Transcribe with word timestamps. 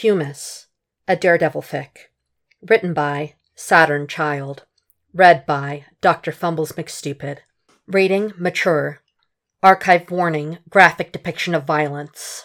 Humus, 0.00 0.66
a 1.06 1.14
Daredevil 1.14 1.62
fic. 1.62 2.08
Written 2.60 2.94
by 2.94 3.34
SaturnChild. 3.56 4.64
Read 5.14 5.46
by 5.46 5.84
Dr. 6.00 6.32
Fumbles 6.32 6.72
McStupid. 6.72 7.38
Rating 7.86 8.32
Mature. 8.36 9.02
Archive 9.62 10.10
warning 10.10 10.58
graphic 10.68 11.12
depiction 11.12 11.54
of 11.54 11.62
violence. 11.62 12.42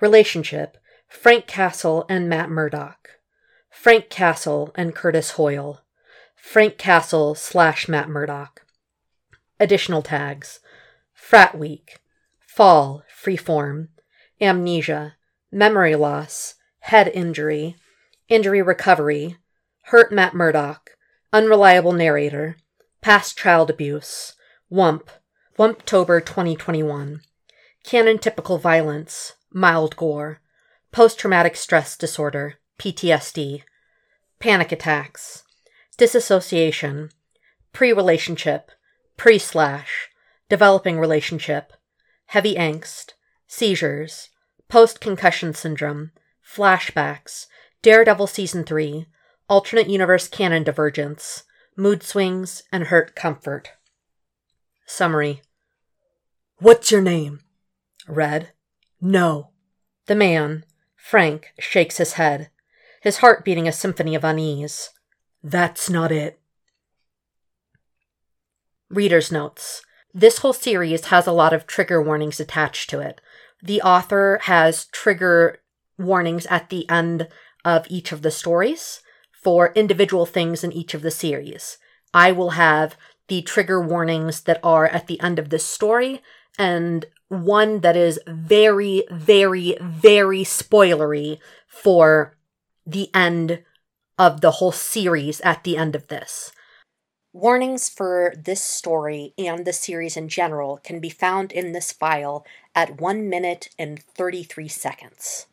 Relationship 0.00 0.78
Frank 1.08 1.48
Castle 1.48 2.06
and 2.08 2.28
Matt 2.28 2.48
Murdock. 2.50 3.08
Frank 3.68 4.08
Castle 4.08 4.70
and 4.76 4.94
Curtis 4.94 5.32
Hoyle. 5.32 5.80
Frank 6.36 6.78
Castle 6.78 7.34
slash 7.34 7.88
Matt 7.88 8.08
Murdock. 8.08 8.64
Additional 9.58 10.02
tags 10.02 10.60
Frat 11.12 11.58
Week. 11.58 11.98
Fall, 12.46 13.02
Freeform. 13.12 13.88
Amnesia. 14.40 15.16
Memory 15.54 15.94
loss. 15.94 16.56
Head 16.80 17.12
injury. 17.14 17.76
Injury 18.28 18.60
recovery. 18.60 19.36
Hurt 19.82 20.10
Matt 20.10 20.34
Murdock. 20.34 20.96
Unreliable 21.32 21.92
narrator. 21.92 22.56
Past 23.00 23.38
child 23.38 23.70
abuse. 23.70 24.34
Whump. 24.68 25.10
Whumptober 25.56 26.26
2021. 26.26 27.20
Canon 27.84 28.18
typical 28.18 28.58
violence. 28.58 29.34
Mild 29.52 29.94
gore. 29.94 30.40
Post 30.90 31.20
traumatic 31.20 31.54
stress 31.54 31.96
disorder. 31.96 32.54
PTSD. 32.80 33.62
Panic 34.40 34.72
attacks. 34.72 35.44
Disassociation. 35.96 37.10
Pre 37.72 37.92
relationship. 37.92 38.72
Pre 39.16 39.38
slash. 39.38 40.08
Developing 40.48 40.98
relationship. 40.98 41.72
Heavy 42.26 42.56
angst. 42.56 43.12
Seizures. 43.46 44.30
Post 44.68 45.00
concussion 45.00 45.54
syndrome. 45.54 46.12
Flashbacks. 46.44 47.46
Daredevil 47.82 48.26
Season 48.26 48.64
3. 48.64 49.06
Alternate 49.48 49.88
Universe 49.88 50.28
Canon 50.28 50.64
Divergence. 50.64 51.44
Mood 51.76 52.02
swings 52.02 52.62
and 52.72 52.84
hurt 52.84 53.14
comfort. 53.14 53.70
Summary 54.86 55.42
What's 56.58 56.90
your 56.90 57.02
name? 57.02 57.40
Red. 58.06 58.52
No. 59.00 59.50
The 60.06 60.14
man, 60.14 60.64
Frank, 60.96 61.52
shakes 61.58 61.96
his 61.96 62.14
head, 62.14 62.50
his 63.02 63.18
heart 63.18 63.44
beating 63.44 63.66
a 63.66 63.72
symphony 63.72 64.14
of 64.14 64.24
unease. 64.24 64.90
That's 65.42 65.90
not 65.90 66.12
it. 66.12 66.38
Reader's 68.88 69.32
notes. 69.32 69.82
This 70.12 70.38
whole 70.38 70.52
series 70.52 71.06
has 71.06 71.26
a 71.26 71.32
lot 71.32 71.52
of 71.52 71.66
trigger 71.66 72.00
warnings 72.02 72.38
attached 72.38 72.88
to 72.90 73.00
it. 73.00 73.20
The 73.64 73.80
author 73.80 74.40
has 74.42 74.84
trigger 74.86 75.62
warnings 75.98 76.44
at 76.46 76.68
the 76.68 76.88
end 76.90 77.28
of 77.64 77.86
each 77.88 78.12
of 78.12 78.20
the 78.20 78.30
stories 78.30 79.00
for 79.32 79.72
individual 79.74 80.26
things 80.26 80.62
in 80.62 80.70
each 80.70 80.92
of 80.92 81.00
the 81.00 81.10
series. 81.10 81.78
I 82.12 82.30
will 82.30 82.50
have 82.50 82.98
the 83.28 83.40
trigger 83.40 83.80
warnings 83.80 84.42
that 84.42 84.60
are 84.62 84.86
at 84.86 85.06
the 85.06 85.18
end 85.20 85.38
of 85.38 85.48
this 85.48 85.64
story 85.64 86.20
and 86.58 87.06
one 87.28 87.80
that 87.80 87.96
is 87.96 88.20
very, 88.26 89.04
very, 89.10 89.78
very 89.80 90.44
spoilery 90.44 91.38
for 91.66 92.36
the 92.86 93.08
end 93.14 93.62
of 94.18 94.42
the 94.42 94.52
whole 94.52 94.72
series 94.72 95.40
at 95.40 95.64
the 95.64 95.78
end 95.78 95.96
of 95.96 96.08
this. 96.08 96.52
Warnings 97.34 97.88
for 97.88 98.32
this 98.38 98.62
story 98.62 99.34
and 99.36 99.64
the 99.64 99.72
series 99.72 100.16
in 100.16 100.28
general 100.28 100.78
can 100.84 101.00
be 101.00 101.10
found 101.10 101.50
in 101.50 101.72
this 101.72 101.90
file 101.90 102.46
at 102.76 103.00
1 103.00 103.28
minute 103.28 103.70
and 103.76 104.00
33 104.00 104.68
seconds. 104.68 105.46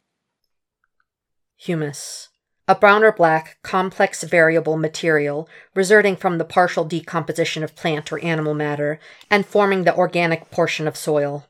Humus. 1.58 2.30
A 2.68 2.76
brown 2.76 3.04
or 3.04 3.12
black, 3.12 3.58
complex 3.64 4.22
variable 4.22 4.78
material 4.78 5.50
resulting 5.74 6.16
from 6.16 6.38
the 6.38 6.46
partial 6.46 6.86
decomposition 6.86 7.64
of 7.64 7.76
plant 7.76 8.12
or 8.12 8.24
animal 8.24 8.54
matter 8.54 9.00
and 9.32 9.44
forming 9.44 9.84
the 9.84 9.96
organic 9.96 10.52
portion 10.52 10.88
of 10.88 10.96
soil. 10.96 11.48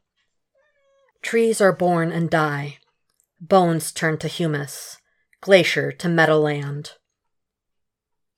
Trees 1.22 1.59
are 1.59 1.74
born 1.74 2.14
and 2.14 2.30
die. 2.30 2.78
Bones 3.41 3.91
turn 3.91 4.18
to 4.20 4.30
humus. 4.30 4.97
Glacier 5.41 5.91
to 5.91 6.08
meadowland. 6.08 6.94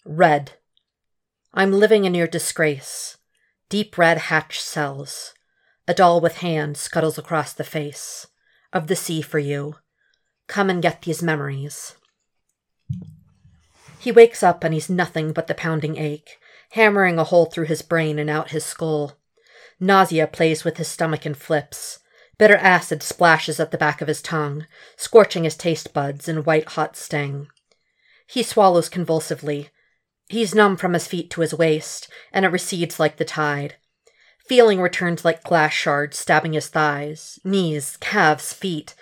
Red. 0.04 0.54
I'm 1.56 1.72
living 1.72 2.06
in 2.06 2.16
your 2.16 2.26
disgrace. 2.26 3.18
Deep 3.70 3.96
red 3.96 4.18
hatch 4.18 4.60
cells. 4.60 5.36
A 5.88 5.94
doll 5.94 6.20
with 6.20 6.38
hands 6.38 6.80
scuttles 6.80 7.20
across 7.20 7.54
the 7.54 7.64
face. 7.64 8.26
Of 8.72 8.88
the 8.88 8.96
sea 8.96 9.22
for 9.22 9.38
you. 9.38 9.76
Come 10.48 10.72
and 10.72 10.82
get 10.82 11.04
these 11.04 11.22
memories. 11.22 11.96
He 14.00 14.12
wakes 14.12 14.42
up 14.42 14.64
and 14.64 14.74
he's 14.74 14.90
nothing 14.90 15.32
but 15.32 15.46
the 15.46 15.54
pounding 15.54 15.96
ache, 15.96 16.40
hammering 16.72 17.20
a 17.20 17.24
hole 17.24 17.46
through 17.46 17.66
his 17.66 17.84
brain 17.84 18.18
and 18.18 18.32
out 18.32 18.50
his 18.50 18.66
skull. 18.66 19.20
Nausea 19.80 20.26
plays 20.26 20.64
with 20.64 20.78
his 20.78 20.88
stomach 20.88 21.24
and 21.24 21.38
flips. 21.38 22.00
Bitter 22.40 22.58
acid 22.58 23.04
splashes 23.04 23.60
at 23.60 23.70
the 23.70 23.78
back 23.78 24.02
of 24.02 24.08
his 24.08 24.24
tongue, 24.24 24.66
scorching 24.98 25.44
his 25.44 25.56
taste 25.56 25.94
buds 25.94 26.28
in 26.28 26.44
white 26.44 26.70
hot 26.70 26.98
sting. 26.98 27.48
He 28.26 28.42
swallows 28.42 28.90
convulsively, 28.90 29.70
He's 30.34 30.56
numb 30.56 30.78
from 30.78 30.94
his 30.94 31.06
feet 31.06 31.30
to 31.30 31.42
his 31.42 31.54
waist, 31.54 32.08
and 32.32 32.44
it 32.44 32.48
recedes 32.48 33.00
like 33.00 33.18
the 33.18 33.24
tide. 33.24 33.76
Feeling 34.48 34.82
returns 34.82 35.24
like 35.24 35.44
glass 35.44 35.74
shards 35.74 36.18
stabbing 36.18 36.54
his 36.54 36.70
thighs, 36.70 37.38
knees, 37.44 37.98
calves, 37.98 38.52
feet. 38.52 38.96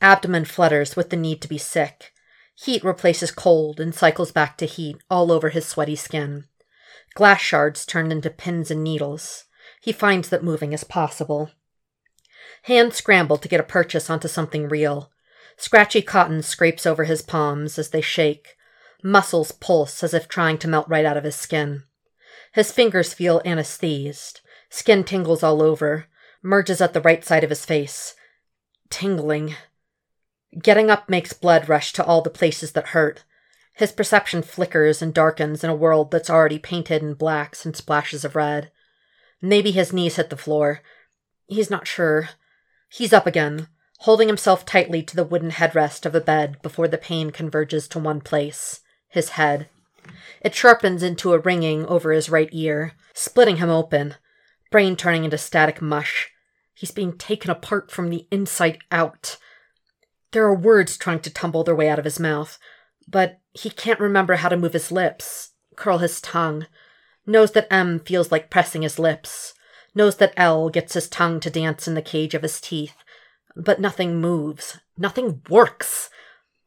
Abdomen 0.00 0.44
flutters 0.44 0.94
with 0.94 1.10
the 1.10 1.16
need 1.16 1.42
to 1.42 1.48
be 1.48 1.58
sick. 1.58 2.12
Heat 2.54 2.84
replaces 2.84 3.32
cold 3.32 3.80
and 3.80 3.92
cycles 3.92 4.30
back 4.30 4.56
to 4.58 4.66
heat 4.66 4.98
all 5.10 5.32
over 5.32 5.48
his 5.48 5.66
sweaty 5.66 5.96
skin. 5.96 6.44
Glass 7.14 7.40
shards 7.40 7.84
turn 7.84 8.12
into 8.12 8.30
pins 8.30 8.70
and 8.70 8.84
needles. 8.84 9.46
He 9.82 9.90
finds 9.90 10.28
that 10.28 10.44
moving 10.44 10.72
is 10.72 10.84
possible. 10.84 11.50
Hands 12.62 12.94
scramble 12.94 13.38
to 13.38 13.48
get 13.48 13.58
a 13.58 13.64
purchase 13.64 14.08
onto 14.08 14.28
something 14.28 14.68
real. 14.68 15.10
Scratchy 15.56 16.02
cotton 16.02 16.40
scrapes 16.40 16.86
over 16.86 17.02
his 17.02 17.20
palms 17.20 17.80
as 17.80 17.90
they 17.90 18.00
shake. 18.00 18.54
Muscles 19.04 19.52
pulse 19.52 20.02
as 20.02 20.12
if 20.12 20.26
trying 20.26 20.58
to 20.58 20.66
melt 20.66 20.88
right 20.88 21.04
out 21.04 21.16
of 21.16 21.22
his 21.22 21.36
skin. 21.36 21.84
His 22.52 22.72
fingers 22.72 23.14
feel 23.14 23.40
anesthetized. 23.44 24.40
Skin 24.70 25.04
tingles 25.04 25.44
all 25.44 25.62
over, 25.62 26.06
merges 26.42 26.80
at 26.80 26.94
the 26.94 27.00
right 27.00 27.24
side 27.24 27.44
of 27.44 27.50
his 27.50 27.64
face. 27.64 28.16
Tingling. 28.90 29.54
Getting 30.60 30.90
up 30.90 31.08
makes 31.08 31.32
blood 31.32 31.68
rush 31.68 31.92
to 31.92 32.04
all 32.04 32.22
the 32.22 32.30
places 32.30 32.72
that 32.72 32.88
hurt. 32.88 33.22
His 33.74 33.92
perception 33.92 34.42
flickers 34.42 35.00
and 35.00 35.14
darkens 35.14 35.62
in 35.62 35.70
a 35.70 35.76
world 35.76 36.10
that's 36.10 36.28
already 36.28 36.58
painted 36.58 37.00
in 37.00 37.14
blacks 37.14 37.64
and 37.64 37.76
splashes 37.76 38.24
of 38.24 38.34
red. 38.34 38.72
Maybe 39.40 39.70
his 39.70 39.92
knees 39.92 40.16
hit 40.16 40.30
the 40.30 40.36
floor. 40.36 40.80
He's 41.46 41.70
not 41.70 41.86
sure. 41.86 42.30
He's 42.88 43.12
up 43.12 43.28
again, 43.28 43.68
holding 44.00 44.26
himself 44.26 44.66
tightly 44.66 45.04
to 45.04 45.14
the 45.14 45.22
wooden 45.22 45.52
headrest 45.52 46.04
of 46.04 46.12
the 46.12 46.20
bed 46.20 46.60
before 46.62 46.88
the 46.88 46.98
pain 46.98 47.30
converges 47.30 47.86
to 47.88 48.00
one 48.00 48.20
place 48.20 48.80
his 49.08 49.30
head. 49.30 49.68
It 50.40 50.54
sharpens 50.54 51.02
into 51.02 51.32
a 51.32 51.38
ringing 51.38 51.84
over 51.86 52.12
his 52.12 52.30
right 52.30 52.48
ear, 52.52 52.92
splitting 53.14 53.56
him 53.56 53.70
open, 53.70 54.14
brain 54.70 54.96
turning 54.96 55.24
into 55.24 55.38
static 55.38 55.82
mush. 55.82 56.30
He's 56.74 56.90
being 56.90 57.16
taken 57.16 57.50
apart 57.50 57.90
from 57.90 58.10
the 58.10 58.26
inside 58.30 58.78
out. 58.92 59.36
There 60.32 60.44
are 60.44 60.54
words 60.54 60.96
trying 60.96 61.20
to 61.20 61.30
tumble 61.30 61.64
their 61.64 61.74
way 61.74 61.88
out 61.88 61.98
of 61.98 62.04
his 62.04 62.20
mouth, 62.20 62.58
but 63.08 63.40
he 63.52 63.70
can't 63.70 64.00
remember 64.00 64.36
how 64.36 64.48
to 64.48 64.56
move 64.56 64.74
his 64.74 64.92
lips, 64.92 65.52
curl 65.74 65.98
his 65.98 66.20
tongue, 66.20 66.66
knows 67.26 67.52
that 67.52 67.72
M 67.72 67.98
feels 68.00 68.30
like 68.30 68.50
pressing 68.50 68.82
his 68.82 68.98
lips, 68.98 69.54
knows 69.94 70.16
that 70.16 70.34
L 70.36 70.68
gets 70.68 70.94
his 70.94 71.08
tongue 71.08 71.40
to 71.40 71.50
dance 71.50 71.88
in 71.88 71.94
the 71.94 72.02
cage 72.02 72.34
of 72.34 72.42
his 72.42 72.60
teeth, 72.60 72.94
but 73.56 73.80
nothing 73.80 74.20
moves, 74.20 74.78
nothing 74.96 75.42
works. 75.48 76.10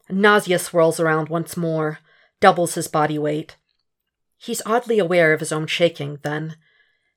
Nausea 0.09 0.59
swirls 0.59 0.99
around 0.99 1.29
once 1.29 1.55
more 1.55 1.99
doubles 2.41 2.75
his 2.75 2.89
body 2.89 3.17
weight. 3.17 3.55
He's 4.37 4.61
oddly 4.65 4.99
aware 4.99 5.31
of 5.31 5.39
his 5.39 5.53
own 5.53 5.67
shaking, 5.67 6.19
then, 6.23 6.57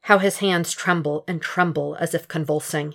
how 0.02 0.18
his 0.18 0.38
hands 0.38 0.72
tremble 0.72 1.24
and 1.26 1.42
tremble 1.42 1.96
as 1.98 2.14
if 2.14 2.28
convulsing. 2.28 2.94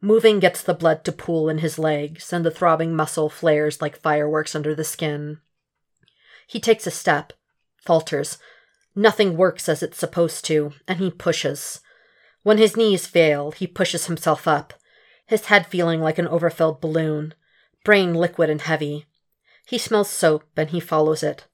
Moving 0.00 0.38
gets 0.38 0.62
the 0.62 0.72
blood 0.72 1.04
to 1.04 1.12
pool 1.12 1.50
in 1.50 1.58
his 1.58 1.78
legs, 1.78 2.32
and 2.32 2.44
the 2.44 2.50
throbbing 2.50 2.96
muscle 2.96 3.28
flares 3.28 3.82
like 3.82 4.00
fireworks 4.00 4.54
under 4.54 4.74
the 4.74 4.84
skin. 4.84 5.40
He 6.46 6.58
takes 6.58 6.86
a 6.86 6.90
step, 6.90 7.34
falters. 7.76 8.38
Nothing 8.94 9.36
works 9.36 9.68
as 9.68 9.82
it's 9.82 9.98
supposed 9.98 10.44
to, 10.46 10.72
and 10.88 10.98
he 10.98 11.10
pushes. 11.10 11.80
When 12.42 12.58
his 12.58 12.76
knees 12.76 13.06
fail, 13.06 13.50
he 13.50 13.66
pushes 13.66 14.06
himself 14.06 14.48
up, 14.48 14.72
his 15.26 15.46
head 15.46 15.66
feeling 15.66 16.00
like 16.00 16.18
an 16.18 16.28
overfilled 16.28 16.80
balloon, 16.80 17.34
brain 17.84 18.14
liquid 18.14 18.48
and 18.48 18.62
heavy. 18.62 19.06
He 19.70 19.78
smells 19.78 20.10
soap 20.10 20.42
and 20.56 20.70
he 20.70 20.80
follows 20.80 21.22
it. 21.22 21.46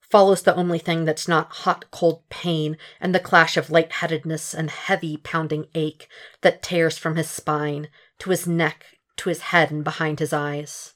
Follows 0.00 0.42
the 0.42 0.54
only 0.54 0.78
thing 0.78 1.04
that's 1.04 1.26
not 1.26 1.50
hot, 1.50 1.90
cold 1.90 2.22
pain 2.28 2.78
and 3.00 3.12
the 3.12 3.18
clash 3.18 3.56
of 3.56 3.70
lightheadedness 3.70 4.54
and 4.54 4.70
heavy, 4.70 5.16
pounding 5.16 5.66
ache 5.74 6.08
that 6.42 6.62
tears 6.62 6.96
from 6.96 7.16
his 7.16 7.28
spine 7.28 7.88
to 8.20 8.30
his 8.30 8.46
neck, 8.46 8.86
to 9.16 9.30
his 9.30 9.40
head, 9.50 9.72
and 9.72 9.82
behind 9.82 10.20
his 10.20 10.32
eyes. 10.32 10.94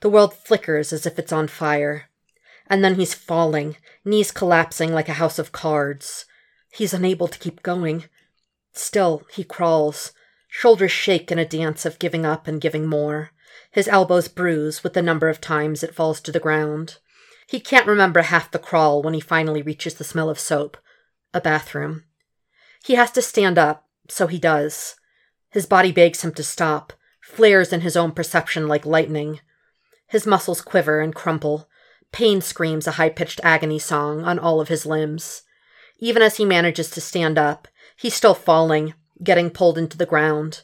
The 0.00 0.10
world 0.10 0.34
flickers 0.34 0.92
as 0.92 1.06
if 1.06 1.18
it's 1.18 1.32
on 1.32 1.48
fire. 1.48 2.10
And 2.66 2.84
then 2.84 2.96
he's 2.96 3.14
falling, 3.14 3.78
knees 4.04 4.30
collapsing 4.30 4.92
like 4.92 5.08
a 5.08 5.14
house 5.14 5.38
of 5.38 5.52
cards. 5.52 6.26
He's 6.70 6.92
unable 6.92 7.28
to 7.28 7.38
keep 7.38 7.62
going. 7.62 8.10
Still, 8.74 9.22
he 9.32 9.42
crawls. 9.42 10.12
Shoulders 10.48 10.92
shake 10.92 11.32
in 11.32 11.38
a 11.38 11.48
dance 11.48 11.86
of 11.86 11.98
giving 11.98 12.26
up 12.26 12.46
and 12.46 12.60
giving 12.60 12.86
more. 12.86 13.30
His 13.70 13.88
elbows 13.88 14.28
bruise 14.28 14.82
with 14.82 14.94
the 14.94 15.02
number 15.02 15.28
of 15.28 15.40
times 15.40 15.82
it 15.82 15.94
falls 15.94 16.20
to 16.22 16.32
the 16.32 16.40
ground. 16.40 16.98
He 17.46 17.60
can't 17.60 17.86
remember 17.86 18.22
half 18.22 18.50
the 18.50 18.58
crawl 18.58 19.02
when 19.02 19.14
he 19.14 19.20
finally 19.20 19.62
reaches 19.62 19.94
the 19.94 20.04
smell 20.04 20.30
of 20.30 20.38
soap. 20.38 20.76
A 21.32 21.40
bathroom. 21.40 22.04
He 22.84 22.94
has 22.94 23.10
to 23.12 23.22
stand 23.22 23.58
up, 23.58 23.88
so 24.08 24.26
he 24.26 24.38
does. 24.38 24.96
His 25.50 25.66
body 25.66 25.92
begs 25.92 26.22
him 26.22 26.32
to 26.34 26.42
stop, 26.42 26.92
flares 27.20 27.72
in 27.72 27.80
his 27.82 27.96
own 27.96 28.12
perception 28.12 28.68
like 28.68 28.86
lightning. 28.86 29.40
His 30.08 30.26
muscles 30.26 30.60
quiver 30.60 31.00
and 31.00 31.14
crumple. 31.14 31.68
Pain 32.12 32.40
screams 32.40 32.86
a 32.86 32.92
high 32.92 33.08
pitched 33.08 33.40
agony 33.42 33.78
song 33.78 34.22
on 34.24 34.38
all 34.38 34.60
of 34.60 34.68
his 34.68 34.86
limbs. 34.86 35.42
Even 35.98 36.22
as 36.22 36.36
he 36.36 36.44
manages 36.44 36.90
to 36.90 37.00
stand 37.00 37.38
up, 37.38 37.68
he's 37.96 38.14
still 38.14 38.34
falling, 38.34 38.94
getting 39.22 39.50
pulled 39.50 39.78
into 39.78 39.96
the 39.96 40.06
ground. 40.06 40.62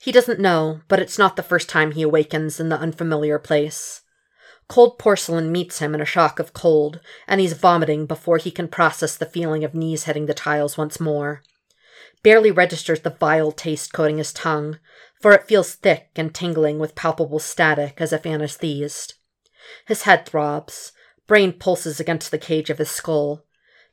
He 0.00 0.12
doesn't 0.12 0.40
know, 0.40 0.80
but 0.88 0.98
it's 0.98 1.18
not 1.18 1.36
the 1.36 1.42
first 1.42 1.68
time 1.68 1.90
he 1.90 2.00
awakens 2.00 2.58
in 2.58 2.70
the 2.70 2.78
unfamiliar 2.78 3.38
place. 3.38 4.00
Cold 4.66 4.98
porcelain 4.98 5.52
meets 5.52 5.80
him 5.80 5.94
in 5.94 6.00
a 6.00 6.06
shock 6.06 6.38
of 6.38 6.54
cold, 6.54 7.00
and 7.28 7.38
he's 7.38 7.52
vomiting 7.52 8.06
before 8.06 8.38
he 8.38 8.50
can 8.50 8.66
process 8.66 9.14
the 9.14 9.26
feeling 9.26 9.62
of 9.62 9.74
knees 9.74 10.04
hitting 10.04 10.24
the 10.24 10.32
tiles 10.32 10.78
once 10.78 11.00
more. 11.00 11.42
Barely 12.22 12.50
registers 12.50 13.00
the 13.00 13.10
vile 13.10 13.52
taste 13.52 13.92
coating 13.92 14.16
his 14.16 14.32
tongue, 14.32 14.78
for 15.20 15.32
it 15.32 15.46
feels 15.46 15.74
thick 15.74 16.08
and 16.16 16.34
tingling 16.34 16.78
with 16.78 16.94
palpable 16.94 17.38
static 17.38 18.00
as 18.00 18.10
if 18.10 18.22
anesthetized. 18.22 19.14
His 19.86 20.02
head 20.02 20.24
throbs, 20.24 20.92
brain 21.26 21.52
pulses 21.52 22.00
against 22.00 22.30
the 22.30 22.38
cage 22.38 22.70
of 22.70 22.78
his 22.78 22.90
skull, 22.90 23.44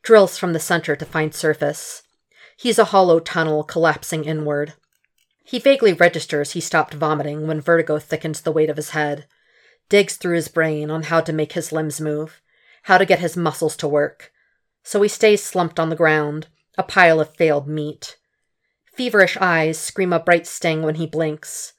drills 0.03 0.37
from 0.37 0.53
the 0.53 0.59
center 0.59 0.95
to 0.95 1.05
find 1.05 1.35
surface. 1.35 2.03
He's 2.55 2.79
a 2.79 2.85
hollow 2.85 3.19
tunnel 3.19 3.65
collapsing 3.65 4.23
inward. 4.23 4.73
He 5.47 5.59
vaguely 5.59 5.93
registers 5.93 6.51
he 6.51 6.59
stopped 6.59 6.93
vomiting 6.93 7.47
when 7.47 7.61
vertigo 7.61 7.99
thickens 7.99 8.41
the 8.41 8.51
weight 8.51 8.69
of 8.69 8.75
his 8.75 8.89
head 8.89 9.27
digs 9.87 10.17
through 10.17 10.35
his 10.35 10.49
brain 10.49 10.91
on 10.91 11.03
how 11.03 11.21
to 11.21 11.31
make 11.31 11.53
his 11.53 11.71
limbs 11.71 12.01
move, 12.01 12.41
how 12.83 12.97
to 12.97 13.05
get 13.05 13.19
his 13.19 13.37
muscles 13.37 13.77
to 13.77 13.87
work. 13.87 14.33
So 14.83 15.01
he 15.01 15.07
stays 15.07 15.41
slumped 15.41 15.79
on 15.79 15.87
the 15.87 15.95
ground, 15.95 16.47
a 16.77 16.83
pile 16.83 17.21
of 17.21 17.33
failed 17.33 17.65
meat. 17.65 18.17
Feverish 18.93 19.37
eyes 19.37 19.79
scream 19.79 20.11
a 20.11 20.19
bright 20.19 20.45
sting 20.45 20.81
when 20.81 20.95
he 20.95 21.07
blinks. 21.07 21.71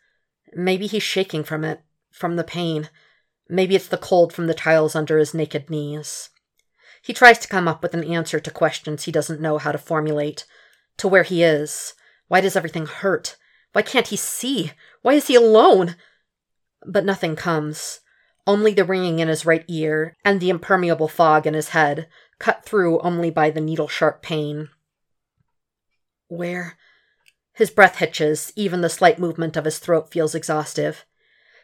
Maybe 0.54 0.86
he's 0.86 1.02
shaking 1.02 1.44
from 1.44 1.62
it, 1.62 1.82
from 2.10 2.36
the 2.36 2.44
pain. 2.44 2.88
Maybe 3.50 3.76
it's 3.76 3.88
the 3.88 3.98
cold 3.98 4.32
from 4.32 4.46
the 4.46 4.54
tiles 4.54 4.94
under 4.94 5.18
his 5.18 5.34
naked 5.34 5.68
knees. 5.68 6.30
He 7.02 7.12
tries 7.12 7.38
to 7.40 7.48
come 7.48 7.68
up 7.68 7.82
with 7.82 7.92
an 7.92 8.04
answer 8.04 8.40
to 8.40 8.50
questions 8.50 9.04
he 9.04 9.12
doesn't 9.12 9.42
know 9.42 9.58
how 9.58 9.72
to 9.72 9.78
formulate. 9.78 10.46
To 10.96 11.08
where 11.08 11.22
he 11.22 11.42
is. 11.42 11.92
Why 12.28 12.40
does 12.40 12.56
everything 12.56 12.86
hurt? 12.86 13.36
Why 13.78 13.82
can't 13.82 14.08
he 14.08 14.16
see? 14.16 14.72
Why 15.02 15.12
is 15.12 15.28
he 15.28 15.36
alone? 15.36 15.94
But 16.84 17.04
nothing 17.04 17.36
comes. 17.36 18.00
Only 18.44 18.72
the 18.74 18.84
ringing 18.84 19.20
in 19.20 19.28
his 19.28 19.46
right 19.46 19.64
ear 19.68 20.16
and 20.24 20.40
the 20.40 20.50
impermeable 20.50 21.06
fog 21.06 21.46
in 21.46 21.54
his 21.54 21.68
head, 21.68 22.08
cut 22.40 22.64
through 22.64 22.98
only 23.02 23.30
by 23.30 23.50
the 23.50 23.60
needle 23.60 23.86
sharp 23.86 24.20
pain. 24.20 24.70
Where? 26.26 26.76
His 27.52 27.70
breath 27.70 27.98
hitches, 27.98 28.52
even 28.56 28.80
the 28.80 28.88
slight 28.88 29.20
movement 29.20 29.56
of 29.56 29.64
his 29.64 29.78
throat 29.78 30.10
feels 30.10 30.34
exhaustive. 30.34 31.04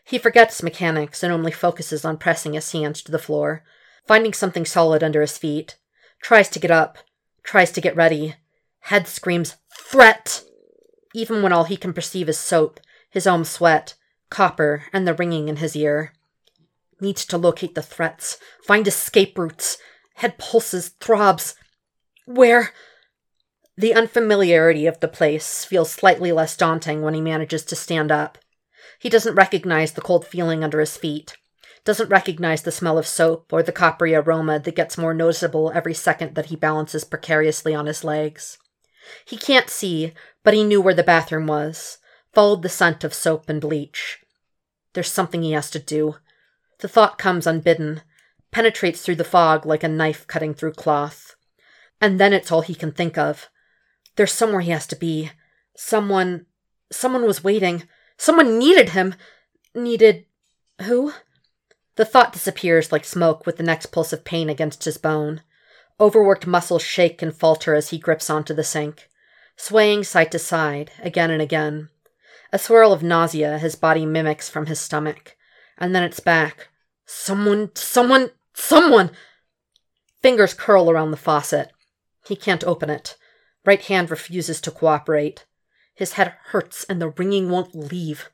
He 0.04 0.16
forgets 0.16 0.62
mechanics 0.62 1.24
and 1.24 1.32
only 1.32 1.50
focuses 1.50 2.04
on 2.04 2.18
pressing 2.18 2.52
his 2.52 2.70
hands 2.70 3.02
to 3.02 3.10
the 3.10 3.18
floor, 3.18 3.64
finding 4.06 4.34
something 4.34 4.66
solid 4.66 5.02
under 5.02 5.20
his 5.20 5.36
feet. 5.36 5.78
Tries 6.22 6.48
to 6.50 6.60
get 6.60 6.70
up, 6.70 6.98
tries 7.42 7.72
to 7.72 7.80
get 7.80 7.96
ready. 7.96 8.36
Head 8.82 9.08
screams, 9.08 9.56
Threat! 9.76 10.44
Even 11.14 11.42
when 11.42 11.52
all 11.52 11.64
he 11.64 11.76
can 11.76 11.92
perceive 11.92 12.28
is 12.28 12.38
soap, 12.38 12.80
his 13.08 13.26
own 13.26 13.44
sweat, 13.44 13.94
copper, 14.30 14.84
and 14.92 15.06
the 15.06 15.14
ringing 15.14 15.48
in 15.48 15.56
his 15.56 15.76
ear. 15.76 16.12
Needs 17.00 17.24
to 17.26 17.38
locate 17.38 17.76
the 17.76 17.82
threats, 17.82 18.38
find 18.62 18.86
escape 18.86 19.38
routes. 19.38 19.78
Head 20.16 20.38
pulses, 20.38 20.88
throbs. 21.00 21.54
Where? 22.26 22.72
The 23.76 23.94
unfamiliarity 23.94 24.86
of 24.86 25.00
the 25.00 25.08
place 25.08 25.64
feels 25.64 25.90
slightly 25.90 26.32
less 26.32 26.56
daunting 26.56 27.02
when 27.02 27.14
he 27.14 27.20
manages 27.20 27.64
to 27.66 27.76
stand 27.76 28.10
up. 28.12 28.38
He 28.98 29.08
doesn't 29.08 29.34
recognize 29.34 29.92
the 29.92 30.00
cold 30.00 30.26
feeling 30.26 30.62
under 30.62 30.80
his 30.80 30.96
feet, 30.96 31.36
doesn't 31.84 32.08
recognize 32.08 32.62
the 32.62 32.72
smell 32.72 32.98
of 32.98 33.06
soap 33.06 33.52
or 33.52 33.62
the 33.62 33.72
coppery 33.72 34.14
aroma 34.14 34.58
that 34.58 34.76
gets 34.76 34.98
more 34.98 35.14
noticeable 35.14 35.70
every 35.74 35.94
second 35.94 36.34
that 36.34 36.46
he 36.46 36.56
balances 36.56 37.04
precariously 37.04 37.74
on 37.74 37.86
his 37.86 38.02
legs. 38.02 38.58
He 39.24 39.36
can't 39.36 39.70
see, 39.70 40.12
but 40.42 40.54
he 40.54 40.64
knew 40.64 40.80
where 40.80 40.94
the 40.94 41.02
bathroom 41.02 41.46
was, 41.46 41.98
followed 42.32 42.62
the 42.62 42.68
scent 42.68 43.04
of 43.04 43.14
soap 43.14 43.48
and 43.48 43.60
bleach. 43.60 44.20
There's 44.92 45.10
something 45.10 45.42
he 45.42 45.52
has 45.52 45.70
to 45.70 45.78
do. 45.78 46.16
The 46.80 46.88
thought 46.88 47.18
comes 47.18 47.46
unbidden, 47.46 48.02
penetrates 48.50 49.02
through 49.02 49.16
the 49.16 49.24
fog 49.24 49.66
like 49.66 49.82
a 49.82 49.88
knife 49.88 50.26
cutting 50.26 50.54
through 50.54 50.74
cloth. 50.74 51.34
And 52.00 52.20
then 52.20 52.32
it's 52.32 52.52
all 52.52 52.62
he 52.62 52.74
can 52.74 52.92
think 52.92 53.18
of. 53.18 53.48
There's 54.16 54.32
somewhere 54.32 54.60
he 54.60 54.70
has 54.70 54.86
to 54.88 54.96
be. 54.96 55.30
Someone. 55.76 56.46
Someone 56.92 57.24
was 57.24 57.42
waiting. 57.42 57.84
Someone 58.16 58.58
needed 58.58 58.90
him. 58.90 59.14
Needed. 59.74 60.26
Who? 60.82 61.12
The 61.96 62.04
thought 62.04 62.32
disappears 62.32 62.92
like 62.92 63.04
smoke 63.04 63.46
with 63.46 63.56
the 63.56 63.62
next 63.62 63.86
pulse 63.86 64.12
of 64.12 64.24
pain 64.24 64.48
against 64.48 64.84
his 64.84 64.98
bone. 64.98 65.42
Overworked 66.00 66.46
muscles 66.46 66.82
shake 66.82 67.22
and 67.22 67.34
falter 67.34 67.74
as 67.74 67.90
he 67.90 67.98
grips 67.98 68.28
onto 68.28 68.52
the 68.52 68.64
sink, 68.64 69.08
swaying 69.56 70.02
side 70.02 70.32
to 70.32 70.40
side, 70.40 70.90
again 71.00 71.30
and 71.30 71.40
again. 71.40 71.88
A 72.52 72.58
swirl 72.58 72.92
of 72.92 73.02
nausea 73.02 73.58
his 73.58 73.76
body 73.76 74.04
mimics 74.04 74.48
from 74.48 74.66
his 74.66 74.80
stomach, 74.80 75.36
and 75.78 75.94
then 75.94 76.02
it's 76.02 76.18
back. 76.18 76.68
Someone, 77.06 77.70
someone, 77.74 78.30
someone! 78.54 79.12
Fingers 80.20 80.52
curl 80.52 80.90
around 80.90 81.12
the 81.12 81.16
faucet. 81.16 81.70
He 82.26 82.34
can't 82.34 82.64
open 82.64 82.90
it. 82.90 83.16
Right 83.64 83.82
hand 83.82 84.10
refuses 84.10 84.60
to 84.62 84.70
cooperate. 84.72 85.44
His 85.94 86.14
head 86.14 86.34
hurts 86.46 86.84
and 86.84 87.00
the 87.00 87.10
ringing 87.10 87.50
won't 87.50 87.74
leave. 87.74 88.30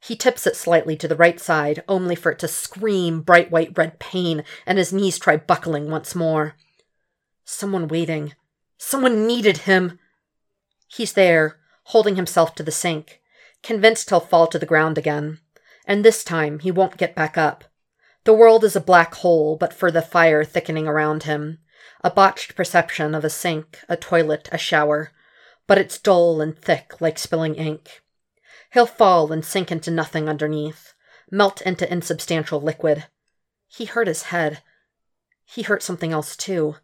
He 0.00 0.14
tips 0.14 0.46
it 0.46 0.54
slightly 0.54 0.96
to 0.98 1.08
the 1.08 1.16
right 1.16 1.40
side, 1.40 1.82
only 1.88 2.14
for 2.14 2.30
it 2.30 2.38
to 2.40 2.48
scream 2.48 3.22
bright 3.22 3.50
white 3.50 3.76
red 3.76 3.98
pain, 3.98 4.44
and 4.64 4.78
his 4.78 4.92
knees 4.92 5.18
try 5.18 5.36
buckling 5.36 5.90
once 5.90 6.14
more. 6.14 6.54
Someone 7.44 7.88
waiting. 7.88 8.34
Someone 8.78 9.26
needed 9.26 9.58
him. 9.58 9.98
He's 10.88 11.12
there, 11.12 11.58
holding 11.84 12.16
himself 12.16 12.54
to 12.56 12.62
the 12.62 12.72
sink 12.72 13.20
convinced 13.64 14.10
he'll 14.10 14.20
fall 14.20 14.46
to 14.46 14.58
the 14.58 14.66
ground 14.66 14.96
again. 14.96 15.40
And 15.86 16.04
this 16.04 16.22
time 16.22 16.60
he 16.60 16.70
won't 16.70 16.98
get 16.98 17.16
back 17.16 17.36
up. 17.36 17.64
The 18.24 18.34
world 18.34 18.62
is 18.62 18.76
a 18.76 18.80
black 18.80 19.14
hole, 19.16 19.56
but 19.56 19.72
for 19.72 19.90
the 19.90 20.02
fire 20.02 20.44
thickening 20.44 20.86
around 20.86 21.24
him. 21.24 21.58
A 22.02 22.10
botched 22.10 22.54
perception 22.54 23.14
of 23.14 23.24
a 23.24 23.30
sink, 23.30 23.80
a 23.88 23.96
toilet, 23.96 24.48
a 24.52 24.58
shower. 24.58 25.10
But 25.66 25.78
it's 25.78 25.98
dull 25.98 26.40
and 26.40 26.56
thick 26.56 27.00
like 27.00 27.18
spilling 27.18 27.54
ink. 27.54 28.02
He'll 28.72 28.86
fall 28.86 29.32
and 29.32 29.44
sink 29.44 29.72
into 29.72 29.90
nothing 29.90 30.28
underneath, 30.28 30.94
melt 31.30 31.62
into 31.62 31.90
insubstantial 31.90 32.60
liquid. 32.60 33.06
He 33.66 33.86
hurt 33.86 34.06
his 34.06 34.24
head. 34.24 34.62
He 35.44 35.62
hurt 35.62 35.82
something 35.82 36.12
else 36.12 36.36
too. 36.36 36.76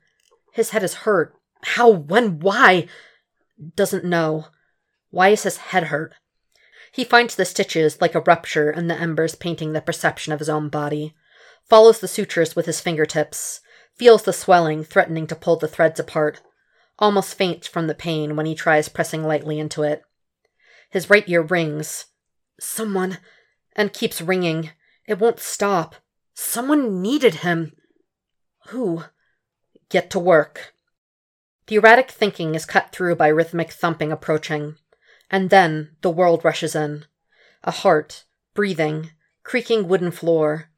His 0.53 0.71
head 0.71 0.83
is 0.83 0.95
hurt. 0.95 1.35
How? 1.63 1.89
When? 1.91 2.41
Why? 2.41 2.89
Doesn't 3.77 4.05
know. 4.05 4.47
Why 5.11 5.29
is 5.29 5.43
his 5.43 5.59
head 5.59 5.85
hurt? 5.85 6.15
He 6.93 7.05
finds 7.05 7.35
the 7.35 7.45
stitches 7.45 8.01
like 8.01 8.15
a 8.15 8.21
rupture 8.21 8.71
in 8.71 8.89
the 8.89 8.97
embers 8.97 9.35
painting 9.35 9.73
the 9.73 9.81
perception 9.81 10.33
of 10.33 10.39
his 10.39 10.49
own 10.49 10.69
body, 10.69 11.15
follows 11.69 12.01
the 12.01 12.09
sutures 12.09 12.57
with 12.57 12.67
his 12.67 12.81
fingertips, 12.81 13.61
feels 13.95 14.23
the 14.23 14.33
swelling 14.33 14.83
threatening 14.83 15.27
to 15.29 15.37
pull 15.37 15.57
the 15.57 15.69
threads 15.69 16.01
apart, 16.01 16.41
almost 16.99 17.35
faints 17.35 17.69
from 17.69 17.87
the 17.87 17.95
pain 17.95 18.35
when 18.35 18.47
he 18.47 18.55
tries 18.55 18.89
pressing 18.89 19.23
lightly 19.23 19.59
into 19.59 19.83
it. 19.83 20.03
His 20.91 21.09
right 21.09 21.29
ear 21.29 21.43
rings. 21.43 22.07
Someone. 22.59 23.19
And 23.77 23.93
keeps 23.93 24.21
ringing. 24.21 24.71
It 25.07 25.21
won't 25.21 25.39
stop. 25.39 25.95
Someone 26.35 27.01
needed 27.01 27.37
him. 27.37 27.73
Who? 28.69 29.05
Get 29.91 30.09
to 30.11 30.19
work. 30.19 30.73
The 31.67 31.77
erratic 31.77 32.11
thinking 32.11 32.55
is 32.55 32.65
cut 32.65 32.91
through 32.93 33.17
by 33.17 33.29
rhythmic 33.29 33.71
thumping 33.71 34.11
approaching. 34.11 34.77
And 35.31 35.51
then 35.51 35.97
the 36.01 36.11
world 36.11 36.45
rushes 36.45 36.75
in. 36.75 37.05
A 37.65 37.71
heart, 37.71 38.25
breathing, 38.55 39.11
creaking 39.43 39.89
wooden 39.89 40.11
floor. 40.11 40.71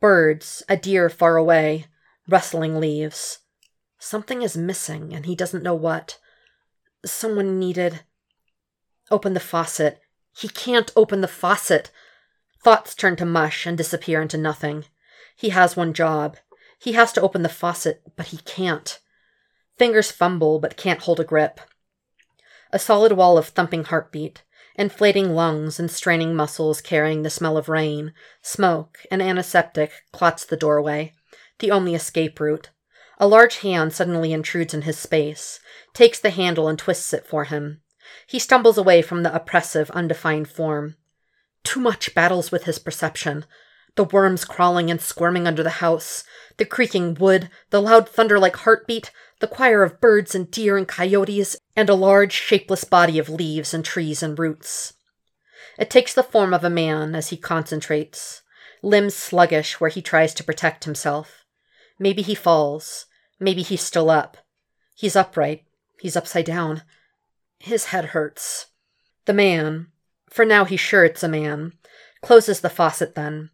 Birds, 0.00 0.62
a 0.68 0.76
deer 0.76 1.08
far 1.08 1.36
away, 1.36 1.86
rustling 2.28 2.78
leaves. 2.78 3.38
Something 3.98 4.42
is 4.42 4.56
missing, 4.56 5.14
and 5.14 5.26
he 5.26 5.34
doesn't 5.34 5.62
know 5.62 5.74
what. 5.74 6.18
Someone 7.04 7.58
needed. 7.58 8.00
Open 9.10 9.34
the 9.34 9.40
faucet. 9.40 10.00
He 10.36 10.48
can't 10.48 10.92
open 10.96 11.20
the 11.20 11.28
faucet. 11.28 11.90
Thoughts 12.62 12.94
turn 12.94 13.16
to 13.16 13.24
mush 13.24 13.66
and 13.66 13.78
disappear 13.78 14.20
into 14.20 14.36
nothing. 14.36 14.84
He 15.36 15.50
has 15.50 15.76
one 15.76 15.92
job. 15.92 16.36
He 16.82 16.92
has 16.92 17.12
to 17.12 17.20
open 17.20 17.42
the 17.42 17.48
faucet, 17.48 18.02
but 18.16 18.26
he 18.26 18.38
can't. 18.38 18.98
Fingers 19.78 20.10
fumble, 20.10 20.58
but 20.58 20.76
can't 20.76 21.02
hold 21.02 21.20
a 21.20 21.24
grip. 21.24 21.60
A 22.72 22.78
solid 22.80 23.12
wall 23.12 23.38
of 23.38 23.46
thumping 23.46 23.84
heartbeat, 23.84 24.42
inflating 24.74 25.32
lungs 25.32 25.78
and 25.78 25.88
straining 25.88 26.34
muscles 26.34 26.80
carrying 26.80 27.22
the 27.22 27.30
smell 27.30 27.56
of 27.56 27.68
rain, 27.68 28.12
smoke, 28.40 28.98
and 29.12 29.22
antiseptic 29.22 29.92
clots 30.10 30.44
the 30.44 30.56
doorway, 30.56 31.12
the 31.60 31.70
only 31.70 31.94
escape 31.94 32.40
route. 32.40 32.70
A 33.18 33.28
large 33.28 33.58
hand 33.58 33.92
suddenly 33.92 34.32
intrudes 34.32 34.74
in 34.74 34.82
his 34.82 34.98
space, 34.98 35.60
takes 35.94 36.18
the 36.18 36.30
handle 36.30 36.66
and 36.66 36.76
twists 36.76 37.12
it 37.12 37.28
for 37.28 37.44
him. 37.44 37.80
He 38.26 38.40
stumbles 38.40 38.76
away 38.76 39.02
from 39.02 39.22
the 39.22 39.32
oppressive, 39.32 39.88
undefined 39.92 40.48
form. 40.48 40.96
Too 41.62 41.78
much 41.78 42.12
battles 42.12 42.50
with 42.50 42.64
his 42.64 42.80
perception. 42.80 43.44
The 43.94 44.04
worms 44.04 44.44
crawling 44.44 44.90
and 44.90 45.00
squirming 45.00 45.46
under 45.46 45.62
the 45.62 45.70
house, 45.70 46.24
the 46.56 46.64
creaking 46.64 47.14
wood, 47.14 47.50
the 47.70 47.82
loud 47.82 48.08
thunder 48.08 48.38
like 48.38 48.56
heartbeat, 48.56 49.10
the 49.40 49.46
choir 49.46 49.82
of 49.82 50.00
birds 50.00 50.34
and 50.34 50.50
deer 50.50 50.76
and 50.76 50.88
coyotes, 50.88 51.56
and 51.76 51.88
a 51.88 51.94
large, 51.94 52.32
shapeless 52.32 52.84
body 52.84 53.18
of 53.18 53.28
leaves 53.28 53.74
and 53.74 53.84
trees 53.84 54.22
and 54.22 54.38
roots. 54.38 54.94
It 55.78 55.90
takes 55.90 56.14
the 56.14 56.22
form 56.22 56.54
of 56.54 56.64
a 56.64 56.70
man 56.70 57.14
as 57.14 57.28
he 57.28 57.36
concentrates, 57.36 58.42
limbs 58.82 59.14
sluggish 59.14 59.80
where 59.80 59.90
he 59.90 60.02
tries 60.02 60.34
to 60.34 60.44
protect 60.44 60.84
himself. 60.84 61.44
Maybe 61.98 62.22
he 62.22 62.34
falls. 62.34 63.06
Maybe 63.38 63.62
he's 63.62 63.82
still 63.82 64.10
up. 64.10 64.36
He's 64.94 65.16
upright. 65.16 65.64
He's 66.00 66.16
upside 66.16 66.44
down. 66.44 66.82
His 67.58 67.86
head 67.86 68.06
hurts. 68.06 68.66
The 69.24 69.32
man, 69.32 69.88
for 70.28 70.44
now 70.44 70.64
he's 70.64 70.80
sure 70.80 71.04
it's 71.04 71.22
a 71.22 71.28
man, 71.28 71.72
closes 72.22 72.60
the 72.60 72.70
faucet 72.70 73.14
then, 73.14 73.50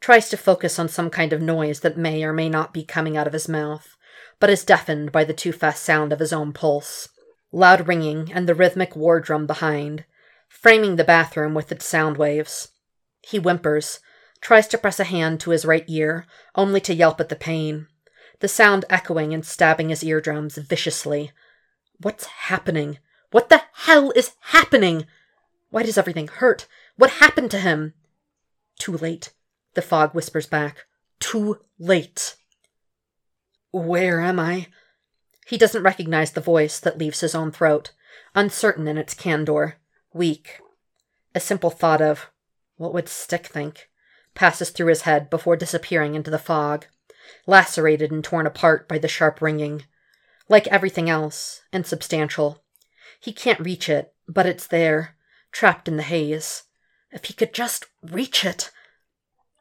tries 0.00 0.28
to 0.30 0.36
focus 0.36 0.78
on 0.78 0.88
some 0.88 1.10
kind 1.10 1.32
of 1.32 1.42
noise 1.42 1.80
that 1.80 1.96
may 1.96 2.24
or 2.24 2.32
may 2.32 2.48
not 2.48 2.72
be 2.72 2.82
coming 2.82 3.16
out 3.16 3.26
of 3.26 3.32
his 3.32 3.48
mouth, 3.48 3.96
but 4.38 4.50
is 4.50 4.64
deafened 4.64 5.12
by 5.12 5.24
the 5.24 5.34
too 5.34 5.52
fast 5.52 5.84
sound 5.84 6.12
of 6.12 6.20
his 6.20 6.32
own 6.32 6.52
pulse. 6.52 7.08
Loud 7.52 7.86
ringing 7.86 8.32
and 8.32 8.48
the 8.48 8.54
rhythmic 8.54 8.96
war 8.96 9.20
drum 9.20 9.46
behind, 9.46 10.04
framing 10.48 10.96
the 10.96 11.04
bathroom 11.04 11.54
with 11.54 11.70
its 11.70 11.84
sound 11.84 12.16
waves. 12.16 12.68
He 13.22 13.38
whimpers, 13.38 14.00
tries 14.40 14.66
to 14.68 14.78
press 14.78 14.98
a 14.98 15.04
hand 15.04 15.40
to 15.40 15.50
his 15.50 15.64
right 15.64 15.84
ear, 15.86 16.26
only 16.54 16.80
to 16.80 16.94
yelp 16.94 17.20
at 17.20 17.28
the 17.28 17.36
pain, 17.36 17.86
the 18.40 18.48
sound 18.48 18.84
echoing 18.88 19.34
and 19.34 19.44
stabbing 19.44 19.90
his 19.90 20.02
eardrums 20.02 20.56
viciously. 20.56 21.32
What's 22.00 22.24
happening? 22.24 22.98
What 23.30 23.50
the 23.50 23.62
hell 23.72 24.12
is 24.16 24.32
happening? 24.40 25.06
Why 25.70 25.82
does 25.82 25.98
everything 25.98 26.28
hurt? 26.28 26.66
What 26.96 27.10
happened 27.10 27.50
to 27.50 27.60
him? 27.60 27.94
Too 28.78 28.96
late, 28.96 29.32
the 29.74 29.82
fog 29.82 30.14
whispers 30.14 30.46
back. 30.46 30.86
Too 31.18 31.60
late. 31.78 32.36
Where 33.70 34.20
am 34.20 34.40
I? 34.40 34.68
He 35.46 35.58
doesn't 35.58 35.82
recognize 35.82 36.32
the 36.32 36.40
voice 36.40 36.80
that 36.80 36.98
leaves 36.98 37.20
his 37.20 37.34
own 37.34 37.52
throat, 37.52 37.92
uncertain 38.34 38.88
in 38.88 38.96
its 38.96 39.14
candor, 39.14 39.76
weak. 40.12 40.60
A 41.34 41.40
simple 41.40 41.70
thought 41.70 42.00
of, 42.00 42.30
what 42.76 42.94
would 42.94 43.08
Stick 43.08 43.46
think, 43.46 43.88
passes 44.34 44.70
through 44.70 44.86
his 44.86 45.02
head 45.02 45.30
before 45.30 45.56
disappearing 45.56 46.14
into 46.14 46.30
the 46.30 46.38
fog, 46.38 46.86
lacerated 47.46 48.10
and 48.10 48.24
torn 48.24 48.46
apart 48.46 48.88
by 48.88 48.98
the 48.98 49.08
sharp 49.08 49.40
ringing. 49.40 49.84
Like 50.48 50.66
everything 50.68 51.08
else, 51.08 51.62
insubstantial. 51.72 52.62
He 53.20 53.32
can't 53.32 53.60
reach 53.60 53.88
it, 53.88 54.14
but 54.28 54.46
it's 54.46 54.66
there, 54.66 55.16
trapped 55.52 55.86
in 55.88 55.96
the 55.96 56.02
haze. 56.02 56.64
If 57.12 57.26
he 57.26 57.34
could 57.34 57.52
just 57.52 57.86
reach 58.02 58.44
it. 58.44 58.70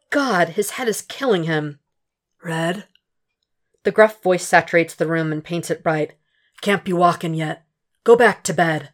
God, 0.09 0.49
his 0.49 0.71
head 0.71 0.87
is 0.87 1.01
killing 1.01 1.43
him. 1.43 1.79
Red? 2.43 2.85
The 3.83 3.91
gruff 3.91 4.21
voice 4.21 4.45
saturates 4.45 4.95
the 4.95 5.07
room 5.07 5.31
and 5.31 5.43
paints 5.43 5.69
it 5.69 5.83
bright. 5.83 6.13
Can't 6.61 6.83
be 6.83 6.93
walking 6.93 7.33
yet. 7.33 7.63
Go 8.03 8.15
back 8.15 8.43
to 8.43 8.53
bed. 8.53 8.89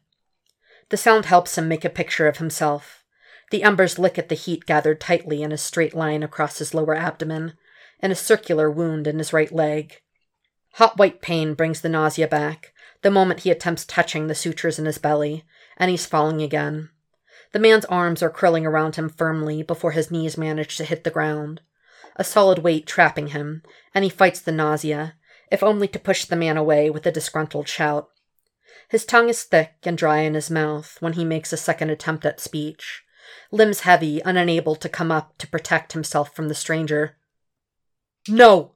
The 0.89 0.97
sound 0.97 1.25
helps 1.25 1.57
him 1.57 1.67
make 1.67 1.85
a 1.85 1.89
picture 1.89 2.27
of 2.27 2.37
himself. 2.37 3.03
The 3.51 3.63
embers 3.63 3.97
lick 3.97 4.17
at 4.17 4.29
the 4.29 4.35
heat 4.35 4.65
gathered 4.65 4.99
tightly 4.99 5.41
in 5.41 5.51
a 5.51 5.57
straight 5.57 5.95
line 5.95 6.23
across 6.23 6.59
his 6.59 6.73
lower 6.73 6.95
abdomen, 6.95 7.53
and 7.99 8.11
a 8.11 8.15
circular 8.15 8.69
wound 8.69 9.07
in 9.07 9.17
his 9.17 9.33
right 9.33 9.51
leg. 9.51 10.01
Hot 10.73 10.97
white 10.97 11.21
pain 11.21 11.53
brings 11.53 11.81
the 11.81 11.89
nausea 11.89 12.27
back, 12.27 12.73
the 13.01 13.11
moment 13.11 13.41
he 13.41 13.51
attempts 13.51 13.85
touching 13.85 14.27
the 14.27 14.35
sutures 14.35 14.77
in 14.77 14.85
his 14.85 14.97
belly, 14.97 15.45
and 15.77 15.89
he's 15.89 16.05
falling 16.05 16.41
again. 16.41 16.89
The 17.55 17.61
man's 17.61 17.85
arms 17.85 18.21
are 18.21 18.29
curling 18.29 18.65
around 18.65 18.97
him 18.97 19.07
firmly 19.07 19.63
before 19.63 19.93
his 19.93 20.11
knees 20.11 20.37
manage 20.37 20.75
to 20.75 20.83
hit 20.83 21.05
the 21.05 21.09
ground. 21.09 21.61
A 22.17 22.23
solid 22.25 22.59
weight 22.59 22.85
trapping 22.85 23.27
him, 23.27 23.63
and 23.93 24.03
he 24.03 24.09
fights 24.09 24.41
the 24.41 24.51
nausea, 24.51 25.15
if 25.49 25.63
only 25.63 25.87
to 25.87 25.97
push 25.97 26.25
the 26.25 26.35
man 26.35 26.57
away 26.57 26.89
with 26.89 27.05
a 27.05 27.13
disgruntled 27.13 27.69
shout. 27.69 28.09
His 28.89 29.05
tongue 29.05 29.29
is 29.29 29.43
thick 29.43 29.75
and 29.83 29.97
dry 29.97 30.17
in 30.17 30.33
his 30.33 30.51
mouth 30.51 30.97
when 30.99 31.13
he 31.13 31.23
makes 31.23 31.53
a 31.53 31.57
second 31.57 31.91
attempt 31.91 32.25
at 32.25 32.41
speech, 32.41 33.05
limbs 33.51 33.79
heavy, 33.79 34.21
unable 34.25 34.75
to 34.75 34.89
come 34.89 35.09
up 35.09 35.37
to 35.37 35.47
protect 35.47 35.93
himself 35.93 36.35
from 36.35 36.49
the 36.49 36.55
stranger. 36.55 37.15
No! 38.27 38.73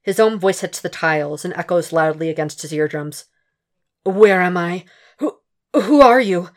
His 0.00 0.18
own 0.18 0.38
voice 0.38 0.60
hits 0.60 0.80
the 0.80 0.88
tiles 0.88 1.44
and 1.44 1.52
echoes 1.52 1.92
loudly 1.92 2.30
against 2.30 2.62
his 2.62 2.72
eardrums. 2.72 3.26
Where 4.04 4.40
am 4.40 4.56
I? 4.56 4.86
Who, 5.18 5.36
who 5.74 6.00
are 6.00 6.22
you? 6.22 6.48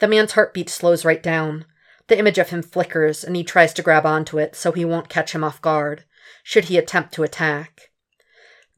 The 0.00 0.08
man's 0.08 0.32
heartbeat 0.32 0.68
slows 0.68 1.04
right 1.04 1.22
down. 1.22 1.66
The 2.08 2.18
image 2.18 2.38
of 2.38 2.48
him 2.50 2.62
flickers, 2.62 3.22
and 3.22 3.36
he 3.36 3.44
tries 3.44 3.72
to 3.74 3.82
grab 3.82 4.04
onto 4.04 4.38
it 4.38 4.56
so 4.56 4.72
he 4.72 4.84
won't 4.84 5.08
catch 5.08 5.32
him 5.32 5.44
off 5.44 5.62
guard, 5.62 6.04
should 6.42 6.64
he 6.64 6.76
attempt 6.76 7.14
to 7.14 7.22
attack. 7.22 7.90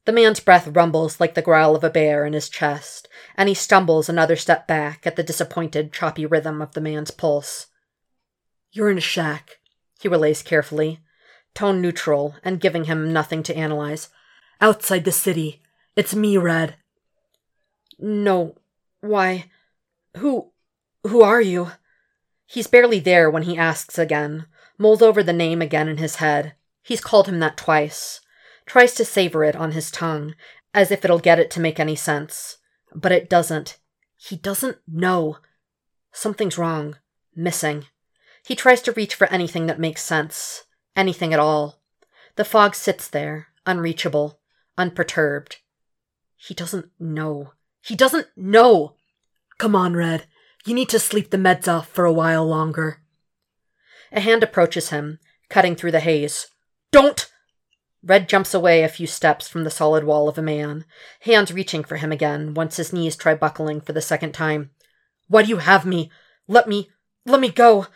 The 0.05 0.13
man's 0.13 0.41
breath 0.41 0.67
rumbles 0.67 1.21
like 1.21 1.35
the 1.35 1.43
growl 1.43 1.77
of 1.77 1.85
a 1.85 1.91
bear 1.91 2.27
in 2.27 2.33
his 2.33 2.49
chest, 2.49 3.09
and 3.37 3.49
he 3.49 3.55
stumbles 3.55 4.09
another 4.09 4.37
step 4.37 4.67
back 4.67 5.07
at 5.07 5.17
the 5.17 5.23
disappointed, 5.23 5.93
choppy 5.93 6.27
rhythm 6.27 6.61
of 6.61 6.75
the 6.75 6.81
man's 6.81 7.13
pulse. 7.13 7.69
You're 8.73 8.91
in 8.91 8.99
a 8.99 9.03
shack, 9.03 9.59
he 10.01 10.09
relays 10.09 10.43
carefully, 10.43 11.01
tone 11.55 11.81
neutral 11.81 12.35
and 12.43 12.61
giving 12.61 12.85
him 12.85 13.13
nothing 13.13 13.43
to 13.45 13.57
analyze. 13.57 14.09
Outside 14.61 15.05
the 15.05 15.13
city. 15.13 15.63
It's 15.95 16.15
me, 16.15 16.37
Red. 16.37 16.77
No. 17.99 18.57
Why? 19.01 19.51
Who. 20.17 20.52
Who 21.05 21.23
are 21.23 21.41
you? 21.41 21.73
He's 22.47 22.67
barely 22.67 23.01
there 23.01 23.31
when 23.31 23.45
he 23.45 23.57
asks 23.57 23.99
again, 23.99 24.47
mulls 24.79 25.03
over 25.03 25.23
the 25.23 25.33
name 25.33 25.63
again 25.63 25.89
in 25.89 25.99
his 25.99 26.17
head. 26.17 26.55
He's 26.83 27.01
called 27.01 27.29
him 27.29 27.41
that 27.41 27.57
twice. 27.57 28.21
Tries 28.67 28.95
to 28.95 29.05
savor 29.05 29.45
it 29.45 29.57
on 29.57 29.73
his 29.73 29.91
tongue, 29.91 30.35
as 30.75 30.91
if 30.91 31.05
it'll 31.05 31.19
get 31.19 31.39
it 31.39 31.51
to 31.53 31.61
make 31.61 31.81
any 31.81 31.97
sense. 31.97 32.59
But 32.95 33.13
it 33.13 33.29
doesn't. 33.29 33.79
He 34.17 34.37
doesn't 34.37 34.79
know. 34.87 35.39
Something's 36.13 36.59
wrong. 36.59 36.97
Missing. 37.35 37.87
He 38.45 38.55
tries 38.55 38.83
to 38.83 38.93
reach 38.93 39.15
for 39.15 39.27
anything 39.29 39.67
that 39.67 39.81
makes 39.81 40.03
sense. 40.03 40.65
Anything 40.95 41.33
at 41.33 41.41
all. 41.41 41.81
The 42.37 42.45
fog 42.45 42.75
sits 42.75 43.09
there, 43.09 43.49
unreachable, 43.67 44.41
unperturbed. 44.77 45.59
He 46.37 46.55
doesn't 46.55 46.91
know. 46.99 47.53
He 47.81 47.95
doesn't 47.95 48.29
know! 48.37 48.97
Come 49.59 49.77
on, 49.77 49.95
Red. 49.95 50.27
You 50.65 50.75
need 50.75 50.89
to 50.91 51.01
sleep 51.01 51.31
the 51.31 51.37
meds 51.37 51.67
off 51.67 51.89
for 51.89 52.05
a 52.05 52.13
while 52.13 52.47
longer. 52.47 53.01
A 54.13 54.21
hand 54.21 54.43
approaches 54.43 54.91
him, 54.91 55.19
cutting 55.49 55.75
through 55.75 55.91
the 55.91 56.01
haze. 56.01 56.47
Don't! 56.93 57.29
Red 58.05 58.29
jumps 58.29 58.55
away 58.55 58.83
a 58.83 58.89
few 58.89 59.07
steps 59.07 59.49
from 59.49 59.65
the 59.65 59.71
solid 59.71 60.05
wall 60.05 60.29
of 60.29 60.39
a 60.39 60.43
man, 60.43 60.85
hands 61.21 61.53
reaching 61.53 61.83
for 61.83 61.97
him 61.97 62.13
again 62.13 62.55
once 62.55 62.77
his 62.77 62.93
knees 62.93 63.17
try 63.17 63.35
buckling 63.35 63.81
for 63.81 63.93
the 63.93 64.01
second 64.01 64.33
time. 64.33 64.71
Why 65.29 65.43
do 65.43 65.49
you 65.49 65.59
have 65.59 65.85
me? 65.85 66.11
Let 66.47 66.69
me. 66.69 66.91
let 67.27 67.41
me 67.41 67.49
go! 67.49 67.87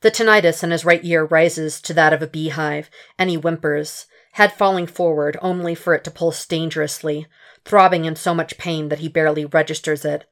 The 0.00 0.10
tinnitus 0.10 0.62
in 0.62 0.70
his 0.70 0.84
right 0.84 1.04
ear 1.04 1.24
rises 1.24 1.80
to 1.82 1.94
that 1.94 2.12
of 2.12 2.22
a 2.22 2.28
beehive, 2.28 2.88
and 3.18 3.28
he 3.28 3.36
whimpers, 3.36 4.06
head 4.32 4.52
falling 4.52 4.86
forward 4.86 5.36
only 5.42 5.74
for 5.74 5.94
it 5.94 6.04
to 6.04 6.10
pulse 6.10 6.46
dangerously, 6.46 7.26
throbbing 7.64 8.04
in 8.04 8.14
so 8.14 8.34
much 8.34 8.58
pain 8.58 8.88
that 8.88 9.00
he 9.00 9.08
barely 9.08 9.44
registers 9.44 10.04
it. 10.04 10.24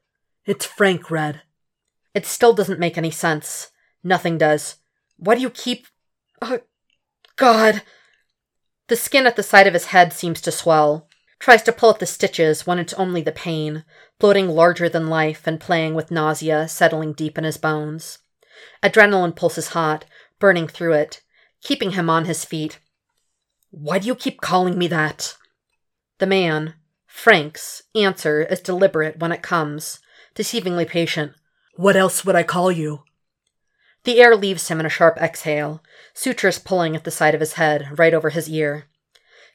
It's 0.47 0.65
Frank, 0.65 1.11
Red. 1.11 1.41
It 2.13 2.25
still 2.25 2.53
doesn't 2.53 2.79
make 2.79 2.97
any 2.97 3.11
sense. 3.11 3.69
Nothing 4.01 4.37
does. 4.37 4.77
Why 5.17 5.35
do 5.35 5.41
you 5.41 5.49
keep. 5.49 5.87
Oh, 6.41 6.61
God! 7.35 7.83
The 8.87 8.95
skin 8.95 9.27
at 9.27 9.35
the 9.35 9.43
side 9.43 9.67
of 9.67 9.73
his 9.73 9.87
head 9.87 10.13
seems 10.13 10.39
to 10.41 10.51
swell. 10.51 11.09
Tries 11.39 11.63
to 11.63 11.73
pull 11.73 11.89
at 11.89 11.99
the 11.99 12.05
stitches 12.05 12.65
when 12.65 12.79
it's 12.79 12.93
only 12.93 13.21
the 13.21 13.33
pain, 13.33 13.83
bloating 14.19 14.47
larger 14.47 14.87
than 14.87 15.07
life 15.07 15.45
and 15.45 15.59
playing 15.59 15.93
with 15.93 16.11
nausea 16.11 16.69
settling 16.69 17.11
deep 17.11 17.37
in 17.37 17.43
his 17.43 17.57
bones. 17.57 18.19
Adrenaline 18.81 19.35
pulses 19.35 19.69
hot, 19.69 20.05
burning 20.39 20.69
through 20.69 20.93
it, 20.93 21.21
keeping 21.61 21.91
him 21.91 22.09
on 22.09 22.23
his 22.23 22.45
feet. 22.45 22.79
Why 23.69 23.99
do 23.99 24.07
you 24.07 24.15
keep 24.15 24.39
calling 24.39 24.77
me 24.77 24.87
that? 24.87 25.35
The 26.19 26.25
man, 26.25 26.75
Frank's, 27.05 27.83
answer 27.93 28.43
is 28.43 28.61
deliberate 28.61 29.19
when 29.19 29.33
it 29.33 29.43
comes, 29.43 29.99
deceivingly 30.37 30.87
patient. 30.87 31.33
What 31.75 31.95
else 31.95 32.23
would 32.23 32.35
I 32.35 32.43
call 32.43 32.71
you? 32.71 33.03
The 34.03 34.21
air 34.21 34.35
leaves 34.35 34.67
him 34.67 34.79
in 34.79 34.85
a 34.85 34.89
sharp 34.89 35.17
exhale, 35.17 35.83
sutures 36.13 36.59
pulling 36.59 36.95
at 36.95 37.03
the 37.03 37.11
side 37.11 37.33
of 37.33 37.41
his 37.41 37.53
head, 37.53 37.97
right 37.97 38.13
over 38.13 38.29
his 38.29 38.47
ear. 38.47 38.85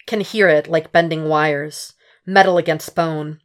Can 0.07 0.21
hear 0.21 0.49
it 0.49 0.69
like 0.69 0.93
bending 0.93 1.29
wires, 1.29 1.95
metal 2.27 2.59
against 2.59 2.97
bone. 2.97 3.41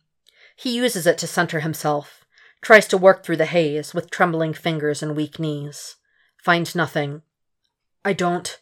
He 0.55 0.75
uses 0.75 1.05
it 1.05 1.17
to 1.19 1.27
center 1.27 1.59
himself, 1.59 2.25
tries 2.61 2.87
to 2.87 2.97
work 2.97 3.23
through 3.23 3.37
the 3.37 3.45
haze 3.45 3.93
with 3.93 4.09
trembling 4.09 4.53
fingers 4.53 5.03
and 5.03 5.15
weak 5.15 5.39
knees. 5.39 5.95
Finds 6.43 6.75
nothing. 6.75 7.21
I 8.03 8.13
don't. 8.13 8.59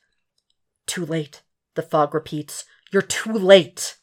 Too 0.85 1.05
late, 1.05 1.41
the 1.75 1.81
fog 1.81 2.13
repeats. 2.13 2.65
You're 2.91 3.01
too 3.01 3.33
late. 3.33 3.95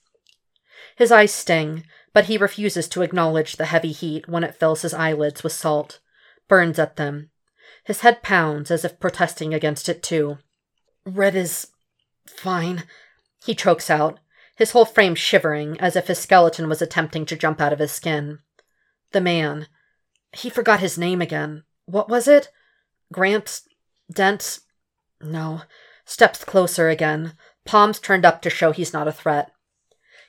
His 0.96 1.12
eyes 1.12 1.34
sting, 1.34 1.84
but 2.12 2.26
he 2.26 2.36
refuses 2.36 2.88
to 2.88 3.02
acknowledge 3.02 3.56
the 3.56 3.66
heavy 3.66 3.92
heat 3.92 4.28
when 4.28 4.44
it 4.44 4.54
fills 4.54 4.82
his 4.82 4.94
eyelids 4.94 5.42
with 5.42 5.52
salt, 5.52 6.00
burns 6.48 6.78
at 6.78 6.96
them. 6.96 7.30
His 7.84 8.00
head 8.00 8.22
pounds 8.22 8.70
as 8.70 8.84
if 8.84 9.00
protesting 9.00 9.54
against 9.54 9.88
it 9.88 10.02
too. 10.02 10.38
Red 11.04 11.34
is 11.34 11.68
fine, 12.26 12.84
he 13.44 13.54
chokes 13.54 13.90
out, 13.90 14.20
his 14.56 14.72
whole 14.72 14.84
frame 14.84 15.14
shivering 15.14 15.80
as 15.80 15.96
if 15.96 16.06
his 16.06 16.18
skeleton 16.18 16.68
was 16.68 16.82
attempting 16.82 17.26
to 17.26 17.36
jump 17.36 17.60
out 17.60 17.72
of 17.72 17.78
his 17.78 17.92
skin. 17.92 18.40
The 19.12 19.20
man. 19.20 19.66
He 20.32 20.50
forgot 20.50 20.80
his 20.80 20.98
name 20.98 21.20
again. 21.20 21.64
What 21.86 22.08
was 22.08 22.28
it? 22.28 22.50
Gramps? 23.12 23.62
Dent? 24.12 24.60
No. 25.20 25.62
Steps 26.04 26.44
closer 26.44 26.88
again, 26.88 27.34
palms 27.64 27.98
turned 27.98 28.24
up 28.24 28.42
to 28.42 28.50
show 28.50 28.72
he's 28.72 28.92
not 28.92 29.08
a 29.08 29.12
threat. 29.12 29.50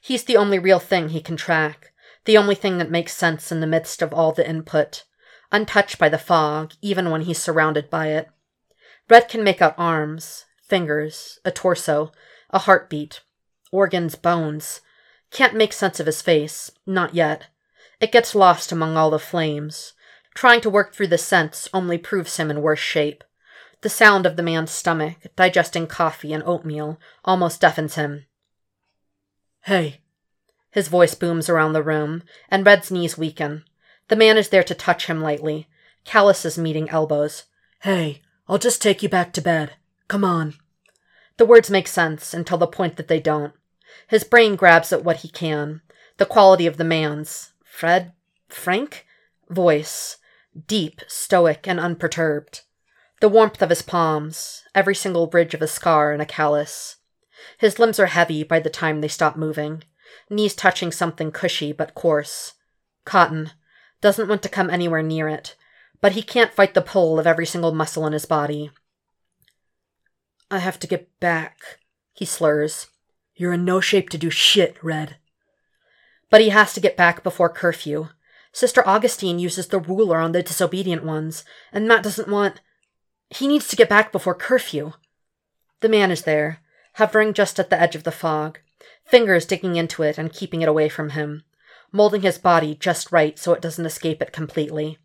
He's 0.06 0.26
the 0.26 0.36
only 0.36 0.60
real 0.60 0.80
thing 0.80 1.10
he 1.10 1.22
can 1.22 1.38
track, 1.38 1.94
the 2.26 2.38
only 2.38 2.56
thing 2.56 2.78
that 2.78 2.92
makes 2.92 3.16
sense 3.16 3.54
in 3.54 3.62
the 3.62 3.66
midst 3.66 4.02
of 4.02 4.12
all 4.14 4.34
the 4.34 4.46
input, 4.46 5.06
untouched 5.50 5.98
by 5.98 6.10
the 6.10 6.18
fog, 6.18 6.74
even 6.82 7.10
when 7.10 7.22
he's 7.22 7.42
surrounded 7.42 7.90
by 7.90 8.08
it. 8.08 8.28
Red 9.10 9.30
can 9.30 9.46
make 9.46 9.62
out 9.62 9.76
arms, 9.78 10.44
fingers, 10.62 11.40
a 11.46 11.52
torso, 11.52 12.12
a 12.50 12.60
heartbeat, 12.60 13.22
organs, 13.72 14.16
bones. 14.16 14.82
Can't 15.32 15.56
make 15.56 15.72
sense 15.72 16.02
of 16.02 16.06
his 16.06 16.22
face, 16.22 16.70
not 16.86 17.16
yet. 17.16 17.48
It 18.02 18.12
gets 18.12 18.36
lost 18.36 18.74
among 18.74 18.98
all 18.98 19.10
the 19.10 19.20
flames. 19.20 19.94
Trying 20.36 20.60
to 20.62 20.70
work 20.70 20.94
through 20.94 21.08
the 21.08 21.18
sense 21.18 21.70
only 21.74 21.98
proves 21.98 22.36
him 22.36 22.52
in 22.52 22.62
worse 22.62 22.78
shape. 22.80 23.24
The 23.80 23.88
sound 23.88 24.26
of 24.26 24.36
the 24.36 24.44
man's 24.44 24.72
stomach, 24.72 25.16
digesting 25.38 25.88
coffee 25.88 26.34
and 26.34 26.44
oatmeal, 26.46 27.00
almost 27.24 27.62
deafens 27.62 27.96
him. 27.96 28.26
Hey. 29.64 30.02
His 30.72 30.88
voice 30.88 31.16
booms 31.16 31.48
around 31.50 31.74
the 31.74 31.84
room, 31.84 32.24
and 32.50 32.66
Red's 32.66 32.92
knees 32.92 33.18
weaken. 33.18 33.64
The 34.10 34.16
man 34.16 34.38
is 34.38 34.50
there 34.50 34.64
to 34.64 34.76
touch 34.76 35.06
him 35.06 35.22
lightly, 35.22 35.70
calluses 36.04 36.58
meeting 36.58 36.90
elbows. 36.90 37.46
Hey, 37.82 38.22
I'll 38.48 38.58
just 38.58 38.82
take 38.82 39.02
you 39.02 39.10
back 39.10 39.32
to 39.34 39.42
bed. 39.42 39.74
Come 40.08 40.26
on. 40.26 40.56
The 41.38 41.46
words 41.46 41.70
make 41.70 41.88
sense 41.88 42.34
until 42.34 42.58
the 42.58 42.68
point 42.68 42.98
that 42.98 43.08
they 43.08 43.20
don't. 43.20 43.54
His 44.08 44.24
brain 44.24 44.56
grabs 44.56 44.92
at 44.92 45.04
what 45.04 45.18
he 45.18 45.30
can. 45.30 45.82
The 46.18 46.26
quality 46.26 46.68
of 46.68 46.78
the 46.78 46.84
man's, 46.84 47.54
Fred? 47.64 48.12
Frank? 48.50 49.06
Voice. 49.50 50.18
Deep, 50.68 51.02
stoic, 51.08 51.68
and 51.68 51.80
unperturbed. 51.80 52.62
The 53.22 53.30
warmth 53.30 53.62
of 53.62 53.70
his 53.70 53.82
palms, 53.82 54.64
every 54.76 54.94
single 54.94 55.28
ridge 55.28 55.54
of 55.54 55.62
a 55.62 55.68
scar 55.68 56.12
and 56.12 56.22
a 56.22 56.26
callus. 56.26 56.98
His 57.58 57.80
limbs 57.80 58.00
are 58.00 58.08
heavy 58.08 58.44
by 58.44 58.60
the 58.60 58.70
time 58.70 59.02
they 59.02 59.08
stop 59.08 59.36
moving, 59.36 59.84
knees 60.30 60.56
touching 60.56 60.92
something 60.92 61.32
cushy 61.32 61.72
but 61.72 61.96
coarse. 61.96 62.54
Cotton. 63.06 63.52
Doesn't 64.02 64.28
want 64.28 64.44
to 64.44 64.50
come 64.50 64.70
anywhere 64.70 65.02
near 65.02 65.28
it, 65.28 65.56
but 66.02 66.12
he 66.12 66.22
can't 66.22 66.54
fight 66.54 66.74
the 66.74 66.82
pull 66.82 67.20
of 67.20 67.28
every 67.28 67.46
single 67.46 67.74
muscle 67.74 68.06
in 68.06 68.14
his 68.14 68.26
body. 68.26 68.72
I 70.52 70.60
have 70.60 70.78
to 70.80 70.88
get 70.88 71.20
back, 71.20 71.80
he 72.14 72.26
slurs. 72.26 72.88
You're 73.36 73.54
in 73.54 73.66
no 73.66 73.80
shape 73.80 74.10
to 74.10 74.18
do 74.18 74.30
shit, 74.30 74.78
Red. 74.84 75.18
But 76.30 76.42
he 76.42 76.50
has 76.50 76.74
to 76.74 76.80
get 76.80 76.98
back 76.98 77.24
before 77.24 77.50
curfew. 77.50 78.10
Sister 78.52 78.88
Augustine 78.88 79.40
uses 79.40 79.68
the 79.68 79.80
ruler 79.80 80.18
on 80.18 80.32
the 80.32 80.44
disobedient 80.44 81.04
ones, 81.04 81.44
and 81.72 81.88
Matt 81.88 82.04
doesn't 82.04 82.28
want. 82.28 82.62
He 83.30 83.48
needs 83.48 83.68
to 83.70 83.76
get 83.76 83.90
back 83.90 84.12
before 84.12 84.36
curfew. 84.36 84.94
The 85.80 85.90
man 85.90 86.12
is 86.12 86.22
there, 86.22 86.60
hovering 86.94 87.34
just 87.34 87.60
at 87.60 87.70
the 87.70 87.80
edge 87.80 87.96
of 87.96 88.04
the 88.04 88.12
fog, 88.12 88.60
fingers 89.06 89.46
digging 89.46 89.76
into 89.76 90.04
it 90.04 90.18
and 90.18 90.34
keeping 90.34 90.62
it 90.62 90.70
away 90.70 90.90
from 90.90 91.12
him, 91.12 91.44
molding 91.92 92.22
his 92.22 92.38
body 92.38 92.76
just 92.76 93.12
right 93.12 93.38
so 93.38 93.54
it 93.54 93.62
doesn't 93.62 93.86
escape 93.86 94.22
it 94.22 94.32
completely. 94.32 94.98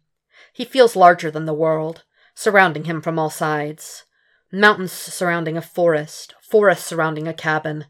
He 0.53 0.64
feels 0.64 0.96
larger 0.96 1.31
than 1.31 1.44
the 1.44 1.55
world, 1.55 2.05
surrounding 2.35 2.85
him 2.85 3.01
from 3.01 3.18
all 3.18 3.31
sides. 3.31 4.05
Mountains 4.51 4.92
surrounding 4.92 5.57
a 5.57 5.62
forest, 5.62 6.35
forest 6.40 6.87
surrounding 6.87 7.29
a 7.29 7.35
cabin. 7.35 7.87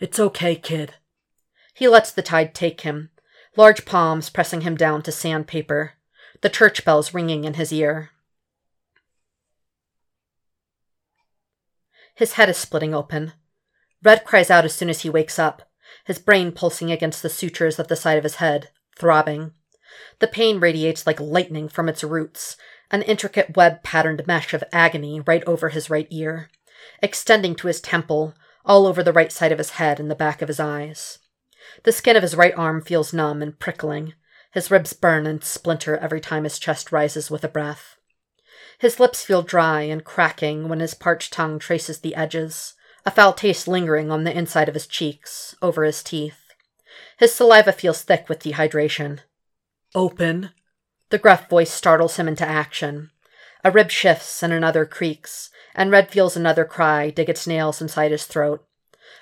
It's 0.00 0.18
okay, 0.18 0.56
kid. 0.56 0.94
He 1.74 1.88
lets 1.88 2.10
the 2.10 2.22
tide 2.22 2.54
take 2.54 2.82
him, 2.82 3.10
large 3.56 3.84
palms 3.84 4.30
pressing 4.30 4.62
him 4.62 4.76
down 4.76 5.02
to 5.02 5.12
sandpaper, 5.12 5.94
the 6.40 6.48
church 6.48 6.84
bells 6.84 7.14
ringing 7.14 7.44
in 7.44 7.54
his 7.54 7.72
ear. 7.72 8.10
His 12.14 12.34
head 12.34 12.48
is 12.48 12.56
splitting 12.56 12.94
open. 12.94 13.32
Red 14.02 14.24
cries 14.24 14.50
out 14.50 14.64
as 14.64 14.74
soon 14.74 14.88
as 14.88 15.02
he 15.02 15.10
wakes 15.10 15.38
up, 15.38 15.62
his 16.04 16.18
brain 16.18 16.52
pulsing 16.52 16.92
against 16.92 17.22
the 17.22 17.28
sutures 17.28 17.80
at 17.80 17.88
the 17.88 17.96
side 17.96 18.18
of 18.18 18.24
his 18.24 18.36
head, 18.36 18.70
throbbing. 18.96 19.52
The 20.20 20.28
pain 20.28 20.60
radiates 20.60 21.06
like 21.06 21.20
lightning 21.20 21.68
from 21.68 21.88
its 21.88 22.04
roots, 22.04 22.56
an 22.90 23.02
intricate 23.02 23.56
web 23.56 23.82
patterned 23.82 24.26
mesh 24.26 24.54
of 24.54 24.64
agony 24.72 25.20
right 25.20 25.42
over 25.44 25.70
his 25.70 25.90
right 25.90 26.06
ear, 26.10 26.50
extending 27.02 27.54
to 27.56 27.66
his 27.66 27.80
temple, 27.80 28.34
all 28.64 28.86
over 28.86 29.02
the 29.02 29.12
right 29.12 29.32
side 29.32 29.52
of 29.52 29.58
his 29.58 29.70
head 29.70 29.98
and 29.98 30.10
the 30.10 30.14
back 30.14 30.42
of 30.42 30.48
his 30.48 30.60
eyes. 30.60 31.18
The 31.82 31.92
skin 31.92 32.16
of 32.16 32.22
his 32.22 32.36
right 32.36 32.54
arm 32.56 32.82
feels 32.82 33.12
numb 33.12 33.42
and 33.42 33.58
prickling. 33.58 34.14
His 34.52 34.70
ribs 34.70 34.92
burn 34.92 35.26
and 35.26 35.42
splinter 35.42 35.96
every 35.96 36.20
time 36.20 36.44
his 36.44 36.58
chest 36.58 36.92
rises 36.92 37.30
with 37.30 37.42
a 37.42 37.48
breath. 37.48 37.93
His 38.78 38.98
lips 38.98 39.24
feel 39.24 39.42
dry 39.42 39.82
and 39.82 40.04
cracking 40.04 40.68
when 40.68 40.80
his 40.80 40.94
parched 40.94 41.32
tongue 41.32 41.58
traces 41.58 42.00
the 42.00 42.14
edges, 42.14 42.74
a 43.06 43.10
foul 43.10 43.32
taste 43.32 43.68
lingering 43.68 44.10
on 44.10 44.24
the 44.24 44.36
inside 44.36 44.68
of 44.68 44.74
his 44.74 44.86
cheeks, 44.86 45.54
over 45.62 45.84
his 45.84 46.02
teeth. 46.02 46.40
His 47.18 47.34
saliva 47.34 47.72
feels 47.72 48.02
thick 48.02 48.28
with 48.28 48.40
dehydration. 48.40 49.20
Open. 49.94 50.50
The 51.10 51.18
gruff 51.18 51.48
voice 51.48 51.70
startles 51.70 52.16
him 52.16 52.26
into 52.26 52.46
action. 52.46 53.10
A 53.62 53.70
rib 53.70 53.90
shifts 53.90 54.42
and 54.42 54.52
another 54.52 54.84
creaks, 54.84 55.50
and 55.74 55.90
Red 55.90 56.10
feels 56.10 56.36
another 56.36 56.64
cry 56.64 57.10
dig 57.10 57.30
its 57.30 57.46
nails 57.46 57.80
inside 57.80 58.10
his 58.10 58.24
throat. 58.26 58.66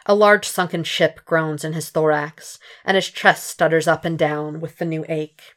A 0.06 0.14
large 0.14 0.48
sunken 0.48 0.84
ship 0.84 1.20
groans 1.24 1.64
in 1.64 1.74
his 1.74 1.90
thorax, 1.90 2.58
and 2.84 2.96
his 2.96 3.08
chest 3.08 3.46
stutters 3.46 3.86
up 3.86 4.04
and 4.04 4.18
down 4.18 4.60
with 4.60 4.78
the 4.78 4.84
new 4.84 5.04
ache. 5.08 5.54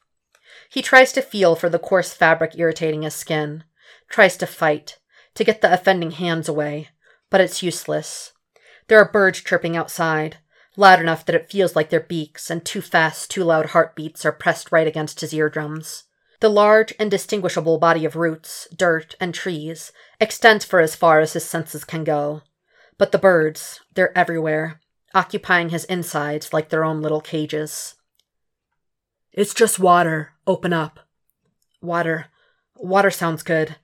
He 0.69 0.81
tries 0.81 1.11
to 1.13 1.21
feel 1.21 1.55
for 1.55 1.69
the 1.69 1.79
coarse 1.79 2.13
fabric 2.13 2.51
irritating 2.57 3.03
his 3.03 3.15
skin, 3.15 3.63
tries 4.09 4.37
to 4.37 4.47
fight, 4.47 4.99
to 5.35 5.43
get 5.43 5.61
the 5.61 5.71
offending 5.73 6.11
hands 6.11 6.47
away, 6.47 6.89
but 7.29 7.41
it's 7.41 7.63
useless. 7.63 8.33
There 8.87 8.99
are 8.99 9.11
birds 9.11 9.41
chirping 9.41 9.75
outside, 9.75 10.37
loud 10.77 10.99
enough 10.99 11.25
that 11.25 11.35
it 11.35 11.49
feels 11.49 11.75
like 11.75 11.89
their 11.89 11.99
beaks 11.99 12.49
and 12.49 12.63
too 12.63 12.81
fast, 12.81 13.31
too 13.31 13.43
loud 13.43 13.67
heartbeats 13.67 14.25
are 14.25 14.31
pressed 14.31 14.71
right 14.71 14.87
against 14.87 15.21
his 15.21 15.33
eardrums. 15.33 16.03
The 16.41 16.49
large, 16.49 16.91
indistinguishable 16.93 17.77
body 17.77 18.05
of 18.05 18.15
roots, 18.15 18.67
dirt, 18.75 19.15
and 19.19 19.33
trees 19.33 19.91
extends 20.19 20.65
for 20.65 20.79
as 20.79 20.95
far 20.95 21.19
as 21.19 21.33
his 21.33 21.45
senses 21.45 21.83
can 21.83 22.03
go. 22.03 22.41
But 22.97 23.11
the 23.11 23.17
birds, 23.17 23.79
they're 23.93 24.17
everywhere, 24.17 24.79
occupying 25.13 25.69
his 25.69 25.85
insides 25.85 26.53
like 26.53 26.69
their 26.69 26.83
own 26.83 27.01
little 27.01 27.21
cages. 27.21 27.95
It's 29.31 29.53
just 29.53 29.79
water. 29.79 30.33
Open 30.45 30.71
up. 30.71 30.99
Water. 31.81 32.27
Water 32.75 33.11
sounds 33.11 33.43
good. 33.43 33.77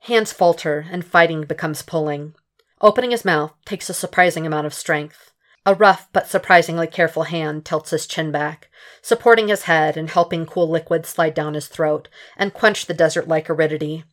Hands 0.00 0.32
falter, 0.32 0.86
and 0.90 1.04
fighting 1.04 1.42
becomes 1.42 1.82
pulling. 1.82 2.34
Opening 2.80 3.10
his 3.10 3.24
mouth 3.24 3.52
takes 3.64 3.90
a 3.90 3.94
surprising 3.94 4.46
amount 4.46 4.66
of 4.66 4.74
strength. 4.74 5.32
A 5.66 5.74
rough 5.74 6.08
but 6.12 6.28
surprisingly 6.28 6.86
careful 6.86 7.24
hand 7.24 7.64
tilts 7.64 7.90
his 7.90 8.06
chin 8.06 8.30
back, 8.30 8.68
supporting 9.02 9.48
his 9.48 9.64
head 9.64 9.96
and 9.96 10.08
helping 10.08 10.46
cool 10.46 10.68
liquid 10.68 11.04
slide 11.04 11.34
down 11.34 11.54
his 11.54 11.66
throat 11.66 12.08
and 12.36 12.54
quench 12.54 12.86
the 12.86 12.94
desert 12.94 13.28
like 13.28 13.50
aridity. 13.50 14.04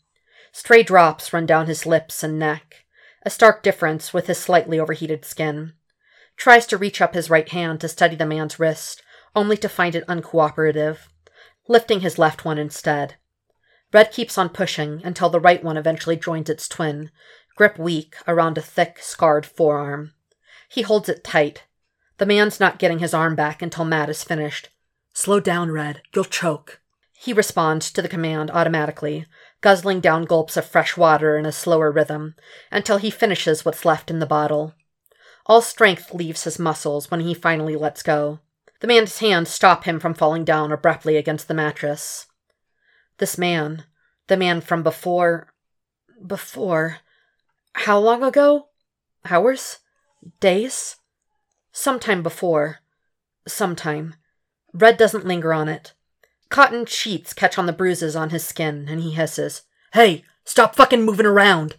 Stray 0.52 0.84
drops 0.84 1.32
run 1.32 1.45
down 1.45 1.67
his 1.67 1.86
lips 1.86 2.24
and 2.24 2.39
neck, 2.39 2.86
a 3.24 3.30
stark 3.30 3.63
difference 3.63 4.13
with 4.13 4.28
his 4.28 4.38
slightly 4.38 4.80
overheated 4.80 5.24
skin. 5.24 5.74
Tries 6.36 6.65
to 6.67 6.78
reach 6.78 7.00
up 7.00 7.13
his 7.13 7.30
right 7.30 7.48
hand 7.48 7.80
to 7.82 7.88
steady 7.88 8.15
the 8.15 8.26
man's 8.26 8.60
wrist, 8.60 9.02
only 9.36 9.58
to 9.58 9.69
find 9.69 9.95
it 9.95 10.08
uncooperative, 10.08 11.08
lifting 11.67 12.02
his 12.02 12.17
left 12.17 12.43
one 12.43 12.58
instead. 12.58 13.15
Red 13.93 14.12
keeps 14.12 14.38
on 14.38 14.50
pushing 14.50 15.02
until 15.04 15.30
the 15.30 15.39
right 15.39 15.63
one 15.63 15.78
eventually 15.78 16.17
joins 16.17 16.50
its 16.50 16.67
twin, 16.67 17.12
grip 17.56 17.80
weak 17.80 18.15
around 18.28 18.58
a 18.58 18.62
thick, 18.62 19.00
scarred 19.00 19.45
forearm. 19.45 20.13
He 20.67 20.82
holds 20.82 21.10
it 21.10 21.24
tight. 21.24 21.63
The 22.17 22.26
man's 22.26 22.60
not 22.60 22.80
getting 22.80 23.00
his 23.00 23.13
arm 23.13 23.36
back 23.36 23.62
until 23.62 23.86
Matt 23.86 24.10
is 24.10 24.24
finished. 24.24 24.69
Slow 25.13 25.39
down, 25.39 25.71
Red. 25.71 26.02
You'll 26.13 26.26
choke. 26.26 26.82
He 27.13 27.34
responds 27.34 27.91
to 27.91 28.02
the 28.02 28.10
command 28.10 28.52
automatically, 28.52 29.26
guzzling 29.62 30.02
down 30.02 30.26
gulps 30.26 30.58
of 30.58 30.65
fresh 30.65 30.98
water 30.98 31.38
in 31.38 31.45
a 31.45 31.52
slower 31.52 31.91
rhythm 31.91 32.36
until 32.71 32.98
he 32.98 33.10
finishes 33.10 33.63
what's 33.63 33.86
left 33.86 34.12
in 34.12 34.19
the 34.19 34.26
bottle. 34.26 34.74
All 35.45 35.62
strength 35.62 36.13
leaves 36.13 36.43
his 36.43 36.60
muscles 36.60 37.10
when 37.10 37.21
he 37.21 37.34
finally 37.34 37.76
lets 37.76 38.04
go. 38.04 38.39
The 38.82 38.88
man's 38.88 39.19
hands 39.19 39.50
stop 39.50 39.86
him 39.86 40.00
from 40.00 40.13
falling 40.13 40.43
down 40.43 40.71
abruptly 40.71 41.15
against 41.15 41.48
the 41.48 41.54
mattress. 41.54 42.28
This 43.17 43.38
man, 43.38 43.86
the 44.28 44.38
man 44.38 44.62
from 44.62 44.84
before. 44.84 45.54
before. 46.25 46.99
How 47.73 47.97
long 47.99 48.23
ago? 48.23 48.67
Hours? 49.30 49.80
Days? 50.39 50.97
Sometime 51.71 52.23
before. 52.23 52.80
Sometime. 53.47 54.15
Red 54.73 54.97
doesn't 54.97 55.25
linger 55.25 55.54
on 55.54 55.69
it. 55.69 55.93
Cotton 56.49 56.86
sheets 56.86 57.34
catch 57.34 57.58
on 57.58 57.65
the 57.65 57.73
bruises 57.73 58.15
on 58.15 58.30
his 58.30 58.45
skin, 58.45 58.88
and 58.89 59.01
he 59.01 59.12
hisses, 59.12 59.63
Hey, 59.93 60.23
stop 60.43 60.75
fucking 60.75 61.04
moving 61.04 61.25
around! 61.25 61.78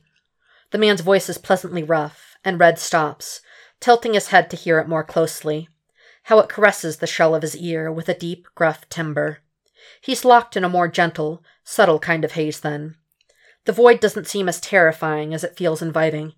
The 0.70 0.78
man's 0.78 1.00
voice 1.02 1.28
is 1.28 1.38
pleasantly 1.38 1.82
rough, 1.82 2.36
and 2.44 2.58
Red 2.58 2.78
stops, 2.78 3.40
tilting 3.80 4.14
his 4.14 4.28
head 4.28 4.50
to 4.50 4.56
hear 4.56 4.78
it 4.78 4.88
more 4.88 5.04
closely. 5.04 5.68
How 6.24 6.38
it 6.38 6.48
caresses 6.48 6.96
the 6.96 7.06
shell 7.06 7.34
of 7.34 7.42
his 7.42 7.56
ear 7.56 7.92
with 7.92 8.08
a 8.08 8.14
deep, 8.14 8.46
gruff 8.54 8.88
timbre. 8.88 9.38
He's 10.00 10.24
locked 10.24 10.56
in 10.56 10.64
a 10.64 10.68
more 10.68 10.88
gentle, 10.88 11.42
subtle 11.64 11.98
kind 11.98 12.24
of 12.24 12.32
haze 12.32 12.60
then. 12.60 12.96
The 13.64 13.72
void 13.72 14.00
doesn't 14.00 14.28
seem 14.28 14.48
as 14.48 14.60
terrifying 14.60 15.34
as 15.34 15.42
it 15.44 15.56
feels 15.56 15.82
inviting. 15.82 16.34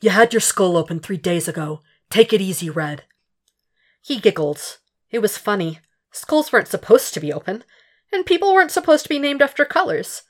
You 0.00 0.10
had 0.10 0.32
your 0.32 0.40
skull 0.40 0.76
open 0.76 1.00
three 1.00 1.16
days 1.16 1.48
ago. 1.48 1.80
Take 2.10 2.32
it 2.32 2.40
easy, 2.40 2.70
Red. 2.70 3.04
He 4.00 4.18
giggles. 4.18 4.78
It 5.10 5.20
was 5.20 5.38
funny. 5.38 5.80
Skulls 6.10 6.52
weren't 6.52 6.68
supposed 6.68 7.14
to 7.14 7.20
be 7.20 7.32
open, 7.32 7.64
and 8.12 8.26
people 8.26 8.52
weren't 8.52 8.70
supposed 8.70 9.04
to 9.04 9.08
be 9.08 9.18
named 9.18 9.42
after 9.42 9.64
colors. 9.64 10.22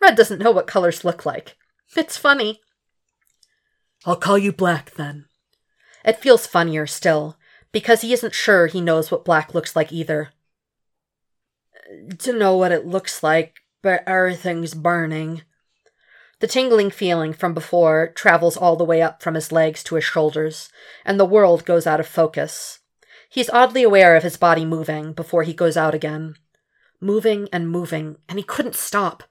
Red 0.00 0.16
doesn't 0.16 0.40
know 0.40 0.50
what 0.50 0.66
colors 0.66 1.04
look 1.04 1.24
like. 1.24 1.56
It's 1.96 2.16
funny. 2.16 2.60
I'll 4.04 4.16
call 4.16 4.38
you 4.38 4.52
Black 4.52 4.92
then. 4.92 5.26
It 6.04 6.18
feels 6.18 6.46
funnier 6.46 6.86
still, 6.86 7.36
because 7.72 8.00
he 8.00 8.12
isn't 8.12 8.34
sure 8.34 8.66
he 8.66 8.80
knows 8.80 9.10
what 9.10 9.24
black 9.24 9.54
looks 9.54 9.76
like 9.76 9.92
either. 9.92 10.30
To 12.18 12.32
know 12.32 12.56
what 12.56 12.72
it 12.72 12.86
looks 12.86 13.22
like, 13.22 13.56
but 13.82 14.02
everything's 14.06 14.74
burning. 14.74 15.42
The 16.40 16.46
tingling 16.46 16.90
feeling 16.90 17.32
from 17.32 17.52
before 17.52 18.12
travels 18.14 18.56
all 18.56 18.76
the 18.76 18.84
way 18.84 19.02
up 19.02 19.22
from 19.22 19.34
his 19.34 19.52
legs 19.52 19.82
to 19.84 19.96
his 19.96 20.04
shoulders, 20.04 20.70
and 21.04 21.18
the 21.18 21.24
world 21.24 21.64
goes 21.64 21.86
out 21.86 22.00
of 22.00 22.06
focus. 22.06 22.78
He's 23.28 23.50
oddly 23.50 23.82
aware 23.82 24.16
of 24.16 24.22
his 24.22 24.36
body 24.36 24.64
moving 24.64 25.12
before 25.12 25.42
he 25.42 25.52
goes 25.52 25.76
out 25.76 25.94
again. 25.94 26.36
Moving 27.00 27.48
and 27.52 27.70
moving, 27.70 28.16
and 28.28 28.38
he 28.38 28.44
couldn't 28.44 28.74
stop. 28.74 29.24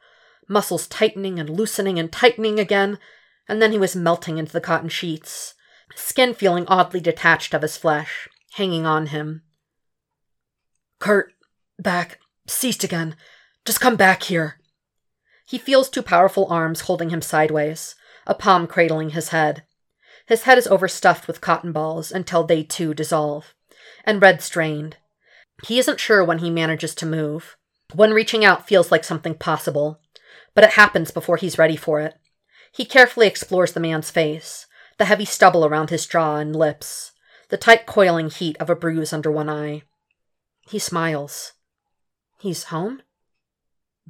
Muscles 0.47 0.87
tightening 0.87 1.39
and 1.39 1.49
loosening 1.49 1.99
and 1.99 2.11
tightening 2.11 2.59
again, 2.59 2.99
and 3.47 3.61
then 3.61 3.71
he 3.71 3.77
was 3.77 3.95
melting 3.95 4.37
into 4.37 4.51
the 4.51 4.61
cotton 4.61 4.89
sheets 4.89 5.55
skin 5.95 6.33
feeling 6.33 6.65
oddly 6.67 6.99
detached 6.99 7.53
of 7.53 7.61
his 7.61 7.77
flesh, 7.77 8.27
hanging 8.53 8.85
on 8.85 9.07
him. 9.07 9.43
Kurt, 10.99 11.33
back, 11.77 12.19
ceased 12.51 12.83
again. 12.83 13.15
Just 13.65 13.81
come 13.81 13.95
back 13.95 14.23
here. 14.23 14.59
He 15.45 15.57
feels 15.57 15.89
two 15.89 16.03
powerful 16.03 16.47
arms 16.49 16.81
holding 16.81 17.09
him 17.09 17.21
sideways, 17.21 17.95
a 18.27 18.35
palm 18.35 18.67
cradling 18.67 19.11
his 19.11 19.29
head. 19.29 19.63
His 20.27 20.43
head 20.43 20.57
is 20.57 20.67
overstuffed 20.67 21.27
with 21.27 21.41
cotton 21.41 21.71
balls 21.71 22.11
until 22.11 22.43
they 22.43 22.63
too 22.63 22.93
dissolve, 22.93 23.55
and 24.03 24.21
red 24.21 24.41
strained. 24.41 24.97
He 25.65 25.79
isn't 25.79 25.99
sure 25.99 26.23
when 26.23 26.37
he 26.39 26.49
manages 26.49 26.93
to 26.95 27.05
move. 27.05 27.57
When 27.93 28.13
reaching 28.13 28.45
out 28.45 28.67
feels 28.67 28.91
like 28.91 29.03
something 29.03 29.33
possible, 29.33 29.99
but 30.53 30.63
it 30.63 30.71
happens 30.71 31.09
before 31.09 31.37
he's 31.37 31.57
ready 31.57 31.75
for 31.75 31.99
it. 31.99 32.15
He 32.71 32.85
carefully 32.85 33.25
explores 33.25 33.73
the 33.73 33.79
man's 33.79 34.11
face, 34.11 34.67
the 34.99 35.05
heavy 35.05 35.25
stubble 35.25 35.65
around 35.65 35.89
his 35.89 36.05
jaw 36.05 36.37
and 36.37 36.55
lips, 36.55 37.13
the 37.49 37.57
tight 37.57 37.87
coiling 37.87 38.29
heat 38.29 38.55
of 38.59 38.69
a 38.69 38.75
bruise 38.75 39.11
under 39.11 39.31
one 39.31 39.49
eye. 39.49 39.81
He 40.69 40.77
smiles. 40.77 41.53
He's 42.39 42.65
home? 42.65 43.01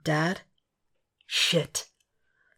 Dad? 0.04 0.42
Shit. 1.26 1.88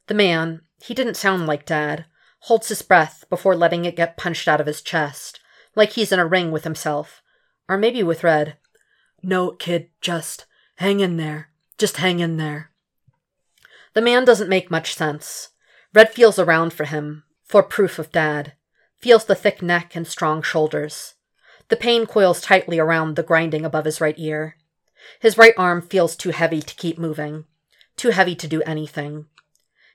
The 0.07 0.13
man, 0.13 0.61
he 0.83 0.93
didn't 0.93 1.15
sound 1.15 1.47
like 1.47 1.65
Dad, 1.65 2.05
holds 2.39 2.67
his 2.67 2.81
breath 2.81 3.23
before 3.29 3.55
letting 3.55 3.85
it 3.85 3.95
get 3.95 4.17
punched 4.17 4.47
out 4.47 4.59
of 4.59 4.67
his 4.67 4.81
chest, 4.81 5.39
like 5.75 5.91
he's 5.91 6.11
in 6.11 6.19
a 6.19 6.25
ring 6.25 6.51
with 6.51 6.65
himself, 6.65 7.21
or 7.69 7.77
maybe 7.77 8.03
with 8.03 8.23
Red. 8.23 8.57
No, 9.23 9.51
kid, 9.51 9.89
just 10.01 10.45
hang 10.75 10.99
in 10.99 11.15
there. 11.15 11.49
Just 11.77 11.97
hang 11.97 12.19
in 12.19 12.37
there. 12.37 12.71
The 13.93 14.01
man 14.01 14.25
doesn't 14.25 14.49
make 14.49 14.69
much 14.69 14.95
sense. 14.95 15.49
Red 15.93 16.11
feels 16.11 16.37
around 16.37 16.73
for 16.73 16.85
him, 16.85 17.23
for 17.43 17.63
proof 17.63 17.97
of 17.97 18.11
dad, 18.11 18.53
feels 18.97 19.25
the 19.25 19.35
thick 19.35 19.61
neck 19.61 19.95
and 19.95 20.05
strong 20.05 20.41
shoulders. 20.41 21.15
The 21.69 21.75
pain 21.77 22.05
coils 22.05 22.41
tightly 22.41 22.79
around 22.79 23.15
the 23.15 23.23
grinding 23.23 23.65
above 23.65 23.85
his 23.85 24.01
right 24.01 24.15
ear. 24.17 24.57
His 25.19 25.37
right 25.37 25.53
arm 25.57 25.81
feels 25.81 26.15
too 26.15 26.29
heavy 26.29 26.61
to 26.61 26.75
keep 26.75 26.97
moving, 26.97 27.45
too 27.97 28.09
heavy 28.09 28.35
to 28.35 28.47
do 28.47 28.61
anything. 28.63 29.25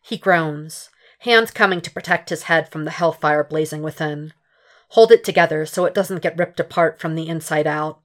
He 0.02 0.16
groans, 0.16 0.90
hands 1.20 1.50
coming 1.50 1.80
to 1.80 1.90
protect 1.90 2.30
his 2.30 2.44
head 2.44 2.70
from 2.70 2.84
the 2.84 2.90
hellfire 2.90 3.44
blazing 3.44 3.82
within. 3.82 4.32
Hold 4.90 5.10
it 5.10 5.24
together 5.24 5.66
so 5.66 5.84
it 5.84 5.94
doesn't 5.94 6.22
get 6.22 6.38
ripped 6.38 6.60
apart 6.60 7.00
from 7.00 7.14
the 7.14 7.28
inside 7.28 7.66
out. 7.66 8.00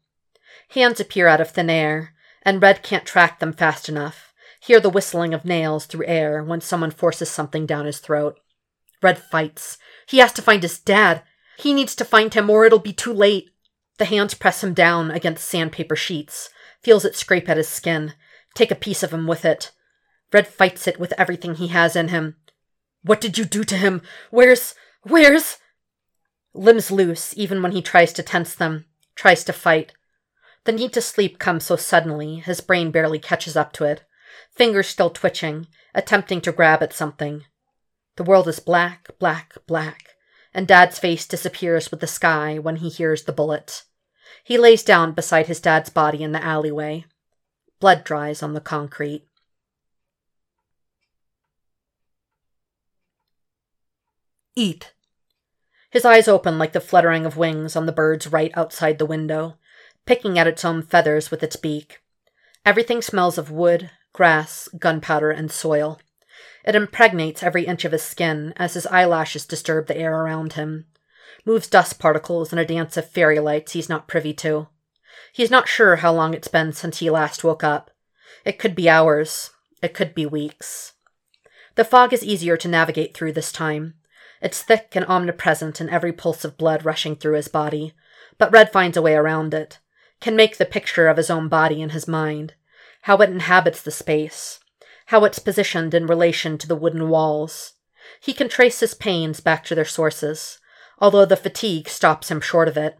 Hands 0.69 0.99
appear 0.99 1.27
out 1.27 1.41
of 1.41 1.51
thin 1.51 1.69
air, 1.69 2.13
and 2.43 2.61
Red 2.61 2.81
can't 2.81 3.05
track 3.05 3.39
them 3.39 3.53
fast 3.53 3.87
enough, 3.87 4.33
hear 4.59 4.79
the 4.79 4.89
whistling 4.89 5.33
of 5.33 5.45
nails 5.45 5.85
through 5.85 6.07
air 6.07 6.43
when 6.43 6.61
someone 6.61 6.91
forces 6.91 7.29
something 7.29 7.65
down 7.65 7.85
his 7.85 7.99
throat. 7.99 8.39
Red 9.01 9.17
fights. 9.17 9.77
He 10.07 10.19
has 10.19 10.33
to 10.33 10.41
find 10.41 10.63
his 10.63 10.79
dad. 10.79 11.23
He 11.57 11.73
needs 11.73 11.95
to 11.95 12.05
find 12.05 12.33
him 12.33 12.49
or 12.49 12.65
it'll 12.65 12.79
be 12.79 12.93
too 12.93 13.13
late. 13.13 13.49
The 13.97 14.05
hands 14.05 14.33
press 14.33 14.63
him 14.63 14.73
down 14.73 15.11
against 15.11 15.47
sandpaper 15.47 15.95
sheets, 15.95 16.49
feels 16.81 17.05
it 17.05 17.15
scrape 17.15 17.49
at 17.49 17.57
his 17.57 17.69
skin, 17.69 18.13
take 18.53 18.71
a 18.71 18.75
piece 18.75 19.03
of 19.03 19.13
him 19.13 19.27
with 19.27 19.45
it. 19.45 19.71
Red 20.33 20.47
fights 20.47 20.87
it 20.87 20.99
with 20.99 21.13
everything 21.17 21.55
he 21.55 21.67
has 21.67 21.95
in 21.95 22.07
him. 22.09 22.37
What 23.03 23.21
did 23.21 23.37
you 23.37 23.45
do 23.45 23.63
to 23.65 23.77
him? 23.77 24.01
Where's. 24.29 24.75
where's. 25.03 25.57
Limbs 26.53 26.91
loose, 26.91 27.33
even 27.37 27.61
when 27.61 27.71
he 27.71 27.81
tries 27.81 28.13
to 28.13 28.23
tense 28.23 28.55
them, 28.55 28.85
tries 29.15 29.43
to 29.45 29.53
fight. 29.53 29.93
The 30.65 30.71
need 30.71 30.93
to 30.93 31.01
sleep 31.01 31.39
comes 31.39 31.65
so 31.65 31.75
suddenly, 31.75 32.35
his 32.37 32.61
brain 32.61 32.91
barely 32.91 33.19
catches 33.19 33.55
up 33.55 33.73
to 33.73 33.85
it. 33.85 34.03
Fingers 34.51 34.87
still 34.87 35.09
twitching, 35.09 35.67
attempting 35.93 36.41
to 36.41 36.51
grab 36.51 36.83
at 36.83 36.93
something. 36.93 37.45
The 38.17 38.23
world 38.23 38.47
is 38.47 38.59
black, 38.59 39.07
black, 39.17 39.55
black, 39.65 40.15
and 40.53 40.67
Dad's 40.67 40.99
face 40.99 41.25
disappears 41.25 41.89
with 41.89 42.01
the 42.01 42.07
sky 42.07 42.59
when 42.59 42.77
he 42.77 42.89
hears 42.89 43.23
the 43.23 43.33
bullet. 43.33 43.83
He 44.43 44.57
lays 44.57 44.83
down 44.83 45.13
beside 45.13 45.47
his 45.47 45.59
dad's 45.59 45.89
body 45.89 46.23
in 46.23 46.31
the 46.31 46.43
alleyway. 46.43 47.05
Blood 47.79 48.03
dries 48.03 48.43
on 48.43 48.53
the 48.53 48.61
concrete. 48.61 49.27
Eat. 54.55 54.93
His 55.89 56.05
eyes 56.05 56.27
open 56.27 56.57
like 56.57 56.73
the 56.73 56.79
fluttering 56.79 57.25
of 57.25 57.37
wings 57.37 57.75
on 57.75 57.85
the 57.85 57.91
bird's 57.91 58.27
right 58.27 58.51
outside 58.55 58.97
the 58.97 59.05
window, 59.05 59.57
picking 60.05 60.37
at 60.37 60.47
its 60.47 60.63
own 60.63 60.81
feathers 60.81 61.31
with 61.31 61.43
its 61.43 61.55
beak. 61.55 62.01
Everything 62.65 63.01
smells 63.01 63.37
of 63.37 63.51
wood, 63.51 63.91
grass, 64.13 64.69
gunpowder, 64.77 65.31
and 65.31 65.51
soil. 65.51 65.99
It 66.63 66.75
impregnates 66.75 67.41
every 67.41 67.65
inch 67.65 67.85
of 67.85 67.91
his 67.91 68.03
skin 68.03 68.53
as 68.57 68.75
his 68.75 68.85
eyelashes 68.87 69.45
disturb 69.45 69.87
the 69.87 69.97
air 69.97 70.15
around 70.15 70.53
him, 70.53 70.85
moves 71.45 71.67
dust 71.67 71.99
particles 71.99 72.51
in 72.51 72.59
a 72.59 72.65
dance 72.65 72.97
of 72.97 73.09
fairy 73.09 73.39
lights 73.39 73.73
he's 73.73 73.89
not 73.89 74.07
privy 74.07 74.33
to. 74.33 74.67
He's 75.33 75.51
not 75.51 75.67
sure 75.67 75.97
how 75.97 76.13
long 76.13 76.33
it's 76.33 76.47
been 76.47 76.73
since 76.73 76.99
he 76.99 77.09
last 77.09 77.43
woke 77.43 77.63
up. 77.63 77.91
It 78.45 78.59
could 78.59 78.75
be 78.75 78.89
hours. 78.89 79.51
It 79.81 79.93
could 79.93 80.13
be 80.13 80.25
weeks. 80.25 80.93
The 81.75 81.85
fog 81.85 82.13
is 82.13 82.23
easier 82.23 82.57
to 82.57 82.67
navigate 82.67 83.15
through 83.15 83.33
this 83.33 83.51
time. 83.51 83.95
It's 84.41 84.61
thick 84.61 84.89
and 84.95 85.05
omnipresent 85.05 85.79
in 85.79 85.89
every 85.89 86.11
pulse 86.11 86.43
of 86.43 86.57
blood 86.57 86.83
rushing 86.83 87.15
through 87.15 87.35
his 87.35 87.47
body, 87.47 87.93
but 88.37 88.51
Red 88.51 88.71
finds 88.71 88.97
a 88.97 89.01
way 89.01 89.13
around 89.13 89.53
it, 89.53 89.79
can 90.19 90.35
make 90.35 90.57
the 90.57 90.65
picture 90.65 91.07
of 91.07 91.17
his 91.17 91.29
own 91.29 91.47
body 91.47 91.81
in 91.81 91.89
his 91.89 92.07
mind, 92.07 92.55
how 93.03 93.17
it 93.17 93.29
inhabits 93.29 93.81
the 93.81 93.91
space, 93.91 94.59
how 95.07 95.23
it's 95.25 95.39
positioned 95.39 95.93
in 95.93 96.07
relation 96.07 96.57
to 96.57 96.67
the 96.67 96.75
wooden 96.75 97.09
walls. 97.09 97.73
He 98.19 98.33
can 98.33 98.49
trace 98.49 98.79
his 98.79 98.93
pains 98.93 99.39
back 99.39 99.63
to 99.65 99.75
their 99.75 99.85
sources, 99.85 100.59
although 101.01 101.25
the 101.25 101.35
fatigue 101.35 101.89
stops 101.89 102.29
him 102.29 102.39
short 102.39 102.67
of 102.67 102.77
it. 102.77 102.97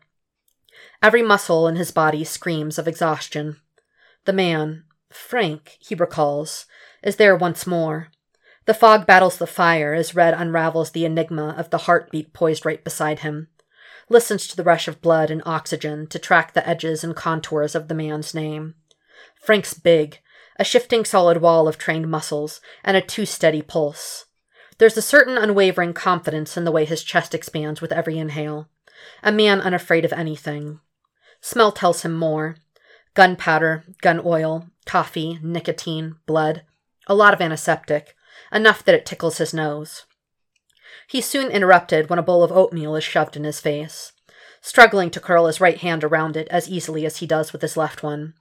Every 1.03 1.21
muscle 1.21 1.67
in 1.67 1.75
his 1.75 1.91
body 1.91 2.23
screams 2.23 2.79
of 2.79 2.87
exhaustion. 2.87 3.61
The 4.25 4.33
man, 4.33 4.83
Frank, 5.11 5.77
he 5.79 5.95
recalls, 5.95 6.65
is 7.03 7.17
there 7.17 7.35
once 7.35 7.67
more. 7.67 8.09
The 8.65 8.73
fog 8.73 9.05
battles 9.05 9.37
the 9.37 9.47
fire 9.47 9.93
as 9.93 10.15
Red 10.15 10.33
unravels 10.33 10.91
the 10.91 11.05
enigma 11.05 11.55
of 11.57 11.69
the 11.69 11.79
heartbeat 11.79 12.33
poised 12.33 12.65
right 12.65 12.83
beside 12.83 13.19
him, 13.19 13.47
listens 14.09 14.47
to 14.47 14.55
the 14.55 14.63
rush 14.63 14.87
of 14.87 15.01
blood 15.01 15.31
and 15.31 15.41
oxygen 15.45 16.07
to 16.07 16.19
track 16.19 16.53
the 16.53 16.67
edges 16.67 17.03
and 17.03 17.15
contours 17.15 17.75
of 17.75 17.87
the 17.87 17.95
man's 17.95 18.33
name. 18.33 18.75
Frank's 19.35 19.73
big, 19.73 20.19
a 20.57 20.63
shifting 20.63 21.05
solid 21.05 21.41
wall 21.41 21.67
of 21.67 21.77
trained 21.77 22.09
muscles, 22.09 22.61
and 22.83 22.95
a 22.95 23.01
too 23.01 23.25
steady 23.25 23.61
pulse. 23.61 24.25
There's 24.81 24.97
a 24.97 25.01
certain 25.03 25.37
unwavering 25.37 25.93
confidence 25.93 26.57
in 26.57 26.63
the 26.63 26.71
way 26.71 26.85
his 26.85 27.03
chest 27.03 27.35
expands 27.35 27.81
with 27.81 27.91
every 27.91 28.17
inhale. 28.17 28.67
A 29.21 29.31
man 29.31 29.61
unafraid 29.61 30.05
of 30.05 30.11
anything. 30.11 30.79
Smell 31.39 31.71
tells 31.71 32.01
him 32.01 32.15
more. 32.15 32.55
Gunpowder, 33.13 33.83
gun 34.01 34.19
oil, 34.25 34.69
coffee, 34.87 35.37
nicotine, 35.43 36.15
blood. 36.25 36.63
A 37.05 37.13
lot 37.13 37.31
of 37.31 37.41
antiseptic. 37.41 38.15
Enough 38.51 38.83
that 38.85 38.95
it 38.95 39.05
tickles 39.05 39.37
his 39.37 39.53
nose. 39.53 40.05
He's 41.07 41.27
soon 41.27 41.51
interrupted 41.51 42.09
when 42.09 42.17
a 42.17 42.23
bowl 42.23 42.43
of 42.43 42.51
oatmeal 42.51 42.95
is 42.95 43.03
shoved 43.03 43.37
in 43.37 43.43
his 43.43 43.59
face, 43.59 44.13
struggling 44.61 45.11
to 45.11 45.19
curl 45.19 45.45
his 45.45 45.61
right 45.61 45.77
hand 45.77 46.03
around 46.03 46.35
it 46.35 46.47
as 46.47 46.67
easily 46.67 47.05
as 47.05 47.17
he 47.17 47.27
does 47.27 47.53
with 47.53 47.61
his 47.61 47.77
left 47.77 48.01
one. 48.01 48.33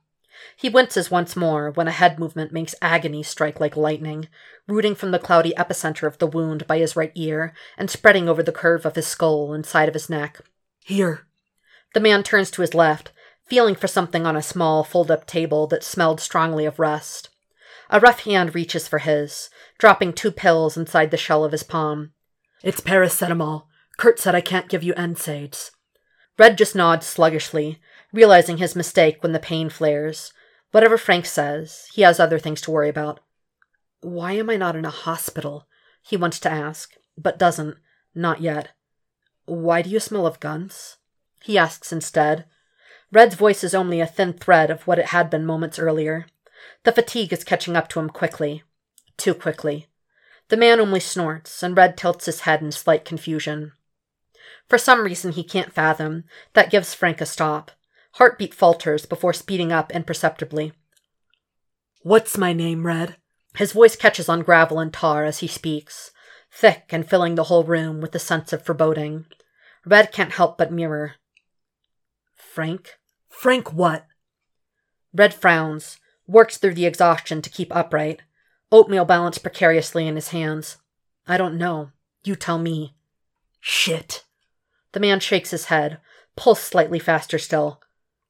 He 0.57 0.69
winces 0.69 1.11
once 1.11 1.37
more 1.37 1.71
when 1.71 1.89
a 1.89 1.93
head 1.93 2.19
movement 2.19 2.53
makes 2.53 2.75
agony 2.81 3.23
strike 3.23 3.61
like 3.61 3.77
lightning, 3.77 4.29
rooting 4.67 4.95
from 4.95 5.11
the 5.11 5.19
cloudy 5.19 5.53
epicenter 5.57 6.07
of 6.07 6.19
the 6.19 6.27
wound 6.27 6.67
by 6.67 6.79
his 6.79 6.97
right 6.97 7.13
ear 7.15 7.53
and 7.77 7.91
spreading 7.91 8.29
over 8.29 8.43
the 8.43 8.53
curve 8.53 8.87
of 8.87 8.95
his 8.95 9.07
skull 9.07 9.53
and 9.53 9.67
side 9.67 9.89
of 9.89 9.95
his 9.95 10.11
neck. 10.11 10.41
Here. 10.85 11.27
The 11.95 12.01
man 12.01 12.23
turns 12.23 12.51
to 12.53 12.63
his 12.63 12.75
left, 12.75 13.11
feeling 13.47 13.75
for 13.75 13.89
something 13.89 14.27
on 14.27 14.37
a 14.37 14.43
small, 14.43 14.85
fold 14.85 15.11
up 15.11 15.27
table 15.27 15.67
that 15.67 15.83
smelled 15.83 16.21
strongly 16.21 16.65
of 16.65 16.79
rust. 16.79 17.31
A 17.91 17.99
rough 17.99 18.21
hand 18.21 18.55
reaches 18.55 18.87
for 18.87 18.99
his, 18.99 19.51
dropping 19.79 20.13
two 20.13 20.31
pills 20.31 20.77
inside 20.77 21.11
the 21.11 21.17
shell 21.17 21.45
of 21.45 21.53
his 21.53 21.65
palm. 21.65 22.13
It's 22.63 22.81
paracetamol. 22.81 23.65
Curt 23.97 24.21
said 24.21 24.35
I 24.35 24.41
can't 24.41 24.69
give 24.69 24.85
you 24.85 24.95
NSAIDs. 24.95 25.73
Red 26.39 26.57
just 26.57 26.75
nods 26.75 27.07
sluggishly, 27.07 27.81
realizing 28.13 28.59
his 28.59 28.77
mistake 28.77 29.23
when 29.23 29.33
the 29.33 29.39
pain 29.39 29.69
flares. 29.69 30.33
Whatever 30.71 30.99
Frank 30.99 31.27
says, 31.27 31.89
he 31.93 32.03
has 32.03 32.21
other 32.21 32.39
things 32.39 32.61
to 32.63 32.71
worry 32.71 32.89
about. 32.89 33.21
Why 34.01 34.33
am 34.33 34.51
I 34.51 34.57
not 34.57 34.77
in 34.77 34.85
a 34.85 34.91
hospital? 34.91 35.67
He 36.03 36.17
wants 36.17 36.41
to 36.41 36.51
ask, 36.51 36.95
but 37.19 37.39
doesn't. 37.39 37.77
Not 38.15 38.41
yet. 38.41 38.71
Why 39.45 39.83
do 39.83 39.91
you 39.91 40.01
smell 40.01 40.27
of 40.27 40.41
guns? 40.41 40.97
He 41.43 41.59
asks 41.59 41.93
instead. 41.93 42.47
Red's 43.13 43.35
voice 43.35 43.65
is 43.65 43.75
only 43.75 44.01
a 44.01 44.07
thin 44.07 44.33
thread 44.33 44.71
of 44.71 44.87
what 44.87 44.99
it 44.99 45.07
had 45.07 45.31
been 45.31 45.45
moments 45.45 45.79
earlier. 45.79 46.27
The 46.85 46.93
fatigue 46.93 47.33
is 47.33 47.45
catching 47.45 47.77
up 47.77 47.89
to 47.89 48.01
him 48.01 48.09
quickly. 48.09 48.63
Too 49.17 49.35
quickly. 49.35 49.87
The 50.49 50.57
man 50.57 50.81
only 50.81 51.01
snorts, 51.01 51.63
and 51.63 51.77
Red 51.77 51.97
tilts 51.97 52.27
his 52.27 52.41
head 52.41 52.63
in 52.63 52.73
slight 52.73 53.05
confusion. 53.05 53.73
For 54.69 54.79
some 54.79 55.05
reason 55.05 55.33
he 55.33 55.45
can't 55.45 55.73
fathom, 55.73 56.25
that 56.55 56.71
gives 56.71 56.95
Frank 56.95 57.21
a 57.21 57.27
stop. 57.27 57.71
Heartbeat 58.13 58.55
falters 58.55 59.07
before 59.07 59.33
speeding 59.33 59.73
up 59.73 59.93
imperceptibly. 59.93 60.73
What's 62.03 62.37
my 62.39 62.53
name, 62.53 62.87
Red? 62.87 63.17
His 63.57 63.73
voice 63.73 63.97
catches 63.97 64.29
on 64.29 64.43
gravel 64.43 64.79
and 64.79 64.93
tar 64.93 65.25
as 65.25 65.39
he 65.39 65.47
speaks, 65.47 66.13
thick 66.51 66.87
and 66.91 67.09
filling 67.09 67.35
the 67.35 67.45
whole 67.45 67.65
room 67.65 68.01
with 68.01 68.15
a 68.15 68.19
sense 68.19 68.53
of 68.53 68.65
foreboding. 68.65 69.27
Red 69.85 70.13
can't 70.13 70.33
help 70.33 70.59
but 70.59 70.73
mirror. 70.73 71.15
Frank? 72.35 72.99
Frank 73.29 73.73
what? 73.73 74.07
Red 75.13 75.35
frowns, 75.35 75.99
works 76.27 76.57
through 76.57 76.75
the 76.75 76.87
exhaustion 76.87 77.43
to 77.43 77.51
keep 77.51 77.75
upright. 77.75 78.23
Oatmeal 78.73 79.05
balanced 79.05 79.43
precariously 79.43 80.07
in 80.07 80.15
his 80.15 80.29
hands. 80.29 80.77
I 81.27 81.37
don't 81.37 81.59
know. 81.59 81.91
You 82.23 82.37
tell 82.37 82.59
me. 82.59 82.95
Shit. 83.61 84.25
The 84.93 85.01
man 85.01 85.21
shakes 85.21 85.51
his 85.51 85.67
head, 85.67 85.99
pulse 86.37 86.61
slightly 86.63 86.99
faster 86.99 87.39
still. 87.39 87.81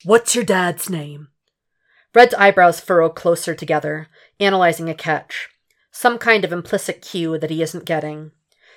What's 0.03 0.35
your 0.35 0.45
dad's 0.45 0.89
name? 0.89 1.29
Red's 2.15 2.33
eyebrows 2.33 2.81
furrow 2.81 3.11
closer 3.11 3.55
together, 3.55 4.09
analyzing 4.41 4.89
a 4.89 4.95
catch. 4.95 5.51
Some 5.93 6.17
kind 6.17 6.43
of 6.43 6.53
implicit 6.53 7.03
cue 7.03 7.37
that 7.37 7.51
he 7.51 7.63
isn't 7.63 7.85
getting. 7.85 8.33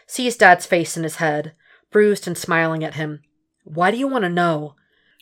Sees 0.06 0.36
Dad's 0.36 0.66
face 0.66 0.98
in 0.98 1.04
his 1.04 1.16
head, 1.16 1.54
bruised 1.92 2.28
and 2.28 2.38
smiling 2.38 2.84
at 2.84 2.96
him. 2.96 3.22
Why 3.64 3.90
do 3.90 3.96
you 3.96 4.06
want 4.06 4.24
to 4.24 4.30
know? 4.30 4.76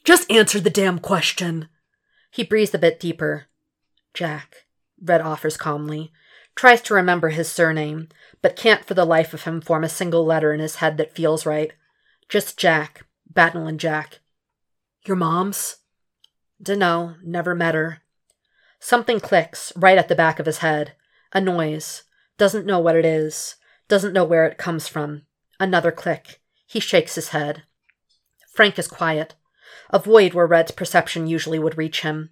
Just 0.03 0.29
answer 0.31 0.59
the 0.59 0.71
damn 0.71 0.97
question. 0.97 1.69
He 2.31 2.43
breathes 2.43 2.73
a 2.73 2.79
bit 2.79 2.99
deeper. 2.99 3.45
Jack, 4.15 4.65
Red 4.99 5.21
offers 5.21 5.55
calmly. 5.55 6.11
Tries 6.55 6.81
to 6.83 6.95
remember 6.95 7.29
his 7.29 7.51
surname, 7.51 8.09
but 8.41 8.55
can't 8.55 8.83
for 8.83 8.95
the 8.95 9.05
life 9.05 9.35
of 9.35 9.43
him 9.43 9.61
form 9.61 9.83
a 9.83 9.89
single 9.89 10.25
letter 10.25 10.51
in 10.51 10.59
his 10.59 10.77
head 10.77 10.97
that 10.97 11.13
feels 11.13 11.45
right. 11.45 11.73
Just 12.27 12.57
Jack. 12.57 13.05
Battlin' 13.29 13.77
Jack. 13.77 14.19
Your 15.05 15.15
mom's? 15.15 15.77
Dunno, 16.61 17.15
never 17.23 17.55
met 17.55 17.75
her. 17.75 18.01
Something 18.79 19.19
clicks 19.19 19.73
right 19.75 19.97
at 19.97 20.07
the 20.07 20.15
back 20.15 20.39
of 20.39 20.45
his 20.45 20.59
head. 20.59 20.95
A 21.33 21.41
noise. 21.41 22.03
Doesn't 22.37 22.65
know 22.65 22.79
what 22.79 22.95
it 22.95 23.05
is. 23.05 23.55
Doesn't 23.87 24.13
know 24.13 24.25
where 24.25 24.45
it 24.45 24.57
comes 24.57 24.87
from. 24.87 25.23
Another 25.59 25.91
click. 25.91 26.41
He 26.65 26.79
shakes 26.79 27.15
his 27.15 27.29
head. 27.29 27.63
Frank 28.53 28.77
is 28.79 28.87
quiet. 28.87 29.35
A 29.89 29.99
void 29.99 30.33
where 30.33 30.47
Red's 30.47 30.71
perception 30.71 31.27
usually 31.27 31.59
would 31.59 31.77
reach 31.77 32.01
him. 32.01 32.29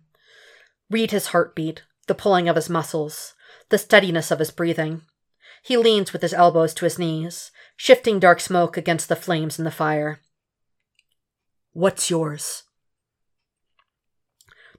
Read 0.89 1.11
his 1.11 1.27
heartbeat, 1.27 1.83
the 2.07 2.15
pulling 2.15 2.49
of 2.49 2.55
his 2.55 2.69
muscles, 2.69 3.33
the 3.69 3.77
steadiness 3.77 4.31
of 4.31 4.39
his 4.39 4.51
breathing. 4.51 5.03
He 5.61 5.77
leans 5.77 6.13
with 6.13 6.21
his 6.21 6.33
elbows 6.33 6.73
to 6.75 6.85
his 6.85 6.97
knees, 6.97 7.51
shifting 7.75 8.19
dark 8.19 8.39
smoke 8.39 8.77
against 8.77 9.09
the 9.09 9.15
flames 9.15 9.59
in 9.59 9.65
the 9.65 9.71
fire. 9.71 10.21
What's 11.73 12.09
yours? 12.09 12.63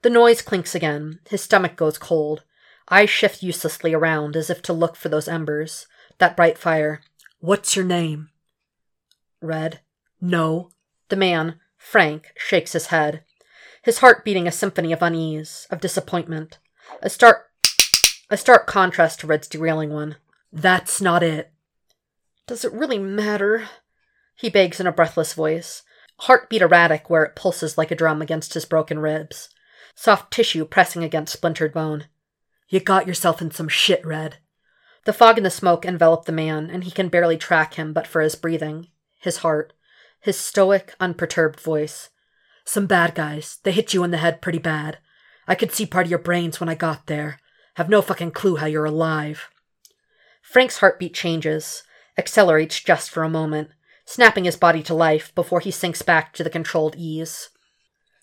The 0.03 0.11
noise 0.11 0.43
clinks 0.43 0.75
again. 0.75 1.21
His 1.29 1.43
stomach 1.43 1.77
goes 1.77 1.99
cold. 1.99 2.45
Eyes 2.89 3.11
shift 3.11 3.43
uselessly 3.43 3.95
around 3.95 4.37
as 4.37 4.51
if 4.51 4.63
to 4.63 4.73
look 4.73 4.97
for 4.97 5.09
those 5.09 5.29
embers, 5.29 5.87
that 6.19 6.37
bright 6.37 6.59
fire. 6.59 7.03
What's 7.39 7.77
your 7.77 7.85
name? 7.85 8.31
Red. 9.41 9.81
No. 10.21 10.71
The 11.09 11.17
man, 11.17 11.61
Frank, 11.77 12.33
shakes 12.37 12.73
his 12.73 12.87
head, 12.87 13.25
his 13.83 13.99
heart 13.99 14.25
beating 14.25 14.47
a 14.47 14.53
symphony 14.53 14.93
of 14.93 15.03
unease, 15.03 15.67
of 15.71 15.81
disappointment. 15.81 16.59
A 17.03 17.11
stark 17.11 17.47
a 18.31 18.37
stark 18.37 18.67
contrast 18.67 19.21
to 19.21 19.27
Red's 19.27 19.49
derailing 19.49 19.91
one. 19.91 20.17
That's 20.53 21.01
not 21.01 21.23
it. 21.23 21.51
Does 22.47 22.65
it 22.65 22.73
really 22.73 22.99
matter? 22.99 23.69
He 24.37 24.49
begs 24.49 24.79
in 24.79 24.87
a 24.87 24.93
breathless 24.93 25.35
voice, 25.35 25.83
heartbeat 26.21 26.63
erratic 26.63 27.11
where 27.11 27.25
it 27.25 27.35
pulses 27.35 27.77
like 27.77 27.91
a 27.91 27.97
drum 27.97 28.23
against 28.23 28.55
his 28.55 28.65
broken 28.65 29.01
ribs, 29.01 29.49
soft 30.01 30.33
tissue 30.33 30.65
pressing 30.65 31.05
against 31.05 31.31
splintered 31.31 31.75
bone. 31.75 32.07
You 32.71 32.81
got 32.81 33.07
yourself 33.07 33.43
in 33.43 33.51
some 33.51 33.69
shit, 33.69 34.03
Red. 34.03 34.39
The 35.05 35.13
fog 35.13 35.37
and 35.37 35.45
the 35.45 35.51
smoke 35.51 35.85
envelop 35.85 36.25
the 36.25 36.33
man, 36.33 36.71
and 36.71 36.85
he 36.85 36.91
can 36.91 37.11
barely 37.11 37.37
track 37.37 37.75
him 37.75 37.93
but 37.93 38.07
for 38.07 38.23
his 38.23 38.35
breathing, 38.35 38.89
his 39.19 39.39
heart, 39.39 39.75
his 40.19 40.39
stoic, 40.39 40.95
unperturbed 41.01 41.61
voice. 41.61 42.09
Some 42.65 42.87
bad 42.87 43.15
guys. 43.15 43.59
They 43.63 43.73
hit 43.73 43.93
you 43.93 44.03
in 44.03 44.11
the 44.11 44.17
head 44.17 44.41
pretty 44.41 44.59
bad. 44.59 44.97
I 45.47 45.55
could 45.55 45.71
see 45.71 45.85
part 45.85 46.07
of 46.07 46.11
your 46.11 46.19
brains 46.19 46.61
when 46.61 46.71
I 46.71 46.75
got 46.75 47.07
there. 47.07 47.39
Have 47.75 47.91
no 47.91 48.01
fucking 48.01 48.31
clue 48.31 48.57
how 48.57 48.67
you're 48.67 48.87
alive. 48.87 49.51
Frank's 50.41 50.79
heartbeat 50.79 51.13
changes, 51.13 51.83
accelerates 52.17 52.81
just 52.81 53.11
for 53.11 53.23
a 53.23 53.29
moment, 53.29 53.69
snapping 54.07 54.45
his 54.45 54.57
body 54.57 54.83
to 54.85 54.95
life 54.95 55.35
before 55.35 55.61
he 55.61 55.71
sinks 55.71 56.01
back 56.01 56.33
to 56.33 56.43
the 56.43 56.49
controlled 56.49 56.97
ease. 56.97 57.51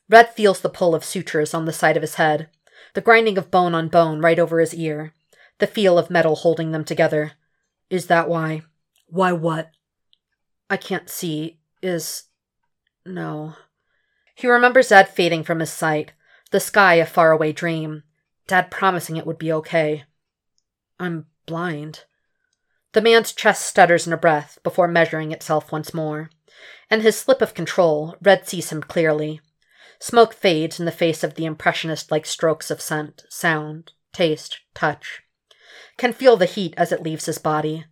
Red 0.10 0.34
feels 0.34 0.62
the 0.62 0.70
pull 0.70 0.96
of 0.96 1.04
sutures 1.04 1.54
on 1.54 1.66
the 1.66 1.74
side 1.74 1.98
of 1.98 2.04
his 2.04 2.16
head, 2.16 2.50
the 2.94 3.02
grinding 3.02 3.38
of 3.38 3.52
bone 3.52 3.76
on 3.76 3.90
bone 3.90 4.22
right 4.22 4.40
over 4.40 4.60
his 4.60 4.74
ear, 4.74 5.14
the 5.60 5.68
feel 5.68 5.98
of 5.98 6.10
metal 6.10 6.36
holding 6.36 6.72
them 6.72 6.86
together. 6.86 7.34
Is 7.90 8.08
that 8.08 8.30
why? 8.30 8.62
Why 9.08 9.32
what? 9.32 9.72
I 10.70 10.78
can't 10.78 11.10
see. 11.10 11.60
Is. 11.82 12.24
No. 13.06 13.56
He 14.36 14.48
remembers 14.48 14.90
Dad 14.90 15.10
fading 15.10 15.44
from 15.44 15.60
his 15.60 15.72
sight, 15.72 16.14
the 16.52 16.60
sky 16.60 16.96
a 16.96 17.06
faraway 17.06 17.52
dream, 17.52 18.04
Dad 18.48 18.72
promising 18.72 19.18
it 19.18 19.26
would 19.26 19.38
be 19.38 19.52
okay. 19.52 20.06
I'm 21.00 21.28
blind. 21.46 22.06
The 22.94 23.02
man's 23.02 23.34
chest 23.34 23.66
stutters 23.66 24.08
in 24.08 24.14
a 24.14 24.18
breath 24.18 24.58
before 24.64 24.88
measuring 24.88 25.32
itself 25.32 25.72
once 25.72 25.94
more. 25.94 26.30
And 26.90 27.02
his 27.02 27.18
slip 27.18 27.42
of 27.42 27.54
control, 27.54 28.16
Red 28.22 28.48
sees 28.48 28.72
him 28.72 28.82
clearly. 28.82 29.42
Smoke 30.00 30.34
fades 30.34 30.80
in 30.80 30.86
the 30.86 30.92
face 30.92 31.24
of 31.24 31.36
the 31.36 31.46
impressionist 31.46 32.12
like 32.12 32.26
strokes 32.26 32.70
of 32.70 32.82
scent, 32.82 33.24
sound, 33.30 33.94
taste, 34.14 34.60
touch. 34.74 35.22
Can 35.98 36.14
feel 36.14 36.38
the 36.38 36.46
heat 36.46 36.74
as 36.78 36.92
it 36.92 37.02
leaves 37.02 37.26
his 37.26 37.40
body, 37.40 37.86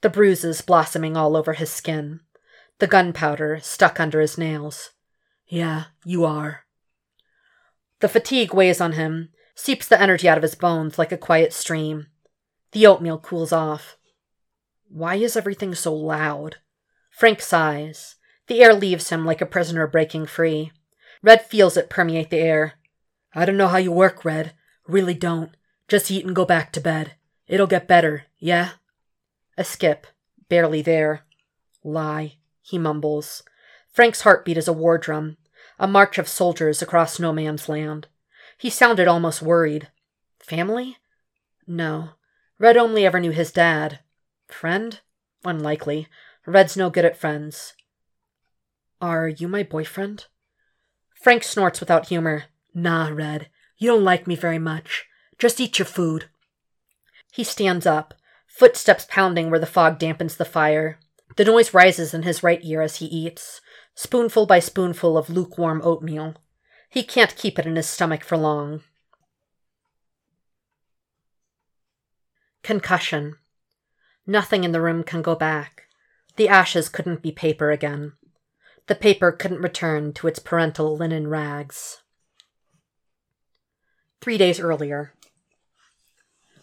the 0.00 0.10
bruises 0.10 0.60
blossoming 0.60 1.16
all 1.16 1.36
over 1.36 1.52
his 1.52 1.70
skin, 1.70 2.20
the 2.78 2.88
gunpowder 2.88 3.60
stuck 3.62 4.00
under 4.00 4.20
his 4.20 4.36
nails. 4.36 4.90
Yeah, 5.46 5.84
you 6.04 6.24
are. 6.24 6.64
The 8.00 8.08
fatigue 8.08 8.52
weighs 8.52 8.80
on 8.80 8.92
him, 8.92 9.28
seeps 9.54 9.86
the 9.86 10.00
energy 10.00 10.28
out 10.28 10.36
of 10.36 10.42
his 10.42 10.56
bones 10.56 10.98
like 10.98 11.12
a 11.12 11.16
quiet 11.16 11.52
stream. 11.52 12.08
The 12.72 12.86
oatmeal 12.86 13.18
cools 13.18 13.52
off. 13.52 13.96
Why 14.88 15.14
is 15.14 15.36
everything 15.36 15.74
so 15.74 15.94
loud? 15.94 16.56
Frank 17.10 17.40
sighs. 17.40 18.16
The 18.48 18.62
air 18.62 18.74
leaves 18.74 19.10
him 19.10 19.24
like 19.24 19.40
a 19.40 19.46
prisoner 19.46 19.86
breaking 19.86 20.26
free. 20.26 20.72
Red 21.22 21.46
feels 21.46 21.76
it 21.76 21.90
permeate 21.90 22.30
the 22.30 22.38
air. 22.38 22.74
I 23.34 23.44
don't 23.44 23.56
know 23.56 23.68
how 23.68 23.78
you 23.78 23.92
work, 23.92 24.24
Red. 24.24 24.52
Really 24.86 25.14
don't. 25.14 25.56
Just 25.88 26.10
eat 26.10 26.26
and 26.26 26.34
go 26.34 26.44
back 26.44 26.72
to 26.72 26.80
bed. 26.80 27.14
It'll 27.46 27.66
get 27.66 27.88
better, 27.88 28.24
yeah? 28.38 28.70
A 29.56 29.64
skip. 29.64 30.06
Barely 30.48 30.82
there. 30.82 31.24
Lie, 31.84 32.36
he 32.60 32.78
mumbles. 32.78 33.42
Frank's 33.92 34.22
heartbeat 34.22 34.56
is 34.56 34.68
a 34.68 34.72
war 34.72 34.98
drum, 34.98 35.36
a 35.78 35.86
march 35.86 36.18
of 36.18 36.28
soldiers 36.28 36.82
across 36.82 37.18
no 37.18 37.32
man's 37.32 37.68
land. 37.68 38.08
He 38.58 38.70
sounded 38.70 39.08
almost 39.08 39.42
worried. 39.42 39.88
Family? 40.40 40.98
No. 41.66 42.10
Red 42.58 42.76
only 42.76 43.04
ever 43.04 43.20
knew 43.20 43.30
his 43.30 43.52
dad. 43.52 44.00
Friend? 44.48 45.00
Unlikely. 45.44 46.08
Red's 46.46 46.76
no 46.76 46.90
good 46.90 47.04
at 47.04 47.16
friends. 47.16 47.74
Are 49.00 49.28
you 49.28 49.48
my 49.48 49.62
boyfriend? 49.62 50.26
Frank 51.22 51.44
snorts 51.44 51.78
without 51.78 52.08
humor. 52.08 52.46
Nah, 52.74 53.08
Red. 53.08 53.48
You 53.78 53.90
don't 53.90 54.02
like 54.02 54.26
me 54.26 54.34
very 54.34 54.58
much. 54.58 55.06
Just 55.38 55.60
eat 55.60 55.78
your 55.78 55.86
food. 55.86 56.24
He 57.30 57.44
stands 57.44 57.86
up, 57.86 58.14
footsteps 58.48 59.06
pounding 59.08 59.48
where 59.48 59.60
the 59.60 59.66
fog 59.66 60.00
dampens 60.00 60.36
the 60.36 60.44
fire. 60.44 60.98
The 61.36 61.44
noise 61.44 61.72
rises 61.72 62.12
in 62.12 62.24
his 62.24 62.42
right 62.42 62.58
ear 62.64 62.82
as 62.82 62.96
he 62.96 63.06
eats, 63.06 63.60
spoonful 63.94 64.46
by 64.46 64.58
spoonful 64.58 65.16
of 65.16 65.30
lukewarm 65.30 65.80
oatmeal. 65.84 66.34
He 66.90 67.04
can't 67.04 67.36
keep 67.36 67.56
it 67.56 67.66
in 67.66 67.76
his 67.76 67.88
stomach 67.88 68.24
for 68.24 68.36
long. 68.36 68.82
Concussion. 72.64 73.36
Nothing 74.26 74.64
in 74.64 74.72
the 74.72 74.80
room 74.80 75.04
can 75.04 75.22
go 75.22 75.36
back. 75.36 75.84
The 76.34 76.48
ashes 76.48 76.88
couldn't 76.88 77.22
be 77.22 77.30
paper 77.30 77.70
again. 77.70 78.14
The 78.86 78.94
paper 78.94 79.32
couldn't 79.32 79.62
return 79.62 80.12
to 80.14 80.26
its 80.26 80.38
parental 80.38 80.96
linen 80.96 81.28
rags. 81.28 82.02
Three 84.20 84.38
days 84.38 84.60
earlier. 84.60 85.14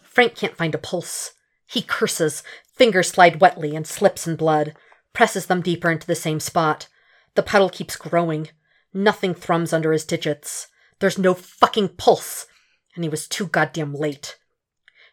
Frank 0.02 0.34
can't 0.34 0.56
find 0.56 0.74
a 0.74 0.78
pulse. 0.78 1.32
He 1.66 1.82
curses, 1.82 2.42
fingers 2.74 3.08
slide 3.08 3.40
wetly 3.40 3.76
and 3.76 3.86
slips 3.86 4.26
in 4.26 4.36
blood, 4.36 4.74
presses 5.12 5.46
them 5.46 5.62
deeper 5.62 5.90
into 5.90 6.06
the 6.06 6.14
same 6.14 6.40
spot. 6.40 6.88
The 7.36 7.42
puddle 7.42 7.70
keeps 7.70 7.96
growing. 7.96 8.48
Nothing 8.92 9.34
thrums 9.34 9.72
under 9.72 9.92
his 9.92 10.04
digits. 10.04 10.66
There's 10.98 11.18
no 11.18 11.32
fucking 11.32 11.90
pulse. 11.90 12.46
And 12.94 13.04
he 13.04 13.08
was 13.08 13.28
too 13.28 13.46
goddamn 13.46 13.94
late. 13.94 14.36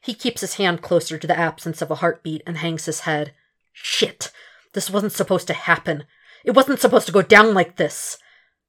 He 0.02 0.14
keeps 0.14 0.42
his 0.42 0.56
hand 0.56 0.82
closer 0.82 1.18
to 1.18 1.28
the 1.28 1.38
absence 1.38 1.82
of 1.82 1.92
a 1.92 1.96
heartbeat 1.96 2.42
and 2.48 2.58
hangs 2.58 2.86
his 2.86 3.02
head. 3.02 3.34
Shit! 3.72 4.32
This 4.74 4.90
wasn't 4.90 5.14
supposed 5.14 5.48
to 5.48 5.54
happen. 5.54 6.06
It 6.48 6.56
wasn't 6.56 6.80
supposed 6.80 7.06
to 7.08 7.12
go 7.12 7.22
down 7.22 7.54
like 7.54 7.76
this. 7.76 8.18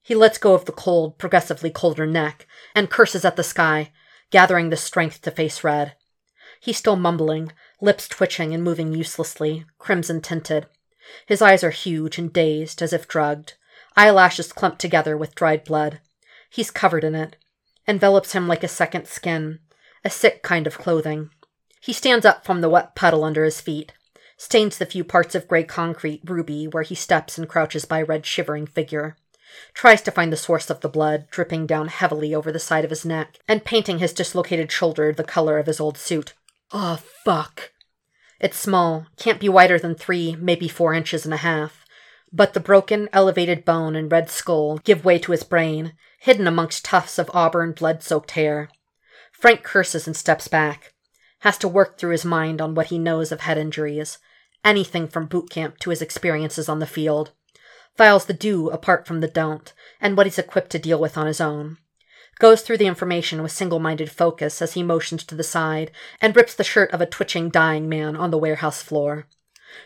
He 0.02 0.16
lets 0.16 0.36
go 0.36 0.52
of 0.52 0.64
the 0.64 0.72
cold, 0.72 1.16
progressively 1.16 1.70
colder 1.70 2.06
neck 2.06 2.48
and 2.74 2.90
curses 2.90 3.24
at 3.24 3.36
the 3.36 3.44
sky, 3.44 3.92
gathering 4.32 4.70
the 4.70 4.76
strength 4.76 5.22
to 5.22 5.30
face 5.30 5.62
Red. 5.62 5.94
He's 6.60 6.76
still 6.76 6.96
mumbling, 6.96 7.52
lips 7.80 8.08
twitching 8.08 8.52
and 8.52 8.64
moving 8.64 8.92
uselessly, 8.92 9.64
crimson 9.78 10.20
tinted. 10.20 10.66
His 11.24 11.40
eyes 11.40 11.62
are 11.62 11.70
huge 11.70 12.18
and 12.18 12.32
dazed, 12.32 12.82
as 12.82 12.92
if 12.92 13.06
drugged 13.06 13.54
eyelashes 13.96 14.52
clumped 14.52 14.80
together 14.80 15.16
with 15.16 15.36
dried 15.36 15.62
blood. 15.62 16.00
He's 16.50 16.72
covered 16.72 17.04
in 17.04 17.14
it, 17.14 17.36
envelops 17.86 18.32
him 18.32 18.48
like 18.48 18.64
a 18.64 18.68
second 18.68 19.06
skin, 19.06 19.60
a 20.04 20.10
sick 20.10 20.42
kind 20.42 20.66
of 20.66 20.78
clothing. 20.78 21.30
He 21.80 21.92
stands 21.92 22.26
up 22.26 22.44
from 22.44 22.60
the 22.60 22.68
wet 22.68 22.96
puddle 22.96 23.22
under 23.22 23.44
his 23.44 23.60
feet, 23.60 23.92
stains 24.38 24.78
the 24.78 24.86
few 24.86 25.04
parts 25.04 25.34
of 25.34 25.46
gray 25.46 25.64
concrete 25.64 26.22
ruby 26.24 26.66
where 26.66 26.84
he 26.84 26.94
steps 26.94 27.36
and 27.36 27.48
crouches 27.48 27.84
by 27.84 28.00
Red's 28.00 28.26
shivering 28.26 28.66
figure, 28.66 29.16
tries 29.74 30.00
to 30.02 30.10
find 30.10 30.32
the 30.32 30.36
source 30.36 30.70
of 30.70 30.80
the 30.80 30.88
blood 30.88 31.26
dripping 31.30 31.66
down 31.66 31.88
heavily 31.88 32.34
over 32.34 32.50
the 32.52 32.58
side 32.58 32.84
of 32.84 32.90
his 32.90 33.04
neck 33.04 33.38
and 33.46 33.64
painting 33.64 33.98
his 33.98 34.12
dislocated 34.12 34.70
shoulder 34.70 35.12
the 35.12 35.24
color 35.24 35.58
of 35.58 35.66
his 35.66 35.80
old 35.80 35.98
suit. 35.98 36.34
Oh, 36.72 37.00
fuck. 37.24 37.72
It's 38.40 38.56
small, 38.56 39.06
can't 39.16 39.40
be 39.40 39.48
wider 39.48 39.78
than 39.78 39.96
three, 39.96 40.36
maybe 40.36 40.68
four 40.68 40.94
inches 40.94 41.24
and 41.24 41.34
a 41.34 41.38
half. 41.38 41.84
But 42.32 42.54
the 42.54 42.60
broken, 42.60 43.08
elevated 43.12 43.64
bone 43.64 43.96
and 43.96 44.12
red 44.12 44.30
skull 44.30 44.78
give 44.78 45.04
way 45.04 45.18
to 45.18 45.32
his 45.32 45.42
brain, 45.42 45.94
hidden 46.20 46.46
amongst 46.46 46.84
tufts 46.84 47.18
of 47.18 47.30
auburn, 47.34 47.72
blood 47.72 48.02
soaked 48.02 48.32
hair. 48.32 48.68
Frank 49.32 49.62
curses 49.62 50.06
and 50.06 50.16
steps 50.16 50.46
back, 50.46 50.92
has 51.40 51.58
to 51.58 51.68
work 51.68 51.98
through 51.98 52.10
his 52.10 52.24
mind 52.24 52.60
on 52.60 52.74
what 52.74 52.86
he 52.86 52.98
knows 52.98 53.30
of 53.32 53.40
head 53.40 53.58
injuries, 53.58 54.18
anything 54.64 55.06
from 55.06 55.26
boot 55.26 55.50
camp 55.50 55.78
to 55.78 55.90
his 55.90 56.02
experiences 56.02 56.68
on 56.68 56.78
the 56.78 56.86
field. 56.86 57.32
Files 57.96 58.26
the 58.26 58.34
do 58.34 58.68
apart 58.70 59.06
from 59.06 59.20
the 59.20 59.28
don't, 59.28 59.72
and 60.00 60.16
what 60.16 60.26
he's 60.26 60.38
equipped 60.38 60.70
to 60.70 60.78
deal 60.78 61.00
with 61.00 61.16
on 61.16 61.26
his 61.26 61.40
own. 61.40 61.78
Goes 62.38 62.62
through 62.62 62.78
the 62.78 62.86
information 62.86 63.42
with 63.42 63.50
single 63.50 63.80
minded 63.80 64.10
focus 64.10 64.62
as 64.62 64.74
he 64.74 64.82
motions 64.82 65.24
to 65.24 65.34
the 65.34 65.42
side 65.42 65.90
and 66.20 66.36
rips 66.36 66.54
the 66.54 66.62
shirt 66.62 66.92
of 66.92 67.00
a 67.00 67.06
twitching, 67.06 67.48
dying 67.48 67.88
man 67.88 68.14
on 68.14 68.30
the 68.30 68.38
warehouse 68.38 68.82
floor. 68.82 69.26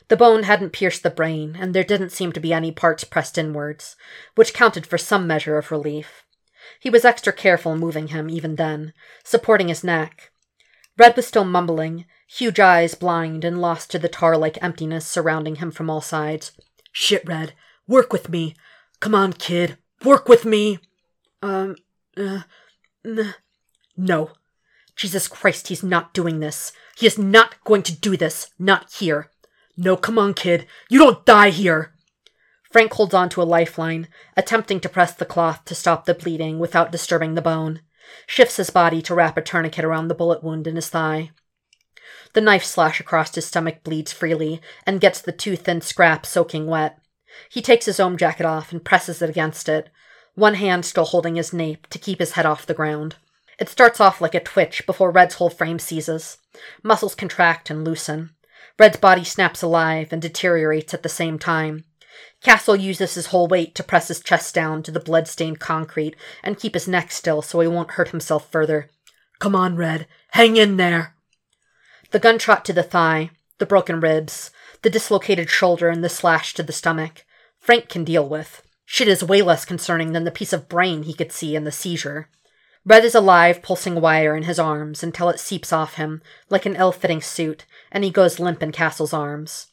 The 0.09 0.17
bone 0.17 0.43
hadn't 0.43 0.73
pierced 0.73 1.03
the 1.03 1.11
brain, 1.11 1.57
and 1.59 1.75
there 1.75 1.85
didn't 1.85 2.11
seem 2.11 2.33
to 2.33 2.41
be 2.41 2.53
any 2.53 2.71
parts 2.71 3.05
pressed 3.05 3.39
inwards, 3.39 3.97
which 4.35 4.55
counted 4.55 4.87
for 4.87 4.99
some 4.99 5.27
measure 5.27 5.57
of 5.57 5.71
relief. 5.71 6.25
He 6.79 6.91
was 6.91 7.05
extra 7.05 7.33
careful 7.33 7.77
moving 7.77 8.09
him 8.09 8.29
even 8.29 8.57
then, 8.57 8.93
supporting 9.25 9.69
his 9.69 9.83
neck. 9.83 10.32
Red 11.03 11.17
was 11.17 11.27
still 11.27 11.43
mumbling, 11.43 12.05
huge 12.29 12.61
eyes 12.61 12.95
blind 12.95 13.45
and 13.45 13.61
lost 13.61 13.91
to 13.91 13.99
the 13.99 14.09
tar 14.09 14.37
like 14.37 14.63
emptiness 14.63 15.05
surrounding 15.05 15.57
him 15.57 15.73
from 15.73 15.91
all 15.91 16.01
sides. 16.01 16.53
Shit, 16.93 17.27
Red. 17.27 17.55
Work 17.89 18.13
with 18.13 18.29
me. 18.29 18.55
Come 19.01 19.13
on, 19.13 19.33
kid. 19.33 19.79
Work 20.05 20.29
with 20.29 20.45
me. 20.45 20.79
Um, 21.43 21.75
uh, 22.17 22.43
n- 23.05 23.35
no. 23.97 24.31
Jesus 24.95 25.27
Christ, 25.27 25.67
he's 25.67 25.83
not 25.83 26.15
doing 26.15 26.39
this. 26.39 26.71
He 26.97 27.09
is 27.09 27.19
not 27.19 27.57
going 27.65 27.83
to 27.83 27.97
do 27.97 28.17
this. 28.17 28.51
Not 28.57 28.93
here. 28.93 29.29
No, 29.77 29.97
come 29.97 30.21
on, 30.21 30.35
kid. 30.35 30.69
You 30.89 31.01
don't 31.01 31.27
die 31.27 31.51
here. 31.51 31.95
Frank 32.71 32.93
holds 32.93 33.13
on 33.13 33.29
to 33.31 33.43
a 33.43 33.53
lifeline, 33.59 34.07
attempting 34.37 34.79
to 34.79 34.89
press 34.89 35.13
the 35.13 35.25
cloth 35.25 35.65
to 35.65 35.75
stop 35.75 36.05
the 36.05 36.15
bleeding 36.15 36.61
without 36.61 36.93
disturbing 36.93 37.35
the 37.35 37.43
bone. 37.43 37.81
Shifts 38.27 38.57
his 38.57 38.71
body 38.71 39.03
to 39.03 39.15
wrap 39.15 39.37
a 39.37 39.43
tourniquet 39.43 39.85
around 39.85 40.09
the 40.09 40.15
bullet 40.15 40.43
wound 40.43 40.67
in 40.67 40.77
his 40.77 40.89
thigh. 40.89 41.31
The 42.35 42.41
knife 42.41 42.65
slash 42.65 43.01
across 43.01 43.35
his 43.35 43.47
stomach 43.47 43.83
bleeds 43.85 44.13
freely 44.13 44.61
and 44.87 45.01
gets 45.01 45.21
the 45.21 45.33
too 45.33 45.57
thin 45.57 45.81
scrap 45.81 46.25
soaking 46.25 46.67
wet. 46.67 46.99
He 47.51 47.63
takes 47.63 47.87
his 47.87 48.01
own 48.01 48.17
jacket 48.17 48.47
off 48.47 48.73
and 48.73 48.85
presses 48.85 49.23
it 49.23 49.31
against 49.31 49.69
it, 49.69 49.91
one 50.35 50.55
hand 50.55 50.85
still 50.85 51.05
holding 51.05 51.37
his 51.37 51.53
nape 51.53 51.87
to 51.89 51.99
keep 51.99 52.19
his 52.19 52.33
head 52.33 52.47
off 52.47 52.67
the 52.67 52.75
ground. 52.75 53.17
It 53.59 53.69
starts 53.69 54.01
off 54.01 54.21
like 54.21 54.35
a 54.35 54.41
twitch 54.41 54.87
before 54.87 55.11
Red's 55.11 55.35
whole 55.35 55.51
frame 55.51 55.79
seizes. 55.79 56.39
Muscles 56.83 57.15
contract 57.15 57.71
and 57.71 57.85
loosen. 57.85 58.31
Red's 58.79 58.97
body 58.97 59.25
snaps 59.25 59.63
alive 59.63 60.13
and 60.13 60.23
deteriorates 60.23 60.95
at 60.95 61.03
the 61.03 61.09
same 61.09 61.39
time. 61.39 61.85
Castle 62.43 62.77
uses 62.77 63.15
his 63.15 63.27
whole 63.27 63.47
weight 63.47 63.75
to 63.75 63.83
press 63.83 64.09
his 64.09 64.21
chest 64.21 64.55
down 64.55 64.83
to 64.83 64.91
the 64.91 65.01
blood-stained 65.01 65.61
concrete 65.61 66.17
and 66.43 66.59
keep 66.59 66.75
his 66.75 66.89
neck 66.89 67.13
still 67.13 67.43
so 67.43 67.61
he 67.61 67.69
won't 67.69 67.93
hurt 67.93 68.09
himself 68.09 68.51
further. 68.51 68.91
Come 69.39 69.55
on, 69.55 69.77
Red. 69.77 70.07
Hang 70.33 70.57
in 70.57 70.77
there. 70.77 71.15
The 72.11 72.19
gunshot 72.19 72.65
to 72.67 72.73
the 72.73 72.83
thigh, 72.83 73.31
the 73.59 73.67
broken 73.67 74.01
ribs, 74.01 74.51
the 74.83 74.91
dislocated 74.91 75.49
shoulder, 75.49 75.89
and 75.89 76.05
the 76.05 76.09
slash 76.09 76.55
to 76.55 76.63
the 76.63 76.73
stomach, 76.73 77.25
Frank 77.59 77.89
can 77.89 78.05
deal 78.05 78.29
with. 78.29 78.63
Shit 78.85 79.09
is 79.09 79.25
way 79.25 79.41
less 79.41 79.65
concerning 79.65 80.13
than 80.13 80.25
the 80.25 80.31
piece 80.31 80.53
of 80.53 80.69
brain 80.69 81.05
he 81.05 81.15
could 81.15 81.33
see 81.33 81.57
in 81.57 81.65
the 81.65 81.73
seizure. 81.73 82.29
Red 82.85 83.05
is 83.05 83.15
a 83.15 83.21
live, 83.21 83.63
pulsing 83.63 84.01
wire 84.01 84.37
in 84.37 84.43
his 84.43 84.59
arms 84.59 85.03
until 85.03 85.29
it 85.29 85.39
seeps 85.39 85.73
off 85.73 85.95
him, 85.95 86.21
like 86.51 86.67
an 86.67 86.75
ill 86.75 86.91
fitting 86.91 87.23
suit, 87.23 87.65
and 87.93 88.03
he 88.03 88.11
goes 88.11 88.41
limp 88.41 88.63
in 88.63 88.73
Castle's 88.73 89.13
arms. 89.13 89.69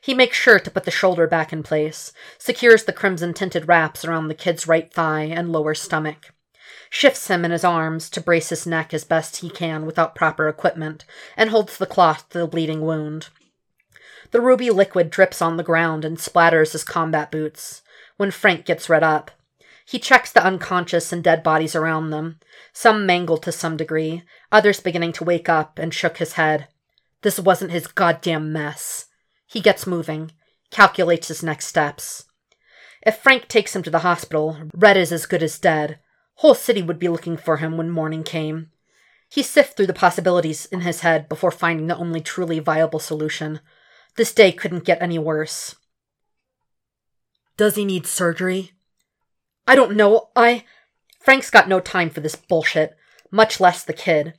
He 0.00 0.14
makes 0.14 0.36
sure 0.36 0.58
to 0.58 0.70
put 0.70 0.84
the 0.84 0.90
shoulder 0.90 1.26
back 1.26 1.52
in 1.52 1.62
place, 1.62 2.12
secures 2.38 2.84
the 2.84 2.92
crimson 2.92 3.34
tinted 3.34 3.68
wraps 3.68 4.04
around 4.04 4.28
the 4.28 4.34
kid's 4.34 4.66
right 4.66 4.92
thigh 4.92 5.24
and 5.24 5.50
lower 5.52 5.74
stomach, 5.74 6.32
shifts 6.90 7.28
him 7.28 7.44
in 7.44 7.50
his 7.50 7.64
arms 7.64 8.08
to 8.10 8.20
brace 8.20 8.50
his 8.50 8.66
neck 8.66 8.94
as 8.94 9.04
best 9.04 9.38
he 9.38 9.50
can 9.50 9.84
without 9.86 10.14
proper 10.14 10.48
equipment, 10.48 11.04
and 11.36 11.50
holds 11.50 11.78
the 11.78 11.86
cloth 11.86 12.28
to 12.30 12.38
the 12.38 12.46
bleeding 12.46 12.80
wound. 12.80 13.28
The 14.30 14.40
ruby 14.40 14.70
liquid 14.70 15.10
drips 15.10 15.40
on 15.40 15.56
the 15.56 15.62
ground 15.62 16.04
and 16.04 16.18
splatters 16.18 16.72
his 16.72 16.84
combat 16.84 17.30
boots 17.30 17.82
when 18.16 18.30
Frank 18.30 18.64
gets 18.64 18.88
Red 18.88 19.02
up. 19.02 19.30
He 19.86 19.98
checks 19.98 20.32
the 20.32 20.44
unconscious 20.44 21.12
and 21.12 21.22
dead 21.22 21.42
bodies 21.42 21.76
around 21.76 22.10
them, 22.10 22.40
some 22.72 23.04
mangled 23.04 23.42
to 23.42 23.52
some 23.52 23.76
degree, 23.76 24.22
others 24.50 24.80
beginning 24.80 25.12
to 25.14 25.24
wake 25.24 25.48
up, 25.48 25.78
and 25.78 25.92
shook 25.92 26.16
his 26.16 26.32
head. 26.32 26.68
This 27.22 27.38
wasn't 27.38 27.70
his 27.70 27.86
goddamn 27.86 28.52
mess. 28.52 29.06
He 29.54 29.60
gets 29.60 29.86
moving, 29.86 30.32
calculates 30.72 31.28
his 31.28 31.40
next 31.40 31.66
steps. 31.66 32.24
If 33.06 33.18
Frank 33.18 33.46
takes 33.46 33.76
him 33.76 33.84
to 33.84 33.90
the 33.90 34.00
hospital, 34.00 34.58
Red 34.74 34.96
is 34.96 35.12
as 35.12 35.26
good 35.26 35.44
as 35.44 35.60
dead. 35.60 36.00
Whole 36.38 36.56
city 36.56 36.82
would 36.82 36.98
be 36.98 37.06
looking 37.06 37.36
for 37.36 37.58
him 37.58 37.76
when 37.76 37.88
morning 37.88 38.24
came. 38.24 38.72
He 39.28 39.44
sifted 39.44 39.76
through 39.76 39.86
the 39.86 39.94
possibilities 39.94 40.66
in 40.66 40.80
his 40.80 41.02
head 41.02 41.28
before 41.28 41.52
finding 41.52 41.86
the 41.86 41.96
only 41.96 42.20
truly 42.20 42.58
viable 42.58 42.98
solution. 42.98 43.60
This 44.16 44.34
day 44.34 44.50
couldn't 44.50 44.84
get 44.84 45.00
any 45.00 45.20
worse. 45.20 45.76
Does 47.56 47.76
he 47.76 47.84
need 47.84 48.08
surgery? 48.08 48.72
I 49.68 49.76
don't 49.76 49.94
know. 49.94 50.30
I. 50.34 50.64
Frank's 51.20 51.50
got 51.50 51.68
no 51.68 51.78
time 51.78 52.10
for 52.10 52.20
this 52.20 52.34
bullshit, 52.34 52.96
much 53.30 53.60
less 53.60 53.84
the 53.84 53.92
kid. 53.92 54.34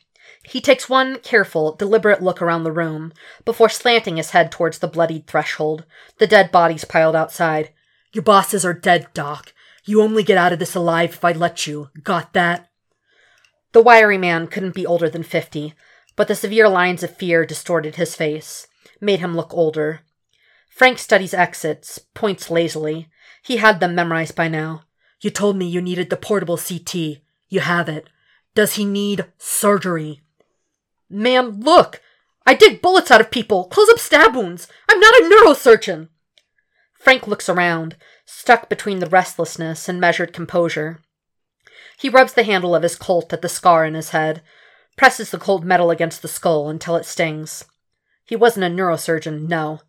He 0.48 0.62
takes 0.62 0.88
one 0.88 1.20
careful, 1.20 1.76
deliberate 1.76 2.22
look 2.22 2.42
around 2.42 2.64
the 2.64 2.72
room 2.72 3.14
before 3.46 3.70
slanting 3.70 4.18
his 4.18 4.32
head 4.32 4.52
towards 4.52 4.80
the 4.80 4.88
bloodied 4.88 5.28
threshold, 5.28 5.86
the 6.20 6.28
dead 6.28 6.52
bodies 6.52 6.86
piled 6.86 7.16
outside. 7.16 7.72
Your 8.14 8.24
bosses 8.24 8.64
are 8.64 8.74
dead, 8.74 9.08
Doc. 9.14 9.54
You 9.86 10.02
only 10.02 10.24
get 10.24 10.38
out 10.38 10.54
of 10.54 10.60
this 10.60 10.76
alive 10.76 11.12
if 11.12 11.26
I 11.26 11.32
let 11.32 11.68
you. 11.68 11.90
Got 12.04 12.34
that? 12.34 12.70
The 13.72 13.82
wiry 13.82 14.18
man 14.18 14.48
couldn't 14.48 14.76
be 14.76 14.86
older 14.86 15.10
than 15.10 15.24
fifty, 15.24 15.74
but 16.16 16.28
the 16.28 16.36
severe 16.36 16.70
lines 16.70 17.04
of 17.04 17.18
fear 17.18 17.46
distorted 17.46 17.96
his 17.96 18.16
face, 18.16 18.68
made 19.02 19.20
him 19.20 19.36
look 19.36 19.54
older. 19.54 20.02
Frank 20.70 21.00
studies 21.00 21.34
exits, 21.34 22.00
points 22.14 22.50
lazily. 22.50 23.10
He 23.42 23.58
had 23.58 23.80
them 23.80 23.96
memorized 23.96 24.36
by 24.36 24.48
now. 24.48 24.84
You 25.22 25.30
told 25.30 25.58
me 25.58 25.66
you 25.66 25.82
needed 25.82 26.10
the 26.10 26.18
portable 26.18 26.58
CT. 26.58 26.96
You 27.50 27.60
have 27.62 27.90
it. 27.90 28.10
Does 28.54 28.76
he 28.76 28.86
need 28.86 29.26
surgery? 29.38 30.22
Man, 31.16 31.62
look! 31.62 32.02
I 32.46 32.56
dig 32.56 32.82
bullets 32.82 33.10
out 33.10 33.22
of 33.22 33.32
people, 33.32 33.70
close 33.70 33.88
up 33.90 34.00
stab 34.00 34.36
wounds. 34.36 34.68
I'm 34.90 35.00
not 35.00 35.16
a 35.16 35.24
neurosurgeon. 35.24 36.10
Frank 36.92 37.26
looks 37.26 37.48
around, 37.48 37.96
stuck 38.26 38.68
between 38.68 39.00
the 39.00 39.06
restlessness 39.08 39.88
and 39.88 40.02
measured 40.02 40.34
composure. 40.34 41.00
He 41.98 42.10
rubs 42.10 42.34
the 42.34 42.44
handle 42.44 42.76
of 42.76 42.84
his 42.84 42.98
Colt 42.98 43.32
at 43.32 43.42
the 43.42 43.48
scar 43.48 43.86
in 43.86 43.94
his 43.94 44.10
head, 44.10 44.42
presses 44.98 45.32
the 45.32 45.38
cold 45.38 45.64
metal 45.64 45.90
against 45.90 46.22
the 46.22 46.28
skull 46.28 46.68
until 46.68 46.98
it 46.98 47.06
stings. 47.06 47.64
He 48.26 48.36
wasn't 48.36 48.66
a 48.66 48.70
neurosurgeon, 48.70 49.48
no, 49.48 49.80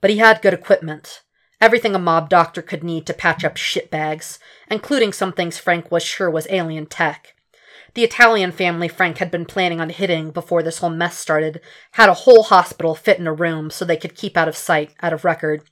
but 0.00 0.10
he 0.10 0.18
had 0.18 0.42
good 0.42 0.52
equipment. 0.52 1.22
Everything 1.60 1.94
a 1.94 2.00
mob 2.00 2.28
doctor 2.28 2.60
could 2.60 2.82
need 2.82 3.06
to 3.06 3.14
patch 3.14 3.44
up 3.44 3.54
shitbags, 3.54 4.40
including 4.68 5.12
some 5.12 5.32
things 5.32 5.58
Frank 5.58 5.92
was 5.92 6.02
sure 6.02 6.28
was 6.28 6.48
alien 6.50 6.86
tech. 6.86 7.31
The 7.94 8.04
Italian 8.04 8.52
family 8.52 8.88
Frank 8.88 9.18
had 9.18 9.30
been 9.30 9.44
planning 9.44 9.80
on 9.80 9.90
hitting 9.90 10.30
before 10.30 10.62
this 10.62 10.78
whole 10.78 10.90
mess 10.90 11.18
started 11.18 11.60
had 11.92 12.08
a 12.08 12.14
whole 12.14 12.44
hospital 12.44 12.94
fit 12.94 13.18
in 13.18 13.26
a 13.26 13.32
room 13.32 13.70
so 13.70 13.84
they 13.84 13.98
could 13.98 14.14
keep 14.14 14.36
out 14.36 14.48
of 14.48 14.56
sight, 14.56 14.94
out 15.02 15.12
of 15.12 15.24
record. 15.24 15.64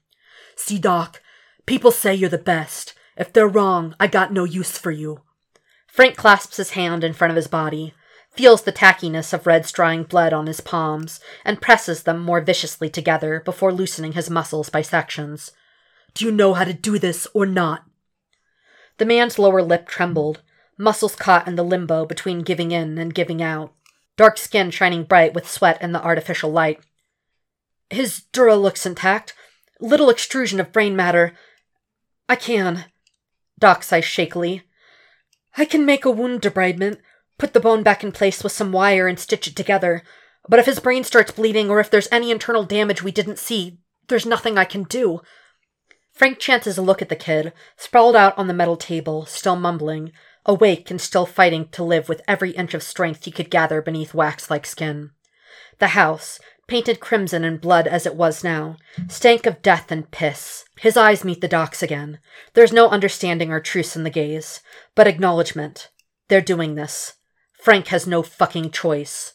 See, 0.55 0.79
Doc, 0.79 1.23
people 1.65 1.91
say 1.91 2.15
you're 2.15 2.29
the 2.29 2.37
best. 2.39 2.95
If 3.17 3.33
they're 3.33 3.49
wrong, 3.49 3.95
I 3.99 4.07
got 4.07 4.33
no 4.33 4.45
use 4.45 4.77
for 4.77 4.91
you. 4.91 5.23
Frank 5.87 6.17
clasps 6.17 6.59
his 6.59 6.71
hand 6.71 7.03
in 7.03 7.15
front 7.15 7.31
of 7.31 7.37
his 7.37 7.49
body, 7.49 7.95
feels 8.31 8.63
the 8.63 8.73
tackiness 8.73 9.33
of 9.33 9.47
Red's 9.47 9.73
drying 9.73 10.05
blood 10.05 10.33
on 10.33 10.47
his 10.47 10.61
palms, 10.61 11.21
and 11.45 11.61
presses 11.61 12.03
them 12.03 12.21
more 12.21 12.41
viciously 12.41 12.89
together 12.89 13.43
before 13.45 13.73
loosening 13.73 14.13
his 14.13 14.31
muscles 14.31 14.69
by 14.69 14.83
sections. 14.83 15.53
Do 16.15 16.25
you 16.25 16.31
know 16.31 16.55
how 16.55 16.65
to 16.65 16.73
do 16.73 16.99
this 16.99 17.27
or 17.35 17.47
not? 17.47 17.85
The 18.99 19.07
man's 19.07 19.39
lower 19.39 19.63
lip 19.63 19.89
trembled, 19.89 20.43
muscles 20.81 21.15
caught 21.15 21.47
in 21.47 21.57
the 21.57 21.63
limbo 21.63 22.07
between 22.07 22.41
giving 22.41 22.71
in 22.71 22.99
and 22.99 23.15
giving 23.15 23.43
out, 23.43 23.75
dark 24.17 24.39
skin 24.39 24.71
shining 24.71 25.05
bright 25.05 25.35
with 25.35 25.49
sweat 25.49 25.81
in 25.83 25.93
the 25.93 26.03
artificial 26.03 26.51
light. 26.51 26.81
His 27.91 28.23
dura 28.33 28.57
looks 28.57 28.87
intact, 28.87 29.35
little 29.79 30.11
extrusion 30.11 30.59
of 30.59 30.73
brain 30.73 30.97
matter. 30.97 31.35
I 32.29 32.37
can. 32.37 32.87
Doc 33.59 33.83
sighs 33.83 34.05
shakily. 34.05 34.63
I 35.57 35.65
can 35.65 35.85
make 35.85 36.05
a 36.05 36.11
wound 36.11 36.41
debridement, 36.41 36.99
put 37.39 37.53
the 37.53 37.61
bone 37.61 37.83
back 37.83 38.03
in 38.03 38.13
place 38.13 38.43
with 38.43 38.53
some 38.53 38.73
wire 38.73 39.07
and 39.07 39.19
stitch 39.19 39.49
it 39.49 39.57
together. 39.57 40.03
But 40.49 40.61
if 40.61 40.67
his 40.67 40.81
brain 40.81 41.05
starts 41.05 41.33
bleeding 41.33 41.69
or 41.69 41.81
if 41.81 41.91
there's 41.91 42.09
any 42.11 42.31
internal 42.31 42.65
damage 42.65 43.03
we 43.03 43.13
didn't 43.13 43.39
see, 43.39 43.79
there's 44.09 44.27
nothing 44.27 44.57
I 44.57 44.65
can 44.65 44.85
do. 44.85 45.21
Frank 46.13 46.39
chances 46.39 46.79
a 46.79 46.83
look 46.83 47.03
at 47.03 47.09
the 47.09 47.17
kid, 47.17 47.53
sprawled 47.77 48.17
out 48.17 48.37
on 48.39 48.47
the 48.47 48.55
metal 48.55 48.77
table, 48.77 49.27
still 49.27 49.57
mumbling, 49.57 50.13
awake 50.47 50.91
and 50.91 51.01
still 51.01 51.27
fighting 51.27 51.69
to 51.69 51.85
live 51.85 52.09
with 52.09 52.23
every 52.27 52.51
inch 52.53 52.75
of 52.75 52.83
strength 52.83 53.25
he 53.25 53.31
could 53.31 53.51
gather 53.51 53.83
beneath 53.83 54.15
wax 54.15 54.51
like 54.51 54.67
skin. 54.67 55.11
The 55.79 55.89
house, 55.89 56.39
painted 56.67 57.01
crimson 57.01 57.45
and 57.45 57.61
blood 57.61 57.87
as 57.87 58.07
it 58.07 58.15
was 58.15 58.45
now, 58.45 58.77
stank 59.09 59.47
of 59.47 59.63
death 59.63 59.91
and 59.91 60.11
piss. 60.11 60.65
His 60.79 60.97
eyes 60.97 61.25
meet 61.25 61.41
the 61.41 61.49
doc's 61.49 61.83
again. 61.83 62.19
There's 62.55 62.73
no 62.73 62.89
understanding 62.89 63.51
or 63.51 63.61
truce 63.61 63.97
in 63.97 64.05
the 64.05 64.11
gaze, 64.11 64.61
but 64.95 65.07
acknowledgement. 65.07 65.91
They're 66.29 66.41
doing 66.41 66.75
this. 66.75 67.15
Frank 67.53 67.89
has 67.89 68.07
no 68.07 68.23
fucking 68.23 68.71
choice. 68.71 69.35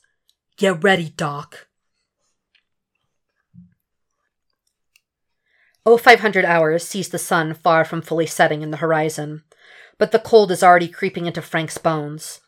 Get 0.57 0.83
ready, 0.83 1.09
Doc. 1.09 1.67
Oh, 5.85 5.97
500 5.97 6.45
hours 6.45 6.87
sees 6.87 7.09
the 7.09 7.19
sun 7.19 7.53
far 7.53 7.85
from 7.85 8.01
fully 8.01 8.25
setting 8.25 8.63
in 8.63 8.71
the 8.71 8.77
horizon 8.77 9.43
but 9.97 10.11
the 10.11 10.19
cold 10.19 10.51
is 10.51 10.63
already 10.63 10.87
creeping 10.87 11.25
into 11.25 11.41
Frank's 11.41 11.77
bones. 11.77 12.41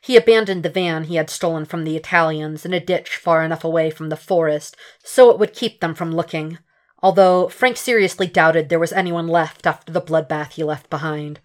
He 0.00 0.16
abandoned 0.16 0.62
the 0.62 0.70
van 0.70 1.04
he 1.04 1.16
had 1.16 1.30
stolen 1.30 1.64
from 1.64 1.84
the 1.84 1.96
Italians 1.96 2.66
in 2.66 2.74
a 2.74 2.80
ditch 2.80 3.16
far 3.16 3.42
enough 3.42 3.64
away 3.64 3.90
from 3.90 4.10
the 4.10 4.16
forest 4.16 4.76
so 5.02 5.30
it 5.30 5.38
would 5.38 5.54
keep 5.54 5.80
them 5.80 5.94
from 5.94 6.12
looking, 6.12 6.58
although 7.02 7.48
Frank 7.48 7.76
seriously 7.76 8.26
doubted 8.26 8.68
there 8.68 8.78
was 8.78 8.92
anyone 8.92 9.28
left 9.28 9.66
after 9.66 9.92
the 9.92 10.02
bloodbath 10.02 10.52
he 10.52 10.64
left 10.64 10.90
behind. 10.90 11.40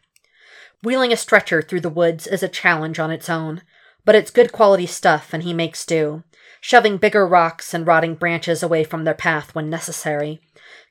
Wheeling 0.84 1.12
a 1.12 1.18
stretcher 1.18 1.62
through 1.62 1.82
the 1.82 1.89
woods 1.89 2.28
is 2.28 2.43
a 2.43 2.47
challenge 2.47 2.99
on 2.99 3.12
its 3.12 3.30
own, 3.30 3.62
but 4.05 4.16
it's 4.16 4.32
good 4.32 4.51
quality 4.51 4.86
stuff 4.86 5.34
and 5.34 5.43
he 5.43 5.53
makes 5.53 5.86
do, 5.86 6.24
shoving 6.62 6.97
bigger 6.97 7.28
rocks 7.28 7.74
and 7.74 7.86
rotting 7.86 8.16
branches 8.16 8.64
away 8.64 8.84
from 8.84 9.03
their 9.03 9.14
path 9.14 9.53
when 9.53 9.70
necessary, 9.70 10.41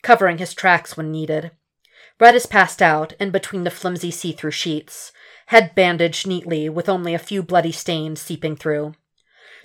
covering 0.02 0.38
his 0.38 0.54
tracks 0.54 0.96
when 0.96 1.10
needed. 1.10 1.50
Red 2.20 2.34
is 2.34 2.46
passed 2.46 2.82
out 2.82 3.12
in 3.20 3.30
between 3.30 3.64
the 3.64 3.70
flimsy 3.70 4.10
see 4.10 4.32
through 4.32 4.50
sheets, 4.50 5.12
head 5.46 5.74
bandaged 5.74 6.26
neatly 6.26 6.68
with 6.68 6.88
only 6.88 7.14
a 7.14 7.18
few 7.18 7.42
bloody 7.42 7.72
stains 7.72 8.20
seeping 8.20 8.56
through. 8.56 8.94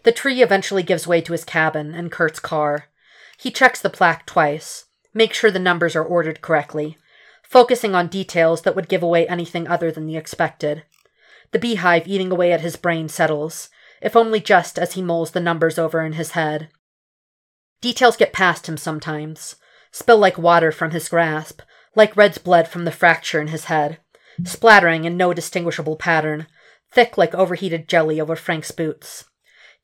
The 0.04 0.12
tree 0.12 0.42
eventually 0.44 0.84
gives 0.84 1.08
way 1.08 1.22
to 1.22 1.32
his 1.32 1.46
cabin 1.46 1.94
and 1.94 2.12
Curt's 2.12 2.40
car. 2.40 2.90
He 3.38 3.50
checks 3.52 3.82
the 3.82 3.90
plaque 3.90 4.26
twice, 4.26 4.86
makes 5.14 5.38
sure 5.38 5.50
the 5.50 5.60
numbers 5.60 5.96
are 5.96 6.04
ordered 6.04 6.42
correctly, 6.42 6.98
focusing 7.42 7.96
on 7.96 8.08
details 8.08 8.62
that 8.62 8.76
would 8.76 8.90
give 8.90 9.02
away 9.02 9.28
anything 9.28 9.68
other 9.68 9.92
than 9.92 10.06
the 10.06 10.18
expected. 10.18 10.84
The 11.52 11.60
beehive 11.60 12.08
eating 12.08 12.32
away 12.32 12.52
at 12.52 12.62
his 12.62 12.76
brain 12.76 13.10
settles, 13.10 13.70
if 14.02 14.16
only 14.16 14.40
just 14.40 14.78
as 14.78 14.94
he 14.94 15.02
mulls 15.02 15.32
the 15.32 15.40
numbers 15.40 15.80
over 15.80 16.02
in 16.02 16.14
his 16.14 16.32
head. 16.32 16.70
Details 17.82 18.18
get 18.18 18.34
past 18.34 18.68
him 18.68 18.78
sometimes, 18.78 19.56
spill 19.92 20.18
like 20.18 20.38
water 20.38 20.72
from 20.72 20.92
his 20.92 21.10
grasp, 21.10 21.62
like 21.96 22.16
Red's 22.18 22.38
blood 22.38 22.68
from 22.68 22.86
the 22.86 22.92
fracture 22.92 23.40
in 23.40 23.48
his 23.48 23.66
head, 23.66 24.00
splattering 24.44 25.06
in 25.06 25.18
no 25.18 25.34
distinguishable 25.34 25.96
pattern, 25.96 26.48
thick 26.92 27.18
like 27.18 27.34
overheated 27.36 27.88
jelly 27.88 28.20
over 28.20 28.36
Frank's 28.36 28.72
boots. 28.72 29.26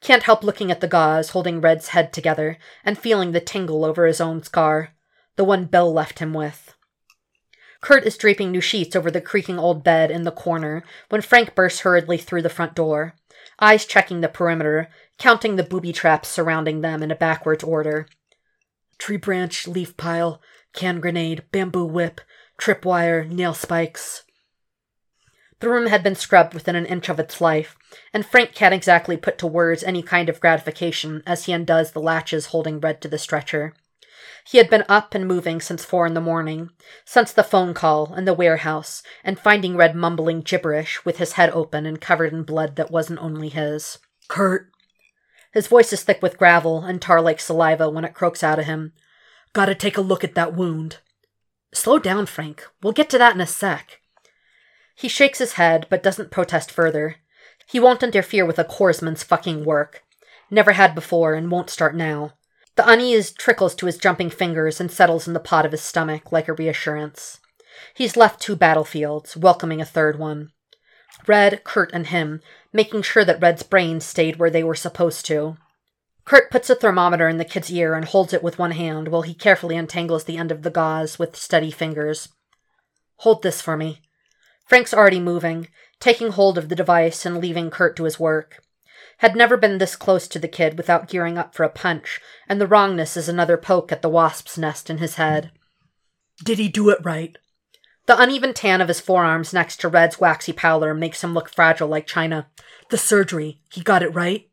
Can't 0.01 0.23
help 0.23 0.43
looking 0.43 0.71
at 0.71 0.79
the 0.79 0.87
gauze 0.87 1.29
holding 1.29 1.59
Red's 1.61 1.89
head 1.89 2.13
together 2.13 2.57
and 2.85 2.97
feeling 2.97 3.31
the 3.31 3.41
tingle 3.41 3.83
over 3.83 4.05
his 4.05 4.21
own 4.21 4.41
scar, 4.43 4.93
the 5.35 5.43
one 5.43 5.65
Bill 5.65 5.91
left 5.91 6.19
him 6.19 6.33
with. 6.33 6.73
Curt 7.81 8.05
is 8.05 8.17
draping 8.17 8.51
new 8.51 8.61
sheets 8.61 8.95
over 8.95 9.09
the 9.09 9.21
creaking 9.21 9.57
old 9.57 9.83
bed 9.83 10.11
in 10.11 10.23
the 10.23 10.31
corner 10.31 10.83
when 11.09 11.21
Frank 11.21 11.55
bursts 11.55 11.81
hurriedly 11.81 12.17
through 12.17 12.41
the 12.41 12.49
front 12.49 12.75
door, 12.75 13.15
eyes 13.59 13.85
checking 13.85 14.21
the 14.21 14.27
perimeter, 14.27 14.89
counting 15.17 15.55
the 15.55 15.63
booby 15.63 15.93
traps 15.93 16.27
surrounding 16.27 16.81
them 16.81 17.01
in 17.01 17.11
a 17.11 17.15
backwards 17.15 17.63
order. 17.63 18.07
Tree 18.97 19.17
branch, 19.17 19.65
leaf 19.67 19.95
pile, 19.95 20.41
can 20.73 20.99
grenade, 20.99 21.43
bamboo 21.51 21.85
whip, 21.85 22.21
tripwire, 22.59 23.27
nail 23.27 23.53
spikes. 23.53 24.23
The 25.59 25.69
room 25.69 25.87
had 25.87 26.03
been 26.03 26.15
scrubbed 26.15 26.53
within 26.53 26.75
an 26.75 26.85
inch 26.85 27.09
of 27.09 27.19
its 27.19 27.41
life, 27.41 27.75
and 28.13 28.25
Frank 28.25 28.53
can't 28.53 28.73
exactly 28.73 29.17
put 29.17 29.37
to 29.39 29.47
words 29.47 29.83
any 29.83 30.01
kind 30.01 30.29
of 30.29 30.39
gratification 30.39 31.21
as 31.25 31.45
he 31.45 31.53
undoes 31.53 31.91
the 31.91 31.99
latches 31.99 32.47
holding 32.47 32.79
Red 32.79 33.01
to 33.01 33.07
the 33.09 33.17
stretcher. 33.17 33.73
He 34.45 34.57
had 34.57 34.69
been 34.69 34.85
up 34.87 35.13
and 35.13 35.27
moving 35.27 35.59
since 35.59 35.83
four 35.83 36.07
in 36.07 36.13
the 36.13 36.21
morning, 36.21 36.69
since 37.03 37.33
the 37.33 37.43
phone 37.43 37.73
call 37.73 38.13
and 38.13 38.27
the 38.27 38.33
warehouse, 38.33 39.03
and 39.23 39.37
finding 39.37 39.75
Red 39.75 39.95
mumbling 39.95 40.41
gibberish 40.41 41.03
with 41.03 41.17
his 41.17 41.33
head 41.33 41.49
open 41.51 41.85
and 41.85 41.99
covered 41.99 42.31
in 42.31 42.43
blood 42.43 42.75
that 42.77 42.89
wasn't 42.89 43.21
only 43.21 43.49
his. 43.49 43.99
Curt. 44.29 44.71
His 45.51 45.67
voice 45.67 45.91
is 45.91 46.03
thick 46.03 46.21
with 46.21 46.37
gravel 46.37 46.83
and 46.83 47.01
tar 47.01 47.21
like 47.21 47.39
saliva 47.39 47.89
when 47.89 48.05
it 48.05 48.13
croaks 48.13 48.43
out 48.43 48.59
of 48.59 48.65
him. 48.65 48.93
Gotta 49.53 49.75
take 49.75 49.97
a 49.97 50.01
look 50.01 50.23
at 50.23 50.35
that 50.35 50.53
wound. 50.53 50.97
Slow 51.73 51.99
down, 51.99 52.25
Frank. 52.25 52.65
We'll 52.81 52.93
get 52.93 53.09
to 53.11 53.17
that 53.17 53.35
in 53.35 53.41
a 53.41 53.47
sec. 53.47 53.99
He 54.95 55.07
shakes 55.07 55.39
his 55.39 55.53
head, 55.53 55.87
but 55.89 56.03
doesn't 56.03 56.31
protest 56.31 56.71
further. 56.71 57.15
He 57.65 57.79
won't 57.79 58.03
interfere 58.03 58.45
with 58.45 58.59
a 58.59 58.65
corpsman's 58.65 59.23
fucking 59.23 59.63
work. 59.63 60.03
Never 60.51 60.73
had 60.73 60.95
before, 60.95 61.35
and 61.35 61.51
won't 61.51 61.69
start 61.69 61.95
now. 61.95 62.33
The 62.75 62.89
unease 62.89 63.31
trickles 63.31 63.75
to 63.75 63.85
his 63.85 63.97
jumping 63.97 64.29
fingers 64.29 64.79
and 64.79 64.91
settles 64.91 65.27
in 65.27 65.33
the 65.33 65.39
pot 65.39 65.65
of 65.65 65.71
his 65.71 65.81
stomach 65.81 66.31
like 66.31 66.47
a 66.47 66.53
reassurance. 66.53 67.39
He's 67.93 68.17
left 68.17 68.41
two 68.41 68.55
battlefields, 68.55 69.37
welcoming 69.37 69.81
a 69.81 69.85
third 69.85 70.17
one. 70.17 70.51
Red, 71.27 71.63
Curt, 71.63 71.91
and 71.93 72.07
him, 72.07 72.41
making 72.73 73.01
sure 73.01 73.25
that 73.25 73.41
Red's 73.41 73.63
brains 73.63 74.05
stayed 74.05 74.37
where 74.37 74.49
they 74.49 74.63
were 74.63 74.75
supposed 74.75 75.25
to. 75.27 75.57
Curt 76.25 76.51
puts 76.51 76.69
a 76.69 76.75
thermometer 76.75 77.27
in 77.27 77.37
the 77.37 77.45
kid's 77.45 77.71
ear 77.71 77.95
and 77.95 78.05
holds 78.05 78.33
it 78.33 78.43
with 78.43 78.59
one 78.59 78.71
hand 78.71 79.07
while 79.07 79.23
he 79.23 79.33
carefully 79.33 79.75
untangles 79.75 80.25
the 80.25 80.37
end 80.37 80.51
of 80.51 80.61
the 80.61 80.69
gauze 80.69 81.17
with 81.17 81.35
steady 81.35 81.71
fingers. 81.71 82.29
Hold 83.17 83.41
this 83.41 83.61
for 83.61 83.75
me. 83.75 84.01
Frank's 84.67 84.93
already 84.93 85.19
moving, 85.19 85.67
taking 85.99 86.31
hold 86.31 86.57
of 86.57 86.69
the 86.69 86.75
device 86.75 87.25
and 87.25 87.39
leaving 87.39 87.71
Curt 87.71 87.95
to 87.95 88.03
his 88.03 88.19
work. 88.19 88.63
Had 89.17 89.35
never 89.35 89.57
been 89.57 89.79
this 89.79 89.95
close 89.95 90.27
to 90.29 90.39
the 90.39 90.47
kid 90.47 90.77
without 90.77 91.09
gearing 91.09 91.37
up 91.37 91.53
for 91.53 91.63
a 91.63 91.69
punch, 91.69 92.21
and 92.47 92.61
the 92.61 92.67
wrongness 92.67 93.17
is 93.17 93.27
another 93.27 93.57
poke 93.57 93.91
at 93.91 94.01
the 94.01 94.09
wasp's 94.09 94.57
nest 94.57 94.89
in 94.89 94.99
his 94.99 95.15
head. 95.15 95.51
Did 96.43 96.57
he 96.57 96.69
do 96.69 96.89
it 96.89 96.99
right? 97.03 97.37
The 98.05 98.19
uneven 98.19 98.53
tan 98.53 98.81
of 98.81 98.87
his 98.87 98.99
forearms 98.99 99.53
next 99.53 99.81
to 99.81 99.87
Red's 99.87 100.19
waxy 100.19 100.53
pallor 100.53 100.93
makes 100.93 101.23
him 101.23 101.33
look 101.33 101.49
fragile 101.49 101.87
like 101.87 102.07
china. 102.07 102.47
The 102.89 102.97
surgery, 102.97 103.59
he 103.71 103.81
got 103.81 104.01
it 104.01 104.15
right? 104.15 104.48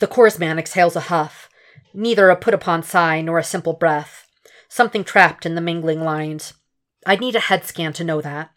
The 0.00 0.06
corpsman 0.06 0.58
exhales 0.58 0.96
a 0.96 1.00
huff, 1.00 1.48
neither 1.94 2.30
a 2.30 2.36
put 2.36 2.54
upon 2.54 2.82
sigh 2.82 3.20
nor 3.20 3.38
a 3.38 3.44
simple 3.44 3.72
breath. 3.72 4.26
Something 4.68 5.04
trapped 5.04 5.46
in 5.46 5.54
the 5.54 5.60
mingling 5.60 6.02
lines. 6.02 6.54
I'd 7.06 7.20
need 7.20 7.36
a 7.36 7.40
head 7.40 7.64
scan 7.64 7.92
to 7.94 8.04
know 8.04 8.20
that. 8.20 8.50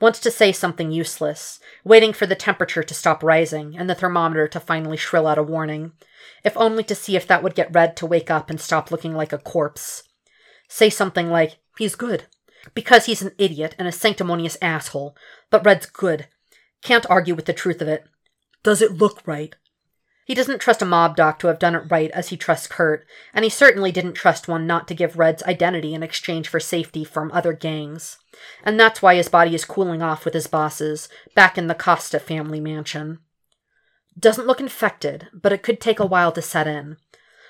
Wants 0.00 0.20
to 0.20 0.30
say 0.30 0.52
something 0.52 0.90
useless, 0.90 1.60
waiting 1.84 2.12
for 2.12 2.26
the 2.26 2.34
temperature 2.34 2.82
to 2.82 2.94
stop 2.94 3.22
rising 3.22 3.76
and 3.76 3.88
the 3.88 3.94
thermometer 3.94 4.48
to 4.48 4.60
finally 4.60 4.96
shrill 4.96 5.26
out 5.26 5.38
a 5.38 5.42
warning, 5.42 5.92
if 6.44 6.56
only 6.56 6.82
to 6.84 6.94
see 6.94 7.16
if 7.16 7.26
that 7.28 7.42
would 7.42 7.54
get 7.54 7.74
Red 7.74 7.96
to 7.98 8.06
wake 8.06 8.30
up 8.30 8.50
and 8.50 8.60
stop 8.60 8.90
looking 8.90 9.14
like 9.14 9.32
a 9.32 9.38
corpse. 9.38 10.02
Say 10.68 10.90
something 10.90 11.30
like, 11.30 11.58
He's 11.78 11.94
good. 11.94 12.24
Because 12.74 13.06
he's 13.06 13.22
an 13.22 13.32
idiot 13.38 13.74
and 13.78 13.88
a 13.88 13.92
sanctimonious 13.92 14.56
asshole, 14.60 15.16
but 15.50 15.64
Red's 15.64 15.86
good. 15.86 16.28
Can't 16.82 17.08
argue 17.08 17.34
with 17.34 17.46
the 17.46 17.52
truth 17.52 17.80
of 17.80 17.88
it. 17.88 18.04
Does 18.62 18.82
it 18.82 18.92
look 18.92 19.26
right? 19.26 19.54
He 20.24 20.34
doesn't 20.34 20.60
trust 20.60 20.82
a 20.82 20.86
mob 20.86 21.16
doc 21.16 21.38
to 21.40 21.48
have 21.48 21.58
done 21.58 21.74
it 21.74 21.90
right 21.90 22.10
as 22.12 22.28
he 22.28 22.36
trusts 22.36 22.68
Curt, 22.68 23.04
and 23.34 23.44
he 23.44 23.50
certainly 23.50 23.90
didn't 23.90 24.14
trust 24.14 24.46
one 24.46 24.66
not 24.66 24.86
to 24.88 24.94
give 24.94 25.18
Red's 25.18 25.42
identity 25.42 25.94
in 25.94 26.02
exchange 26.02 26.48
for 26.48 26.60
safety 26.60 27.02
from 27.04 27.32
other 27.32 27.52
gangs. 27.52 28.18
And 28.62 28.78
that's 28.78 29.02
why 29.02 29.16
his 29.16 29.28
body 29.28 29.54
is 29.54 29.64
cooling 29.64 30.00
off 30.00 30.24
with 30.24 30.34
his 30.34 30.46
bosses, 30.46 31.08
back 31.34 31.58
in 31.58 31.66
the 31.66 31.74
Costa 31.74 32.20
family 32.20 32.60
mansion. 32.60 33.18
Doesn't 34.18 34.46
look 34.46 34.60
infected, 34.60 35.28
but 35.32 35.52
it 35.52 35.62
could 35.62 35.80
take 35.80 35.98
a 35.98 36.06
while 36.06 36.30
to 36.32 36.42
set 36.42 36.68
in. 36.68 36.98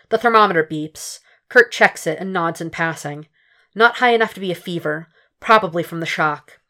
The 0.09 0.19
thermometer 0.19 0.65
beeps. 0.65 1.19
Curt 1.49 1.71
checks 1.71 2.07
it 2.07 2.19
and 2.19 2.33
nods 2.33 2.61
in 2.61 2.71
passing. 2.71 3.27
Not 3.75 3.97
high 3.97 4.15
enough 4.15 4.33
to 4.35 4.41
be 4.41 4.51
a 4.51 4.57
fever, 4.57 5.09
probably 5.41 5.83
from 5.83 6.01
the 6.01 6.07
shock. 6.07 6.61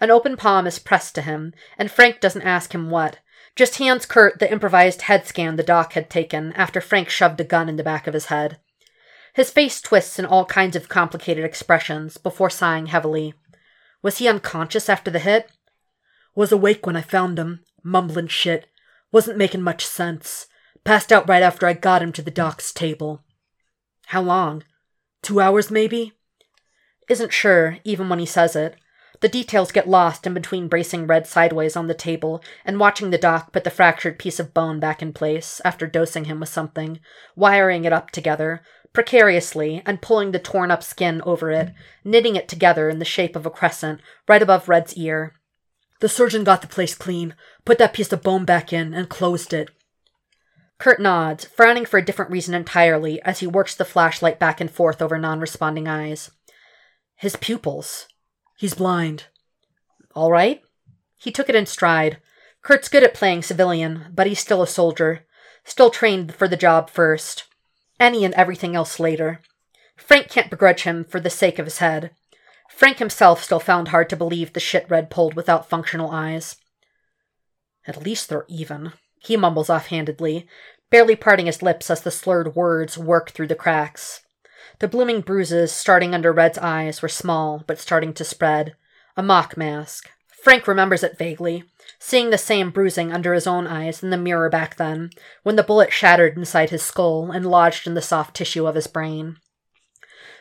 An 0.00 0.10
open 0.10 0.36
palm 0.36 0.66
is 0.66 0.78
pressed 0.78 1.14
to 1.16 1.22
him, 1.22 1.52
and 1.76 1.90
Frank 1.90 2.20
doesn't 2.20 2.42
ask 2.42 2.74
him 2.74 2.90
what, 2.90 3.18
just 3.56 3.78
hands 3.78 4.06
Curt 4.06 4.38
the 4.38 4.50
improvised 4.50 5.02
head 5.02 5.26
scan 5.26 5.56
the 5.56 5.62
doc 5.62 5.92
had 5.92 6.10
taken 6.10 6.52
after 6.54 6.80
Frank 6.80 7.08
shoved 7.08 7.40
a 7.40 7.44
gun 7.44 7.68
in 7.68 7.76
the 7.76 7.84
back 7.84 8.06
of 8.06 8.14
his 8.14 8.26
head. 8.26 8.58
His 9.34 9.50
face 9.50 9.80
twists 9.80 10.18
in 10.18 10.26
all 10.26 10.44
kinds 10.44 10.76
of 10.76 10.88
complicated 10.88 11.44
expressions 11.44 12.16
before 12.16 12.50
sighing 12.50 12.86
heavily. 12.86 13.34
Was 14.02 14.18
he 14.18 14.28
unconscious 14.28 14.88
after 14.88 15.10
the 15.10 15.18
hit? 15.18 15.50
Was 16.34 16.52
awake 16.52 16.86
when 16.86 16.96
I 16.96 17.02
found 17.02 17.38
him, 17.38 17.60
mumbling 17.82 18.28
shit. 18.28 18.66
Wasn't 19.12 19.38
making 19.38 19.62
much 19.62 19.86
sense. 19.86 20.46
Passed 20.84 21.12
out 21.12 21.28
right 21.28 21.42
after 21.42 21.66
I 21.66 21.72
got 21.72 22.02
him 22.02 22.12
to 22.12 22.22
the 22.22 22.30
doc's 22.30 22.72
table. 22.72 23.24
How 24.06 24.22
long? 24.22 24.64
Two 25.22 25.40
hours, 25.40 25.70
maybe? 25.70 26.12
Isn't 27.08 27.32
sure, 27.32 27.78
even 27.84 28.08
when 28.08 28.18
he 28.18 28.26
says 28.26 28.54
it. 28.56 28.76
The 29.20 29.28
details 29.28 29.72
get 29.72 29.88
lost 29.88 30.26
in 30.26 30.34
between 30.34 30.68
bracing 30.68 31.06
Red 31.06 31.26
sideways 31.26 31.76
on 31.76 31.86
the 31.86 31.94
table 31.94 32.42
and 32.64 32.80
watching 32.80 33.10
the 33.10 33.18
doc 33.18 33.52
put 33.52 33.64
the 33.64 33.70
fractured 33.70 34.18
piece 34.18 34.40
of 34.40 34.54
bone 34.54 34.80
back 34.80 35.02
in 35.02 35.12
place 35.12 35.60
after 35.64 35.86
dosing 35.86 36.24
him 36.24 36.40
with 36.40 36.48
something, 36.48 37.00
wiring 37.36 37.84
it 37.84 37.92
up 37.92 38.10
together, 38.10 38.62
precariously, 38.92 39.82
and 39.86 40.02
pulling 40.02 40.32
the 40.32 40.38
torn 40.38 40.70
up 40.70 40.82
skin 40.82 41.22
over 41.22 41.50
it, 41.50 41.72
knitting 42.04 42.36
it 42.36 42.48
together 42.48 42.88
in 42.88 42.98
the 42.98 43.04
shape 43.04 43.36
of 43.36 43.46
a 43.46 43.50
crescent 43.50 44.00
right 44.28 44.42
above 44.42 44.68
Red's 44.68 44.94
ear. 44.96 45.34
The 46.00 46.08
surgeon 46.08 46.44
got 46.44 46.60
the 46.60 46.68
place 46.68 46.94
clean, 46.94 47.34
put 47.64 47.78
that 47.78 47.92
piece 47.92 48.12
of 48.12 48.22
bone 48.22 48.44
back 48.44 48.72
in, 48.72 48.92
and 48.94 49.08
closed 49.08 49.52
it. 49.52 49.70
Curt 50.78 51.00
nods, 51.00 51.44
frowning 51.44 51.86
for 51.86 51.98
a 51.98 52.04
different 52.04 52.30
reason 52.30 52.52
entirely 52.52 53.22
as 53.22 53.40
he 53.40 53.46
works 53.46 53.74
the 53.74 53.84
flashlight 53.84 54.38
back 54.38 54.60
and 54.60 54.70
forth 54.70 55.00
over 55.00 55.18
non 55.18 55.40
responding 55.40 55.88
eyes. 55.88 56.30
His 57.16 57.36
pupils. 57.36 58.08
He's 58.56 58.74
blind. 58.74 59.24
All 60.14 60.30
right. 60.30 60.62
He 61.16 61.32
took 61.32 61.48
it 61.48 61.54
in 61.54 61.66
stride. 61.66 62.18
Curt's 62.62 62.88
good 62.88 63.02
at 63.02 63.14
playing 63.14 63.42
civilian, 63.42 64.06
but 64.14 64.26
he's 64.26 64.38
still 64.38 64.62
a 64.62 64.66
soldier. 64.66 65.24
Still 65.64 65.90
trained 65.90 66.34
for 66.34 66.48
the 66.48 66.56
job 66.56 66.90
first. 66.90 67.44
Any 67.98 68.24
and 68.24 68.34
everything 68.34 68.74
else 68.74 69.00
later. 69.00 69.40
Frank 69.96 70.28
can't 70.28 70.50
begrudge 70.50 70.82
him 70.82 71.04
for 71.04 71.20
the 71.20 71.30
sake 71.30 71.58
of 71.58 71.66
his 71.66 71.78
head. 71.78 72.10
Frank 72.68 72.98
himself 72.98 73.42
still 73.42 73.60
found 73.60 73.88
hard 73.88 74.08
to 74.10 74.16
believe 74.16 74.52
the 74.52 74.60
shit 74.60 74.88
Red 74.88 75.10
pulled 75.10 75.34
without 75.34 75.68
functional 75.68 76.10
eyes. 76.10 76.56
At 77.86 78.02
least 78.02 78.28
they're 78.28 78.46
even, 78.48 78.92
he 79.18 79.36
mumbles 79.36 79.70
offhandedly, 79.70 80.46
barely 80.90 81.16
parting 81.16 81.46
his 81.46 81.62
lips 81.62 81.90
as 81.90 82.02
the 82.02 82.10
slurred 82.10 82.54
words 82.54 82.98
work 82.98 83.30
through 83.30 83.48
the 83.48 83.54
cracks. 83.54 84.23
The 84.80 84.88
blooming 84.88 85.20
bruises 85.20 85.72
starting 85.72 86.14
under 86.14 86.32
Red's 86.32 86.58
eyes 86.58 87.00
were 87.00 87.08
small, 87.08 87.62
but 87.66 87.78
starting 87.78 88.12
to 88.14 88.24
spread. 88.24 88.74
A 89.16 89.22
mock 89.22 89.56
mask. 89.56 90.10
Frank 90.42 90.66
remembers 90.66 91.02
it 91.02 91.16
vaguely, 91.16 91.64
seeing 91.98 92.30
the 92.30 92.36
same 92.36 92.70
bruising 92.70 93.12
under 93.12 93.32
his 93.32 93.46
own 93.46 93.66
eyes 93.66 94.02
in 94.02 94.10
the 94.10 94.18
mirror 94.18 94.50
back 94.50 94.76
then, 94.76 95.10
when 95.42 95.56
the 95.56 95.62
bullet 95.62 95.92
shattered 95.92 96.36
inside 96.36 96.70
his 96.70 96.82
skull 96.82 97.30
and 97.30 97.46
lodged 97.46 97.86
in 97.86 97.94
the 97.94 98.02
soft 98.02 98.36
tissue 98.36 98.66
of 98.66 98.74
his 98.74 98.86
brain. 98.86 99.38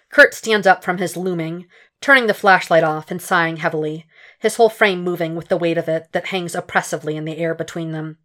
Curt 0.09 0.33
stands 0.33 0.67
up 0.67 0.83
from 0.83 0.97
his 0.97 1.15
looming, 1.15 1.67
turning 2.01 2.27
the 2.27 2.33
flashlight 2.33 2.83
off 2.83 3.11
and 3.11 3.21
sighing 3.21 3.57
heavily, 3.57 4.05
his 4.39 4.57
whole 4.57 4.67
frame 4.67 5.03
moving 5.03 5.35
with 5.35 5.47
the 5.47 5.55
weight 5.55 5.77
of 5.77 5.87
it 5.87 6.07
that 6.11 6.27
hangs 6.27 6.53
oppressively 6.53 7.15
in 7.15 7.23
the 7.23 7.37
air 7.37 7.55
between 7.55 7.93
them. 7.93 8.17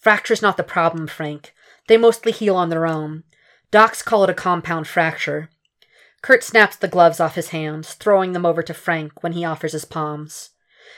Fracture's 0.00 0.40
not 0.40 0.56
the 0.56 0.62
problem, 0.62 1.08
Frank. 1.08 1.52
They 1.88 1.96
mostly 1.96 2.30
heal 2.30 2.54
on 2.54 2.68
their 2.68 2.86
own. 2.86 3.24
Docs 3.70 4.02
call 4.02 4.24
it 4.24 4.30
a 4.30 4.34
compound 4.34 4.86
fracture. 4.86 5.50
Curt 6.22 6.42
snaps 6.42 6.76
the 6.76 6.88
gloves 6.88 7.20
off 7.20 7.34
his 7.34 7.50
hands, 7.50 7.94
throwing 7.94 8.32
them 8.32 8.46
over 8.46 8.62
to 8.62 8.74
Frank 8.74 9.22
when 9.22 9.32
he 9.32 9.44
offers 9.44 9.72
his 9.72 9.84
palms. 9.84 10.50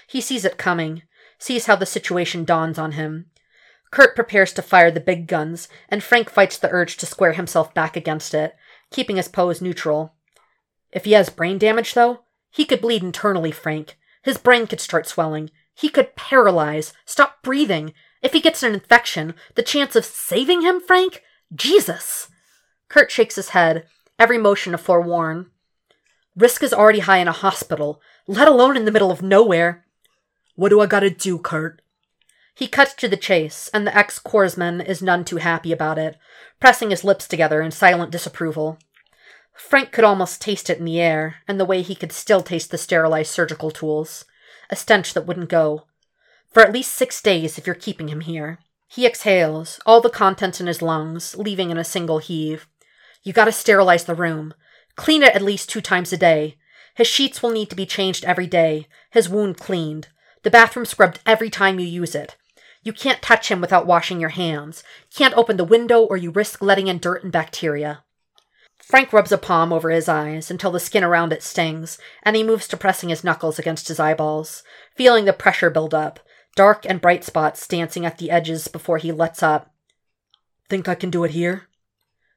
He 0.07 0.21
sees 0.21 0.45
it 0.45 0.57
coming, 0.57 1.03
sees 1.39 1.67
how 1.67 1.77
the 1.77 1.87
situation 1.87 2.45
dawns 2.45 2.79
on 2.79 2.93
him. 2.93 3.27
Curt 3.91 4.15
prepares 4.15 4.53
to 4.53 4.63
fire 4.63 4.91
the 4.91 5.01
big 5.01 5.27
guns, 5.27 5.69
and 5.89 6.03
Frank 6.03 6.31
fights 6.31 6.57
the 6.59 6.71
urge 6.71 6.97
to 6.99 7.07
square 7.07 7.33
himself 7.33 7.75
back 7.75 7.97
against 7.97 8.35
it, 8.35 8.55
keeping 8.91 9.17
his 9.17 9.29
pose 9.29 9.61
neutral. 9.61 10.15
If 10.93 11.05
he 11.05 11.13
has 11.13 11.29
brain 11.29 11.59
damage, 11.59 11.95
though, 11.95 12.21
he 12.51 12.65
could 12.65 12.81
bleed 12.81 13.03
internally, 13.03 13.51
Frank. 13.51 13.97
His 14.23 14.39
brain 14.39 14.67
could 14.67 14.81
start 14.81 15.09
swelling. 15.09 15.51
He 15.75 15.89
could 15.89 16.15
paralyze, 16.15 16.93
stop 17.05 17.43
breathing. 17.43 17.95
If 18.23 18.33
he 18.33 18.41
gets 18.41 18.63
an 18.63 18.75
infection, 18.75 19.35
the 19.55 19.63
chance 19.63 19.97
of 19.97 20.05
saving 20.05 20.63
him, 20.63 20.81
Frank? 20.81 21.23
Jesus! 21.55 22.29
Curt 22.91 23.11
shakes 23.11 23.37
his 23.37 23.51
head, 23.51 23.87
every 24.19 24.37
motion 24.37 24.75
a 24.75 24.79
forewarn. 24.79 25.47
Risk 26.37 26.63
is 26.63 26.75
already 26.75 26.99
high 26.99 27.19
in 27.19 27.29
a 27.29 27.33
hospital, 27.33 28.03
let 28.27 28.49
alone 28.49 28.77
in 28.77 28.85
the 28.85 28.91
middle 28.91 29.13
of 29.13 29.23
nowhere. 29.23 29.87
What 30.57 30.71
do 30.71 30.81
I 30.81 30.87
gotta 30.87 31.09
do, 31.09 31.39
Curt? 31.39 31.81
He 32.53 32.67
cuts 32.67 32.93
to 32.95 33.09
the 33.09 33.17
chase, 33.17 33.71
and 33.73 33.87
the 33.87 33.97
ex 33.97 34.19
corpsman 34.19 34.85
is 34.85 35.01
none 35.01 35.25
too 35.25 35.37
happy 35.37 35.71
about 35.73 35.99
it, 35.99 36.19
pressing 36.59 36.91
his 36.91 37.05
lips 37.05 37.29
together 37.29 37.63
in 37.63 37.71
silent 37.71 38.11
disapproval. 38.11 38.77
Frank 39.55 39.93
could 39.93 40.05
almost 40.05 40.43
taste 40.43 40.69
it 40.69 40.79
in 40.79 40.85
the 40.85 41.01
air, 41.01 41.37
and 41.47 41.61
the 41.61 41.65
way 41.65 41.83
he 41.83 41.95
could 41.95 42.11
still 42.13 42.43
taste 42.43 42.73
the 42.73 42.79
sterilized 42.79 43.31
surgical 43.31 43.71
tools. 43.71 44.25
A 44.69 44.75
stench 44.75 45.15
that 45.15 45.27
wouldn't 45.27 45.49
go. 45.49 45.85
For 46.53 46.63
at 46.63 46.73
least 46.73 46.93
six 46.93 47.23
days 47.23 47.57
if 47.57 47.67
you're 47.67 47.75
keeping 47.75 48.09
him 48.09 48.23
here. 48.23 48.59
He 48.89 49.07
exhales, 49.07 49.79
all 49.87 50.01
the 50.01 50.11
contents 50.11 50.61
in 50.61 50.67
his 50.67 50.83
lungs, 50.83 51.37
leaving 51.37 51.71
in 51.71 51.79
a 51.79 51.85
single 51.85 52.19
heave. 52.19 52.67
You 53.23 53.33
gotta 53.33 53.53
sterilize 53.53 54.05
the 54.05 54.15
room. 54.15 54.55
Clean 54.97 55.23
it 55.23 55.35
at 55.35 55.43
least 55.43 55.69
two 55.69 55.81
times 55.81 56.13
a 56.13 56.17
day. 56.17 56.57
His 56.95 57.07
sheets 57.07 57.43
will 57.43 57.51
need 57.51 57.71
to 57.71 57.77
be 57.77 57.87
changed 57.87 58.25
every 58.25 58.47
day, 58.47 58.87
his 59.11 59.29
wound 59.29 59.57
cleaned, 59.59 60.09
the 60.43 60.51
bathroom 60.51 60.87
scrubbed 60.87 61.21
every 61.27 61.51
time 61.51 61.79
you 61.79 61.87
use 61.87 62.15
it. 62.15 62.37
You 62.83 62.93
can't 62.93 63.21
touch 63.21 63.51
him 63.51 63.61
without 63.61 63.87
washing 63.87 64.21
your 64.21 64.31
hands. 64.31 64.83
Can't 65.15 65.37
open 65.37 65.59
the 65.59 65.65
window 65.65 66.01
or 66.01 66.17
you 66.17 66.31
risk 66.31 66.63
letting 66.63 66.87
in 66.87 66.99
dirt 66.99 67.23
and 67.23 67.33
bacteria. 67.33 68.05
Frank 68.79 69.13
rubs 69.13 69.31
a 69.31 69.39
palm 69.39 69.73
over 69.73 69.91
his 69.91 70.09
eyes 70.09 70.51
until 70.51 70.71
the 70.71 70.81
skin 70.81 71.05
around 71.05 71.33
it 71.33 71.43
stings, 71.43 71.99
and 72.23 72.35
he 72.35 72.43
moves 72.43 72.67
to 72.69 72.77
pressing 72.79 73.11
his 73.11 73.23
knuckles 73.23 73.59
against 73.59 73.89
his 73.89 74.01
eyeballs, 74.01 74.63
feeling 74.97 75.27
the 75.27 75.33
pressure 75.35 75.69
build 75.69 75.93
up, 75.93 76.21
dark 76.57 76.87
and 76.89 77.01
bright 77.01 77.23
spots 77.23 77.69
dancing 77.69 78.07
at 78.07 78.19
the 78.19 78.31
edges 78.31 78.67
before 78.67 78.97
he 78.97 79.13
lets 79.13 79.43
up. 79.43 79.73
Think 80.71 80.89
I 80.89 80.95
can 80.95 81.11
do 81.11 81.25
it 81.25 81.33
here? 81.33 81.69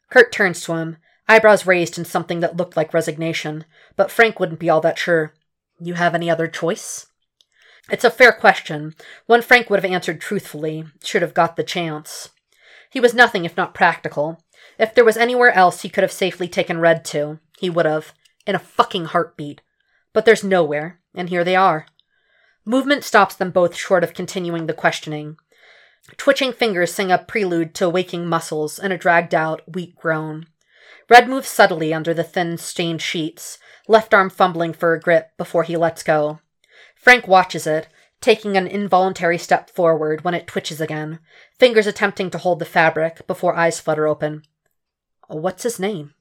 Curt 0.10 0.32
turns 0.32 0.64
to 0.66 0.74
him, 0.74 0.98
eyebrows 1.28 1.66
raised 1.66 1.98
in 1.98 2.06
something 2.06 2.40
that 2.42 2.58
looked 2.58 2.78
like 2.78 2.94
resignation, 2.94 3.66
but 3.96 4.12
Frank 4.12 4.40
wouldn't 4.40 4.60
be 4.60 4.70
all 4.70 4.82
that 4.82 4.98
sure. 4.98 5.34
You 5.80 5.96
have 5.96 6.16
any 6.16 6.30
other 6.30 6.48
choice? 6.48 7.08
It's 7.90 8.04
a 8.04 8.12
fair 8.12 8.32
question, 8.32 8.96
one 9.26 9.42
Frank 9.42 9.70
would 9.70 9.84
have 9.84 9.92
answered 9.92 10.22
truthfully, 10.22 10.86
should 11.04 11.22
have 11.22 11.34
got 11.34 11.56
the 11.56 11.64
chance. 11.64 12.30
He 12.90 13.00
was 13.00 13.14
nothing 13.14 13.44
if 13.44 13.58
not 13.58 13.74
practical. 13.74 14.44
If 14.78 14.94
there 14.94 15.04
was 15.04 15.18
anywhere 15.18 15.52
else 15.52 15.82
he 15.82 15.90
could 15.90 16.04
have 16.04 16.12
safely 16.12 16.48
taken 16.48 16.80
Red 16.80 17.04
to, 17.06 17.40
he 17.60 17.70
would 17.70 17.86
have, 17.86 18.14
in 18.46 18.56
a 18.56 18.60
fucking 18.60 19.06
heartbeat. 19.06 19.62
But 20.14 20.26
there's 20.26 20.44
nowhere, 20.44 21.00
and 21.14 21.30
here 21.30 21.44
they 21.44 21.56
are. 21.56 21.88
Movement 22.66 23.04
stops 23.04 23.36
them 23.36 23.52
both 23.52 23.76
short 23.76 24.04
of 24.04 24.14
continuing 24.14 24.68
the 24.68 24.74
questioning. 24.74 25.38
Twitching 26.18 26.52
fingers 26.52 26.94
sing 26.94 27.12
a 27.12 27.18
prelude 27.18 27.74
to 27.76 27.90
waking 27.90 28.28
muscles 28.28 28.78
and 28.78 28.92
a 28.92 28.98
dragged 28.98 29.34
out, 29.34 29.62
weak 29.74 29.96
groan. 29.96 30.48
Red 31.10 31.30
moves 31.30 31.48
subtly 31.48 31.94
under 31.94 32.14
the 32.14 32.24
thin, 32.24 32.58
stained 32.58 33.02
sheets, 33.02 33.58
left 33.88 34.14
arm 34.14 34.30
fumbling 34.30 34.74
for 34.74 34.94
a 34.94 35.00
grip 35.00 35.32
before 35.38 35.64
he 35.64 35.78
lets 35.78 36.04
go. 36.04 36.40
Frank 36.96 37.28
watches 37.28 37.68
it, 37.68 37.88
taking 38.22 38.56
an 38.56 38.68
involuntary 38.68 39.38
step 39.38 39.70
forward 39.70 40.24
when 40.24 40.34
it 40.34 40.48
twitches 40.48 40.80
again, 40.80 41.20
fingers 41.60 41.88
attempting 41.88 42.30
to 42.32 42.38
hold 42.38 42.60
the 42.60 42.66
fabric 42.66 43.26
before 43.28 43.56
eyes 43.56 43.80
flutter 43.80 44.08
open. 44.08 44.44
What's 45.28 45.64
his 45.64 45.80
name? 45.80 46.14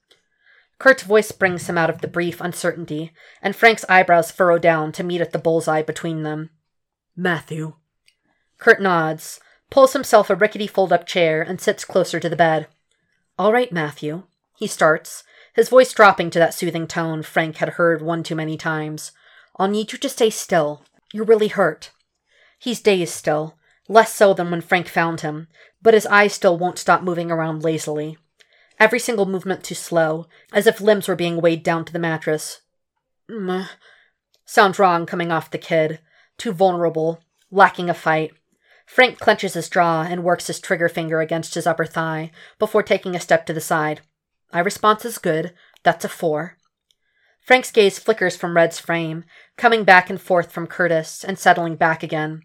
Curt's 0.79 1.05
voice 1.05 1.31
brings 1.31 1.69
him 1.69 1.79
out 1.79 1.91
of 1.91 2.01
the 2.01 2.09
brief 2.09 2.41
uncertainty, 2.41 3.13
and 3.41 3.55
Frank's 3.55 3.85
eyebrows 3.89 4.33
furrow 4.33 4.59
down 4.59 4.91
to 4.93 5.05
meet 5.05 5.21
at 5.21 5.33
the 5.33 5.39
bullseye 5.39 5.83
between 5.83 6.25
them. 6.25 6.51
Matthew. 7.15 7.75
Curt 8.59 8.83
nods, 8.83 9.39
pulls 9.73 9.95
himself 9.95 10.29
a 10.29 10.37
rickety 10.37 10.67
fold 10.67 10.93
up 10.93 11.07
chair, 11.07 11.41
and 11.41 11.59
sits 11.59 11.85
closer 11.85 12.21
to 12.21 12.29
the 12.29 12.37
bed. 12.37 12.67
All 13.39 13.55
right, 13.55 13.73
Matthew. 13.73 14.25
He 14.59 14.67
starts, 14.67 15.25
his 15.55 15.71
voice 15.71 15.95
dropping 15.95 16.29
to 16.31 16.39
that 16.39 16.53
soothing 16.53 16.87
tone 16.87 17.23
Frank 17.23 17.57
had 17.57 17.71
heard 17.71 18.03
one 18.03 18.23
too 18.23 18.35
many 18.35 18.59
times. 18.59 19.13
I'll 19.57 19.69
need 19.69 19.91
you 19.91 19.99
to 19.99 20.09
stay 20.11 20.29
still. 20.29 20.85
You're 21.11 21.25
really 21.25 21.49
hurt. 21.49 21.91
He's 22.59 22.81
dazed 22.81 23.15
still, 23.15 23.57
less 23.89 24.15
so 24.15 24.35
than 24.35 24.51
when 24.51 24.61
Frank 24.61 24.89
found 24.89 25.23
him, 25.23 25.49
but 25.81 25.95
his 25.95 26.07
eyes 26.07 26.35
still 26.35 26.59
won't 26.59 26.79
stop 26.79 27.03
moving 27.03 27.31
around 27.31 27.65
lazily. 27.65 28.19
Every 28.79 28.99
single 28.99 29.27
movement 29.27 29.65
too 29.65 29.75
slow, 29.75 30.27
as 30.53 30.67
if 30.67 30.83
limbs 30.83 31.09
were 31.09 31.17
being 31.17 31.41
weighed 31.41 31.63
down 31.63 31.87
to 31.87 31.93
the 31.95 31.99
mattress. 31.99 32.61
Mm. 33.31 33.71
Sounds 34.45 34.79
wrong 34.79 35.07
coming 35.07 35.33
off 35.33 35.51
the 35.51 35.57
kid. 35.57 36.01
Too 36.37 36.53
vulnerable, 36.53 37.23
lacking 37.51 37.89
a 37.89 37.95
fight. 37.95 38.33
Frank 38.87 39.19
clenches 39.19 39.55
his 39.55 39.69
jaw 39.69 40.03
and 40.03 40.25
works 40.25 40.47
his 40.47 40.61
trigger 40.61 40.89
finger 40.89 41.21
against 41.21 41.55
his 41.55 41.67
upper 41.67 41.87
thigh 41.87 42.31
before 42.59 42.83
taking 42.83 43.15
a 43.15 43.21
step 43.21 43.47
to 43.47 43.53
the 43.53 43.61
side. 43.61 44.01
My 44.53 44.61
response 44.61 45.05
is 45.05 45.19
good. 45.19 45.55
That's 45.83 46.05
a 46.05 46.09
four. 46.09 46.57
Frank's 47.41 47.73
gaze 47.73 47.99
flickers 47.99 48.37
from 48.37 48.55
Red's 48.55 48.79
frame, 48.79 49.25
coming 49.57 49.83
back 49.83 50.09
and 50.11 50.21
forth 50.21 50.53
from 50.53 50.67
Curtis 50.67 51.25
and 51.25 51.39
settling 51.39 51.77
back 51.77 52.03
again. 52.03 52.43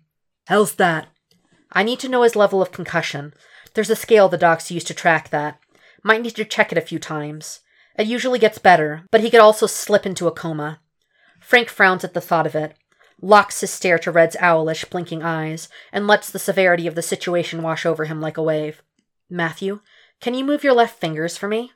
How's 0.48 0.76
that? 0.76 1.08
I 1.72 1.84
need 1.84 2.00
to 2.00 2.10
know 2.10 2.24
his 2.24 2.36
level 2.36 2.62
of 2.62 2.72
concussion. 2.72 3.34
There's 3.74 3.90
a 3.90 3.96
scale 3.96 4.30
the 4.30 4.38
docs 4.38 4.72
use 4.72 4.84
to 4.86 4.94
track 4.94 5.30
that. 5.30 5.60
Might 6.04 6.22
need 6.22 6.36
to 6.36 6.46
check 6.46 6.72
it 6.72 6.78
a 6.78 6.82
few 6.82 6.98
times. 6.98 7.60
It 7.98 8.08
usually 8.08 8.40
gets 8.40 8.58
better, 8.58 9.04
but 9.12 9.22
he 9.22 9.30
could 9.30 9.40
also 9.40 9.68
slip 9.68 10.06
into 10.06 10.28
a 10.28 10.32
coma. 10.32 10.80
Frank 11.40 11.70
frowns 11.70 12.04
at 12.04 12.14
the 12.14 12.22
thought 12.22 12.48
of 12.48 12.56
it, 12.56 12.76
locks 13.22 13.62
his 13.62 13.72
stare 13.72 14.00
to 14.00 14.12
Red's 14.12 14.36
owlish, 14.40 14.86
blinking 14.86 15.24
eyes, 15.24 15.70
and 15.92 16.08
lets 16.08 16.30
the 16.30 16.40
severity 16.40 16.88
of 16.88 16.96
the 16.96 17.02
situation 17.02 17.64
wash 17.64 17.86
over 17.86 18.06
him 18.06 18.22
like 18.22 18.38
a 18.38 18.44
wave. 18.44 18.82
Matthew, 19.30 19.82
can 20.22 20.34
you 20.34 20.44
move 20.44 20.64
your 20.64 20.74
left 20.74 21.00
fingers 21.00 21.38
for 21.38 21.48
me? 21.48 21.72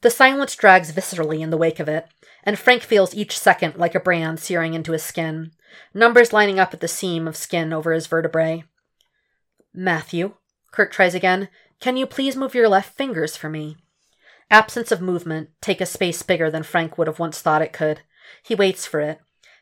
The 0.00 0.10
silence 0.10 0.54
drags 0.54 0.92
viscerally 0.92 1.40
in 1.40 1.50
the 1.50 1.56
wake 1.56 1.80
of 1.80 1.88
it, 1.88 2.06
and 2.44 2.58
Frank 2.58 2.82
feels 2.82 3.14
each 3.14 3.38
second 3.38 3.76
like 3.76 3.94
a 3.94 4.00
brand 4.00 4.38
searing 4.38 4.74
into 4.74 4.92
his 4.92 5.02
skin, 5.02 5.52
numbers 5.92 6.32
lining 6.32 6.60
up 6.60 6.72
at 6.72 6.80
the 6.80 6.88
seam 6.88 7.26
of 7.26 7.36
skin 7.36 7.72
over 7.72 7.92
his 7.92 8.06
vertebrae. 8.06 8.64
Matthew, 9.74 10.34
Kurt 10.70 10.92
tries 10.92 11.14
again, 11.14 11.48
can 11.80 11.96
you 11.96 12.06
please 12.06 12.36
move 12.36 12.54
your 12.54 12.68
left 12.68 12.96
fingers 12.96 13.36
for 13.36 13.48
me? 13.48 13.76
Absence 14.50 14.90
of 14.90 15.00
movement 15.00 15.50
take 15.60 15.80
a 15.80 15.86
space 15.86 16.22
bigger 16.22 16.50
than 16.50 16.62
Frank 16.62 16.96
would 16.96 17.06
have 17.06 17.18
once 17.18 17.40
thought 17.40 17.62
it 17.62 17.72
could. 17.72 18.00
He 18.42 18.54
waits 18.54 18.86
for 18.86 19.00
it. 19.00 19.20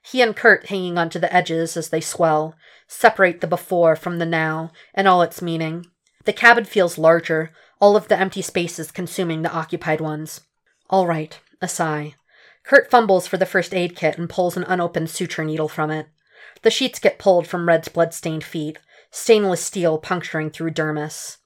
He 0.09 0.22
and 0.22 0.36
Curt 0.36 0.66
hanging 0.66 0.98
onto 0.98 1.18
the 1.18 1.34
edges 1.34 1.76
as 1.76 1.88
they 1.88 2.00
swell, 2.00 2.54
separate 2.86 3.40
the 3.40 3.48
before 3.48 3.96
from 3.96 4.18
the 4.18 4.26
now 4.26 4.70
and 4.94 5.09
all 5.09 5.22
its 5.22 5.42
meaning. 5.42 5.86
The 6.24 6.32
cabin 6.32 6.64
feels 6.64 6.96
larger, 6.96 7.50
all 7.80 7.96
of 7.96 8.07
the 8.07 8.18
empty 8.18 8.40
spaces 8.40 8.92
consuming 8.92 9.42
the 9.42 9.52
occupied 9.52 10.00
ones. 10.00 10.42
All 10.88 11.09
right, 11.09 11.38
a 11.61 11.66
sigh. 11.66 12.14
Curt 12.62 12.88
fumbles 12.88 13.26
for 13.26 13.36
the 13.36 13.46
first 13.46 13.74
aid 13.74 13.96
kit 13.96 14.16
and 14.16 14.30
pulls 14.30 14.57
an 14.57 14.62
unopened 14.64 15.11
suture 15.11 15.44
needle 15.44 15.68
from 15.68 15.90
it. 15.90 16.07
The 16.62 16.70
sheets 16.70 17.00
get 17.00 17.18
pulled 17.18 17.48
from 17.48 17.66
Red's 17.66 17.88
blood-stained 17.88 18.44
feet, 18.44 18.78
stainless 19.11 19.64
steel 19.64 19.98
puncturing 19.98 20.50
through 20.50 20.70
dermis. 20.70 21.38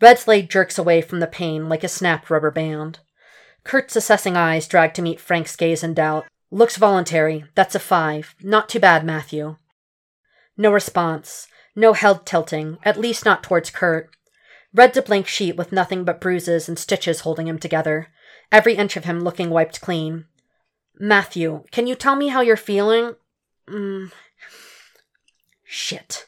Red's 0.00 0.28
leg 0.28 0.48
jerks 0.48 0.78
away 0.78 1.00
from 1.00 1.18
the 1.18 1.26
pain 1.26 1.68
like 1.68 1.82
a 1.82 1.88
snapped 1.88 2.30
rubber 2.30 2.50
band. 2.52 3.00
Curt's 3.64 3.96
assessing 3.96 4.36
eyes 4.36 4.68
drag 4.68 4.94
to 4.94 5.02
meet 5.02 5.20
Frank's 5.20 5.56
gaze 5.56 5.82
in 5.82 5.94
doubt. 5.94 6.26
Looks 6.54 6.76
voluntary. 6.76 7.46
That's 7.54 7.74
a 7.74 7.78
five. 7.78 8.34
Not 8.42 8.68
too 8.68 8.78
bad, 8.78 9.06
Matthew. 9.06 9.56
No 10.54 10.70
response. 10.70 11.48
No 11.74 11.94
head 11.94 12.26
tilting, 12.26 12.76
at 12.82 13.00
least 13.00 13.24
not 13.24 13.42
towards 13.42 13.70
Curt. 13.70 14.10
Red's 14.74 14.98
a 14.98 15.02
blank 15.02 15.26
sheet 15.26 15.56
with 15.56 15.72
nothing 15.72 16.04
but 16.04 16.20
bruises 16.20 16.68
and 16.68 16.78
stitches 16.78 17.20
holding 17.20 17.48
him 17.48 17.58
together, 17.58 18.08
every 18.50 18.74
inch 18.74 18.98
of 18.98 19.04
him 19.04 19.20
looking 19.20 19.48
wiped 19.48 19.80
clean. 19.80 20.26
Matthew, 21.00 21.64
can 21.70 21.86
you 21.86 21.94
tell 21.94 22.16
me 22.16 22.28
how 22.28 22.42
you're 22.42 22.58
feeling? 22.58 23.16
Mm. 23.66 24.12
Shit. 25.64 26.26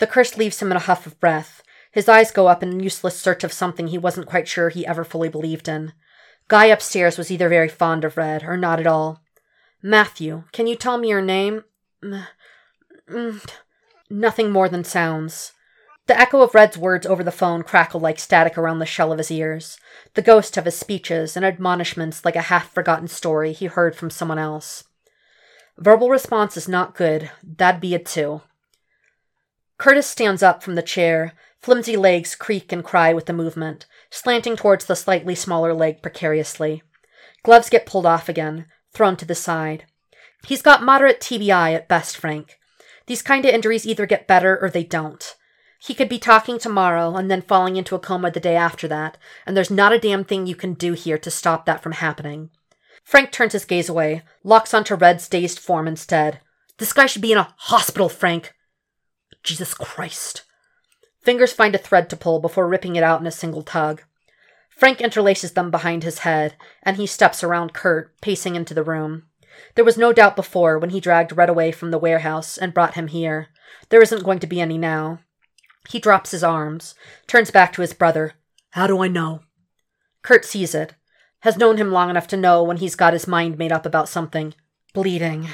The 0.00 0.06
curse 0.06 0.36
leaves 0.36 0.60
him 0.60 0.70
in 0.70 0.76
a 0.76 0.80
huff 0.80 1.06
of 1.06 1.18
breath. 1.18 1.62
His 1.92 2.10
eyes 2.10 2.30
go 2.30 2.46
up 2.46 2.62
in 2.62 2.80
useless 2.80 3.18
search 3.18 3.42
of 3.42 3.54
something 3.54 3.86
he 3.86 3.96
wasn't 3.96 4.26
quite 4.26 4.48
sure 4.48 4.68
he 4.68 4.86
ever 4.86 5.02
fully 5.02 5.30
believed 5.30 5.66
in. 5.66 5.94
Guy 6.48 6.66
upstairs 6.66 7.16
was 7.16 7.30
either 7.30 7.48
very 7.48 7.70
fond 7.70 8.04
of 8.04 8.18
Red 8.18 8.44
or 8.44 8.58
not 8.58 8.78
at 8.78 8.86
all. 8.86 9.21
Matthew, 9.82 10.44
can 10.52 10.66
you 10.66 10.76
tell 10.76 10.96
me 10.96 11.08
your 11.08 11.22
name? 11.22 11.64
Mm. 12.02 12.26
Mm. 13.10 13.50
Nothing 14.08 14.50
more 14.50 14.68
than 14.68 14.84
sounds. 14.84 15.52
The 16.06 16.18
echo 16.18 16.42
of 16.42 16.54
Red's 16.54 16.76
words 16.76 17.06
over 17.06 17.24
the 17.24 17.30
phone 17.30 17.62
crackled 17.62 18.02
like 18.02 18.18
static 18.18 18.58
around 18.58 18.78
the 18.78 18.86
shell 18.86 19.12
of 19.12 19.18
his 19.18 19.30
ears, 19.30 19.78
the 20.14 20.22
ghost 20.22 20.56
of 20.56 20.64
his 20.64 20.78
speeches 20.78 21.36
and 21.36 21.44
admonishments 21.44 22.24
like 22.24 22.36
a 22.36 22.42
half 22.42 22.72
forgotten 22.72 23.08
story 23.08 23.52
he 23.52 23.66
heard 23.66 23.96
from 23.96 24.10
someone 24.10 24.38
else. 24.38 24.84
Verbal 25.78 26.10
response 26.10 26.56
is 26.56 26.68
not 26.68 26.94
good. 26.94 27.30
That'd 27.42 27.80
be 27.80 27.94
it 27.94 28.06
too. 28.06 28.42
Curtis 29.78 30.06
stands 30.06 30.42
up 30.42 30.62
from 30.62 30.74
the 30.74 30.82
chair, 30.82 31.32
flimsy 31.60 31.96
legs 31.96 32.34
creak 32.34 32.72
and 32.72 32.84
cry 32.84 33.12
with 33.12 33.26
the 33.26 33.32
movement, 33.32 33.86
slanting 34.10 34.54
towards 34.54 34.84
the 34.84 34.94
slightly 34.94 35.34
smaller 35.34 35.72
leg 35.72 36.02
precariously. 36.02 36.82
Gloves 37.42 37.70
get 37.70 37.86
pulled 37.86 38.06
off 38.06 38.28
again, 38.28 38.66
thrown 38.92 39.16
to 39.16 39.24
the 39.24 39.34
side. 39.34 39.84
He's 40.46 40.62
got 40.62 40.82
moderate 40.82 41.20
TBI 41.20 41.74
at 41.74 41.88
best, 41.88 42.16
Frank. 42.16 42.58
These 43.06 43.22
kind 43.22 43.44
of 43.44 43.54
injuries 43.54 43.86
either 43.86 44.06
get 44.06 44.26
better 44.26 44.58
or 44.60 44.70
they 44.70 44.84
don't. 44.84 45.34
He 45.80 45.94
could 45.94 46.08
be 46.08 46.18
talking 46.18 46.58
tomorrow 46.58 47.16
and 47.16 47.30
then 47.30 47.42
falling 47.42 47.76
into 47.76 47.96
a 47.96 47.98
coma 47.98 48.30
the 48.30 48.38
day 48.38 48.54
after 48.54 48.86
that, 48.88 49.18
and 49.46 49.56
there's 49.56 49.70
not 49.70 49.92
a 49.92 49.98
damn 49.98 50.24
thing 50.24 50.46
you 50.46 50.54
can 50.54 50.74
do 50.74 50.92
here 50.92 51.18
to 51.18 51.30
stop 51.30 51.66
that 51.66 51.82
from 51.82 51.92
happening. 51.92 52.50
Frank 53.04 53.32
turns 53.32 53.52
his 53.52 53.64
gaze 53.64 53.88
away, 53.88 54.22
locks 54.44 54.72
onto 54.72 54.94
Red's 54.94 55.28
dazed 55.28 55.58
form 55.58 55.88
instead. 55.88 56.40
This 56.78 56.92
guy 56.92 57.06
should 57.06 57.22
be 57.22 57.32
in 57.32 57.38
a 57.38 57.52
hospital, 57.56 58.08
Frank! 58.08 58.54
Jesus 59.42 59.74
Christ. 59.74 60.44
Fingers 61.20 61.52
find 61.52 61.74
a 61.74 61.78
thread 61.78 62.08
to 62.10 62.16
pull 62.16 62.40
before 62.40 62.68
ripping 62.68 62.96
it 62.96 63.02
out 63.02 63.20
in 63.20 63.26
a 63.26 63.32
single 63.32 63.62
tug. 63.62 64.02
Frank 64.82 65.00
interlaces 65.00 65.52
them 65.52 65.70
behind 65.70 66.02
his 66.02 66.18
head, 66.26 66.56
and 66.82 66.96
he 66.96 67.06
steps 67.06 67.44
around 67.44 67.72
Curt, 67.72 68.20
pacing 68.20 68.56
into 68.56 68.74
the 68.74 68.82
room. 68.82 69.26
There 69.76 69.84
was 69.84 69.96
no 69.96 70.12
doubt 70.12 70.34
before 70.34 70.76
when 70.76 70.90
he 70.90 70.98
dragged 70.98 71.36
Red 71.36 71.48
away 71.48 71.70
from 71.70 71.92
the 71.92 72.00
warehouse 72.00 72.58
and 72.58 72.74
brought 72.74 72.94
him 72.94 73.06
here. 73.06 73.46
There 73.90 74.02
isn't 74.02 74.24
going 74.24 74.40
to 74.40 74.48
be 74.48 74.60
any 74.60 74.76
now. 74.76 75.20
He 75.88 76.00
drops 76.00 76.32
his 76.32 76.42
arms, 76.42 76.96
turns 77.28 77.52
back 77.52 77.72
to 77.74 77.80
his 77.80 77.94
brother. 77.94 78.32
How 78.70 78.88
do 78.88 79.00
I 79.00 79.06
know? 79.06 79.42
Curt 80.22 80.44
sees 80.44 80.74
it, 80.74 80.96
has 81.42 81.56
known 81.56 81.76
him 81.76 81.92
long 81.92 82.10
enough 82.10 82.26
to 82.26 82.36
know 82.36 82.64
when 82.64 82.78
he's 82.78 82.96
got 82.96 83.12
his 83.12 83.28
mind 83.28 83.58
made 83.58 83.70
up 83.70 83.86
about 83.86 84.08
something. 84.08 84.52
Bleeding, 84.94 85.46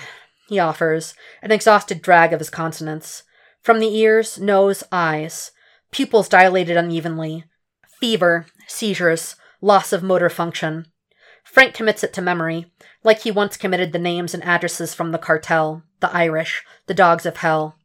he 0.49 0.59
offers, 0.59 1.13
an 1.43 1.53
exhausted 1.53 2.01
drag 2.01 2.33
of 2.33 2.41
his 2.41 2.49
consonants. 2.49 3.25
From 3.61 3.79
the 3.79 3.95
ears, 3.95 4.39
nose, 4.39 4.85
eyes, 4.91 5.51
pupils 5.91 6.31
dilated 6.31 6.79
unevenly. 6.79 7.45
Fever, 8.01 8.47
seizures, 8.69 9.35
loss 9.61 9.93
of 9.93 10.03
motor 10.03 10.31
function. 10.31 10.87
Frank 11.43 11.75
commits 11.75 12.05
it 12.05 12.13
to 12.13 12.23
memory, 12.23 12.71
like 13.03 13.23
he 13.23 13.31
once 13.31 13.57
committed 13.57 13.93
the 13.93 13.99
names 13.99 14.35
and 14.35 14.45
addresses 14.45 14.95
from 14.95 15.11
the 15.11 15.19
cartel, 15.19 15.83
the 16.01 16.15
Irish, 16.15 16.63
the 16.87 16.95
dogs 16.95 17.27
of 17.27 17.39
hell. 17.39 17.77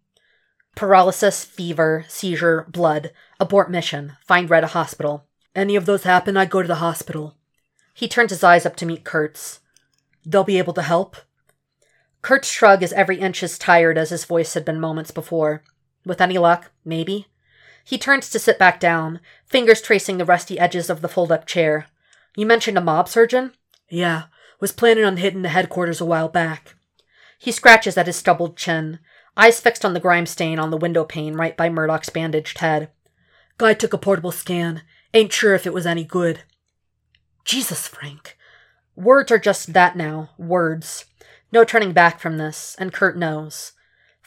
Paralysis, 0.76 1.44
fever, 1.44 2.06
seizure, 2.08 2.66
blood. 2.70 3.12
Abort 3.40 3.70
mission. 3.70 4.14
Find 4.26 4.50
Red 4.50 4.64
a 4.64 4.68
hospital. 4.68 5.26
Any 5.56 5.76
of 5.76 5.86
those 5.86 6.04
happen, 6.04 6.36
I 6.36 6.46
go 6.46 6.62
to 6.62 6.68
the 6.68 6.76
hospital. 6.76 7.36
He 7.94 8.08
turns 8.08 8.32
his 8.32 8.44
eyes 8.44 8.66
up 8.66 8.76
to 8.78 8.86
meet 8.86 9.04
Curt's. 9.04 9.60
They'll 10.26 10.44
be 10.44 10.58
able 10.58 10.74
to 10.74 10.82
help? 10.82 11.18
Curt's 12.22 12.50
shrug 12.50 12.82
is 12.82 12.94
every 12.94 13.20
inch 13.20 13.44
as 13.44 13.60
tired 13.60 13.98
as 13.98 14.10
his 14.10 14.26
voice 14.26 14.54
had 14.54 14.66
been 14.66 14.80
moments 14.80 15.12
before. 15.12 15.64
With 16.06 16.22
any 16.22 16.38
luck, 16.38 16.72
maybe. 16.84 17.28
He 17.84 17.98
turns 17.98 18.30
to 18.30 18.40
sit 18.40 18.58
back 18.58 18.80
down, 18.80 19.20
fingers 19.46 19.82
tracing 19.82 20.18
the 20.18 20.26
rusty 20.26 20.58
edges 20.58 20.90
of 20.90 21.02
the 21.02 21.10
fold 21.10 21.32
up 21.32 21.46
chair. 21.46 21.88
You 22.36 22.46
mentioned 22.46 22.78
a 22.78 22.82
mob 22.82 23.10
surgeon? 23.10 23.54
Yeah, 23.90 24.24
was 24.60 24.72
planning 24.72 25.04
on 25.04 25.18
hitting 25.18 25.42
the 25.42 25.50
headquarters 25.50 26.00
a 26.00 26.06
while 26.06 26.30
back. 26.30 26.76
He 27.38 27.52
scratches 27.52 27.98
at 27.98 28.08
his 28.08 28.16
stubbled 28.16 28.56
chin, 28.56 29.00
eyes 29.36 29.60
fixed 29.60 29.84
on 29.84 29.94
the 29.94 30.00
grime 30.00 30.26
stain 30.26 30.60
on 30.60 30.72
the 30.72 30.78
window 30.78 31.04
pane 31.04 31.36
right 31.36 31.58
by 31.58 31.70
Murdock's 31.70 32.10
bandaged 32.10 32.60
head. 32.60 32.90
Guy 33.58 33.74
took 33.74 33.94
a 33.94 33.98
portable 33.98 34.32
scan. 34.32 34.82
Ain't 35.14 35.34
sure 35.34 35.54
if 35.54 35.68
it 35.68 35.74
was 35.74 35.86
any 35.86 36.04
good. 36.04 36.42
Jesus, 37.46 37.88
Frank. 37.88 38.38
Words 38.96 39.32
are 39.32 39.40
just 39.40 39.74
that 39.74 39.96
now. 39.96 40.30
Words. 40.38 41.06
No 41.52 41.64
turning 41.64 41.94
back 41.94 42.20
from 42.20 42.38
this, 42.38 42.76
and 42.80 42.94
Curt 42.94 43.18
knows. 43.18 43.74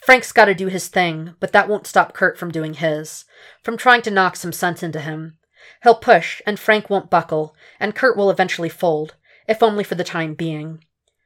Frank's 0.07 0.31
got 0.31 0.45
to 0.45 0.55
do 0.55 0.69
his 0.69 0.87
thing, 0.87 1.35
but 1.41 1.51
that 1.51 1.69
won't 1.69 1.89
stop 1.89 2.15
Curt 2.15 2.39
from 2.39 2.53
doing 2.53 2.75
his, 2.75 3.25
from 3.65 3.77
trying 3.77 4.03
to 4.03 4.11
knock 4.13 4.37
some 4.37 4.53
sense 4.53 4.81
into 4.81 5.01
him. 5.01 5.37
He'll 5.83 5.97
push, 5.97 6.41
and 6.47 6.61
Frank 6.61 6.89
won't 6.89 7.11
buckle, 7.11 7.57
and 7.81 7.93
Curt 7.93 8.17
will 8.17 8.31
eventually 8.31 8.69
fold, 8.69 9.17
if 9.49 9.65
only 9.65 9.83
for 9.83 9.97
the 9.97 10.05
time 10.05 10.35
being. 10.35 10.85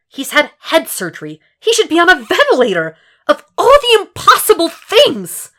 He's 0.09 0.31
had 0.31 0.53
head 0.61 0.89
surgery. 0.89 1.43
He 1.61 1.75
should 1.75 1.91
be 1.91 1.99
on 1.99 2.09
a 2.09 2.25
ventilator. 2.25 2.97
Of 3.27 3.45
all 3.59 3.67
the 3.67 4.01
impossible 4.01 4.71
things! 4.71 5.51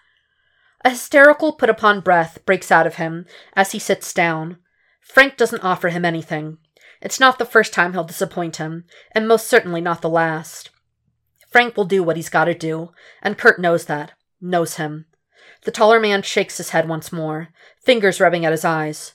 A 0.84 0.90
hysterical 0.90 1.54
put 1.54 1.70
upon 1.70 2.02
breath 2.02 2.44
breaks 2.48 2.72
out 2.72 2.88
of 2.88 2.96
him 2.96 3.28
as 3.54 3.72
he 3.72 3.78
sits 3.78 4.16
down. 4.16 4.58
Frank 5.00 5.38
doesn't 5.38 5.64
offer 5.64 5.90
him 5.90 6.06
anything. 6.06 6.58
It's 7.04 7.20
not 7.20 7.38
the 7.38 7.46
first 7.46 7.72
time 7.72 7.94
he'll 7.94 8.04
disappoint 8.04 8.56
him, 8.56 8.86
and 9.12 9.28
most 9.28 9.48
certainly 9.48 9.80
not 9.80 10.02
the 10.02 10.10
last. 10.10 10.72
Frank 11.52 11.76
will 11.76 11.86
do 11.86 12.02
what 12.02 12.16
he's 12.16 12.30
got 12.30 12.45
to 12.45 12.54
do, 12.54 12.91
and 13.22 13.38
Curt 13.38 13.60
knows 13.60 13.86
that, 13.86 14.14
knows 14.39 14.76
him. 14.76 15.06
The 15.64 15.72
taller 15.72 15.99
man 15.99 16.22
shakes 16.22 16.58
his 16.58 16.70
head 16.70 16.88
once 16.88 17.12
more, 17.12 17.49
fingers 17.84 18.20
rubbing 18.20 18.45
at 18.45 18.54
his 18.54 18.66
eyes. 18.66 19.14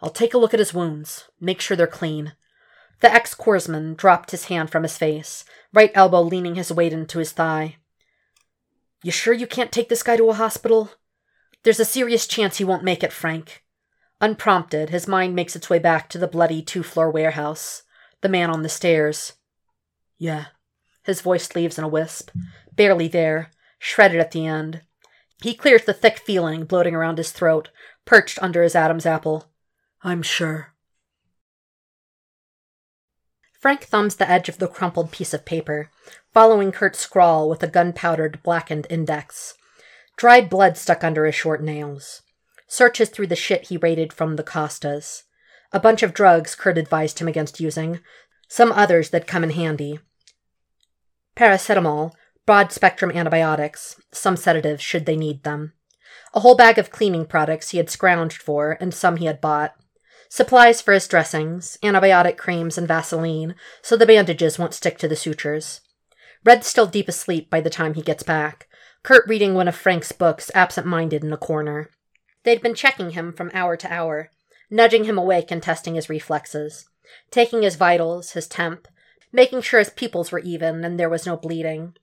I'll 0.00 0.10
take 0.10 0.34
a 0.34 0.38
look 0.38 0.52
at 0.52 0.60
his 0.60 0.74
wounds, 0.74 1.28
make 1.40 1.60
sure 1.60 1.76
they're 1.76 1.86
clean. 1.86 2.32
The 3.00 3.12
ex 3.12 3.34
corpsman 3.34 3.96
dropped 3.96 4.30
his 4.30 4.46
hand 4.46 4.70
from 4.70 4.82
his 4.82 4.96
face, 4.96 5.44
right 5.72 5.90
elbow 5.94 6.22
leaning 6.22 6.54
his 6.54 6.72
weight 6.72 6.92
into 6.92 7.18
his 7.18 7.32
thigh. 7.32 7.76
You 9.02 9.12
sure 9.12 9.34
you 9.34 9.46
can't 9.46 9.70
take 9.70 9.90
this 9.90 10.02
guy 10.02 10.16
to 10.16 10.30
a 10.30 10.34
hospital? 10.34 10.90
There's 11.62 11.80
a 11.80 11.84
serious 11.84 12.26
chance 12.26 12.56
he 12.56 12.64
won't 12.64 12.84
make 12.84 13.02
it, 13.02 13.12
Frank. 13.12 13.62
Unprompted, 14.20 14.90
his 14.90 15.06
mind 15.06 15.34
makes 15.34 15.54
its 15.54 15.68
way 15.68 15.78
back 15.78 16.08
to 16.08 16.18
the 16.18 16.28
bloody 16.28 16.62
two 16.62 16.82
floor 16.82 17.10
warehouse, 17.10 17.82
the 18.22 18.28
man 18.28 18.48
on 18.48 18.62
the 18.62 18.68
stairs. 18.68 19.34
Yeah, 20.16 20.46
his 21.04 21.20
voice 21.20 21.54
leaves 21.54 21.78
in 21.78 21.84
a 21.84 21.88
wisp. 21.88 22.30
Barely 22.74 23.08
there, 23.08 23.50
shredded 23.78 24.20
at 24.20 24.32
the 24.32 24.46
end. 24.46 24.82
He 25.42 25.54
clears 25.54 25.84
the 25.84 25.92
thick 25.92 26.18
feeling 26.18 26.64
bloating 26.64 26.94
around 26.94 27.18
his 27.18 27.30
throat, 27.30 27.68
perched 28.04 28.42
under 28.42 28.62
his 28.62 28.74
Adam's 28.74 29.06
apple. 29.06 29.46
I'm 30.02 30.22
sure. 30.22 30.72
Frank 33.60 33.84
thumbs 33.84 34.16
the 34.16 34.28
edge 34.28 34.48
of 34.48 34.58
the 34.58 34.68
crumpled 34.68 35.10
piece 35.10 35.32
of 35.32 35.46
paper, 35.46 35.90
following 36.32 36.70
Curt's 36.70 36.98
scrawl 36.98 37.48
with 37.48 37.62
a 37.62 37.66
gunpowdered, 37.66 38.42
blackened 38.42 38.86
index. 38.90 39.54
Dried 40.16 40.50
blood 40.50 40.76
stuck 40.76 41.02
under 41.02 41.24
his 41.24 41.34
short 41.34 41.62
nails. 41.62 42.22
Searches 42.66 43.08
through 43.08 43.28
the 43.28 43.36
shit 43.36 43.68
he 43.68 43.76
raided 43.76 44.12
from 44.12 44.36
the 44.36 44.42
Costas. 44.42 45.24
A 45.72 45.80
bunch 45.80 46.02
of 46.02 46.14
drugs 46.14 46.54
Curt 46.54 46.76
advised 46.76 47.18
him 47.18 47.28
against 47.28 47.58
using, 47.60 48.00
some 48.48 48.70
others 48.70 49.10
that 49.10 49.26
come 49.26 49.42
in 49.42 49.50
handy, 49.50 49.98
paracetamol, 51.36 52.12
broad 52.46 52.72
spectrum 52.72 53.10
antibiotics, 53.10 53.96
some 54.12 54.36
sedatives 54.36 54.82
should 54.82 55.06
they 55.06 55.16
need 55.16 55.42
them. 55.42 55.72
A 56.34 56.40
whole 56.40 56.56
bag 56.56 56.78
of 56.78 56.90
cleaning 56.90 57.26
products 57.26 57.70
he 57.70 57.78
had 57.78 57.88
scrounged 57.88 58.40
for, 58.42 58.76
and 58.80 58.92
some 58.92 59.16
he 59.16 59.26
had 59.26 59.40
bought. 59.40 59.74
Supplies 60.28 60.80
for 60.80 60.92
his 60.92 61.06
dressings, 61.06 61.78
antibiotic 61.82 62.36
creams, 62.36 62.76
and 62.76 62.88
Vaseline, 62.88 63.54
so 63.82 63.96
the 63.96 64.06
bandages 64.06 64.58
won't 64.58 64.74
stick 64.74 64.98
to 64.98 65.08
the 65.08 65.16
sutures. 65.16 65.80
Red's 66.44 66.66
still 66.66 66.86
deep 66.86 67.08
asleep 67.08 67.50
by 67.50 67.60
the 67.60 67.70
time 67.70 67.94
he 67.94 68.02
gets 68.02 68.22
back, 68.22 68.66
Curt 69.04 69.28
reading 69.28 69.52
one 69.52 69.68
of 69.68 69.76
Frank's 69.76 70.12
books 70.12 70.50
absent 70.54 70.86
minded 70.86 71.22
in 71.22 71.30
a 71.30 71.36
corner. 71.36 71.90
They'd 72.42 72.62
been 72.62 72.74
checking 72.74 73.10
him 73.10 73.34
from 73.34 73.50
hour 73.52 73.76
to 73.76 73.92
hour, 73.92 74.30
nudging 74.70 75.04
him 75.04 75.18
awake 75.18 75.50
and 75.50 75.62
testing 75.62 75.94
his 75.94 76.08
reflexes, 76.08 76.88
taking 77.30 77.60
his 77.60 77.76
vitals, 77.76 78.32
his 78.32 78.46
temp, 78.46 78.88
making 79.34 79.60
sure 79.60 79.80
his 79.80 79.90
pupils 79.90 80.30
were 80.30 80.38
even 80.38 80.84
and 80.84 80.98
there 80.98 81.10
was 81.10 81.26
no 81.26 81.36
bleeding. 81.36 81.94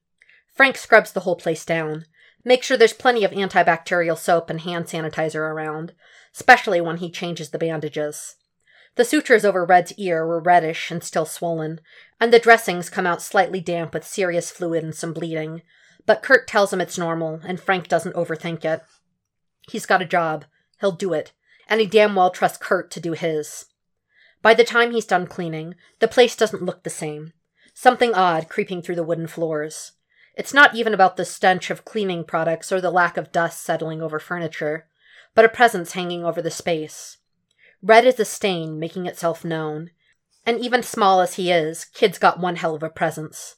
Frank 0.54 0.78
scrubs 0.78 1.14
the 1.14 1.22
whole 1.22 1.38
place 1.38 1.64
down. 1.64 2.06
Make 2.44 2.62
sure 2.62 2.76
there's 2.76 2.94
plenty 2.94 3.24
of 3.24 3.32
antibacterial 3.32 4.18
soap 4.18 4.50
and 4.50 4.60
hand 4.60 4.86
sanitizer 4.86 5.38
around, 5.38 5.94
especially 6.36 6.82
when 6.82 6.98
he 6.98 7.10
changes 7.10 7.52
the 7.52 7.58
bandages. 7.58 8.36
The 8.96 9.06
sutures 9.06 9.46
over 9.46 9.64
Red's 9.64 9.94
ear 9.94 10.28
were 10.28 10.42
reddish 10.42 10.92
and 10.92 11.02
still 11.02 11.26
swollen, 11.26 11.80
and 12.20 12.34
the 12.34 12.40
dressings 12.40 12.90
come 12.90 13.08
out 13.08 13.22
slightly 13.22 13.62
damp 13.62 13.94
with 13.94 14.06
serious 14.06 14.52
fluid 14.52 14.84
and 14.84 14.94
some 14.94 15.14
bleeding. 15.14 15.62
But 16.06 16.22
Curt 16.22 16.48
tells 16.48 16.74
him 16.74 16.82
it's 16.82 16.98
normal, 16.98 17.40
and 17.46 17.62
Frank 17.62 17.88
doesn't 17.88 18.16
overthink 18.16 18.66
it. 18.66 18.82
He's 19.70 19.86
got 19.86 20.02
a 20.02 20.06
job. 20.06 20.44
He'll 20.82 20.92
do 20.92 21.14
it. 21.14 21.32
And 21.70 21.80
he 21.80 21.88
damn 21.88 22.16
well 22.16 22.32
trusts 22.32 22.58
Curt 22.58 22.92
to 22.92 23.00
do 23.00 23.14
his. 23.14 23.68
By 24.42 24.54
the 24.54 24.64
time 24.64 24.92
he's 24.92 25.06
done 25.06 25.28
cleaning, 25.28 25.76
the 26.00 26.08
place 26.08 26.36
doesn't 26.36 26.64
look 26.64 26.84
the 26.84 26.90
same. 26.90 27.34
Something 27.74 28.14
odd 28.14 28.50
creeping 28.50 28.82
through 28.82 28.96
the 28.96 29.04
wooden 29.04 29.28
floors. 29.28 29.94
It's 30.36 30.54
not 30.54 30.76
even 30.76 30.94
about 30.94 31.18
the 31.18 31.26
stench 31.26 31.70
of 31.70 31.86
cleaning 31.86 32.24
products 32.24 32.72
or 32.72 32.82
the 32.82 32.92
lack 32.92 33.18
of 33.18 33.32
dust 33.32 33.62
settling 33.62 34.02
over 34.02 34.20
furniture, 34.20 34.88
but 35.36 35.46
a 35.46 35.50
presence 35.50 35.92
hanging 35.92 36.26
over 36.26 36.42
the 36.42 36.52
space. 36.52 37.18
Red 37.82 38.06
is 38.06 38.20
a 38.20 38.26
stain 38.26 38.80
making 38.80 39.06
itself 39.06 39.44
known. 39.44 39.92
And 40.46 40.60
even 40.60 40.84
small 40.84 41.20
as 41.22 41.36
he 41.36 41.52
is, 41.52 41.86
Kid's 41.86 42.18
got 42.18 42.40
one 42.40 42.56
hell 42.56 42.76
of 42.76 42.84
a 42.84 42.90
presence. 42.90 43.56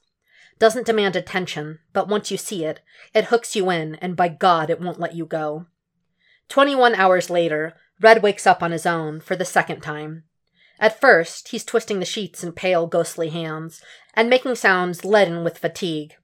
Doesn't 0.60 0.86
demand 0.86 1.16
attention, 1.16 1.80
but 1.94 2.08
once 2.08 2.30
you 2.30 2.38
see 2.38 2.66
it, 2.66 2.82
it 3.14 3.26
hooks 3.26 3.56
you 3.56 3.70
in, 3.70 3.96
and 3.96 4.16
by 4.16 4.28
God, 4.28 4.70
it 4.70 4.82
won't 4.82 5.00
let 5.00 5.16
you 5.16 5.26
go. 5.26 5.68
Twenty 6.50 6.76
one 6.76 6.96
hours 6.96 7.30
later, 7.30 7.74
Red 8.02 8.22
wakes 8.22 8.46
up 8.46 8.62
on 8.62 8.72
his 8.72 8.86
own 8.86 9.22
for 9.22 9.36
the 9.36 9.46
second 9.46 9.82
time. 9.82 10.24
At 10.80 11.00
first, 11.00 11.50
he's 11.50 11.64
twisting 11.64 12.00
the 12.00 12.06
sheets 12.06 12.44
in 12.44 12.52
pale, 12.52 12.88
ghostly 12.88 13.30
hands 13.30 13.82
and 14.14 14.30
making 14.30 14.56
sounds 14.56 15.06
leaden 15.06 15.44
with 15.44 15.58
fatigue. 15.58 16.16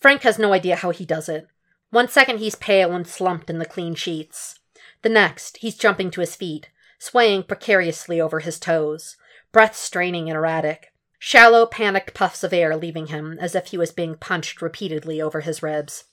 Frank 0.00 0.22
has 0.22 0.38
no 0.38 0.52
idea 0.52 0.76
how 0.76 0.90
he 0.90 1.04
does 1.04 1.28
it. 1.28 1.48
One 1.90 2.08
second 2.08 2.38
he's 2.38 2.54
pale 2.54 2.92
and 2.92 3.06
slumped 3.06 3.50
in 3.50 3.58
the 3.58 3.64
clean 3.64 3.94
sheets. 3.94 4.58
The 5.02 5.08
next, 5.08 5.58
he's 5.58 5.76
jumping 5.76 6.10
to 6.12 6.20
his 6.20 6.36
feet, 6.36 6.70
swaying 6.98 7.44
precariously 7.44 8.20
over 8.20 8.40
his 8.40 8.58
toes, 8.58 9.16
breath 9.52 9.76
straining 9.76 10.28
and 10.28 10.36
erratic, 10.36 10.92
shallow, 11.18 11.66
panicked 11.66 12.14
puffs 12.14 12.44
of 12.44 12.52
air 12.52 12.76
leaving 12.76 13.08
him 13.08 13.38
as 13.40 13.54
if 13.54 13.68
he 13.68 13.78
was 13.78 13.90
being 13.90 14.16
punched 14.16 14.60
repeatedly 14.60 15.20
over 15.20 15.40
his 15.40 15.62
ribs. 15.62 16.04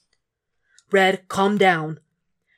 Red, 0.92 1.28
calm 1.28 1.58
down. 1.58 2.00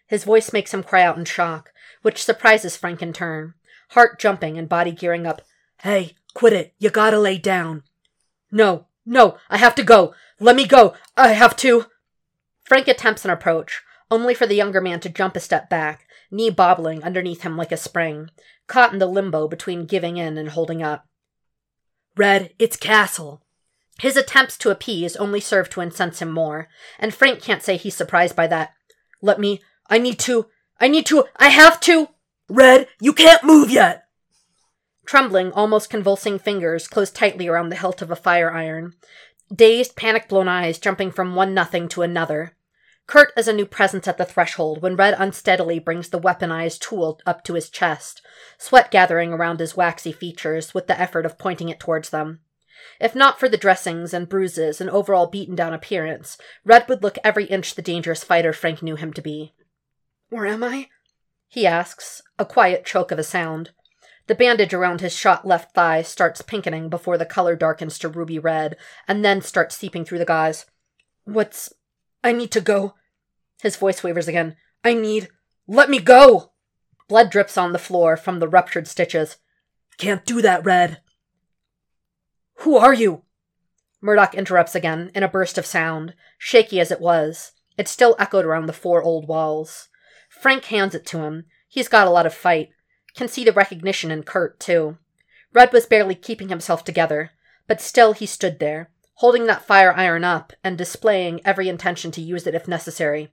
His 0.07 0.23
voice 0.23 0.53
makes 0.53 0.73
him 0.73 0.83
cry 0.83 1.01
out 1.01 1.17
in 1.17 1.25
shock, 1.25 1.71
which 2.01 2.23
surprises 2.23 2.77
Frank 2.77 3.01
in 3.01 3.13
turn 3.13 3.55
heart 3.89 4.19
jumping 4.19 4.57
and 4.57 4.69
body 4.69 4.91
gearing 4.91 5.25
up. 5.25 5.41
Hey, 5.81 6.15
quit 6.33 6.53
it. 6.53 6.73
You 6.79 6.89
gotta 6.89 7.19
lay 7.19 7.37
down. 7.37 7.83
No, 8.51 8.87
no, 9.05 9.37
I 9.49 9.57
have 9.57 9.75
to 9.75 9.83
go. 9.83 10.13
Let 10.39 10.55
me 10.55 10.65
go. 10.65 10.93
I 11.15 11.29
have 11.29 11.55
to. 11.57 11.85
Frank 12.63 12.87
attempts 12.87 13.25
an 13.25 13.31
approach, 13.31 13.81
only 14.11 14.33
for 14.33 14.45
the 14.45 14.55
younger 14.55 14.81
man 14.81 14.99
to 14.99 15.09
jump 15.09 15.35
a 15.35 15.39
step 15.39 15.69
back, 15.69 16.07
knee 16.29 16.49
bobbling 16.49 17.03
underneath 17.03 17.41
him 17.41 17.55
like 17.55 17.71
a 17.71 17.77
spring, 17.77 18.29
caught 18.67 18.91
in 18.91 18.99
the 18.99 19.05
limbo 19.05 19.47
between 19.47 19.85
giving 19.85 20.17
in 20.17 20.37
and 20.37 20.49
holding 20.49 20.83
up. 20.83 21.05
Red, 22.17 22.53
it's 22.59 22.75
Castle. 22.75 23.41
His 23.99 24.17
attempts 24.17 24.57
to 24.59 24.69
appease 24.69 25.15
only 25.15 25.39
serve 25.39 25.69
to 25.71 25.81
incense 25.81 26.21
him 26.21 26.31
more, 26.31 26.67
and 26.99 27.13
Frank 27.13 27.41
can't 27.41 27.63
say 27.63 27.77
he's 27.77 27.95
surprised 27.95 28.35
by 28.35 28.47
that. 28.47 28.73
Let 29.21 29.39
me. 29.39 29.61
I 29.89 29.97
need 29.97 30.19
to. 30.19 30.47
I 30.79 30.87
need 30.87 31.05
to. 31.07 31.25
I 31.37 31.49
have 31.49 31.79
to. 31.81 32.09
Red, 32.49 32.87
you 33.01 33.13
can't 33.13 33.43
move 33.43 33.69
yet! 33.69 34.05
Trembling, 35.05 35.51
almost 35.51 35.89
convulsing 35.89 36.39
fingers 36.39 36.87
close 36.87 37.11
tightly 37.11 37.47
around 37.47 37.69
the 37.69 37.75
hilt 37.77 38.01
of 38.01 38.11
a 38.11 38.15
fire 38.15 38.51
iron. 38.51 38.93
Dazed, 39.53 39.95
panic 39.95 40.27
blown 40.27 40.47
eyes 40.47 40.79
jumping 40.79 41.11
from 41.11 41.35
one 41.35 41.53
nothing 41.53 41.87
to 41.89 42.01
another. 42.01 42.57
Curt 43.07 43.31
is 43.37 43.47
a 43.47 43.53
new 43.53 43.65
presence 43.65 44.05
at 44.07 44.17
the 44.17 44.25
threshold 44.25 44.81
when 44.81 44.97
Red 44.97 45.15
unsteadily 45.17 45.79
brings 45.79 46.09
the 46.09 46.19
weaponized 46.19 46.79
tool 46.79 47.21
up 47.25 47.43
to 47.45 47.53
his 47.53 47.69
chest, 47.69 48.21
sweat 48.57 48.91
gathering 48.91 49.31
around 49.31 49.61
his 49.61 49.77
waxy 49.77 50.11
features 50.11 50.73
with 50.73 50.87
the 50.87 50.99
effort 50.99 51.25
of 51.25 51.37
pointing 51.37 51.69
it 51.69 51.79
towards 51.79 52.09
them. 52.09 52.41
If 52.99 53.15
not 53.15 53.39
for 53.39 53.47
the 53.47 53.57
dressings 53.57 54.13
and 54.13 54.27
bruises 54.27 54.81
and 54.81 54.89
overall 54.89 55.27
beaten 55.27 55.55
down 55.55 55.73
appearance, 55.73 56.37
Red 56.65 56.87
would 56.89 57.01
look 57.01 57.17
every 57.23 57.45
inch 57.45 57.75
the 57.75 57.81
dangerous 57.81 58.25
fighter 58.25 58.51
Frank 58.51 58.83
knew 58.83 58.97
him 58.97 59.13
to 59.13 59.21
be. 59.21 59.53
Where 60.29 60.45
am 60.45 60.63
I? 60.63 60.89
He 61.47 61.65
asks, 61.65 62.21
a 62.37 62.45
quiet 62.45 62.85
choke 62.85 63.11
of 63.11 63.19
a 63.19 63.23
sound. 63.23 63.71
The 64.27 64.35
bandage 64.35 64.73
around 64.73 64.99
his 64.99 65.15
shot 65.15 65.47
left 65.47 65.73
thigh 65.73 66.01
starts 66.01 66.41
pinkening 66.41 66.89
before 66.89 67.17
the 67.17 67.25
color 67.25 67.55
darkens 67.55 67.97
to 67.99 68.09
ruby 68.09 68.37
red, 68.37 68.75
and 69.07 69.23
then 69.23 69.41
starts 69.41 69.75
seeping 69.75 70.03
through 70.03 70.19
the 70.19 70.25
gauze. 70.25 70.65
What's. 71.23 71.73
I 72.23 72.33
need 72.33 72.51
to 72.51 72.61
go. 72.61 72.95
His 73.61 73.77
voice 73.77 74.03
wavers 74.03 74.27
again. 74.27 74.55
I 74.83 74.93
need. 74.93 75.29
Let 75.67 75.89
me 75.89 75.99
go! 75.99 76.51
Blood 77.07 77.29
drips 77.29 77.57
on 77.57 77.71
the 77.71 77.79
floor 77.79 78.17
from 78.17 78.39
the 78.39 78.47
ruptured 78.47 78.87
stitches. 78.87 79.37
Can't 79.97 80.25
do 80.25 80.41
that, 80.41 80.65
Red. 80.65 81.01
Who 82.59 82.75
are 82.75 82.93
you? 82.93 83.23
Murdock 84.01 84.35
interrupts 84.35 84.75
again 84.75 85.11
in 85.15 85.23
a 85.23 85.27
burst 85.27 85.57
of 85.57 85.65
sound, 85.65 86.13
shaky 86.37 86.79
as 86.79 86.91
it 86.91 87.01
was. 87.01 87.53
It 87.77 87.87
still 87.87 88.15
echoed 88.19 88.45
around 88.45 88.65
the 88.65 88.73
four 88.73 89.01
old 89.01 89.27
walls. 89.27 89.89
Frank 90.39 90.65
hands 90.65 90.95
it 90.95 91.05
to 91.07 91.19
him. 91.19 91.45
He's 91.67 91.87
got 91.87 92.07
a 92.07 92.11
lot 92.11 92.25
of 92.25 92.33
fight. 92.33 92.69
Can 93.15 93.27
see 93.27 93.43
the 93.43 93.51
recognition 93.51 94.11
in 94.11 94.23
Curt, 94.23 94.59
too. 94.59 94.97
Red 95.53 95.73
was 95.73 95.85
barely 95.85 96.15
keeping 96.15 96.49
himself 96.49 96.83
together, 96.83 97.31
but 97.67 97.81
still 97.81 98.13
he 98.13 98.25
stood 98.25 98.59
there, 98.59 98.91
holding 99.15 99.47
that 99.47 99.65
fire 99.65 99.93
iron 99.93 100.23
up 100.23 100.53
and 100.63 100.77
displaying 100.77 101.41
every 101.43 101.67
intention 101.67 102.11
to 102.11 102.21
use 102.21 102.45
it 102.45 102.55
if 102.55 102.67
necessary. 102.67 103.29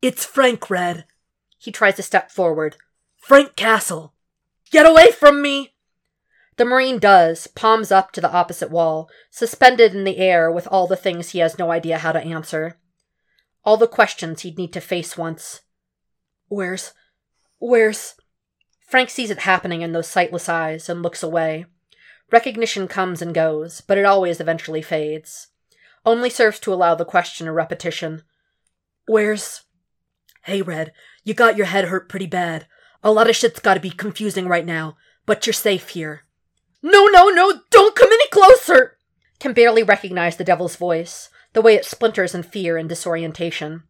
It's 0.00 0.24
Frank, 0.24 0.70
Red. 0.70 1.04
He 1.58 1.70
tries 1.70 1.96
to 1.96 2.02
step 2.02 2.30
forward. 2.30 2.76
Frank 3.16 3.54
Castle. 3.54 4.14
Get 4.70 4.86
away 4.86 5.12
from 5.12 5.42
me! 5.42 5.74
The 6.56 6.64
Marine 6.64 6.98
does, 6.98 7.46
palms 7.46 7.90
up 7.92 8.12
to 8.12 8.20
the 8.20 8.32
opposite 8.32 8.70
wall, 8.70 9.08
suspended 9.30 9.94
in 9.94 10.04
the 10.04 10.18
air 10.18 10.50
with 10.50 10.66
all 10.66 10.86
the 10.86 10.96
things 10.96 11.30
he 11.30 11.38
has 11.38 11.58
no 11.58 11.70
idea 11.70 11.98
how 11.98 12.12
to 12.12 12.20
answer. 12.20 12.78
All 13.64 13.76
the 13.76 13.86
questions 13.86 14.40
he'd 14.40 14.58
need 14.58 14.72
to 14.72 14.80
face 14.80 15.16
once. 15.16 15.60
Where's. 16.52 16.92
Where's. 17.60 18.14
Frank 18.86 19.08
sees 19.08 19.30
it 19.30 19.38
happening 19.38 19.80
in 19.80 19.92
those 19.92 20.06
sightless 20.06 20.50
eyes 20.50 20.90
and 20.90 21.02
looks 21.02 21.22
away. 21.22 21.64
Recognition 22.30 22.88
comes 22.88 23.22
and 23.22 23.32
goes, 23.32 23.80
but 23.80 23.96
it 23.96 24.04
always 24.04 24.38
eventually 24.38 24.82
fades. 24.82 25.48
Only 26.04 26.28
serves 26.28 26.60
to 26.60 26.74
allow 26.74 26.94
the 26.94 27.06
question 27.06 27.48
a 27.48 27.54
repetition. 27.54 28.20
Where's. 29.06 29.62
Hey, 30.42 30.60
Red, 30.60 30.92
you 31.24 31.32
got 31.32 31.56
your 31.56 31.64
head 31.64 31.86
hurt 31.86 32.10
pretty 32.10 32.26
bad. 32.26 32.66
A 33.02 33.10
lot 33.10 33.30
of 33.30 33.36
shit's 33.36 33.58
gotta 33.58 33.80
be 33.80 33.88
confusing 33.88 34.46
right 34.46 34.66
now, 34.66 34.98
but 35.24 35.46
you're 35.46 35.54
safe 35.54 35.88
here. 35.88 36.24
No, 36.82 37.06
no, 37.06 37.30
no, 37.30 37.62
don't 37.70 37.96
come 37.96 38.12
any 38.12 38.28
closer! 38.28 38.98
Can 39.40 39.54
barely 39.54 39.82
recognize 39.82 40.36
the 40.36 40.44
devil's 40.44 40.76
voice, 40.76 41.30
the 41.54 41.62
way 41.62 41.76
it 41.76 41.86
splinters 41.86 42.34
in 42.34 42.42
fear 42.42 42.76
and 42.76 42.90
disorientation. 42.90 43.84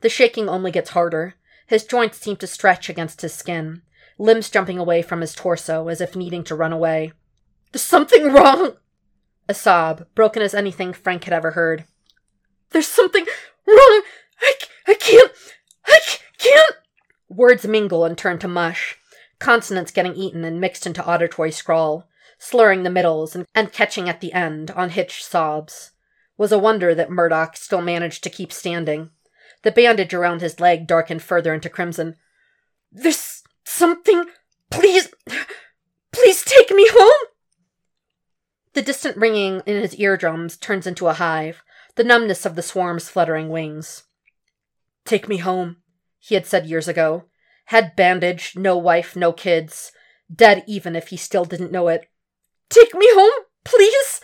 The 0.00 0.08
shaking 0.08 0.48
only 0.48 0.70
gets 0.70 0.90
harder. 0.90 1.34
His 1.66 1.84
joints 1.84 2.18
seemed 2.18 2.40
to 2.40 2.46
stretch 2.46 2.88
against 2.88 3.22
his 3.22 3.32
skin, 3.32 3.82
limbs 4.18 4.50
jumping 4.50 4.78
away 4.78 5.02
from 5.02 5.20
his 5.20 5.34
torso 5.34 5.88
as 5.88 6.00
if 6.00 6.14
needing 6.14 6.44
to 6.44 6.54
run 6.54 6.72
away. 6.72 7.12
There's 7.72 7.82
something 7.82 8.32
wrong! 8.32 8.76
A 9.48 9.54
sob, 9.54 10.06
broken 10.14 10.42
as 10.42 10.54
anything 10.54 10.92
Frank 10.92 11.24
had 11.24 11.32
ever 11.32 11.52
heard. 11.52 11.84
There's 12.70 12.88
something 12.88 13.26
wrong! 13.66 14.02
I, 14.40 14.54
I 14.88 14.94
can't! 14.94 15.32
I 15.86 16.00
can't! 16.38 16.76
Words 17.28 17.66
mingle 17.66 18.04
and 18.04 18.16
turn 18.16 18.38
to 18.40 18.48
mush, 18.48 18.96
consonants 19.38 19.90
getting 19.90 20.14
eaten 20.14 20.44
and 20.44 20.60
mixed 20.60 20.86
into 20.86 21.04
auditory 21.04 21.50
scrawl, 21.50 22.08
slurring 22.38 22.82
the 22.82 22.90
middles 22.90 23.34
and, 23.34 23.46
and 23.54 23.72
catching 23.72 24.08
at 24.08 24.20
the 24.20 24.32
end 24.32 24.70
on 24.72 24.90
hitched 24.90 25.24
sobs. 25.24 25.92
Was 26.36 26.52
a 26.52 26.58
wonder 26.58 26.94
that 26.94 27.10
Murdock 27.10 27.56
still 27.56 27.80
managed 27.80 28.22
to 28.24 28.30
keep 28.30 28.52
standing. 28.52 29.10
The 29.64 29.72
bandage 29.72 30.14
around 30.14 30.40
his 30.40 30.60
leg 30.60 30.86
darkened 30.86 31.22
further 31.22 31.52
into 31.52 31.68
crimson. 31.68 32.16
There's 32.92 33.42
something. 33.64 34.26
Please. 34.70 35.08
Please 36.12 36.44
take 36.44 36.70
me 36.70 36.86
home! 36.92 37.28
The 38.74 38.82
distant 38.82 39.16
ringing 39.16 39.62
in 39.66 39.80
his 39.80 39.96
eardrums 39.96 40.56
turns 40.56 40.86
into 40.86 41.08
a 41.08 41.14
hive, 41.14 41.62
the 41.96 42.04
numbness 42.04 42.46
of 42.46 42.54
the 42.54 42.62
swarm's 42.62 43.08
fluttering 43.08 43.48
wings. 43.48 44.04
Take 45.04 45.28
me 45.28 45.38
home, 45.38 45.78
he 46.18 46.34
had 46.34 46.46
said 46.46 46.66
years 46.66 46.86
ago. 46.86 47.24
Head 47.66 47.96
bandaged, 47.96 48.58
no 48.58 48.76
wife, 48.76 49.16
no 49.16 49.32
kids. 49.32 49.92
Dead 50.32 50.62
even 50.66 50.94
if 50.94 51.08
he 51.08 51.16
still 51.16 51.44
didn't 51.44 51.72
know 51.72 51.88
it. 51.88 52.08
Take 52.68 52.94
me 52.94 53.06
home, 53.10 53.44
please! 53.64 54.20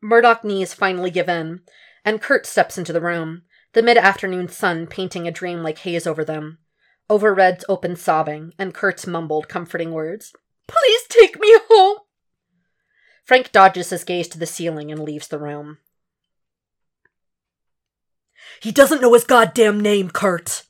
Murdock 0.00 0.44
knees 0.44 0.74
finally 0.74 1.10
give 1.10 1.28
in, 1.28 1.60
and 2.04 2.20
Curt 2.20 2.46
steps 2.46 2.78
into 2.78 2.92
the 2.92 3.00
room, 3.00 3.42
the 3.72 3.82
mid 3.82 3.96
afternoon 3.96 4.48
sun 4.48 4.86
painting 4.86 5.26
a 5.26 5.32
dream 5.32 5.62
like 5.62 5.78
haze 5.78 6.06
over 6.06 6.24
them. 6.24 6.58
Over 7.08 7.34
Red's 7.34 7.64
open 7.68 7.96
sobbing, 7.96 8.52
and 8.58 8.74
Curt's 8.74 9.06
mumbled 9.06 9.48
comforting 9.48 9.92
words. 9.92 10.32
Please 10.68 11.02
take 11.08 11.38
me 11.38 11.54
home! 11.68 11.98
Frank 13.24 13.52
dodges 13.52 13.90
his 13.90 14.04
gaze 14.04 14.28
to 14.28 14.38
the 14.38 14.46
ceiling 14.46 14.90
and 14.90 15.00
leaves 15.00 15.28
the 15.28 15.38
room. 15.38 15.78
He 18.60 18.72
doesn't 18.72 19.00
know 19.00 19.14
his 19.14 19.24
goddamn 19.24 19.80
name, 19.80 20.10
Curt! 20.10 20.64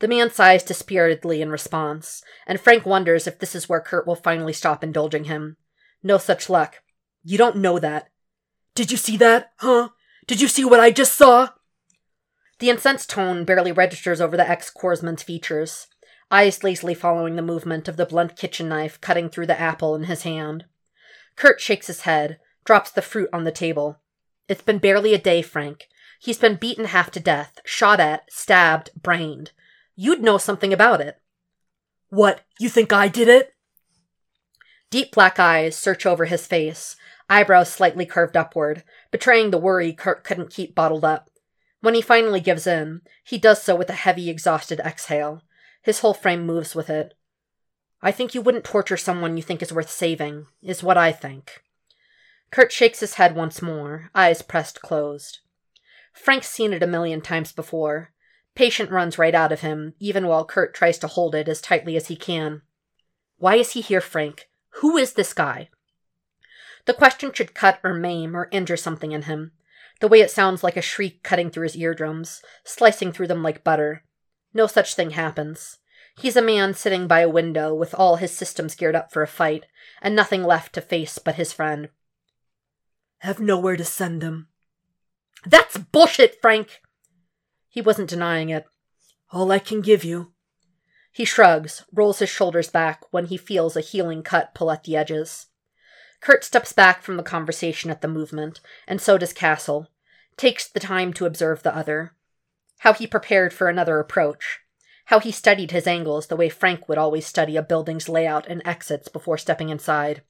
The 0.00 0.08
man 0.08 0.30
sighs 0.30 0.62
dispiritedly 0.62 1.40
in 1.40 1.50
response, 1.50 2.22
and 2.46 2.60
Frank 2.60 2.84
wonders 2.84 3.26
if 3.26 3.38
this 3.38 3.54
is 3.54 3.68
where 3.68 3.80
Curt 3.80 4.06
will 4.06 4.16
finally 4.16 4.52
stop 4.52 4.84
indulging 4.84 5.24
him. 5.24 5.56
No 6.02 6.18
such 6.18 6.50
luck. 6.50 6.82
You 7.22 7.38
don't 7.38 7.56
know 7.56 7.78
that. 7.78 8.08
Did 8.74 8.90
you 8.90 8.96
see 8.96 9.16
that, 9.18 9.52
huh? 9.58 9.90
Did 10.26 10.40
you 10.40 10.48
see 10.48 10.64
what 10.64 10.80
I 10.80 10.90
just 10.90 11.14
saw? 11.14 11.50
The 12.58 12.70
incensed 12.70 13.10
tone 13.10 13.44
barely 13.44 13.72
registers 13.72 14.20
over 14.20 14.36
the 14.36 14.48
ex 14.48 14.70
corpsman's 14.70 15.22
features, 15.22 15.88
eyes 16.30 16.62
lazily 16.62 16.94
following 16.94 17.36
the 17.36 17.42
movement 17.42 17.88
of 17.88 17.96
the 17.96 18.06
blunt 18.06 18.36
kitchen 18.36 18.68
knife 18.68 19.00
cutting 19.00 19.28
through 19.28 19.46
the 19.46 19.60
apple 19.60 19.94
in 19.94 20.04
his 20.04 20.22
hand. 20.22 20.64
Curt 21.36 21.60
shakes 21.60 21.88
his 21.88 22.02
head, 22.02 22.38
drops 22.64 22.90
the 22.90 23.02
fruit 23.02 23.28
on 23.32 23.44
the 23.44 23.52
table. 23.52 24.00
It's 24.48 24.62
been 24.62 24.78
barely 24.78 25.14
a 25.14 25.18
day, 25.18 25.42
Frank. 25.42 25.88
He's 26.20 26.38
been 26.38 26.56
beaten 26.56 26.86
half 26.86 27.10
to 27.12 27.20
death, 27.20 27.58
shot 27.64 28.00
at, 28.00 28.32
stabbed, 28.32 28.90
brained. 29.00 29.50
You'd 29.96 30.22
know 30.22 30.38
something 30.38 30.72
about 30.72 31.00
it. 31.00 31.20
What, 32.08 32.42
you 32.58 32.68
think 32.68 32.92
I 32.92 33.08
did 33.08 33.28
it? 33.28 33.54
Deep 34.90 35.12
black 35.12 35.40
eyes 35.40 35.76
search 35.76 36.06
over 36.06 36.26
his 36.26 36.46
face, 36.46 36.94
eyebrows 37.28 37.72
slightly 37.72 38.06
curved 38.06 38.36
upward, 38.36 38.84
betraying 39.10 39.50
the 39.50 39.58
worry 39.58 39.92
Curt 39.92 40.22
couldn't 40.22 40.50
keep 40.50 40.74
bottled 40.74 41.04
up. 41.04 41.28
When 41.84 41.94
he 41.94 42.00
finally 42.00 42.40
gives 42.40 42.66
in, 42.66 43.02
he 43.22 43.36
does 43.36 43.62
so 43.62 43.76
with 43.76 43.90
a 43.90 43.92
heavy, 43.92 44.30
exhausted 44.30 44.80
exhale. 44.80 45.42
His 45.82 45.98
whole 45.98 46.14
frame 46.14 46.46
moves 46.46 46.74
with 46.74 46.88
it. 46.88 47.12
I 48.00 48.10
think 48.10 48.34
you 48.34 48.40
wouldn't 48.40 48.64
torture 48.64 48.96
someone 48.96 49.36
you 49.36 49.42
think 49.42 49.60
is 49.60 49.70
worth 49.70 49.90
saving, 49.90 50.46
is 50.62 50.82
what 50.82 50.96
I 50.96 51.12
think. 51.12 51.62
Curt 52.50 52.72
shakes 52.72 53.00
his 53.00 53.16
head 53.16 53.36
once 53.36 53.60
more, 53.60 54.08
eyes 54.14 54.40
pressed 54.40 54.80
closed. 54.80 55.40
Frank's 56.14 56.48
seen 56.48 56.72
it 56.72 56.82
a 56.82 56.86
million 56.86 57.20
times 57.20 57.52
before. 57.52 58.14
Patient 58.54 58.90
runs 58.90 59.18
right 59.18 59.34
out 59.34 59.52
of 59.52 59.60
him, 59.60 59.92
even 59.98 60.26
while 60.26 60.46
Curt 60.46 60.72
tries 60.72 60.96
to 61.00 61.06
hold 61.06 61.34
it 61.34 61.50
as 61.50 61.60
tightly 61.60 61.98
as 61.98 62.06
he 62.06 62.16
can. 62.16 62.62
Why 63.36 63.56
is 63.56 63.72
he 63.72 63.82
here, 63.82 64.00
Frank? 64.00 64.48
Who 64.80 64.96
is 64.96 65.12
this 65.12 65.34
guy? 65.34 65.68
The 66.86 66.94
question 66.94 67.30
should 67.34 67.52
cut 67.52 67.78
or 67.84 67.92
maim 67.92 68.34
or 68.34 68.48
injure 68.52 68.78
something 68.78 69.12
in 69.12 69.24
him. 69.24 69.52
The 70.00 70.08
way 70.08 70.20
it 70.20 70.30
sounds 70.30 70.62
like 70.62 70.76
a 70.76 70.82
shriek 70.82 71.22
cutting 71.22 71.50
through 71.50 71.64
his 71.64 71.76
eardrums, 71.76 72.42
slicing 72.64 73.12
through 73.12 73.28
them 73.28 73.42
like 73.42 73.64
butter. 73.64 74.04
No 74.52 74.66
such 74.66 74.94
thing 74.94 75.10
happens. 75.10 75.78
He's 76.16 76.36
a 76.36 76.42
man 76.42 76.74
sitting 76.74 77.06
by 77.06 77.20
a 77.20 77.28
window 77.28 77.74
with 77.74 77.94
all 77.94 78.16
his 78.16 78.30
systems 78.30 78.74
geared 78.74 78.94
up 78.94 79.12
for 79.12 79.22
a 79.22 79.26
fight, 79.26 79.66
and 80.00 80.14
nothing 80.14 80.44
left 80.44 80.72
to 80.74 80.80
face 80.80 81.18
but 81.18 81.34
his 81.34 81.52
friend. 81.52 81.88
Have 83.18 83.40
nowhere 83.40 83.76
to 83.76 83.84
send 83.84 84.20
them. 84.20 84.48
That's 85.44 85.76
bullshit, 85.76 86.40
Frank! 86.40 86.80
He 87.68 87.80
wasn't 87.80 88.10
denying 88.10 88.50
it. 88.50 88.66
All 89.32 89.50
I 89.50 89.58
can 89.58 89.80
give 89.80 90.04
you. 90.04 90.32
He 91.10 91.24
shrugs, 91.24 91.84
rolls 91.92 92.18
his 92.18 92.28
shoulders 92.28 92.70
back 92.70 93.02
when 93.10 93.26
he 93.26 93.36
feels 93.36 93.76
a 93.76 93.80
healing 93.80 94.22
cut 94.22 94.54
pull 94.54 94.70
at 94.70 94.84
the 94.84 94.96
edges. 94.96 95.46
Curt 96.24 96.42
steps 96.42 96.72
back 96.72 97.02
from 97.02 97.18
the 97.18 97.22
conversation 97.22 97.90
at 97.90 98.00
the 98.00 98.08
movement, 98.08 98.62
and 98.88 98.98
so 98.98 99.18
does 99.18 99.34
Castle, 99.34 99.88
takes 100.38 100.66
the 100.66 100.80
time 100.80 101.12
to 101.12 101.26
observe 101.26 101.62
the 101.62 101.76
other. 101.76 102.14
How 102.78 102.94
he 102.94 103.06
prepared 103.06 103.52
for 103.52 103.68
another 103.68 103.98
approach. 103.98 104.60
How 105.06 105.20
he 105.20 105.30
studied 105.30 105.70
his 105.70 105.86
angles 105.86 106.28
the 106.28 106.36
way 106.36 106.48
Frank 106.48 106.88
would 106.88 106.96
always 106.96 107.26
study 107.26 107.58
a 107.58 107.62
building's 107.62 108.08
layout 108.08 108.46
and 108.46 108.62
exits 108.64 109.08
before 109.08 109.36
stepping 109.36 109.68
inside. 109.68 110.22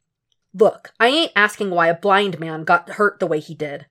Look, 0.53 0.93
I 0.99 1.07
ain't 1.07 1.33
asking 1.37 1.71
why 1.71 1.87
a 1.87 1.95
blind 1.95 2.41
man 2.41 2.65
got 2.65 2.91
hurt 2.91 3.21
the 3.21 3.29
way 3.29 3.39
he 3.39 3.55
did. 3.55 3.87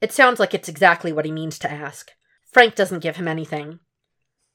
It 0.00 0.12
sounds 0.12 0.38
like 0.38 0.54
it's 0.54 0.68
exactly 0.68 1.12
what 1.12 1.24
he 1.24 1.32
means 1.32 1.58
to 1.58 1.70
ask. 1.70 2.12
Frank 2.46 2.76
doesn't 2.76 3.02
give 3.02 3.16
him 3.16 3.26
anything. 3.26 3.80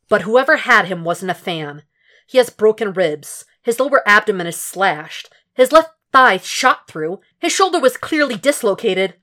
But 0.08 0.22
whoever 0.22 0.56
had 0.56 0.86
him 0.86 1.04
wasn't 1.04 1.32
a 1.32 1.34
fan. 1.34 1.84
He 2.26 2.38
has 2.38 2.50
broken 2.50 2.94
ribs. 2.94 3.44
His 3.64 3.82
lower 3.82 4.02
abdomen 4.08 4.48
is 4.48 4.56
slashed. 4.56 5.28
His 5.56 5.74
left 5.74 5.90
thigh 6.16 6.38
shot 6.38 6.88
through. 6.88 7.20
His 7.40 7.52
shoulder 7.52 7.78
was 7.78 7.98
clearly 7.98 8.38
dislocated. 8.38 9.16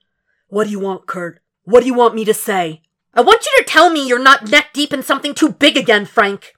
What 0.49 0.65
do 0.65 0.71
you 0.71 0.79
want, 0.79 1.07
Curt? 1.07 1.41
What 1.65 1.81
do 1.81 1.87
you 1.87 1.95
want 1.95 2.15
me 2.15 2.27
to 2.27 2.35
say? 2.35 2.83
I 3.15 3.23
want 3.23 3.47
you 3.47 3.63
to 3.63 3.71
tell 3.71 3.89
me 3.89 4.07
you're 4.07 4.19
not 4.19 4.51
neck 4.51 4.75
deep 4.75 4.93
in 4.93 5.03
something 5.03 5.33
too 5.33 5.49
big 5.49 5.79
again, 5.79 6.05
Frank. 6.05 6.53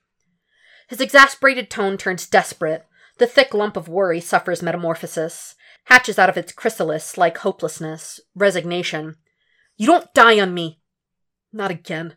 His 0.88 1.00
exasperated 1.00 1.70
tone 1.70 1.96
turns 1.96 2.26
desperate. 2.26 2.84
The 3.18 3.28
thick 3.28 3.54
lump 3.54 3.76
of 3.76 3.86
worry 3.86 4.20
suffers 4.20 4.60
metamorphosis, 4.60 5.54
hatches 5.84 6.18
out 6.18 6.28
of 6.28 6.36
its 6.36 6.50
chrysalis 6.50 7.16
like 7.16 7.38
hopelessness, 7.38 8.18
resignation. 8.34 9.14
You 9.76 9.86
don't 9.86 10.12
die 10.14 10.40
on 10.40 10.52
me. 10.52 10.80
Not 11.52 11.70
again. 11.70 12.16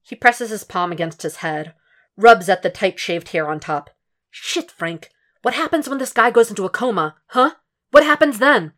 He 0.00 0.14
presses 0.14 0.50
his 0.50 0.62
palm 0.62 0.92
against 0.92 1.22
his 1.22 1.36
head, 1.36 1.74
rubs 2.16 2.48
at 2.48 2.62
the 2.62 2.70
tight 2.70 3.00
shaved 3.00 3.30
hair 3.30 3.48
on 3.48 3.58
top. 3.58 3.90
Shit, 4.30 4.70
Frank. 4.70 5.10
What 5.42 5.54
happens 5.54 5.88
when 5.88 5.98
this 5.98 6.12
guy 6.12 6.30
goes 6.30 6.50
into 6.50 6.64
a 6.64 6.70
coma, 6.70 7.16
huh? 7.28 7.52
What 7.90 8.04
happens 8.04 8.38
then? 8.38 8.72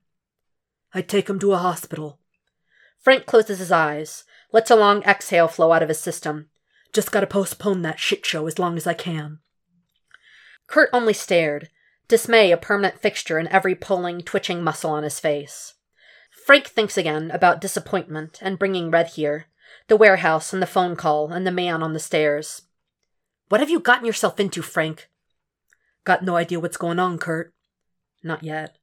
I'd 0.92 1.08
take 1.08 1.28
him 1.28 1.38
to 1.40 1.52
a 1.52 1.58
hospital. 1.58 2.18
Frank 2.98 3.26
closes 3.26 3.58
his 3.58 3.70
eyes, 3.70 4.24
lets 4.50 4.70
a 4.70 4.76
long 4.76 5.02
exhale 5.02 5.48
flow 5.48 5.72
out 5.72 5.82
of 5.82 5.88
his 5.88 6.00
system. 6.00 6.48
Just 6.92 7.12
gotta 7.12 7.26
postpone 7.26 7.82
that 7.82 8.00
shit 8.00 8.24
show 8.24 8.46
as 8.46 8.58
long 8.58 8.76
as 8.76 8.86
I 8.86 8.94
can. 8.94 9.40
Curt 10.66 10.88
only 10.92 11.12
stared, 11.12 11.68
dismay 12.08 12.50
a 12.50 12.56
permanent 12.56 12.98
fixture 12.98 13.38
in 13.38 13.48
every 13.48 13.74
pulling, 13.74 14.22
twitching 14.22 14.62
muscle 14.62 14.90
on 14.90 15.02
his 15.02 15.20
face. 15.20 15.74
Frank 16.30 16.66
thinks 16.66 16.96
again 16.96 17.30
about 17.30 17.60
disappointment 17.60 18.38
and 18.40 18.58
bringing 18.58 18.90
Red 18.90 19.08
here, 19.08 19.46
the 19.88 19.96
warehouse 19.96 20.52
and 20.52 20.62
the 20.62 20.66
phone 20.66 20.96
call 20.96 21.30
and 21.30 21.46
the 21.46 21.50
man 21.50 21.82
on 21.82 21.92
the 21.92 22.00
stairs. 22.00 22.62
What 23.48 23.60
have 23.60 23.70
you 23.70 23.80
gotten 23.80 24.06
yourself 24.06 24.40
into, 24.40 24.62
Frank? 24.62 25.10
Got 26.04 26.22
no 26.22 26.36
idea 26.36 26.60
what's 26.60 26.76
going 26.76 26.98
on, 26.98 27.18
Curt. 27.18 27.52
Not 28.22 28.42
yet. 28.42 28.76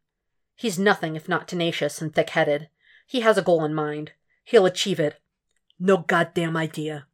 He's 0.55 0.80
nothing 0.80 1.15
if 1.15 1.30
not 1.30 1.47
tenacious 1.47 2.01
and 2.01 2.13
thick 2.13 2.32
headed. 2.32 2.69
He 3.07 3.22
has 3.22 3.38
a 3.38 3.41
goal 3.41 3.63
in 3.63 3.74
mind. 3.74 4.13
He'll 4.43 4.65
achieve 4.65 4.99
it. 4.99 5.19
No 5.80 5.97
goddamn 5.97 6.57
idea. 6.57 7.07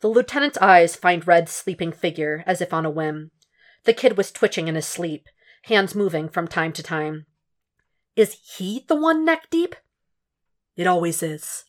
The 0.00 0.08
lieutenant's 0.08 0.58
eyes 0.58 0.96
find 0.96 1.26
Red's 1.26 1.52
sleeping 1.52 1.92
figure 1.92 2.44
as 2.46 2.60
if 2.60 2.72
on 2.72 2.84
a 2.84 2.90
whim. 2.90 3.30
The 3.84 3.94
kid 3.94 4.16
was 4.16 4.30
twitching 4.30 4.68
in 4.68 4.74
his 4.74 4.86
sleep, 4.86 5.28
hands 5.62 5.94
moving 5.94 6.28
from 6.28 6.48
time 6.48 6.72
to 6.72 6.82
time. 6.82 7.26
Is 8.16 8.36
he 8.56 8.84
the 8.86 8.96
one 8.96 9.24
neck 9.24 9.48
deep? 9.50 9.74
It 10.76 10.86
always 10.86 11.22
is. 11.22 11.64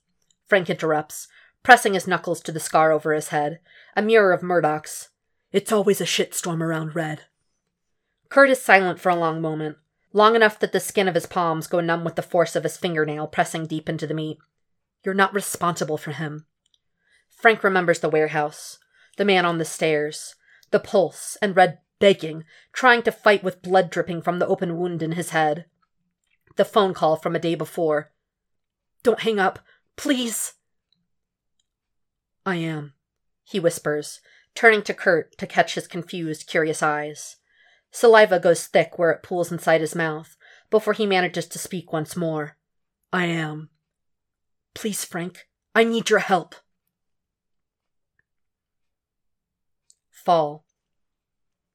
Frank 0.47 0.69
interrupts, 0.69 1.27
pressing 1.63 1.93
his 1.93 2.07
knuckles 2.07 2.41
to 2.41 2.51
the 2.51 2.59
scar 2.59 2.91
over 2.91 3.13
his 3.13 3.29
head, 3.29 3.59
a 3.95 4.01
mirror 4.01 4.31
of 4.31 4.43
Murdock's. 4.43 5.09
It's 5.51 5.71
always 5.71 6.01
a 6.01 6.05
shitstorm 6.05 6.61
around 6.61 6.95
Red. 6.95 7.21
Curt 8.35 8.49
is 8.49 8.61
silent 8.61 8.99
for 8.99 9.07
a 9.07 9.15
long 9.15 9.39
moment, 9.39 9.77
long 10.11 10.35
enough 10.35 10.59
that 10.59 10.73
the 10.73 10.81
skin 10.81 11.07
of 11.07 11.15
his 11.15 11.25
palms 11.25 11.67
go 11.67 11.79
numb 11.79 12.03
with 12.03 12.15
the 12.17 12.21
force 12.21 12.53
of 12.53 12.63
his 12.63 12.75
fingernail 12.75 13.27
pressing 13.27 13.65
deep 13.65 13.87
into 13.87 14.05
the 14.05 14.13
meat. 14.13 14.39
You're 15.05 15.13
not 15.13 15.33
responsible 15.33 15.97
for 15.97 16.11
him. 16.11 16.45
Frank 17.29 17.63
remembers 17.63 18.01
the 18.01 18.09
warehouse, 18.09 18.77
the 19.15 19.23
man 19.23 19.45
on 19.45 19.57
the 19.57 19.63
stairs, 19.63 20.35
the 20.71 20.81
pulse, 20.81 21.37
and 21.41 21.55
Red 21.55 21.79
begging, 21.99 22.43
trying 22.73 23.03
to 23.03 23.11
fight 23.13 23.41
with 23.41 23.61
blood 23.61 23.89
dripping 23.89 24.21
from 24.21 24.39
the 24.39 24.47
open 24.47 24.77
wound 24.77 25.01
in 25.01 25.13
his 25.13 25.29
head. 25.29 25.67
The 26.57 26.65
phone 26.65 26.93
call 26.93 27.15
from 27.15 27.37
a 27.37 27.39
day 27.39 27.55
before. 27.55 28.11
Don't 29.01 29.21
hang 29.21 29.39
up, 29.39 29.59
please. 29.95 30.55
I 32.45 32.57
am, 32.57 32.95
he 33.45 33.61
whispers, 33.61 34.19
turning 34.55 34.81
to 34.81 34.93
Curt 34.93 35.37
to 35.37 35.47
catch 35.47 35.75
his 35.75 35.87
confused, 35.87 36.47
curious 36.47 36.83
eyes. 36.83 37.37
Saliva 37.95 38.41
goes 38.41 38.67
thick 38.67 38.99
where 38.99 39.11
it 39.11 39.23
pools 39.23 39.53
inside 39.53 39.79
his 39.79 39.95
mouth 39.95 40.35
before 40.69 40.91
he 40.91 41.05
manages 41.05 41.47
to 41.47 41.57
speak 41.57 41.93
once 41.93 42.17
more. 42.17 42.57
I 43.13 43.23
am. 43.27 43.69
Please, 44.73 45.05
Frank, 45.05 45.47
I 45.73 45.85
need 45.85 46.09
your 46.09 46.19
help. 46.19 46.55
Fall. 50.11 50.65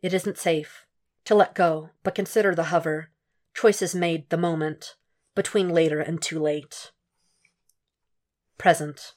It 0.02 0.12
isn't 0.12 0.36
safe. 0.36 0.84
To 1.24 1.34
let 1.34 1.54
go, 1.54 1.88
but 2.02 2.16
consider 2.16 2.54
the 2.54 2.64
hover. 2.64 3.12
Choices 3.54 3.94
made 3.94 4.28
the 4.28 4.36
moment, 4.36 4.96
between 5.34 5.70
later 5.70 6.00
and 6.00 6.20
too 6.20 6.38
late. 6.38 6.92
Present. 8.58 9.14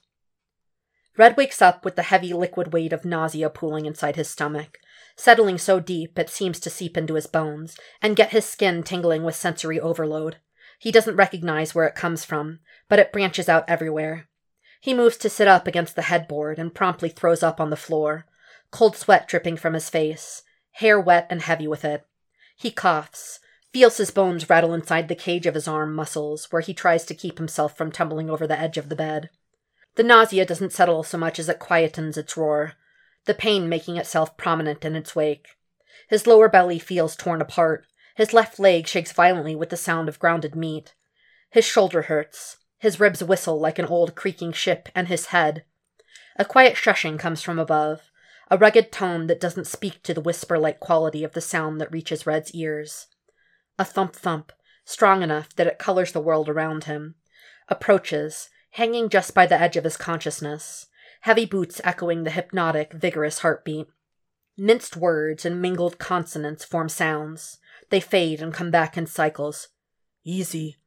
Red 1.18 1.36
wakes 1.36 1.62
up 1.62 1.84
with 1.84 1.97
the 1.97 2.04
heavy 2.04 2.32
liquid 2.32 2.72
weight 2.72 2.93
of 2.93 3.04
nausea 3.04 3.49
pooling 3.49 3.86
inside 3.86 4.16
his 4.16 4.30
stomach, 4.30 4.78
settling 5.16 5.57
so 5.57 5.80
deep 5.80 6.18
it 6.18 6.30
seems 6.30 6.59
to 6.59 6.70
seep 6.70 6.97
into 6.97 7.14
his 7.16 7.28
bones, 7.28 7.78
and 8.01 8.16
get 8.16 8.32
his 8.32 8.45
skin 8.45 8.84
tingling 8.84 9.24
with 9.24 9.36
sensory 9.36 9.80
overload. 9.80 10.38
He 10.80 10.91
doesn't 10.91 11.16
recognize 11.16 11.74
where 11.74 11.86
it 11.86 11.95
comes 11.95 12.26
from, 12.26 12.59
but 12.89 12.99
it 12.99 13.14
branches 13.14 13.47
out 13.47 13.66
everywhere. 13.68 14.28
He 14.82 14.93
moves 14.93 15.18
to 15.18 15.30
sit 15.30 15.47
up 15.47 15.66
against 15.66 15.95
the 15.95 16.01
headboard 16.03 16.59
and 16.59 16.76
promptly 16.76 17.09
throws 17.09 17.41
up 17.41 17.61
on 17.61 17.70
the 17.70 17.78
floor, 17.78 18.26
cold 18.72 18.97
sweat 18.97 19.28
dripping 19.28 19.55
from 19.55 19.76
his 19.76 19.89
face, 19.89 20.43
hair 20.72 20.99
wet 20.99 21.28
and 21.30 21.41
heavy 21.41 21.68
with 21.68 21.86
it. 21.86 22.05
He 22.55 22.72
coughs, 22.72 23.39
feels 23.72 23.97
his 23.97 24.11
bones 24.11 24.49
rattle 24.49 24.74
inside 24.74 25.07
the 25.07 25.16
cage 25.16 25.45
of 25.45 25.55
his 25.55 25.68
arm 25.68 25.95
muscles, 25.95 26.51
where 26.51 26.61
he 26.61 26.74
tries 26.74 27.05
to 27.05 27.16
keep 27.16 27.38
himself 27.38 27.78
from 27.78 27.91
tumbling 27.91 28.30
over 28.30 28.45
the 28.45 28.59
edge 28.59 28.78
of 28.78 28.89
the 28.89 28.95
bed. 28.95 29.30
The 29.95 30.03
nausea 30.03 30.45
doesn't 30.45 30.74
settle 30.74 31.03
so 31.03 31.18
much 31.18 31.39
as 31.39 31.49
it 31.49 31.59
quietens 31.59 32.18
its 32.18 32.36
roar, 32.36 32.74
the 33.26 33.34
pain 33.34 33.70
making 33.70 33.98
itself 33.98 34.36
prominent 34.38 34.84
in 34.84 34.96
its 34.96 35.16
wake. 35.16 35.50
His 36.10 36.28
lower 36.28 36.50
belly 36.50 36.80
feels 36.80 37.16
torn 37.16 37.42
apart. 37.42 37.86
His 38.16 38.34
left 38.34 38.60
leg 38.60 38.88
shakes 38.88 39.12
violently 39.12 39.56
with 39.56 39.70
the 39.70 39.78
sound 39.78 40.10
of 40.10 40.20
grounded 40.20 40.56
meat. 40.56 40.94
His 41.50 41.66
shoulder 41.66 42.04
hurts. 42.04 42.58
His 42.80 43.00
ribs 43.00 43.24
whistle 43.24 43.60
like 43.60 43.80
an 43.80 43.86
old 43.86 44.14
creaking 44.16 44.52
ship, 44.52 44.90
and 44.94 45.08
his 45.08 45.28
head. 45.28 45.64
A 46.36 46.44
quiet 46.44 46.76
shushing 46.76 47.18
comes 47.18 47.42
from 47.42 47.60
above, 47.60 48.02
a 48.52 48.58
rugged 48.58 48.92
tone 48.92 49.28
that 49.28 49.40
doesn't 49.40 49.68
speak 49.68 50.04
to 50.04 50.14
the 50.14 50.22
whisper 50.22 50.60
like 50.60 50.80
quality 50.80 51.24
of 51.24 51.34
the 51.34 51.42
sound 51.42 51.80
that 51.80 51.92
reaches 51.92 52.26
Red's 52.26 52.54
ears. 52.54 53.08
A 53.80 53.86
thump 53.86 54.16
thump, 54.16 54.52
strong 54.84 55.24
enough 55.24 55.56
that 55.56 55.68
it 55.68 55.80
colors 55.80 56.12
the 56.12 56.20
world 56.20 56.50
around 56.50 56.84
him, 56.84 57.16
approaches, 57.70 58.50
hanging 58.72 59.10
just 59.10 59.34
by 59.34 59.46
the 59.46 59.60
edge 59.60 59.78
of 59.78 59.84
his 59.84 59.98
consciousness, 59.98 60.88
heavy 61.24 61.46
boots 61.46 61.80
echoing 61.86 62.24
the 62.24 62.32
hypnotic, 62.32 62.92
vigorous 62.92 63.40
heartbeat. 63.40 63.88
Minced 64.58 64.98
words 64.98 65.46
and 65.46 65.62
mingled 65.62 65.98
consonants 65.98 66.66
form 66.66 66.90
sounds. 66.90 67.60
They 67.90 68.02
fade 68.02 68.42
and 68.42 68.54
come 68.54 68.72
back 68.72 68.98
in 68.98 69.06
cycles. 69.06 69.70
Easy. 70.26 70.78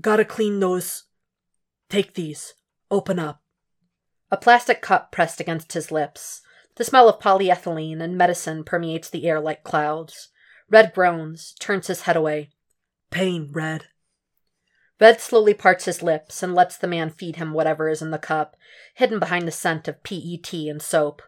Gotta 0.00 0.24
clean 0.24 0.60
those. 0.60 1.04
Take 1.90 2.14
these. 2.14 2.54
Open 2.90 3.18
up. 3.18 3.42
A 4.30 4.38
plastic 4.38 4.80
cup 4.80 5.12
pressed 5.12 5.40
against 5.40 5.74
his 5.74 5.92
lips, 5.92 6.40
the 6.76 6.84
smell 6.84 7.08
of 7.08 7.20
polyethylene 7.20 8.00
and 8.00 8.16
medicine 8.16 8.64
permeates 8.64 9.10
the 9.10 9.26
air 9.26 9.40
like 9.40 9.62
clouds. 9.62 10.28
Red 10.70 10.92
groans, 10.94 11.54
turns 11.58 11.88
his 11.88 12.02
head 12.02 12.16
away. 12.16 12.50
Pain, 13.10 13.50
Red. 13.52 13.84
Red 14.98 15.20
slowly 15.20 15.52
parts 15.52 15.84
his 15.84 16.02
lips 16.02 16.42
and 16.42 16.54
lets 16.54 16.78
the 16.78 16.86
man 16.86 17.10
feed 17.10 17.36
him 17.36 17.52
whatever 17.52 17.88
is 17.88 18.00
in 18.00 18.10
the 18.10 18.18
cup, 18.18 18.56
hidden 18.94 19.18
behind 19.18 19.46
the 19.46 19.52
scent 19.52 19.88
of 19.88 20.02
PET 20.02 20.52
and 20.52 20.80
soap. 20.80 21.22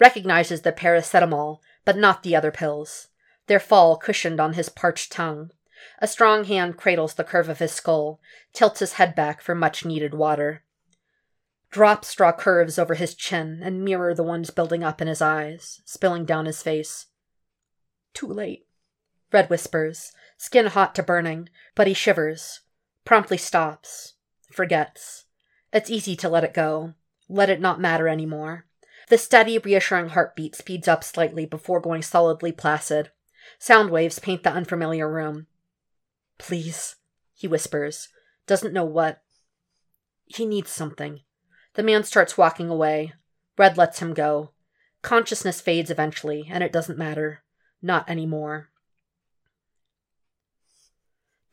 Recognizes 0.00 0.62
the 0.62 0.72
paracetamol, 0.72 1.60
but 1.84 1.96
not 1.96 2.22
the 2.22 2.34
other 2.34 2.50
pills. 2.50 3.08
Their 3.46 3.60
fall 3.60 3.96
cushioned 3.96 4.40
on 4.40 4.54
his 4.54 4.68
parched 4.68 5.12
tongue. 5.12 5.52
A 6.00 6.08
strong 6.08 6.44
hand 6.44 6.76
cradles 6.76 7.14
the 7.14 7.24
curve 7.24 7.48
of 7.48 7.60
his 7.60 7.72
skull, 7.72 8.20
tilts 8.52 8.80
his 8.80 8.94
head 8.94 9.14
back 9.14 9.40
for 9.40 9.54
much 9.54 9.84
needed 9.84 10.12
water. 10.12 10.64
Drops 11.70 12.12
draw 12.14 12.32
curves 12.32 12.78
over 12.78 12.94
his 12.94 13.14
chin 13.14 13.60
and 13.62 13.84
mirror 13.84 14.14
the 14.14 14.22
ones 14.22 14.50
building 14.50 14.82
up 14.82 15.00
in 15.00 15.06
his 15.08 15.22
eyes, 15.22 15.80
spilling 15.84 16.24
down 16.24 16.46
his 16.46 16.62
face. 16.62 17.06
Too 18.14 18.26
late, 18.26 18.66
Red 19.32 19.50
whispers, 19.50 20.12
skin 20.36 20.66
hot 20.66 20.94
to 20.94 21.02
burning, 21.02 21.48
but 21.74 21.86
he 21.86 21.94
shivers, 21.94 22.60
promptly 23.06 23.38
stops, 23.38 24.14
forgets. 24.52 25.24
It's 25.72 25.88
easy 25.88 26.14
to 26.16 26.28
let 26.28 26.44
it 26.44 26.52
go, 26.52 26.92
let 27.28 27.48
it 27.48 27.60
not 27.60 27.80
matter 27.80 28.08
any 28.08 28.26
more. 28.26 28.66
The 29.08 29.16
steady, 29.16 29.56
reassuring 29.58 30.10
heartbeat 30.10 30.56
speeds 30.56 30.88
up 30.88 31.04
slightly 31.04 31.46
before 31.46 31.80
going 31.80 32.02
solidly 32.02 32.52
placid. 32.52 33.10
Sound 33.58 33.90
waves 33.90 34.18
paint 34.18 34.42
the 34.42 34.50
unfamiliar 34.52 35.10
room. 35.10 35.46
Please, 36.36 36.96
he 37.32 37.46
whispers, 37.46 38.08
doesn't 38.46 38.74
know 38.74 38.84
what. 38.84 39.22
He 40.24 40.44
needs 40.44 40.70
something. 40.70 41.20
The 41.74 41.84
man 41.84 42.02
starts 42.02 42.36
walking 42.36 42.68
away. 42.68 43.12
Red 43.56 43.78
lets 43.78 44.00
him 44.00 44.12
go. 44.12 44.50
Consciousness 45.02 45.60
fades 45.60 45.90
eventually, 45.90 46.48
and 46.50 46.64
it 46.64 46.72
doesn't 46.72 46.98
matter. 46.98 47.44
Not 47.80 48.10
anymore. 48.10 48.70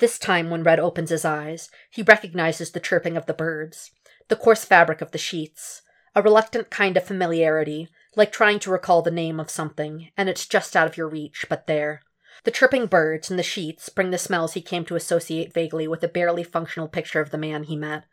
This 0.03 0.19
time, 0.19 0.49
when 0.49 0.63
Red 0.63 0.81
opens 0.81 1.11
his 1.11 1.23
eyes, 1.23 1.69
he 1.89 2.01
recognizes 2.01 2.71
the 2.71 2.81
chirping 2.81 3.15
of 3.15 3.25
the 3.25 3.33
birds, 3.33 3.91
the 4.27 4.35
coarse 4.35 4.65
fabric 4.65 4.99
of 4.99 5.11
the 5.11 5.17
sheets, 5.17 5.81
a 6.13 6.21
reluctant 6.21 6.69
kind 6.69 6.97
of 6.97 7.05
familiarity, 7.05 7.87
like 8.17 8.29
trying 8.29 8.59
to 8.59 8.69
recall 8.69 9.01
the 9.01 9.09
name 9.09 9.39
of 9.39 9.49
something, 9.49 10.09
and 10.17 10.27
it's 10.27 10.45
just 10.45 10.75
out 10.75 10.87
of 10.87 10.97
your 10.97 11.07
reach, 11.07 11.45
but 11.47 11.67
there. 11.67 12.01
The 12.43 12.51
chirping 12.51 12.87
birds 12.87 13.29
and 13.29 13.39
the 13.39 13.43
sheets 13.43 13.87
bring 13.87 14.11
the 14.11 14.17
smells 14.17 14.55
he 14.55 14.61
came 14.61 14.83
to 14.87 14.97
associate 14.97 15.53
vaguely 15.53 15.87
with 15.87 16.03
a 16.03 16.09
barely 16.09 16.43
functional 16.43 16.89
picture 16.89 17.21
of 17.21 17.29
the 17.29 17.37
man 17.37 17.63
he 17.63 17.77
met 17.77 18.03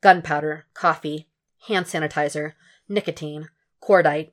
gunpowder, 0.00 0.66
coffee, 0.74 1.26
hand 1.66 1.86
sanitizer, 1.86 2.52
nicotine, 2.88 3.48
cordite. 3.82 4.30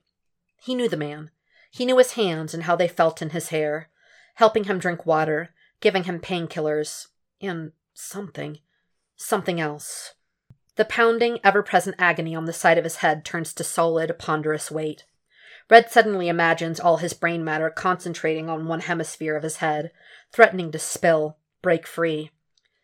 He 0.62 0.76
knew 0.76 0.88
the 0.88 0.96
man. 0.96 1.32
He 1.72 1.88
knew 1.88 1.98
his 1.98 2.12
hands 2.12 2.54
and 2.54 2.66
how 2.66 2.76
they 2.76 2.88
felt 2.88 3.20
in 3.20 3.32
his 3.32 3.50
hair, 3.50 3.90
helping 4.36 4.66
him 4.66 4.78
drink 4.78 5.08
water, 5.08 5.50
giving 5.82 6.04
him 6.04 6.20
painkillers, 6.20 7.08
and 7.42 7.72
something. 7.94 8.60
Something 9.16 9.60
else. 9.60 10.14
The 10.76 10.86
pounding, 10.86 11.40
ever 11.44 11.62
present 11.62 11.98
agony 12.00 12.34
on 12.36 12.46
the 12.46 12.54
side 12.54 12.78
of 12.78 12.84
his 12.84 12.98
head 12.98 13.26
turns 13.26 13.54
to 13.54 13.64
solid, 13.64 14.18
ponderous 14.18 14.72
weight. 14.72 15.04
Red 15.70 15.92
suddenly 15.92 16.30
imagines 16.30 16.80
all 16.80 16.98
his 16.98 17.14
brain 17.14 17.44
matter 17.44 17.70
concentrating 17.70 18.50
on 18.50 18.68
one 18.68 18.80
hemisphere 18.82 19.36
of 19.36 19.44
his 19.44 19.58
head, 19.58 19.92
threatening 20.32 20.72
to 20.72 20.80
spill, 20.80 21.38
break 21.62 21.86
free. 21.86 22.32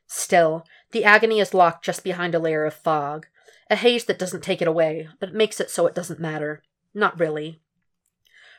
Still, 0.07 0.65
the 0.91 1.03
agony 1.03 1.39
is 1.39 1.53
locked 1.53 1.83
just 1.85 2.03
behind 2.03 2.35
a 2.35 2.39
layer 2.39 2.65
of 2.65 2.73
fog, 2.73 3.27
a 3.69 3.75
haze 3.75 4.05
that 4.05 4.19
doesn't 4.19 4.43
take 4.43 4.61
it 4.61 4.67
away, 4.67 5.07
but 5.19 5.33
makes 5.33 5.59
it 5.59 5.71
so 5.71 5.87
it 5.87 5.95
doesn't 5.95 6.19
matter. 6.19 6.61
Not 6.93 7.19
really. 7.19 7.61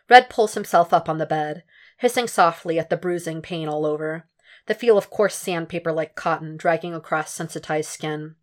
Red 0.08 0.28
pulls 0.28 0.54
himself 0.54 0.92
up 0.92 1.08
on 1.08 1.18
the 1.18 1.26
bed, 1.26 1.62
hissing 1.98 2.28
softly 2.28 2.78
at 2.78 2.90
the 2.90 2.96
bruising 2.96 3.40
pain 3.42 3.68
all 3.68 3.86
over, 3.86 4.28
the 4.66 4.74
feel 4.74 4.98
of 4.98 5.10
coarse 5.10 5.34
sandpaper 5.34 5.92
like 5.92 6.14
cotton 6.14 6.56
dragging 6.56 6.94
across 6.94 7.32
sensitized 7.32 7.88
skin. 7.88 8.34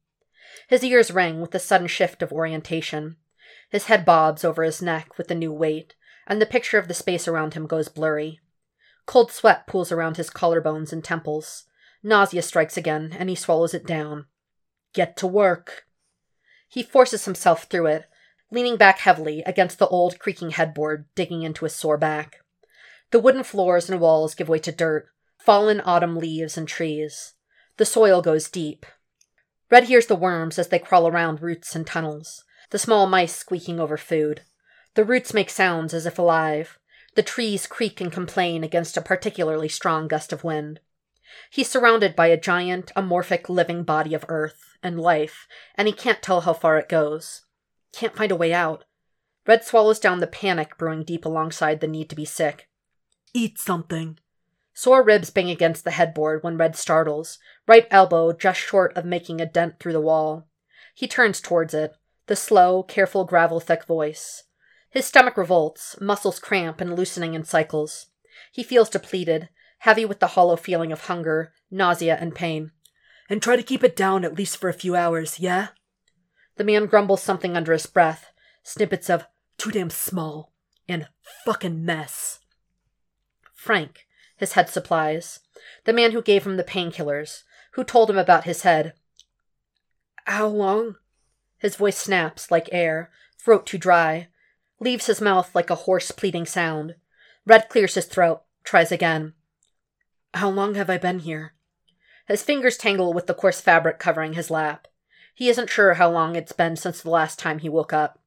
His 0.67 0.83
ears 0.83 1.11
ring 1.11 1.41
with 1.41 1.51
the 1.51 1.59
sudden 1.59 1.87
shift 1.87 2.21
of 2.21 2.31
orientation. 2.31 3.17
His 3.69 3.85
head 3.85 4.05
bobs 4.05 4.43
over 4.43 4.63
his 4.63 4.81
neck 4.81 5.17
with 5.17 5.27
the 5.27 5.35
new 5.35 5.51
weight, 5.51 5.95
and 6.27 6.41
the 6.41 6.45
picture 6.45 6.77
of 6.77 6.87
the 6.87 6.93
space 6.93 7.27
around 7.27 7.53
him 7.53 7.67
goes 7.67 7.89
blurry. 7.89 8.39
Cold 9.05 9.31
sweat 9.31 9.67
pools 9.67 9.91
around 9.91 10.17
his 10.17 10.29
collarbones 10.29 10.93
and 10.93 11.03
temples. 11.03 11.65
Nausea 12.01 12.41
strikes 12.41 12.77
again, 12.77 13.15
and 13.17 13.29
he 13.29 13.35
swallows 13.35 13.73
it 13.73 13.85
down. 13.85 14.25
Get 14.93 15.17
to 15.17 15.27
work. 15.27 15.85
He 16.69 16.83
forces 16.83 17.25
himself 17.25 17.63
through 17.63 17.87
it, 17.87 18.05
leaning 18.51 18.77
back 18.77 18.99
heavily 18.99 19.43
against 19.45 19.79
the 19.79 19.87
old 19.87 20.19
creaking 20.19 20.51
headboard, 20.51 21.05
digging 21.15 21.43
into 21.43 21.65
his 21.65 21.75
sore 21.75 21.97
back. 21.97 22.42
The 23.13 23.19
wooden 23.19 23.43
floors 23.43 23.91
and 23.91 24.01
walls 24.01 24.33
give 24.33 24.49
way 24.49 24.57
to 24.57 24.71
dirt, 24.71 25.05
fallen 25.37 25.83
autumn 25.85 26.17
leaves 26.17 26.57
and 26.57 26.67
trees. 26.67 27.35
The 27.77 27.85
soil 27.85 28.23
goes 28.23 28.49
deep. 28.49 28.87
Red 29.69 29.83
hears 29.83 30.07
the 30.07 30.15
worms 30.15 30.57
as 30.57 30.69
they 30.69 30.79
crawl 30.79 31.07
around 31.07 31.39
roots 31.39 31.75
and 31.75 31.85
tunnels, 31.85 32.43
the 32.71 32.79
small 32.79 33.05
mice 33.05 33.35
squeaking 33.35 33.79
over 33.79 33.97
food. 33.97 34.41
The 34.95 35.03
roots 35.03 35.31
make 35.31 35.51
sounds 35.51 35.93
as 35.93 36.07
if 36.07 36.17
alive. 36.17 36.79
The 37.13 37.21
trees 37.21 37.67
creak 37.67 38.01
and 38.01 38.11
complain 38.11 38.63
against 38.63 38.97
a 38.97 39.01
particularly 39.01 39.69
strong 39.69 40.07
gust 40.07 40.33
of 40.33 40.43
wind. 40.43 40.79
He's 41.51 41.69
surrounded 41.69 42.15
by 42.15 42.29
a 42.29 42.35
giant, 42.35 42.91
amorphic, 42.95 43.47
living 43.47 43.83
body 43.83 44.15
of 44.15 44.25
earth 44.27 44.75
and 44.81 44.99
life, 44.99 45.47
and 45.75 45.87
he 45.87 45.93
can't 45.93 46.23
tell 46.23 46.41
how 46.41 46.53
far 46.53 46.79
it 46.79 46.89
goes. 46.89 47.43
Can't 47.91 48.15
find 48.15 48.31
a 48.31 48.35
way 48.35 48.55
out. 48.55 48.85
Red 49.45 49.63
swallows 49.63 49.99
down 49.99 50.19
the 50.19 50.25
panic 50.25 50.79
brewing 50.79 51.03
deep 51.03 51.25
alongside 51.25 51.79
the 51.79 51.87
need 51.87 52.09
to 52.09 52.15
be 52.15 52.25
sick. 52.25 52.69
Eat 53.33 53.57
something. 53.57 54.19
Sore 54.75 55.03
ribs 55.03 55.31
bang 55.31 55.49
against 55.49 55.83
the 55.83 55.91
headboard 55.91 56.43
when 56.43 56.57
Red 56.57 56.75
startles, 56.75 57.39
right 57.67 57.87
elbow 57.89 58.31
just 58.31 58.59
short 58.59 58.95
of 58.95 59.05
making 59.05 59.41
a 59.41 59.45
dent 59.45 59.79
through 59.79 59.93
the 59.93 60.01
wall. 60.01 60.47
He 60.93 61.07
turns 61.07 61.41
towards 61.41 61.73
it, 61.73 61.95
the 62.27 62.35
slow, 62.35 62.83
careful 62.83 63.25
gravel 63.25 63.59
thick 63.59 63.85
voice. 63.85 64.43
His 64.89 65.05
stomach 65.05 65.35
revolts, 65.35 65.99
muscles 65.99 66.37
cramp 66.37 66.79
and 66.79 66.95
loosening 66.95 67.33
in 67.33 67.43
cycles. 67.43 68.07
He 68.51 68.61
feels 68.61 68.89
depleted, 68.89 69.49
heavy 69.79 70.05
with 70.05 70.19
the 70.19 70.27
hollow 70.27 70.55
feeling 70.55 70.91
of 70.91 71.01
hunger, 71.01 71.53
nausea, 71.71 72.15
and 72.19 72.35
pain. 72.35 72.71
And 73.29 73.41
try 73.41 73.55
to 73.55 73.63
keep 73.63 73.83
it 73.83 73.95
down 73.95 74.23
at 74.23 74.37
least 74.37 74.57
for 74.57 74.69
a 74.69 74.73
few 74.73 74.95
hours, 74.95 75.39
yeah? 75.39 75.69
The 76.57 76.63
man 76.63 76.85
grumbles 76.85 77.23
something 77.23 77.57
under 77.57 77.73
his 77.73 77.87
breath, 77.87 78.31
snippets 78.61 79.09
of 79.09 79.25
too 79.57 79.71
damn 79.71 79.89
small 79.89 80.53
and 80.87 81.07
fucking 81.45 81.83
mess. 81.83 82.39
Frank, 83.63 84.05
his 84.35 84.53
head 84.53 84.69
supplies, 84.69 85.39
the 85.85 85.93
man 85.93 86.11
who 86.11 86.21
gave 86.21 86.45
him 86.45 86.57
the 86.57 86.65
painkillers, 86.65 87.43
who 87.71 87.85
told 87.85 88.09
him 88.09 88.17
about 88.17 88.43
his 88.43 88.63
head. 88.63 88.91
How 90.25 90.47
long? 90.47 90.97
His 91.59 91.77
voice 91.77 91.97
snaps 91.97 92.51
like 92.51 92.67
air, 92.73 93.09
throat 93.39 93.65
too 93.65 93.77
dry, 93.77 94.27
leaves 94.81 95.05
his 95.05 95.21
mouth 95.21 95.55
like 95.55 95.69
a 95.69 95.75
hoarse 95.75 96.11
pleading 96.11 96.45
sound. 96.45 96.95
Red 97.45 97.69
clears 97.69 97.95
his 97.95 98.05
throat, 98.05 98.41
tries 98.65 98.91
again. 98.91 99.33
How 100.33 100.49
long 100.49 100.75
have 100.75 100.89
I 100.89 100.97
been 100.97 101.19
here? 101.19 101.53
His 102.27 102.43
fingers 102.43 102.75
tangle 102.75 103.13
with 103.13 103.27
the 103.27 103.33
coarse 103.33 103.61
fabric 103.61 103.97
covering 103.97 104.33
his 104.33 104.51
lap. 104.51 104.89
He 105.33 105.47
isn't 105.47 105.69
sure 105.69 105.93
how 105.93 106.09
long 106.09 106.35
it's 106.35 106.51
been 106.51 106.75
since 106.75 106.99
the 106.99 107.09
last 107.09 107.39
time 107.39 107.59
he 107.59 107.69
woke 107.69 107.93
up. 107.93 108.19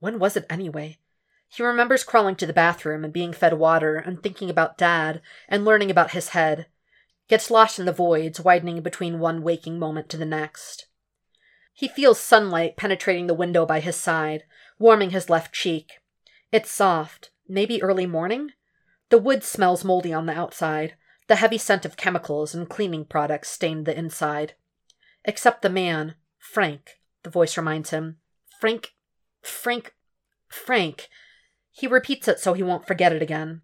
When 0.00 0.18
was 0.18 0.36
it 0.36 0.44
anyway? 0.50 0.98
He 1.48 1.62
remembers 1.62 2.04
crawling 2.04 2.36
to 2.36 2.46
the 2.46 2.52
bathroom 2.52 3.04
and 3.04 3.12
being 3.12 3.32
fed 3.32 3.54
water 3.54 3.96
and 3.96 4.22
thinking 4.22 4.50
about 4.50 4.76
Dad 4.76 5.22
and 5.48 5.64
learning 5.64 5.90
about 5.90 6.10
his 6.10 6.30
head. 6.30 6.66
Gets 7.28 7.50
lost 7.50 7.78
in 7.78 7.86
the 7.86 7.92
voids 7.92 8.40
widening 8.40 8.82
between 8.82 9.18
one 9.18 9.42
waking 9.42 9.78
moment 9.78 10.08
to 10.10 10.16
the 10.16 10.24
next. 10.24 10.86
He 11.72 11.88
feels 11.88 12.20
sunlight 12.20 12.76
penetrating 12.76 13.26
the 13.26 13.34
window 13.34 13.66
by 13.66 13.80
his 13.80 13.96
side, 13.96 14.44
warming 14.78 15.10
his 15.10 15.28
left 15.28 15.54
cheek. 15.54 16.00
It's 16.52 16.70
soft, 16.70 17.30
maybe 17.48 17.82
early 17.82 18.06
morning? 18.06 18.52
The 19.10 19.18
wood 19.18 19.44
smells 19.44 19.84
moldy 19.84 20.12
on 20.12 20.26
the 20.26 20.36
outside. 20.36 20.94
The 21.28 21.36
heavy 21.36 21.58
scent 21.58 21.84
of 21.84 21.96
chemicals 21.96 22.54
and 22.54 22.68
cleaning 22.68 23.04
products 23.04 23.50
stained 23.50 23.86
the 23.86 23.96
inside. 23.96 24.54
Except 25.24 25.62
the 25.62 25.68
man, 25.68 26.14
Frank, 26.38 27.00
the 27.24 27.30
voice 27.30 27.56
reminds 27.56 27.90
him. 27.90 28.18
Frank, 28.60 28.94
Frank, 29.42 29.94
Frank. 30.48 31.08
He 31.76 31.86
repeats 31.86 32.26
it 32.26 32.40
so 32.40 32.54
he 32.54 32.62
won't 32.62 32.86
forget 32.86 33.12
it 33.12 33.20
again. 33.20 33.60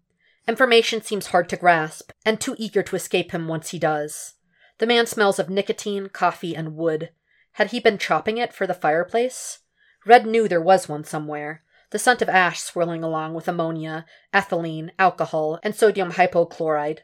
Information 0.47 1.01
seems 1.01 1.27
hard 1.27 1.49
to 1.49 1.57
grasp, 1.57 2.11
and 2.23 2.39
too 2.39 2.55
eager 2.59 2.83
to 2.83 2.95
escape 2.95 3.31
him 3.31 3.47
once 3.47 3.71
he 3.71 3.79
does. 3.79 4.35
The 4.77 4.85
man 4.85 5.07
smells 5.07 5.39
of 5.39 5.49
nicotine, 5.49 6.09
coffee, 6.09 6.55
and 6.55 6.75
wood. 6.75 7.09
Had 7.53 7.71
he 7.71 7.79
been 7.79 7.97
chopping 7.97 8.37
it 8.37 8.53
for 8.53 8.67
the 8.67 8.75
fireplace? 8.75 9.61
Red 10.05 10.27
knew 10.27 10.47
there 10.47 10.61
was 10.61 10.87
one 10.87 11.03
somewhere, 11.03 11.63
the 11.89 11.97
scent 11.97 12.21
of 12.21 12.29
ash 12.29 12.61
swirling 12.61 13.03
along 13.03 13.33
with 13.33 13.47
ammonia, 13.47 14.05
ethylene, 14.31 14.91
alcohol, 14.99 15.59
and 15.63 15.75
sodium 15.75 16.11
hypochlorite. 16.11 16.99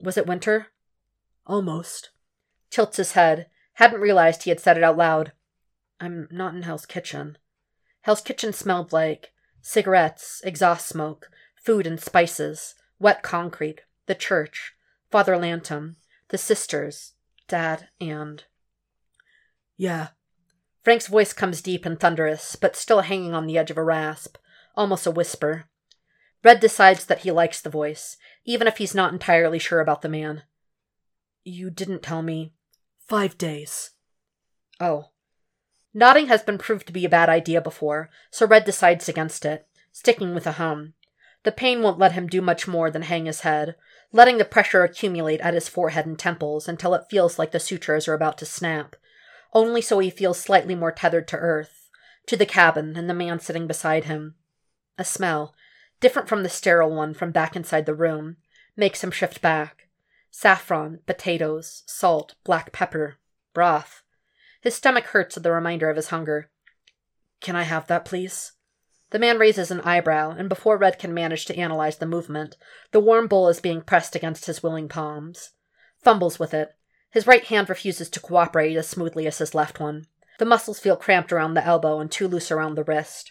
Was 0.00 0.16
it 0.16 0.28
winter? 0.28 0.68
Almost. 1.44 2.10
Tilts 2.70 2.98
his 2.98 3.12
head. 3.12 3.48
Hadn't 3.74 4.00
realized 4.00 4.44
he 4.44 4.50
had 4.50 4.60
said 4.60 4.76
it 4.76 4.84
out 4.84 4.96
loud. 4.96 5.32
I'm 6.00 6.28
not 6.30 6.54
in 6.54 6.62
Hell's 6.62 6.86
Kitchen. 6.86 7.36
Hell's 8.02 8.20
Kitchen 8.20 8.52
smelled 8.52 8.92
like 8.92 9.32
cigarettes, 9.66 10.40
exhaust 10.44 10.86
smoke, 10.86 11.28
food 11.56 11.88
and 11.88 12.00
spices, 12.00 12.76
wet 13.00 13.20
concrete, 13.24 13.80
the 14.06 14.14
church, 14.14 14.74
Father 15.10 15.36
Lantom, 15.36 15.96
the 16.28 16.38
sisters, 16.38 17.14
Dad, 17.48 17.88
and. 18.00 18.44
Yeah. 19.76 20.10
Frank's 20.84 21.08
voice 21.08 21.32
comes 21.32 21.60
deep 21.60 21.84
and 21.84 21.98
thunderous, 21.98 22.54
but 22.54 22.76
still 22.76 23.00
hanging 23.00 23.34
on 23.34 23.48
the 23.48 23.58
edge 23.58 23.72
of 23.72 23.76
a 23.76 23.82
rasp, 23.82 24.36
almost 24.76 25.04
a 25.04 25.10
whisper. 25.10 25.64
Red 26.44 26.60
decides 26.60 27.04
that 27.06 27.20
he 27.20 27.32
likes 27.32 27.60
the 27.60 27.68
voice, 27.68 28.16
even 28.44 28.68
if 28.68 28.78
he's 28.78 28.94
not 28.94 29.12
entirely 29.12 29.58
sure 29.58 29.80
about 29.80 30.00
the 30.00 30.08
man. 30.08 30.44
You 31.42 31.70
didn't 31.70 32.04
tell 32.04 32.22
me. 32.22 32.52
Five 33.00 33.36
days. 33.36 33.90
Oh. 34.78 35.06
Nodding 35.96 36.26
has 36.26 36.42
been 36.42 36.58
proved 36.58 36.86
to 36.88 36.92
be 36.92 37.06
a 37.06 37.08
bad 37.08 37.30
idea 37.30 37.62
before, 37.62 38.10
so 38.30 38.46
Red 38.46 38.66
decides 38.66 39.08
against 39.08 39.46
it, 39.46 39.66
sticking 39.92 40.34
with 40.34 40.46
a 40.46 40.52
hum. 40.60 40.92
The 41.42 41.50
pain 41.50 41.80
won't 41.80 41.98
let 41.98 42.12
him 42.12 42.26
do 42.26 42.42
much 42.42 42.68
more 42.68 42.90
than 42.90 43.00
hang 43.00 43.24
his 43.24 43.40
head, 43.40 43.76
letting 44.12 44.36
the 44.36 44.44
pressure 44.44 44.84
accumulate 44.84 45.40
at 45.40 45.54
his 45.54 45.70
forehead 45.70 46.04
and 46.04 46.18
temples 46.18 46.68
until 46.68 46.92
it 46.92 47.08
feels 47.08 47.38
like 47.38 47.50
the 47.50 47.58
sutures 47.58 48.06
are 48.06 48.12
about 48.12 48.36
to 48.36 48.44
snap, 48.44 48.94
only 49.54 49.80
so 49.80 49.98
he 49.98 50.10
feels 50.10 50.38
slightly 50.38 50.74
more 50.74 50.92
tethered 50.92 51.26
to 51.28 51.38
earth, 51.38 51.88
to 52.26 52.36
the 52.36 52.44
cabin 52.44 52.94
and 52.94 53.08
the 53.08 53.14
man 53.14 53.40
sitting 53.40 53.66
beside 53.66 54.04
him. 54.04 54.34
A 54.98 55.04
smell, 55.04 55.54
different 56.00 56.28
from 56.28 56.42
the 56.42 56.50
sterile 56.50 56.94
one 56.94 57.14
from 57.14 57.30
back 57.30 57.56
inside 57.56 57.86
the 57.86 57.94
room, 57.94 58.36
makes 58.76 59.02
him 59.02 59.10
shift 59.10 59.40
back. 59.40 59.88
Saffron, 60.30 61.00
potatoes, 61.06 61.84
salt, 61.86 62.34
black 62.44 62.70
pepper, 62.70 63.16
broth. 63.54 64.02
His 64.66 64.74
stomach 64.74 65.04
hurts 65.04 65.36
at 65.36 65.44
the 65.44 65.52
reminder 65.52 65.90
of 65.90 65.94
his 65.94 66.08
hunger. 66.08 66.50
Can 67.40 67.54
I 67.54 67.62
have 67.62 67.86
that, 67.86 68.04
please? 68.04 68.54
The 69.10 69.18
man 69.20 69.38
raises 69.38 69.70
an 69.70 69.80
eyebrow, 69.82 70.34
and 70.36 70.48
before 70.48 70.76
Red 70.76 70.98
can 70.98 71.14
manage 71.14 71.44
to 71.44 71.56
analyze 71.56 71.98
the 71.98 72.04
movement, 72.04 72.56
the 72.90 72.98
warm 72.98 73.28
bowl 73.28 73.46
is 73.46 73.60
being 73.60 73.80
pressed 73.80 74.16
against 74.16 74.46
his 74.46 74.64
willing 74.64 74.88
palms. 74.88 75.52
Fumbles 76.02 76.40
with 76.40 76.52
it. 76.52 76.74
His 77.12 77.28
right 77.28 77.44
hand 77.44 77.68
refuses 77.68 78.10
to 78.10 78.18
cooperate 78.18 78.76
as 78.76 78.88
smoothly 78.88 79.28
as 79.28 79.38
his 79.38 79.54
left 79.54 79.78
one. 79.78 80.08
The 80.40 80.44
muscles 80.44 80.80
feel 80.80 80.96
cramped 80.96 81.32
around 81.32 81.54
the 81.54 81.64
elbow 81.64 82.00
and 82.00 82.10
too 82.10 82.26
loose 82.26 82.50
around 82.50 82.74
the 82.74 82.82
wrist. 82.82 83.30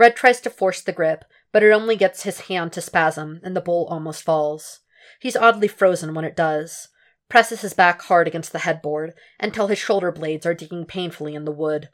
Red 0.00 0.16
tries 0.16 0.40
to 0.40 0.50
force 0.50 0.80
the 0.80 0.90
grip, 0.90 1.24
but 1.52 1.62
it 1.62 1.70
only 1.70 1.94
gets 1.94 2.24
his 2.24 2.40
hand 2.48 2.72
to 2.72 2.80
spasm, 2.80 3.38
and 3.44 3.54
the 3.54 3.60
bowl 3.60 3.86
almost 3.88 4.24
falls. 4.24 4.80
He's 5.20 5.36
oddly 5.36 5.68
frozen 5.68 6.12
when 6.12 6.24
it 6.24 6.34
does, 6.34 6.88
presses 7.28 7.62
his 7.62 7.74
back 7.74 8.02
hard 8.02 8.28
against 8.28 8.52
the 8.52 8.60
headboard 8.60 9.14
until 9.40 9.66
his 9.66 9.78
shoulder 9.78 10.12
blades 10.12 10.46
are 10.46 10.54
digging 10.54 10.84
painfully 10.84 11.34
in 11.34 11.44
the 11.44 11.52
wood. 11.52 11.88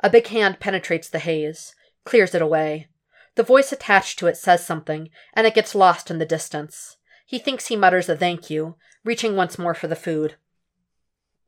A 0.00 0.10
big 0.10 0.26
hand 0.28 0.60
penetrates 0.60 1.08
the 1.08 1.18
haze, 1.18 1.74
clears 2.04 2.34
it 2.34 2.42
away. 2.42 2.88
The 3.34 3.42
voice 3.42 3.72
attached 3.72 4.18
to 4.18 4.26
it 4.26 4.36
says 4.36 4.64
something, 4.64 5.10
and 5.34 5.46
it 5.46 5.54
gets 5.54 5.74
lost 5.74 6.10
in 6.10 6.18
the 6.18 6.26
distance. 6.26 6.96
He 7.26 7.38
thinks 7.38 7.66
he 7.66 7.76
mutters 7.76 8.08
a 8.08 8.16
thank 8.16 8.50
you, 8.50 8.76
reaching 9.04 9.36
once 9.36 9.58
more 9.58 9.74
for 9.74 9.88
the 9.88 9.96
food. 9.96 10.36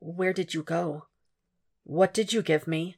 Where 0.01 0.33
did 0.33 0.55
you 0.55 0.63
go? 0.63 1.07
What 1.85 2.13
did 2.13 2.33
you 2.33 2.43
give 2.43 2.67
me? 2.67 2.97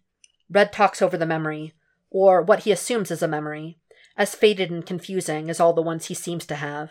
Red 0.51 0.73
talks 0.73 1.01
over 1.01 1.17
the 1.17 1.27
memory, 1.27 1.75
or 2.11 2.43
what 2.43 2.61
he 2.61 2.73
assumes 2.73 3.11
is 3.11 3.23
a 3.23 3.29
memory, 3.29 3.79
as 4.17 4.35
faded 4.35 4.71
and 4.71 4.85
confusing 4.85 5.49
as 5.49 5.61
all 5.61 5.73
the 5.73 5.83
ones 5.83 6.07
he 6.07 6.15
seems 6.15 6.45
to 6.47 6.57
have. 6.57 6.91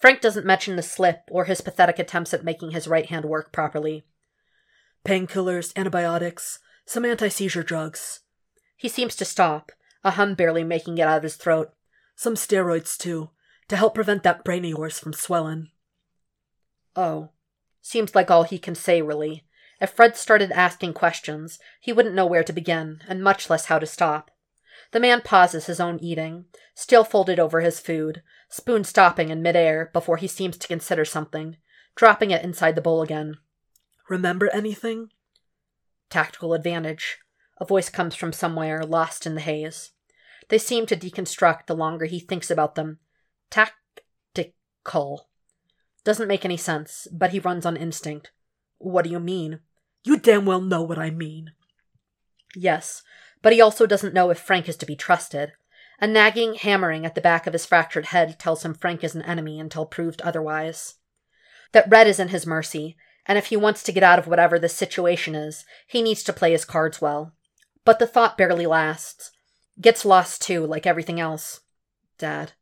Frank 0.00 0.22
doesn't 0.22 0.46
mention 0.46 0.76
the 0.76 0.82
slip 0.82 1.22
or 1.30 1.44
his 1.44 1.60
pathetic 1.60 1.98
attempts 1.98 2.32
at 2.32 2.44
making 2.44 2.70
his 2.70 2.88
right 2.88 3.06
hand 3.06 3.26
work 3.26 3.52
properly. 3.52 4.06
Painkillers, 5.04 5.72
antibiotics, 5.76 6.58
some 6.86 7.04
anti 7.04 7.28
seizure 7.28 7.62
drugs. 7.62 8.20
He 8.76 8.88
seems 8.88 9.14
to 9.16 9.26
stop, 9.26 9.72
a 10.02 10.12
hum 10.12 10.34
barely 10.34 10.64
making 10.64 10.96
it 10.98 11.02
out 11.02 11.18
of 11.18 11.22
his 11.22 11.36
throat. 11.36 11.72
Some 12.16 12.34
steroids, 12.34 12.96
too, 12.96 13.30
to 13.68 13.76
help 13.76 13.94
prevent 13.94 14.22
that 14.22 14.42
brain 14.42 14.64
of 14.64 14.70
yours 14.70 14.98
from 14.98 15.12
swelling. 15.12 15.68
Oh. 16.96 17.30
Seems 17.82 18.14
like 18.14 18.30
all 18.30 18.44
he 18.44 18.58
can 18.58 18.74
say, 18.74 19.00
really. 19.00 19.44
If 19.80 19.90
Fred 19.90 20.16
started 20.16 20.52
asking 20.52 20.94
questions, 20.94 21.58
he 21.80 21.92
wouldn't 21.92 22.14
know 22.14 22.26
where 22.26 22.44
to 22.44 22.52
begin, 22.52 23.00
and 23.08 23.22
much 23.22 23.48
less 23.48 23.66
how 23.66 23.78
to 23.78 23.86
stop. 23.86 24.30
The 24.92 25.00
man 25.00 25.22
pauses 25.22 25.66
his 25.66 25.80
own 25.80 25.98
eating, 26.00 26.46
still 26.74 27.04
folded 27.04 27.38
over 27.38 27.60
his 27.60 27.80
food, 27.80 28.22
spoon 28.50 28.84
stopping 28.84 29.30
in 29.30 29.42
midair 29.42 29.88
before 29.92 30.18
he 30.18 30.26
seems 30.26 30.58
to 30.58 30.68
consider 30.68 31.04
something, 31.04 31.56
dropping 31.94 32.30
it 32.30 32.44
inside 32.44 32.74
the 32.74 32.82
bowl 32.82 33.00
again. 33.00 33.36
Remember 34.08 34.50
anything? 34.52 35.08
Tactical 36.10 36.52
advantage. 36.52 37.18
A 37.60 37.64
voice 37.64 37.88
comes 37.88 38.14
from 38.14 38.32
somewhere, 38.32 38.84
lost 38.84 39.24
in 39.24 39.34
the 39.36 39.40
haze. 39.40 39.92
They 40.48 40.58
seem 40.58 40.84
to 40.86 40.96
deconstruct 40.96 41.66
the 41.66 41.76
longer 41.76 42.06
he 42.06 42.18
thinks 42.18 42.50
about 42.50 42.74
them. 42.74 42.98
Tactical. 43.50 45.28
Doesn't 46.04 46.28
make 46.28 46.44
any 46.44 46.56
sense, 46.56 47.06
but 47.12 47.30
he 47.30 47.38
runs 47.38 47.64
on 47.64 47.76
instinct. 47.76 48.32
What 48.78 49.04
do 49.04 49.10
you 49.10 49.20
mean? 49.20 49.60
You 50.02 50.18
damn 50.18 50.46
well 50.46 50.60
know 50.60 50.82
what 50.82 50.98
I 50.98 51.10
mean. 51.10 51.52
Yes, 52.56 53.02
but 53.42 53.52
he 53.52 53.60
also 53.60 53.86
doesn't 53.86 54.14
know 54.14 54.30
if 54.30 54.38
Frank 54.38 54.68
is 54.68 54.76
to 54.78 54.86
be 54.86 54.96
trusted. 54.96 55.52
A 56.00 56.06
nagging 56.06 56.54
hammering 56.54 57.04
at 57.04 57.14
the 57.14 57.20
back 57.20 57.46
of 57.46 57.52
his 57.52 57.66
fractured 57.66 58.06
head 58.06 58.38
tells 58.38 58.64
him 58.64 58.72
Frank 58.72 59.04
is 59.04 59.14
an 59.14 59.22
enemy 59.22 59.60
until 59.60 59.84
proved 59.84 60.22
otherwise. 60.22 60.94
That 61.72 61.90
Red 61.90 62.06
is 62.06 62.18
in 62.18 62.28
his 62.28 62.46
mercy, 62.46 62.96
and 63.26 63.36
if 63.36 63.46
he 63.46 63.56
wants 63.56 63.82
to 63.82 63.92
get 63.92 64.02
out 64.02 64.18
of 64.18 64.26
whatever 64.26 64.58
the 64.58 64.68
situation 64.68 65.34
is, 65.34 65.64
he 65.86 66.00
needs 66.02 66.22
to 66.24 66.32
play 66.32 66.52
his 66.52 66.64
cards 66.64 67.00
well. 67.02 67.34
But 67.84 67.98
the 67.98 68.06
thought 68.06 68.38
barely 68.38 68.66
lasts. 68.66 69.30
Gets 69.80 70.04
lost 70.04 70.42
too, 70.42 70.66
like 70.66 70.86
everything 70.86 71.20
else. 71.20 71.60
Dad. 72.18 72.52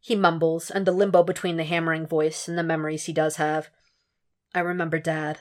He 0.00 0.16
mumbles, 0.16 0.70
and 0.70 0.86
the 0.86 0.92
limbo 0.92 1.22
between 1.22 1.56
the 1.56 1.64
hammering 1.64 2.06
voice 2.06 2.48
and 2.48 2.58
the 2.58 2.62
memories 2.62 3.04
he 3.04 3.12
does 3.12 3.36
have. 3.36 3.68
I 4.54 4.60
remember 4.60 4.98
Dad. 4.98 5.40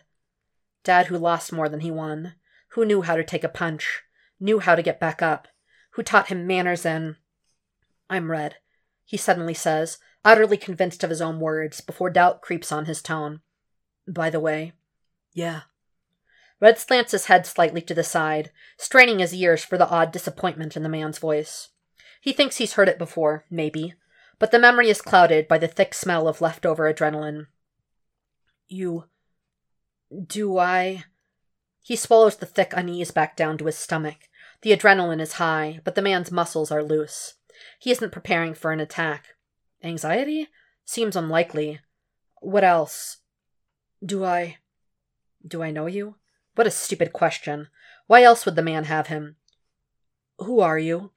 Dad 0.84 1.08
who 1.08 1.18
lost 1.18 1.52
more 1.52 1.70
than 1.70 1.82
he 1.82 1.92
won, 1.92 2.36
who 2.70 2.86
knew 2.86 3.02
how 3.02 3.16
to 3.16 3.24
take 3.24 3.44
a 3.44 3.50
punch, 3.50 4.04
knew 4.40 4.60
how 4.60 4.76
to 4.76 4.84
get 4.84 5.00
back 5.00 5.22
up, 5.22 5.48
who 5.92 6.04
taught 6.04 6.28
him 6.28 6.46
manners 6.46 6.86
and. 6.86 7.16
I'm 8.10 8.32
Red, 8.32 8.56
he 9.08 9.18
suddenly 9.18 9.54
says, 9.54 9.98
utterly 10.26 10.58
convinced 10.58 11.04
of 11.04 11.10
his 11.10 11.22
own 11.22 11.40
words, 11.40 11.80
before 11.80 12.10
doubt 12.10 12.42
creeps 12.42 12.72
on 12.72 12.86
his 12.86 13.02
tone. 13.02 13.40
By 14.08 14.30
the 14.30 14.40
way. 14.40 14.74
Yeah. 15.34 15.62
Red 16.60 16.78
slants 16.78 17.14
his 17.14 17.26
head 17.26 17.46
slightly 17.46 17.82
to 17.84 17.94
the 17.94 18.04
side, 18.04 18.52
straining 18.78 19.20
his 19.20 19.34
ears 19.34 19.64
for 19.64 19.78
the 19.78 19.88
odd 19.88 20.12
disappointment 20.12 20.76
in 20.76 20.84
the 20.84 20.90
man's 20.90 21.20
voice. 21.20 21.70
He 22.20 22.34
thinks 22.34 22.58
he's 22.58 22.74
heard 22.74 22.90
it 22.90 22.98
before, 22.98 23.46
maybe, 23.50 23.94
but 24.40 24.52
the 24.52 24.60
memory 24.60 24.90
is 24.90 25.02
clouded 25.02 25.48
by 25.48 25.58
the 25.58 25.68
thick 25.68 25.94
smell 25.94 26.28
of 26.28 26.42
leftover 26.42 26.92
adrenaline. 26.92 27.48
You. 28.68 29.06
Do 30.26 30.58
I. 30.58 31.06
He 31.82 31.96
swallows 31.96 32.36
the 32.36 32.46
thick 32.46 32.74
unease 32.76 33.12
back 33.12 33.38
down 33.38 33.58
to 33.60 33.66
his 33.66 33.78
stomach. 33.78 34.28
The 34.64 34.76
adrenaline 34.76 35.22
is 35.22 35.34
high, 35.34 35.80
but 35.86 35.96
the 35.96 36.02
man's 36.02 36.32
muscles 36.32 36.72
are 36.72 36.84
loose. 36.84 37.36
He 37.80 37.92
isn't 37.92 38.12
preparing 38.12 38.54
for 38.54 38.72
an 38.72 38.80
attack. 38.80 39.36
Anxiety? 39.84 40.48
Seems 40.86 41.16
unlikely. 41.16 41.80
What 42.42 42.64
else? 42.64 43.18
Do 44.06 44.24
I. 44.24 44.58
Do 45.46 45.64
I 45.64 45.72
know 45.72 45.86
you? 45.86 46.16
What 46.56 46.68
a 46.68 46.72
stupid 46.72 47.14
question. 47.14 47.68
Why 48.08 48.24
else 48.24 48.46
would 48.46 48.56
the 48.56 48.62
man 48.62 48.86
have 48.86 49.08
him? 49.08 49.36
Who 50.40 50.60
are 50.60 50.80
you? 50.80 51.12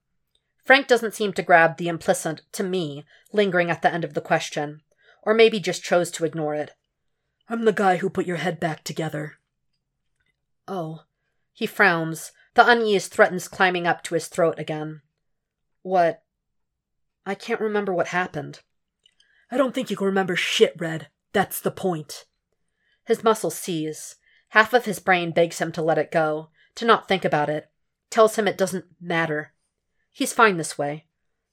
Frank 0.64 0.86
doesn't 0.86 1.14
seem 1.14 1.32
to 1.34 1.42
grab 1.42 1.76
the 1.76 1.88
implicit 1.88 2.42
to 2.52 2.62
me 2.62 3.04
lingering 3.32 3.70
at 3.70 3.82
the 3.82 3.92
end 3.92 4.04
of 4.04 4.14
the 4.14 4.20
question, 4.20 4.82
or 5.22 5.34
maybe 5.34 5.60
just 5.60 5.82
chose 5.82 6.10
to 6.12 6.24
ignore 6.24 6.54
it. 6.54 6.72
I'm 7.48 7.64
the 7.64 7.72
guy 7.72 7.96
who 7.96 8.10
put 8.10 8.26
your 8.26 8.36
head 8.36 8.60
back 8.60 8.84
together. 8.84 9.34
Oh. 10.68 11.04
He 11.52 11.66
frowns. 11.66 12.32
The 12.54 12.68
unease 12.68 13.08
threatens 13.08 13.48
climbing 13.48 13.86
up 13.86 14.02
to 14.04 14.14
his 14.14 14.28
throat 14.28 14.58
again. 14.58 15.02
What? 15.82 16.22
I 17.30 17.36
can't 17.36 17.60
remember 17.60 17.94
what 17.94 18.08
happened. 18.08 18.58
I 19.52 19.56
don't 19.56 19.72
think 19.72 19.88
you 19.88 19.96
can 19.96 20.06
remember 20.06 20.34
shit, 20.34 20.74
Red. 20.76 21.10
That's 21.32 21.60
the 21.60 21.70
point. 21.70 22.24
His 23.06 23.22
muscles 23.22 23.54
seize. 23.54 24.16
Half 24.48 24.72
of 24.72 24.84
his 24.84 24.98
brain 24.98 25.30
begs 25.30 25.60
him 25.60 25.70
to 25.72 25.80
let 25.80 25.96
it 25.96 26.10
go, 26.10 26.48
to 26.74 26.84
not 26.84 27.06
think 27.06 27.24
about 27.24 27.48
it, 27.48 27.70
tells 28.10 28.34
him 28.34 28.48
it 28.48 28.58
doesn't 28.58 28.86
matter. 29.00 29.52
He's 30.10 30.32
fine 30.32 30.56
this 30.56 30.76
way. 30.76 31.06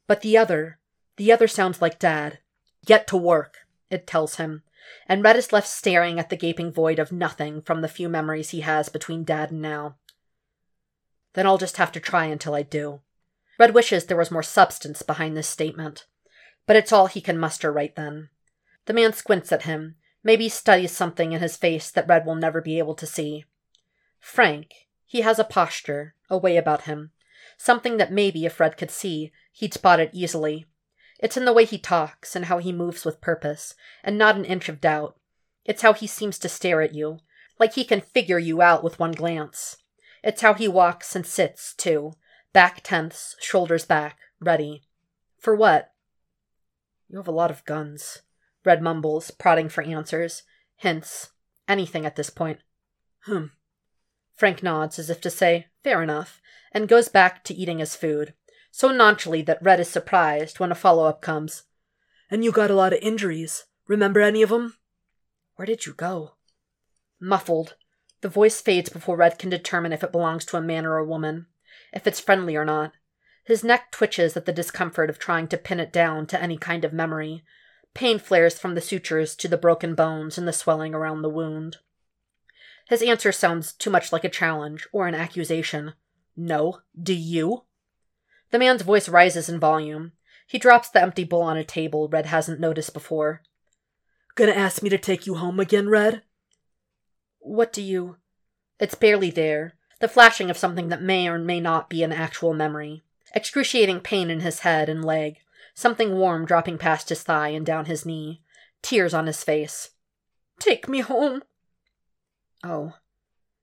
But 0.07 0.21
the 0.21 0.35
other, 0.35 0.79
the 1.17 1.31
other 1.31 1.47
sounds 1.47 1.79
like 1.79 1.99
Dad. 1.99 2.39
Get 2.87 3.05
to 3.09 3.17
work, 3.17 3.57
it 3.91 4.07
tells 4.07 4.37
him, 4.37 4.63
and 5.07 5.23
Red 5.23 5.35
is 5.35 5.53
left 5.53 5.67
staring 5.67 6.17
at 6.17 6.31
the 6.31 6.37
gaping 6.37 6.71
void 6.71 6.97
of 6.97 7.11
nothing 7.11 7.61
from 7.61 7.81
the 7.81 7.87
few 7.87 8.09
memories 8.09 8.49
he 8.49 8.61
has 8.61 8.89
between 8.89 9.23
Dad 9.23 9.51
and 9.51 9.61
now. 9.61 9.97
Then 11.33 11.45
I'll 11.45 11.59
just 11.59 11.77
have 11.77 11.91
to 11.91 11.99
try 11.99 12.25
until 12.25 12.55
I 12.55 12.63
do. 12.63 13.01
Red 13.57 13.73
wishes 13.73 14.05
there 14.05 14.17
was 14.17 14.31
more 14.31 14.43
substance 14.43 15.01
behind 15.01 15.35
this 15.35 15.47
statement, 15.47 16.05
but 16.65 16.75
it's 16.75 16.91
all 16.91 17.07
he 17.07 17.21
can 17.21 17.37
muster 17.37 17.71
right 17.71 17.95
then. 17.95 18.29
The 18.85 18.93
man 18.93 19.13
squints 19.13 19.51
at 19.51 19.63
him, 19.63 19.95
maybe 20.23 20.49
studies 20.49 20.91
something 20.91 21.31
in 21.31 21.41
his 21.41 21.57
face 21.57 21.89
that 21.91 22.07
Red 22.07 22.25
will 22.25 22.35
never 22.35 22.61
be 22.61 22.77
able 22.77 22.95
to 22.95 23.05
see. 23.05 23.45
Frank, 24.19 24.71
he 25.05 25.21
has 25.21 25.39
a 25.39 25.43
posture, 25.43 26.13
a 26.29 26.37
way 26.37 26.57
about 26.57 26.83
him, 26.83 27.11
something 27.57 27.97
that 27.97 28.11
maybe 28.11 28.45
if 28.45 28.59
Red 28.59 28.77
could 28.77 28.91
see, 28.91 29.31
he'd 29.51 29.73
spot 29.73 29.99
it 29.99 30.11
easily. 30.13 30.65
It's 31.19 31.37
in 31.37 31.45
the 31.45 31.53
way 31.53 31.65
he 31.65 31.79
talks 31.79 32.35
and 32.35 32.45
how 32.45 32.59
he 32.59 32.71
moves 32.71 33.05
with 33.05 33.21
purpose, 33.21 33.73
and 34.03 34.17
not 34.17 34.35
an 34.35 34.45
inch 34.45 34.69
of 34.69 34.81
doubt. 34.81 35.17
It's 35.65 35.81
how 35.81 35.93
he 35.93 36.05
seems 36.07 36.37
to 36.39 36.49
stare 36.49 36.81
at 36.81 36.93
you, 36.93 37.19
like 37.59 37.73
he 37.73 37.83
can 37.83 38.01
figure 38.01 38.37
you 38.37 38.61
out 38.61 38.83
with 38.83 38.99
one 38.99 39.13
glance. 39.13 39.77
It's 40.23 40.41
how 40.41 40.53
he 40.53 40.67
walks 40.67 41.15
and 41.15 41.25
sits, 41.25 41.73
too, 41.73 42.13
back 42.57 42.81
tense, 42.81 43.35
shoulders 43.39 43.85
back, 43.85 44.17
ready. 44.39 44.81
For 45.37 45.55
what? 45.55 45.91
You 47.07 47.19
have 47.19 47.27
a 47.27 47.31
lot 47.31 47.51
of 47.51 47.63
guns. 47.65 48.23
Red 48.65 48.81
mumbles, 48.81 49.29
prodding 49.29 49.69
for 49.69 49.83
answers, 49.83 50.41
hints, 50.75 51.29
anything 51.67 52.03
at 52.03 52.15
this 52.15 52.31
point. 52.31 52.57
Hmm. 53.25 53.49
Frank 54.33 54.63
nods 54.63 54.97
as 54.97 55.11
if 55.11 55.21
to 55.21 55.29
say, 55.29 55.67
fair 55.83 56.01
enough, 56.01 56.41
and 56.71 56.87
goes 56.87 57.09
back 57.09 57.43
to 57.43 57.53
eating 57.53 57.77
his 57.77 57.95
food, 57.95 58.33
so 58.71 58.91
nonchalantly 58.91 59.43
that 59.43 59.61
Red 59.61 59.79
is 59.79 59.87
surprised 59.87 60.59
when 60.59 60.71
a 60.71 60.75
follow 60.75 61.05
up 61.05 61.21
comes. 61.21 61.61
And 62.31 62.43
you 62.43 62.51
got 62.51 62.71
a 62.71 62.75
lot 62.75 62.91
of 62.91 62.97
injuries. 63.03 63.65
Remember 63.87 64.19
any 64.19 64.41
of 64.41 64.49
them? 64.49 64.77
Where 65.57 65.67
did 65.67 65.85
you 65.85 65.93
go? 65.93 66.31
Muffled. 67.19 67.75
The 68.21 68.29
voice 68.29 68.61
fades 68.61 68.89
before 68.89 69.15
Red 69.15 69.37
can 69.37 69.51
determine 69.51 69.93
if 69.93 70.03
it 70.03 70.11
belongs 70.11 70.43
to 70.45 70.57
a 70.57 70.61
man 70.61 70.87
or 70.87 70.97
a 70.97 71.05
woman, 71.05 71.45
if 71.93 72.07
it's 72.07 72.19
friendly 72.19 72.55
or 72.55 72.65
not. 72.65 72.93
His 73.45 73.63
neck 73.63 73.91
twitches 73.91 74.35
at 74.35 74.45
the 74.45 74.51
discomfort 74.51 75.09
of 75.09 75.19
trying 75.19 75.47
to 75.47 75.57
pin 75.57 75.79
it 75.79 75.93
down 75.93 76.27
to 76.27 76.41
any 76.41 76.57
kind 76.57 76.83
of 76.83 76.91
memory. 76.91 77.43
Pain 77.93 78.19
flares 78.19 78.59
from 78.59 78.75
the 78.75 78.81
sutures 78.81 79.35
to 79.37 79.47
the 79.47 79.57
broken 79.57 79.95
bones 79.95 80.37
and 80.37 80.47
the 80.47 80.53
swelling 80.53 80.93
around 80.93 81.21
the 81.21 81.29
wound. 81.29 81.77
His 82.89 83.01
answer 83.01 83.31
sounds 83.31 83.73
too 83.73 83.89
much 83.89 84.11
like 84.11 84.23
a 84.23 84.29
challenge 84.29 84.87
or 84.91 85.07
an 85.07 85.15
accusation. 85.15 85.93
No. 86.35 86.81
Do 87.01 87.13
you? 87.13 87.63
The 88.51 88.59
man's 88.59 88.81
voice 88.81 89.09
rises 89.09 89.49
in 89.49 89.59
volume. 89.59 90.13
He 90.45 90.57
drops 90.57 90.89
the 90.89 91.01
empty 91.01 91.23
bowl 91.23 91.41
on 91.41 91.57
a 91.57 91.63
table 91.63 92.07
Red 92.07 92.27
hasn't 92.27 92.59
noticed 92.59 92.93
before. 92.93 93.41
Gonna 94.35 94.51
ask 94.51 94.83
me 94.83 94.89
to 94.89 94.97
take 94.97 95.25
you 95.25 95.35
home 95.35 95.59
again, 95.59 95.89
Red? 95.89 96.21
What 97.39 97.73
do 97.73 97.81
you. 97.81 98.17
It's 98.79 98.95
barely 98.95 99.31
there. 99.31 99.76
The 99.99 100.07
flashing 100.07 100.49
of 100.49 100.57
something 100.57 100.89
that 100.89 101.01
may 101.01 101.27
or 101.27 101.39
may 101.39 101.59
not 101.59 101.89
be 101.89 102.03
an 102.03 102.11
actual 102.11 102.53
memory. 102.53 103.03
Excruciating 103.33 104.01
pain 104.01 104.29
in 104.29 104.41
his 104.41 104.59
head 104.59 104.89
and 104.89 105.03
leg. 105.03 105.37
Something 105.73 106.15
warm 106.15 106.45
dropping 106.45 106.77
past 106.77 107.09
his 107.09 107.23
thigh 107.23 107.49
and 107.49 107.65
down 107.65 107.85
his 107.85 108.05
knee. 108.05 108.41
Tears 108.81 109.13
on 109.13 109.27
his 109.27 109.43
face. 109.43 109.91
Take 110.59 110.87
me 110.87 110.99
home. 110.99 111.43
Oh. 112.63 112.93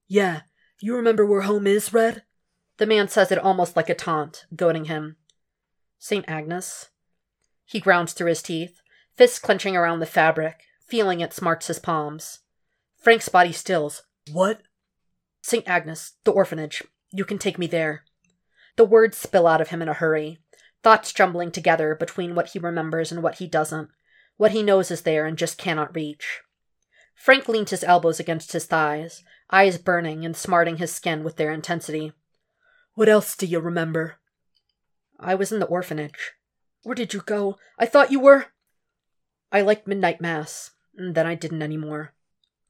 Yeah. 0.06 0.42
You 0.80 0.96
remember 0.96 1.24
where 1.24 1.42
home 1.42 1.66
is, 1.66 1.92
Red? 1.92 2.22
The 2.78 2.86
man 2.86 3.08
says 3.08 3.30
it 3.30 3.38
almost 3.38 3.76
like 3.76 3.88
a 3.88 3.94
taunt, 3.94 4.46
goading 4.54 4.86
him. 4.86 5.16
St. 5.98 6.24
Agnes? 6.28 6.90
He 7.64 7.80
grounds 7.80 8.12
through 8.12 8.28
his 8.28 8.42
teeth, 8.42 8.80
fists 9.14 9.38
clenching 9.38 9.76
around 9.76 10.00
the 10.00 10.06
fabric, 10.06 10.64
feeling 10.86 11.20
it 11.20 11.32
smarts 11.32 11.68
his 11.68 11.78
palms. 11.78 12.40
Frank's 12.96 13.28
body 13.28 13.52
stills. 13.52 14.02
What? 14.30 14.62
St. 15.44 15.68
Agnes, 15.68 16.14
the 16.24 16.32
orphanage. 16.32 16.82
You 17.12 17.26
can 17.26 17.36
take 17.36 17.58
me 17.58 17.66
there. 17.66 18.04
The 18.76 18.86
words 18.86 19.18
spill 19.18 19.46
out 19.46 19.60
of 19.60 19.68
him 19.68 19.82
in 19.82 19.90
a 19.90 19.92
hurry, 19.92 20.38
thoughts 20.82 21.12
jumbling 21.12 21.50
together 21.50 21.94
between 21.94 22.34
what 22.34 22.48
he 22.48 22.58
remembers 22.58 23.12
and 23.12 23.22
what 23.22 23.34
he 23.34 23.46
doesn't. 23.46 23.90
What 24.38 24.52
he 24.52 24.62
knows 24.62 24.90
is 24.90 25.02
there 25.02 25.26
and 25.26 25.36
just 25.36 25.58
cannot 25.58 25.94
reach. 25.94 26.40
Frank 27.14 27.46
leaned 27.46 27.68
his 27.68 27.84
elbows 27.84 28.18
against 28.18 28.52
his 28.52 28.64
thighs, 28.64 29.22
eyes 29.50 29.76
burning 29.76 30.24
and 30.24 30.34
smarting 30.34 30.78
his 30.78 30.94
skin 30.94 31.22
with 31.22 31.36
their 31.36 31.52
intensity. 31.52 32.14
What 32.94 33.10
else 33.10 33.36
do 33.36 33.44
you 33.44 33.60
remember? 33.60 34.16
I 35.20 35.34
was 35.34 35.52
in 35.52 35.58
the 35.58 35.66
orphanage. 35.66 36.32
Where 36.84 36.94
did 36.94 37.12
you 37.12 37.20
go? 37.20 37.58
I 37.78 37.84
thought 37.84 38.10
you 38.10 38.18
were. 38.18 38.46
I 39.52 39.60
liked 39.60 39.86
midnight 39.86 40.22
mass, 40.22 40.70
and 40.96 41.14
then 41.14 41.26
I 41.26 41.34
didn't 41.34 41.60
anymore. 41.60 42.14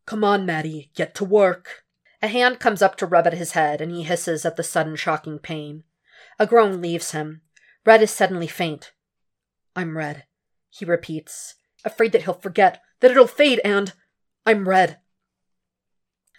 Come 0.07 0.25
on, 0.25 0.45
Matty, 0.45 0.91
get 0.97 1.15
to 1.15 1.25
work. 1.25 1.84
A 2.25 2.27
hand 2.27 2.59
comes 2.59 2.81
up 2.81 2.97
to 2.97 3.07
rub 3.07 3.27
at 3.27 3.35
his 3.35 3.53
head, 3.53 3.83
and 3.83 3.93
he 3.93 4.03
hisses 4.03 4.47
at 4.47 4.57
the 4.57 4.63
sudden 4.63 4.97
shocking 4.97 5.39
pain. 5.39 5.85
A 6.39 6.47
groan 6.47 6.81
leaves 6.81 7.11
him. 7.11 7.43
Red 7.85 8.01
is 8.01 8.11
suddenly 8.11 8.47
faint. 8.47 8.93
I'm 9.77 9.99
red, 9.99 10.25
he 10.71 10.87
repeats, 10.87 11.57
afraid 11.85 12.13
that 12.13 12.23
he'll 12.23 12.33
forget, 12.33 12.81
that 13.01 13.11
it'll 13.11 13.27
fade, 13.27 13.61
and 13.63 13.93
I'm 14.47 14.67
red. 14.67 15.01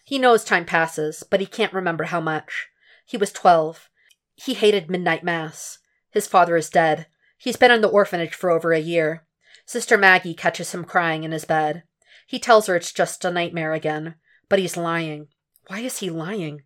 He 0.04 0.18
knows 0.18 0.44
time 0.44 0.66
passes, 0.66 1.22
but 1.22 1.40
he 1.40 1.46
can't 1.46 1.72
remember 1.72 2.06
how 2.06 2.20
much. 2.20 2.66
He 3.06 3.16
was 3.16 3.32
twelve. 3.32 3.88
He 4.34 4.56
hated 4.56 4.90
midnight 4.90 5.24
mass. 5.24 5.78
His 6.10 6.26
father 6.26 6.58
is 6.58 6.72
dead. 6.72 7.06
He's 7.38 7.58
been 7.58 7.70
in 7.70 7.82
the 7.82 7.90
orphanage 7.90 8.34
for 8.34 8.50
over 8.50 8.74
a 8.74 8.80
year. 8.80 9.28
Sister 9.68 10.00
Maggie 10.00 10.34
catches 10.34 10.72
him 10.72 10.84
crying 10.84 11.24
in 11.24 11.32
his 11.32 11.46
bed. 11.46 11.84
He 12.26 12.40
tells 12.40 12.66
her 12.66 12.76
it's 12.76 12.92
just 12.92 13.24
a 13.24 13.30
nightmare 13.30 13.74
again, 13.74 14.16
but 14.50 14.58
he's 14.58 14.76
lying. 14.76 15.28
Why 15.68 15.80
is 15.80 16.00
he 16.00 16.10
lying? 16.10 16.64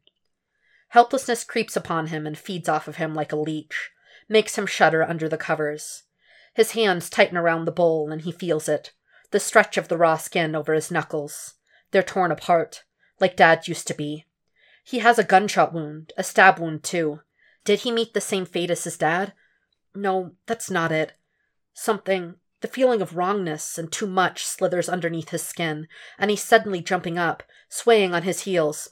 Helplessness 0.90 1.44
creeps 1.44 1.76
upon 1.76 2.08
him 2.08 2.26
and 2.26 2.38
feeds 2.38 2.68
off 2.68 2.88
of 2.88 2.98
him 2.98 3.14
like 3.14 3.32
a 3.32 3.38
leech, 3.38 3.92
makes 4.28 4.58
him 4.58 4.66
shudder 4.66 5.04
under 5.04 5.30
the 5.30 5.38
covers. 5.38 6.04
His 6.54 6.72
hands 6.72 7.10
tighten 7.10 7.38
around 7.38 7.66
the 7.66 7.72
bowl 7.72 8.12
and 8.12 8.22
he 8.22 8.32
feels 8.32 8.68
it, 8.68 8.92
the 9.32 9.40
stretch 9.40 9.78
of 9.78 9.88
the 9.88 9.98
raw 9.98 10.18
skin 10.18 10.56
over 10.56 10.74
his 10.74 10.92
knuckles. 10.92 11.54
They're 11.92 12.04
torn 12.04 12.32
apart, 12.32 12.84
like 13.20 13.36
Dad 13.36 13.68
used 13.68 13.88
to 13.88 13.94
be. 13.94 14.26
He 14.84 15.00
has 15.00 15.20
a 15.20 15.24
gunshot 15.24 15.74
wound, 15.74 16.12
a 16.18 16.24
stab 16.24 16.60
wound 16.60 16.84
too. 16.84 17.22
Did 17.64 17.82
he 17.82 17.92
meet 17.92 18.14
the 18.14 18.22
same 18.22 18.46
fate 18.46 18.72
as 18.72 18.84
his 18.84 18.98
dad? 18.98 19.34
No, 19.94 20.32
that's 20.48 20.72
not 20.72 20.92
it. 20.92 21.14
Something, 21.74 22.36
the 22.62 22.68
feeling 22.68 23.02
of 23.02 23.16
wrongness 23.16 23.78
and 23.78 23.92
too 23.92 24.08
much 24.08 24.46
slithers 24.46 24.90
underneath 24.90 25.30
his 25.30 25.44
skin, 25.44 25.88
and 26.18 26.30
he's 26.30 26.44
suddenly 26.44 26.82
jumping 26.82 27.18
up, 27.18 27.44
swaying 27.70 28.14
on 28.14 28.24
his 28.24 28.42
heels. 28.42 28.90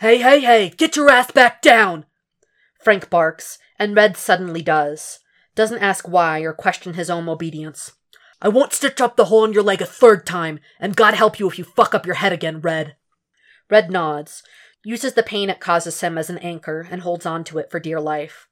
Hey, 0.00 0.18
hey, 0.18 0.40
hey, 0.40 0.70
get 0.76 0.96
your 0.96 1.10
ass 1.10 1.30
back 1.30 1.62
down! 1.62 2.04
Frank 2.82 3.08
barks, 3.08 3.58
and 3.78 3.96
Red 3.96 4.16
suddenly 4.16 4.62
does. 4.62 5.20
Doesn't 5.54 5.82
ask 5.82 6.06
why 6.06 6.40
or 6.40 6.52
question 6.52 6.94
his 6.94 7.08
own 7.08 7.28
obedience. 7.28 7.92
I 8.42 8.48
won't 8.48 8.74
stitch 8.74 9.00
up 9.00 9.16
the 9.16 9.26
hole 9.26 9.44
in 9.44 9.52
your 9.52 9.62
leg 9.62 9.80
a 9.80 9.86
third 9.86 10.26
time, 10.26 10.60
and 10.78 10.94
God 10.94 11.14
help 11.14 11.38
you 11.38 11.48
if 11.48 11.58
you 11.58 11.64
fuck 11.64 11.94
up 11.94 12.04
your 12.04 12.16
head 12.16 12.32
again, 12.32 12.60
Red. 12.60 12.96
Red 13.70 13.90
nods, 13.90 14.42
uses 14.84 15.14
the 15.14 15.22
pain 15.22 15.48
it 15.48 15.58
causes 15.58 16.00
him 16.00 16.18
as 16.18 16.28
an 16.28 16.38
anchor, 16.38 16.86
and 16.90 17.00
holds 17.00 17.24
on 17.24 17.42
to 17.44 17.58
it 17.58 17.70
for 17.70 17.80
dear 17.80 18.00
life. 18.00 18.48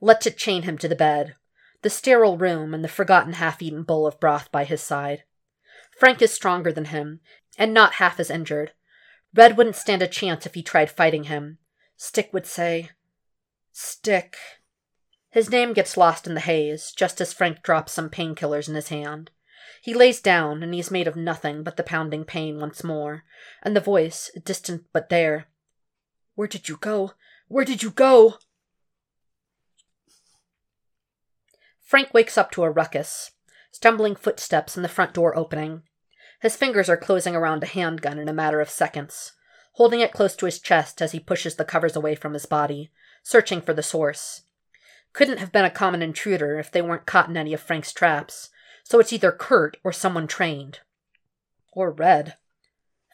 Lets 0.00 0.26
it 0.26 0.36
chain 0.36 0.62
him 0.62 0.76
to 0.78 0.88
the 0.88 0.94
bed, 0.94 1.36
the 1.82 1.90
sterile 1.90 2.38
room, 2.38 2.74
and 2.74 2.82
the 2.82 2.88
forgotten 2.88 3.34
half 3.34 3.60
eaten 3.60 3.82
bowl 3.82 4.06
of 4.06 4.18
broth 4.18 4.50
by 4.50 4.64
his 4.64 4.82
side. 4.82 5.24
Frank 5.98 6.22
is 6.22 6.32
stronger 6.32 6.72
than 6.72 6.86
him, 6.86 7.20
and 7.58 7.74
not 7.74 7.94
half 7.94 8.18
as 8.18 8.30
injured. 8.30 8.72
Red 9.34 9.56
wouldn't 9.56 9.76
stand 9.76 10.02
a 10.02 10.08
chance 10.08 10.46
if 10.46 10.54
he 10.54 10.62
tried 10.62 10.90
fighting 10.90 11.24
him. 11.24 11.58
Stick 11.96 12.32
would 12.32 12.46
say, 12.46 12.90
Stick. 13.72 14.36
His 15.30 15.50
name 15.50 15.72
gets 15.72 15.96
lost 15.96 16.26
in 16.26 16.34
the 16.34 16.40
haze, 16.40 16.92
just 16.92 17.20
as 17.20 17.32
Frank 17.32 17.62
drops 17.62 17.92
some 17.92 18.10
painkillers 18.10 18.68
in 18.68 18.74
his 18.74 18.88
hand. 18.88 19.30
He 19.80 19.94
lays 19.94 20.20
down, 20.20 20.62
and 20.62 20.74
he 20.74 20.80
is 20.80 20.90
made 20.90 21.08
of 21.08 21.16
nothing 21.16 21.62
but 21.62 21.76
the 21.76 21.82
pounding 21.82 22.24
pain 22.24 22.60
once 22.60 22.84
more, 22.84 23.24
and 23.62 23.74
the 23.74 23.80
voice, 23.80 24.30
distant 24.44 24.84
but 24.92 25.08
there. 25.08 25.46
Where 26.34 26.48
did 26.48 26.68
you 26.68 26.76
go? 26.76 27.12
Where 27.48 27.64
did 27.64 27.82
you 27.82 27.90
go? 27.90 28.38
Frank 31.92 32.14
wakes 32.14 32.38
up 32.38 32.50
to 32.52 32.64
a 32.64 32.70
ruckus, 32.70 33.32
stumbling 33.70 34.16
footsteps 34.16 34.76
and 34.76 34.82
the 34.82 34.88
front 34.88 35.12
door 35.12 35.36
opening. 35.36 35.82
His 36.40 36.56
fingers 36.56 36.88
are 36.88 36.96
closing 36.96 37.36
around 37.36 37.62
a 37.62 37.66
handgun 37.66 38.18
in 38.18 38.30
a 38.30 38.32
matter 38.32 38.62
of 38.62 38.70
seconds, 38.70 39.32
holding 39.72 40.00
it 40.00 40.10
close 40.10 40.34
to 40.36 40.46
his 40.46 40.58
chest 40.58 41.02
as 41.02 41.12
he 41.12 41.20
pushes 41.20 41.56
the 41.56 41.66
covers 41.66 41.94
away 41.94 42.14
from 42.14 42.32
his 42.32 42.46
body, 42.46 42.90
searching 43.22 43.60
for 43.60 43.74
the 43.74 43.82
source. 43.82 44.44
Couldn't 45.12 45.36
have 45.36 45.52
been 45.52 45.66
a 45.66 45.70
common 45.70 46.00
intruder 46.00 46.58
if 46.58 46.70
they 46.70 46.80
weren't 46.80 47.04
caught 47.04 47.28
in 47.28 47.36
any 47.36 47.52
of 47.52 47.60
Frank's 47.60 47.92
traps, 47.92 48.48
so 48.84 48.98
it's 48.98 49.12
either 49.12 49.30
Curt 49.30 49.76
or 49.84 49.92
someone 49.92 50.26
trained. 50.26 50.80
Or 51.74 51.90
Red. 51.90 52.38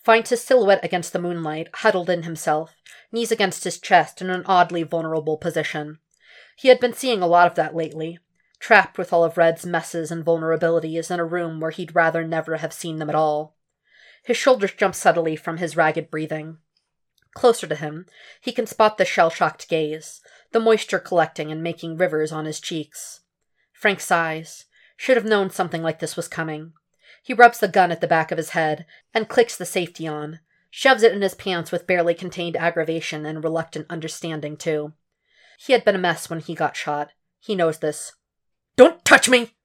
Finds 0.04 0.30
his 0.30 0.44
silhouette 0.44 0.84
against 0.84 1.12
the 1.12 1.18
moonlight, 1.18 1.66
huddled 1.74 2.10
in 2.10 2.22
himself, 2.22 2.76
knees 3.10 3.32
against 3.32 3.64
his 3.64 3.80
chest 3.80 4.22
in 4.22 4.30
an 4.30 4.44
oddly 4.46 4.84
vulnerable 4.84 5.36
position. 5.36 5.98
He 6.54 6.68
had 6.68 6.78
been 6.78 6.92
seeing 6.92 7.22
a 7.22 7.26
lot 7.26 7.48
of 7.48 7.56
that 7.56 7.74
lately, 7.74 8.20
trapped 8.60 8.98
with 8.98 9.12
all 9.12 9.24
of 9.24 9.36
Red's 9.36 9.64
messes 9.64 10.10
and 10.10 10.24
vulnerabilities 10.24 11.10
in 11.10 11.20
a 11.20 11.24
room 11.24 11.60
where 11.60 11.70
he'd 11.70 11.94
rather 11.94 12.26
never 12.26 12.56
have 12.56 12.72
seen 12.72 12.98
them 12.98 13.08
at 13.08 13.14
all. 13.14 13.56
His 14.24 14.36
shoulders 14.36 14.72
jump 14.72 14.94
subtly 14.94 15.36
from 15.36 15.58
his 15.58 15.76
ragged 15.76 16.10
breathing. 16.10 16.58
Closer 17.34 17.66
to 17.66 17.76
him, 17.76 18.06
he 18.40 18.52
can 18.52 18.66
spot 18.66 18.98
the 18.98 19.04
shell 19.04 19.30
shocked 19.30 19.68
gaze, 19.68 20.20
the 20.52 20.60
moisture 20.60 20.98
collecting 20.98 21.52
and 21.52 21.62
making 21.62 21.96
rivers 21.96 22.32
on 22.32 22.44
his 22.44 22.60
cheeks. 22.60 23.20
Frank 23.72 24.00
sighs. 24.00 24.64
Should 24.96 25.16
have 25.16 25.24
known 25.24 25.50
something 25.50 25.80
like 25.80 26.00
this 26.00 26.16
was 26.16 26.26
coming. 26.26 26.72
He 27.22 27.32
rubs 27.32 27.60
the 27.60 27.68
gun 27.68 27.92
at 27.92 28.00
the 28.00 28.08
back 28.08 28.32
of 28.32 28.38
his 28.38 28.50
head 28.50 28.84
and 29.14 29.28
clicks 29.28 29.56
the 29.56 29.64
safety 29.64 30.08
on, 30.08 30.40
shoves 30.70 31.04
it 31.04 31.12
in 31.12 31.22
his 31.22 31.34
pants 31.34 31.70
with 31.70 31.86
barely 31.86 32.14
contained 32.14 32.56
aggravation 32.56 33.24
and 33.24 33.44
reluctant 33.44 33.86
understanding, 33.88 34.56
too. 34.56 34.94
He 35.56 35.72
had 35.72 35.84
been 35.84 35.94
a 35.94 35.98
mess 35.98 36.28
when 36.28 36.40
he 36.40 36.56
got 36.56 36.76
shot. 36.76 37.12
He 37.38 37.54
knows 37.54 37.78
this. 37.78 38.14
Don't 38.78 39.04
touch 39.04 39.28
me! 39.28 39.56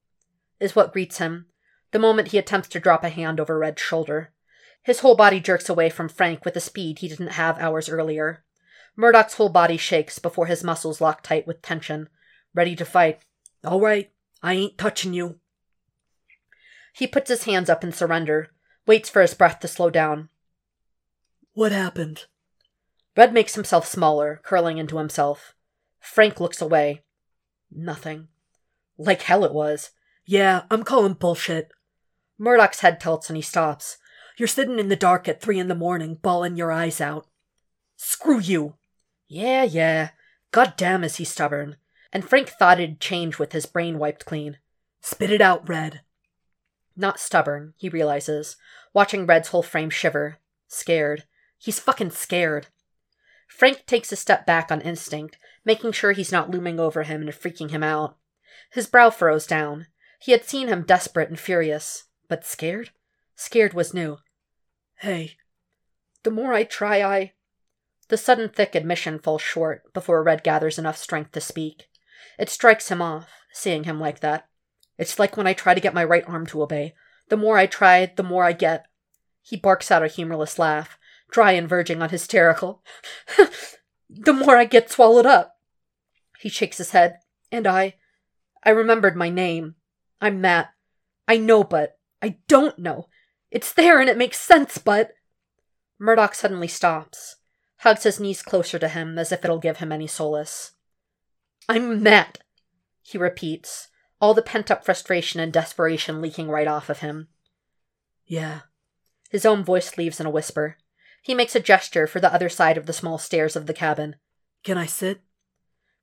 is 0.60 0.76
what 0.76 0.92
greets 0.92 1.20
him, 1.20 1.46
the 1.92 2.00
moment 2.00 2.30
he 2.30 2.40
attempts 2.40 2.68
to 2.70 2.80
drop 2.80 3.04
a 3.04 3.10
hand 3.10 3.40
over 3.40 3.60
Red's 3.60 3.80
shoulder. 3.80 4.34
His 4.82 5.02
whole 5.02 5.16
body 5.16 5.40
jerks 5.40 5.70
away 5.70 5.92
from 5.92 6.10
Frank 6.10 6.44
with 6.44 6.58
a 6.58 6.60
speed 6.60 6.98
he 6.98 7.08
didn't 7.08 7.28
have 7.28 7.60
hours 7.60 7.90
earlier. 7.90 8.44
Murdock's 8.96 9.36
whole 9.36 9.50
body 9.50 9.78
shakes 9.78 10.18
before 10.18 10.48
his 10.48 10.64
muscles 10.64 11.00
lock 11.00 11.22
tight 11.22 11.46
with 11.46 11.62
tension, 11.62 12.10
ready 12.56 12.76
to 12.76 12.86
fight. 12.86 13.22
All 13.64 13.80
right, 13.80 14.12
I 14.42 14.54
ain't 14.54 14.80
touching 14.80 15.14
you. 15.14 15.38
He 16.92 17.06
puts 17.06 17.30
his 17.30 17.44
hands 17.44 17.70
up 17.70 17.84
in 17.84 17.92
surrender, 17.92 18.50
waits 18.88 19.12
for 19.12 19.22
his 19.22 19.36
breath 19.36 19.60
to 19.60 19.68
slow 19.68 19.92
down. 19.92 20.30
What 21.54 21.72
happened? 21.72 22.26
Red 23.16 23.32
makes 23.32 23.54
himself 23.54 23.86
smaller, 23.86 24.42
curling 24.44 24.80
into 24.80 24.98
himself. 24.98 25.54
Frank 26.00 26.40
looks 26.40 26.64
away. 26.64 27.04
Nothing. 27.72 28.30
Like 28.98 29.24
hell 29.24 29.44
it 29.44 29.54
was. 29.54 29.92
Yeah, 30.26 30.64
I'm 30.72 30.84
calling 30.84 31.14
bullshit. 31.14 31.72
Murdock's 32.38 32.80
head 32.80 33.00
tilts 33.00 33.30
and 33.30 33.38
he 33.38 33.42
stops. 33.42 33.98
You're 34.38 34.48
sitting 34.48 34.80
in 34.80 34.90
the 34.90 34.96
dark 34.96 35.28
at 35.28 35.42
three 35.42 35.60
in 35.60 35.68
the 35.68 35.76
morning, 35.76 36.16
bawling 36.22 36.56
your 36.56 36.72
eyes 36.72 37.00
out. 37.00 37.28
Screw 37.96 38.40
you. 38.40 38.76
Yeah, 39.28 39.64
yeah. 39.64 40.10
God 40.52 40.74
damn 40.76 41.04
is 41.04 41.18
he 41.18 41.26
stubborn. 41.26 41.78
And 42.12 42.28
Frank 42.28 42.50
thought 42.50 42.80
it'd 42.80 43.00
change 43.00 43.40
with 43.40 43.54
his 43.54 43.66
brain 43.66 43.98
wiped 43.98 44.26
clean. 44.26 44.58
Spit 45.02 45.32
it 45.32 45.42
out, 45.42 45.68
Red. 45.68 46.02
Not 46.96 47.20
stubborn, 47.20 47.74
he 47.78 47.90
realizes, 47.90 48.56
watching 48.94 49.26
Red's 49.26 49.50
whole 49.50 49.64
frame 49.64 49.90
shiver. 49.90 50.38
Scared. 50.68 51.24
He's 51.58 51.80
fucking 51.80 52.12
scared. 52.12 52.68
Frank 53.48 53.86
takes 53.86 54.12
a 54.12 54.16
step 54.16 54.46
back 54.46 54.72
on 54.72 54.82
instinct, 54.82 55.38
making 55.66 55.92
sure 55.92 56.12
he's 56.12 56.32
not 56.32 56.50
looming 56.50 56.80
over 56.80 57.04
him 57.04 57.22
and 57.22 57.32
freaking 57.32 57.72
him 57.72 57.84
out. 57.84 58.18
His 58.74 58.88
brow 58.88 59.12
furrows 59.12 59.46
down. 59.46 59.88
He 60.20 60.32
had 60.32 60.46
seen 60.46 60.68
him 60.68 60.84
desperate 60.84 61.30
and 61.30 61.40
furious, 61.40 62.06
but 62.28 62.46
scared? 62.46 62.90
Scared 63.36 63.74
was 63.74 63.94
new. 63.94 64.18
Hey, 64.98 65.38
the 66.24 66.32
more 66.32 66.54
I 66.54 66.64
try, 66.64 67.04
I. 67.04 67.34
The 68.08 68.18
sudden 68.18 68.50
thick 68.50 68.74
admission 68.74 69.20
falls 69.20 69.42
short 69.42 69.94
before 69.94 70.24
Red 70.24 70.44
gathers 70.44 70.80
enough 70.80 70.98
strength 70.98 71.34
to 71.34 71.42
speak. 71.42 71.90
It 72.40 72.50
strikes 72.50 72.90
him 72.90 73.02
off, 73.02 73.30
seeing 73.52 73.84
him 73.84 74.00
like 74.00 74.22
that. 74.22 74.48
It's 74.98 75.20
like 75.20 75.38
when 75.38 75.48
I 75.48 75.54
try 75.54 75.74
to 75.74 75.82
get 75.82 75.94
my 75.94 76.04
right 76.04 76.28
arm 76.28 76.46
to 76.48 76.64
obey. 76.64 76.96
The 77.30 77.38
more 77.38 77.58
I 77.58 77.68
try, 77.68 78.06
the 78.06 78.24
more 78.24 78.44
I 78.44 78.54
get. 78.54 78.88
He 79.42 79.56
barks 79.58 79.92
out 79.92 80.04
a 80.04 80.08
humorless 80.08 80.58
laugh, 80.58 80.98
dry 81.30 81.52
and 81.52 81.68
verging 81.68 82.02
on 82.02 82.10
hysterical. 82.10 82.84
the 84.10 84.34
more 84.34 84.58
I 84.58 84.66
get 84.66 84.90
swallowed 84.90 85.26
up. 85.26 85.58
He 86.40 86.50
shakes 86.50 86.78
his 86.78 86.92
head, 86.92 87.20
and 87.52 87.68
I. 87.68 87.96
I 88.64 88.70
remembered 88.70 89.16
my 89.16 89.30
name. 89.30 89.76
I'm 90.22 90.42
Matt. 90.42 90.70
I 91.28 91.38
know, 91.38 91.64
but 91.64 91.98
I 92.22 92.38
don't 92.48 92.80
know. 92.80 93.08
It's 93.52 93.74
there 93.74 94.00
and 94.00 94.10
it 94.10 94.18
makes 94.18 94.40
sense, 94.40 94.78
but. 94.78 95.12
Murdock 96.00 96.36
suddenly 96.36 96.68
stops, 96.68 97.38
hugs 97.78 98.04
his 98.04 98.20
knees 98.20 98.42
closer 98.42 98.80
to 98.80 98.88
him 98.88 99.18
as 99.18 99.32
if 99.32 99.44
it'll 99.44 99.60
give 99.60 99.78
him 99.78 99.92
any 99.92 100.08
solace. 100.08 100.72
I'm 101.70 102.02
Matt, 102.02 102.40
he 103.02 103.18
repeats, 103.18 103.90
all 104.20 104.34
the 104.34 104.42
pent 104.42 104.72
up 104.72 104.84
frustration 104.84 105.40
and 105.40 105.52
desperation 105.52 106.22
leaking 106.22 106.50
right 106.50 106.68
off 106.68 106.90
of 106.90 107.00
him. 107.00 107.28
Yeah. 108.26 108.62
His 109.30 109.46
own 109.46 109.64
voice 109.64 109.98
leaves 109.98 110.20
in 110.20 110.26
a 110.26 110.32
whisper. 110.32 110.78
He 111.22 111.34
makes 111.34 111.56
a 111.56 111.60
gesture 111.60 112.08
for 112.08 112.20
the 112.20 112.34
other 112.34 112.50
side 112.50 112.78
of 112.78 112.86
the 112.86 112.94
small 112.94 113.18
stairs 113.18 113.56
of 113.56 113.66
the 113.66 113.74
cabin. 113.74 114.16
Can 114.64 114.78
I 114.78 114.86
sit? 114.86 115.22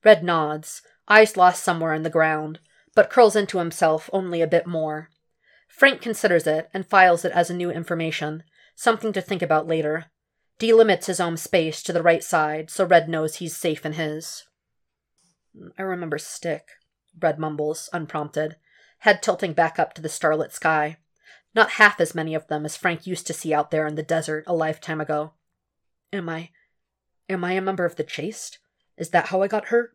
Red 0.05 0.23
nods, 0.23 0.83
eyes 1.11 1.37
lost 1.37 1.63
somewhere 1.63 1.93
in 1.93 2.05
the 2.05 2.09
ground, 2.09 2.61
but 2.95 3.11
curls 3.11 3.37
into 3.37 3.59
himself 3.59 4.09
only 4.13 4.41
a 4.41 4.47
bit 4.47 4.67
more. 4.67 5.11
Frank 5.69 6.01
considers 6.01 6.47
it 6.47 6.71
and 6.73 6.87
files 6.87 7.25
it 7.25 7.33
as 7.33 7.51
a 7.51 7.55
new 7.55 7.71
information, 7.71 8.45
something 8.75 9.13
to 9.13 9.21
think 9.21 9.43
about 9.43 9.67
later. 9.67 10.07
Delimits 10.59 11.07
his 11.07 11.21
own 11.21 11.37
space 11.37 11.83
to 11.83 11.93
the 11.93 12.03
right 12.03 12.23
side 12.23 12.71
so 12.71 12.85
Red 12.85 13.09
knows 13.09 13.37
he's 13.37 13.57
safe 13.57 13.85
in 13.85 13.95
his. 13.95 14.45
I 15.79 15.83
remember 15.83 16.19
Stick, 16.19 16.69
Red 17.21 17.39
mumbles, 17.39 17.89
unprompted, 17.93 18.57
head 18.99 19.23
tilting 19.23 19.53
back 19.53 19.79
up 19.79 19.95
to 19.95 20.03
the 20.03 20.09
starlit 20.09 20.53
sky. 20.53 20.99
Not 21.55 21.73
half 21.73 22.01
as 22.01 22.15
many 22.15 22.35
of 22.35 22.47
them 22.47 22.65
as 22.65 22.77
Frank 22.77 23.07
used 23.07 23.27
to 23.27 23.33
see 23.33 23.53
out 23.53 23.71
there 23.71 23.87
in 23.87 23.97
the 23.97 24.03
desert 24.03 24.45
a 24.47 24.55
lifetime 24.55 25.01
ago. 25.01 25.33
Am 26.13 26.29
I. 26.29 26.51
Am 27.29 27.43
I 27.43 27.53
a 27.53 27.61
member 27.61 27.85
of 27.85 27.97
the 27.97 28.05
Chaste? 28.05 28.59
Is 28.97 29.11
that 29.11 29.29
how 29.29 29.43
I 29.43 29.49
got 29.49 29.67
hurt? 29.67 29.93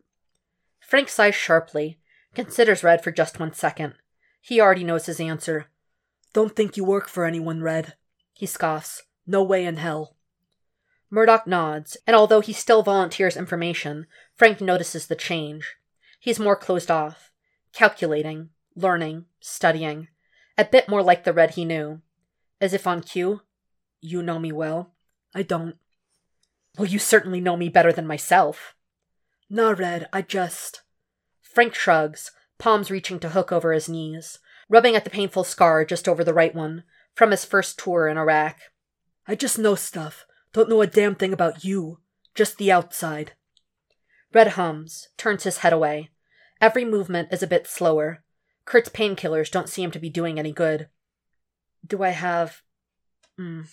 Frank 0.86 1.08
sighs 1.08 1.34
sharply, 1.34 1.98
considers 2.32 2.84
Red 2.84 3.02
for 3.02 3.10
just 3.10 3.40
one 3.40 3.52
second. 3.52 3.94
He 4.40 4.60
already 4.60 4.84
knows 4.84 5.06
his 5.06 5.18
answer. 5.18 5.66
Don't 6.32 6.54
think 6.54 6.76
you 6.76 6.84
work 6.84 7.08
for 7.08 7.24
anyone, 7.24 7.60
Red. 7.60 7.94
He 8.32 8.46
scoffs. 8.46 9.02
No 9.26 9.42
way 9.42 9.64
in 9.64 9.78
hell. 9.78 10.16
Murdock 11.10 11.44
nods, 11.44 11.96
and 12.06 12.14
although 12.14 12.40
he 12.40 12.52
still 12.52 12.84
volunteers 12.84 13.36
information, 13.36 14.06
Frank 14.36 14.60
notices 14.60 15.08
the 15.08 15.16
change. 15.16 15.74
He's 16.20 16.38
more 16.38 16.54
closed 16.54 16.90
off, 16.90 17.32
calculating, 17.72 18.50
learning, 18.76 19.24
studying, 19.40 20.06
a 20.56 20.64
bit 20.64 20.88
more 20.88 21.02
like 21.02 21.24
the 21.24 21.32
Red 21.32 21.52
he 21.52 21.64
knew. 21.64 22.00
As 22.60 22.72
if 22.72 22.86
on 22.86 23.02
cue, 23.02 23.40
You 24.00 24.22
know 24.22 24.38
me 24.38 24.52
well. 24.52 24.94
I 25.34 25.42
don't. 25.42 25.76
Well, 26.78 26.86
you 26.86 27.00
certainly 27.00 27.40
know 27.40 27.56
me 27.56 27.68
better 27.68 27.92
than 27.92 28.06
myself. 28.06 28.75
Nah, 29.48 29.70
Red, 29.70 30.08
I 30.12 30.22
just. 30.22 30.82
Frank 31.40 31.74
shrugs, 31.74 32.32
palms 32.58 32.90
reaching 32.90 33.20
to 33.20 33.30
hook 33.30 33.52
over 33.52 33.72
his 33.72 33.88
knees, 33.88 34.38
rubbing 34.68 34.96
at 34.96 35.04
the 35.04 35.10
painful 35.10 35.44
scar 35.44 35.84
just 35.84 36.08
over 36.08 36.24
the 36.24 36.34
right 36.34 36.54
one, 36.54 36.82
from 37.14 37.30
his 37.30 37.44
first 37.44 37.78
tour 37.78 38.08
in 38.08 38.18
Iraq. 38.18 38.58
I 39.26 39.34
just 39.34 39.58
know 39.58 39.74
stuff. 39.74 40.26
Don't 40.52 40.68
know 40.68 40.82
a 40.82 40.86
damn 40.86 41.14
thing 41.14 41.32
about 41.32 41.64
you. 41.64 41.98
Just 42.34 42.58
the 42.58 42.72
outside. 42.72 43.32
Red 44.32 44.48
hums, 44.48 45.08
turns 45.16 45.44
his 45.44 45.58
head 45.58 45.72
away. 45.72 46.10
Every 46.60 46.84
movement 46.84 47.28
is 47.32 47.42
a 47.42 47.46
bit 47.46 47.66
slower. 47.66 48.22
Curt's 48.64 48.88
painkillers 48.88 49.50
don't 49.50 49.68
seem 49.68 49.90
to 49.92 49.98
be 49.98 50.10
doing 50.10 50.38
any 50.38 50.52
good. 50.52 50.88
Do 51.86 52.02
I 52.02 52.10
have. 52.10 52.62
Mm. 53.38 53.68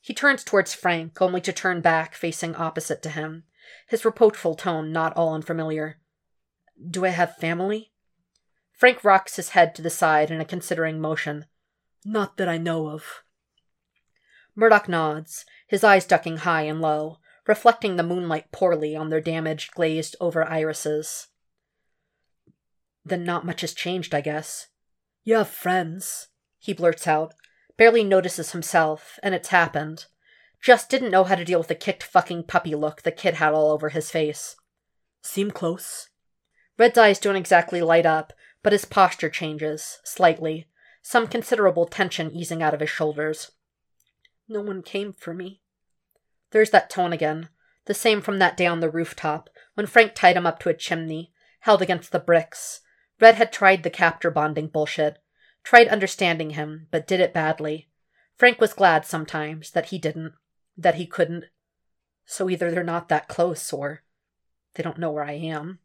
He 0.00 0.14
turns 0.14 0.44
towards 0.44 0.74
Frank, 0.74 1.20
only 1.20 1.40
to 1.40 1.52
turn 1.52 1.80
back, 1.80 2.14
facing 2.14 2.54
opposite 2.54 3.02
to 3.02 3.10
him, 3.10 3.44
his 3.88 4.04
reproachful 4.04 4.54
tone 4.54 4.92
not 4.92 5.16
all 5.16 5.34
unfamiliar. 5.34 5.98
Do 6.90 7.04
I 7.04 7.10
have 7.10 7.36
family? 7.36 7.92
Frank 8.72 9.04
rocks 9.04 9.36
his 9.36 9.50
head 9.50 9.74
to 9.74 9.82
the 9.82 9.90
side 9.90 10.30
in 10.30 10.40
a 10.40 10.44
considering 10.44 11.00
motion. 11.00 11.46
Not 12.04 12.36
that 12.36 12.48
I 12.48 12.58
know 12.58 12.88
of. 12.88 13.22
Murdoch 14.54 14.88
nods, 14.88 15.44
his 15.66 15.82
eyes 15.82 16.06
ducking 16.06 16.38
high 16.38 16.62
and 16.62 16.80
low, 16.80 17.18
reflecting 17.46 17.96
the 17.96 18.02
moonlight 18.02 18.52
poorly 18.52 18.94
on 18.96 19.10
their 19.10 19.20
damaged, 19.20 19.72
glazed 19.74 20.16
over 20.20 20.44
irises. 20.44 21.28
Then 23.04 23.24
not 23.24 23.46
much 23.46 23.60
has 23.60 23.74
changed, 23.74 24.14
I 24.14 24.20
guess. 24.20 24.68
You 25.24 25.36
have 25.36 25.48
friends, 25.48 26.28
he 26.58 26.72
blurts 26.72 27.06
out, 27.06 27.34
barely 27.76 28.04
notices 28.04 28.52
himself, 28.52 29.18
and 29.22 29.34
it's 29.34 29.48
happened. 29.48 30.06
Just 30.64 30.88
didn't 30.88 31.10
know 31.10 31.24
how 31.24 31.34
to 31.34 31.44
deal 31.44 31.58
with 31.58 31.68
the 31.68 31.74
kicked 31.74 32.02
fucking 32.02 32.44
puppy 32.44 32.74
look 32.74 33.02
the 33.02 33.12
kid 33.12 33.34
had 33.34 33.52
all 33.52 33.70
over 33.70 33.90
his 33.90 34.10
face. 34.10 34.56
Seem 35.20 35.50
close. 35.50 36.08
Red's 36.78 36.96
eyes 36.96 37.18
don't 37.18 37.36
exactly 37.36 37.82
light 37.82 38.06
up, 38.06 38.32
but 38.62 38.72
his 38.72 38.86
posture 38.86 39.28
changes, 39.28 39.98
slightly, 40.04 40.66
some 41.02 41.26
considerable 41.26 41.84
tension 41.84 42.34
easing 42.34 42.62
out 42.62 42.72
of 42.72 42.80
his 42.80 42.88
shoulders. 42.88 43.50
No 44.48 44.62
one 44.62 44.80
came 44.80 45.12
for 45.12 45.34
me. 45.34 45.60
There's 46.50 46.70
that 46.70 46.88
tone 46.88 47.12
again, 47.12 47.50
the 47.84 47.92
same 47.92 48.22
from 48.22 48.38
that 48.38 48.56
day 48.56 48.66
on 48.66 48.80
the 48.80 48.88
rooftop, 48.88 49.50
when 49.74 49.86
Frank 49.86 50.14
tied 50.14 50.38
him 50.38 50.46
up 50.46 50.60
to 50.60 50.70
a 50.70 50.74
chimney, 50.74 51.34
held 51.60 51.82
against 51.82 52.10
the 52.10 52.18
bricks. 52.18 52.80
Red 53.20 53.34
had 53.34 53.52
tried 53.52 53.82
the 53.82 53.90
captor 53.90 54.30
bonding 54.30 54.68
bullshit, 54.68 55.18
tried 55.62 55.88
understanding 55.88 56.50
him, 56.50 56.88
but 56.90 57.06
did 57.06 57.20
it 57.20 57.34
badly. 57.34 57.90
Frank 58.38 58.62
was 58.62 58.72
glad 58.72 59.04
sometimes 59.04 59.70
that 59.72 59.90
he 59.90 59.98
didn't, 59.98 60.32
that 60.76 60.96
he 60.96 61.06
couldn't. 61.06 61.44
So 62.26 62.48
either 62.48 62.70
they're 62.70 62.82
not 62.84 63.08
that 63.08 63.28
close, 63.28 63.72
or 63.72 64.02
they 64.74 64.82
don't 64.82 64.98
know 64.98 65.10
where 65.10 65.24
I 65.24 65.32
am. 65.32 65.78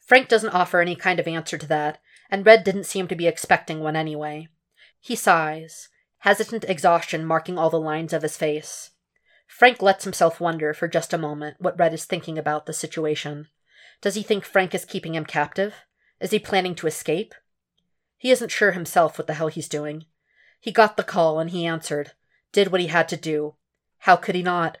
Frank 0.00 0.28
doesn't 0.28 0.50
offer 0.50 0.80
any 0.80 0.96
kind 0.96 1.18
of 1.20 1.28
answer 1.28 1.56
to 1.56 1.66
that, 1.68 2.00
and 2.30 2.44
Red 2.44 2.64
didn't 2.64 2.84
seem 2.84 3.08
to 3.08 3.14
be 3.14 3.26
expecting 3.26 3.80
one 3.80 3.96
anyway. 3.96 4.48
He 5.00 5.16
sighs, 5.16 5.88
hesitant 6.18 6.64
exhaustion 6.64 7.24
marking 7.24 7.58
all 7.58 7.70
the 7.70 7.80
lines 7.80 8.12
of 8.12 8.22
his 8.22 8.36
face. 8.36 8.90
Frank 9.46 9.82
lets 9.82 10.04
himself 10.04 10.40
wonder 10.40 10.72
for 10.72 10.88
just 10.88 11.12
a 11.12 11.18
moment 11.18 11.56
what 11.58 11.78
Red 11.78 11.92
is 11.92 12.04
thinking 12.04 12.38
about 12.38 12.66
the 12.66 12.72
situation. 12.72 13.48
Does 14.00 14.14
he 14.14 14.22
think 14.22 14.44
Frank 14.44 14.74
is 14.74 14.84
keeping 14.84 15.14
him 15.14 15.24
captive? 15.24 15.74
Is 16.20 16.30
he 16.30 16.38
planning 16.38 16.74
to 16.76 16.86
escape? 16.86 17.34
He 18.16 18.30
isn't 18.30 18.50
sure 18.50 18.72
himself 18.72 19.18
what 19.18 19.26
the 19.26 19.34
hell 19.34 19.48
he's 19.48 19.68
doing. 19.68 20.06
He 20.60 20.72
got 20.72 20.96
the 20.96 21.02
call 21.02 21.38
and 21.38 21.50
he 21.50 21.66
answered, 21.66 22.12
did 22.52 22.70
what 22.70 22.80
he 22.80 22.86
had 22.86 23.08
to 23.08 23.16
do. 23.16 23.56
How 24.02 24.16
could 24.16 24.34
he 24.34 24.42
not? 24.42 24.78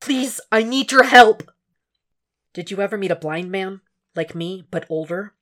Please, 0.00 0.40
I 0.50 0.64
need 0.64 0.90
your 0.90 1.04
help! 1.04 1.52
Did 2.52 2.68
you 2.68 2.80
ever 2.80 2.98
meet 2.98 3.12
a 3.12 3.16
blind 3.16 3.48
man? 3.48 3.80
Like 4.16 4.34
me, 4.34 4.66
but 4.72 4.84
older? 4.88 5.34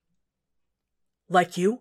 Like 1.31 1.57
you? 1.57 1.81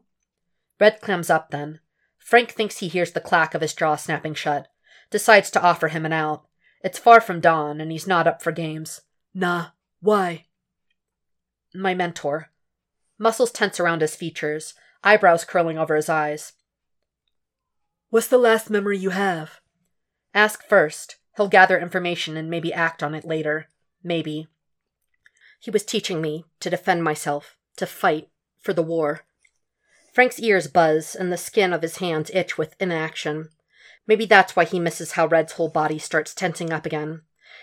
Red 0.79 1.01
clams 1.01 1.29
up 1.29 1.49
then. 1.49 1.81
Frank 2.17 2.51
thinks 2.51 2.77
he 2.77 2.87
hears 2.87 3.11
the 3.11 3.19
clack 3.19 3.53
of 3.53 3.59
his 3.59 3.73
jaw 3.73 3.97
snapping 3.97 4.33
shut, 4.33 4.69
decides 5.09 5.51
to 5.51 5.61
offer 5.61 5.89
him 5.89 6.05
an 6.05 6.13
out. 6.13 6.47
It's 6.81 6.97
far 6.97 7.19
from 7.19 7.41
dawn, 7.41 7.81
and 7.81 7.91
he's 7.91 8.07
not 8.07 8.25
up 8.25 8.41
for 8.41 8.53
games. 8.53 9.01
Nah, 9.33 9.71
why? 9.99 10.45
My 11.75 11.93
mentor. 11.93 12.51
Muscles 13.17 13.51
tense 13.51 13.81
around 13.81 13.99
his 13.99 14.15
features, 14.15 14.75
eyebrows 15.03 15.43
curling 15.43 15.77
over 15.77 15.97
his 15.97 16.07
eyes. 16.07 16.53
What's 18.11 18.27
the 18.27 18.37
last 18.37 18.69
memory 18.69 18.97
you 18.97 19.09
have? 19.09 19.59
Ask 20.33 20.63
first. 20.63 21.17
He'll 21.35 21.47
gather 21.47 21.79
information 21.79 22.37
and 22.37 22.49
maybe 22.49 22.73
act 22.73 23.01
on 23.01 23.15
it 23.15 23.25
later. 23.25 23.69
Maybe. 24.03 24.47
He 25.59 25.71
was 25.71 25.83
teaching 25.83 26.21
me 26.21 26.45
to 26.59 26.69
defend 26.69 27.03
myself, 27.03 27.57
to 27.77 27.85
fight, 27.85 28.29
for 28.59 28.73
the 28.73 28.83
war. 28.83 29.21
Frank's 30.13 30.39
ears 30.39 30.67
buzz 30.67 31.15
and 31.15 31.31
the 31.31 31.37
skin 31.37 31.73
of 31.73 31.81
his 31.81 31.97
hands 31.97 32.29
itch 32.33 32.57
with 32.57 32.75
inaction. 32.79 33.49
Maybe 34.05 34.25
that's 34.25 34.55
why 34.55 34.65
he 34.65 34.79
misses 34.79 35.13
how 35.13 35.25
Red's 35.25 35.53
whole 35.53 35.69
body 35.69 35.97
starts 35.97 36.33
tensing 36.33 36.71
up 36.71 36.85
again, 36.85 37.21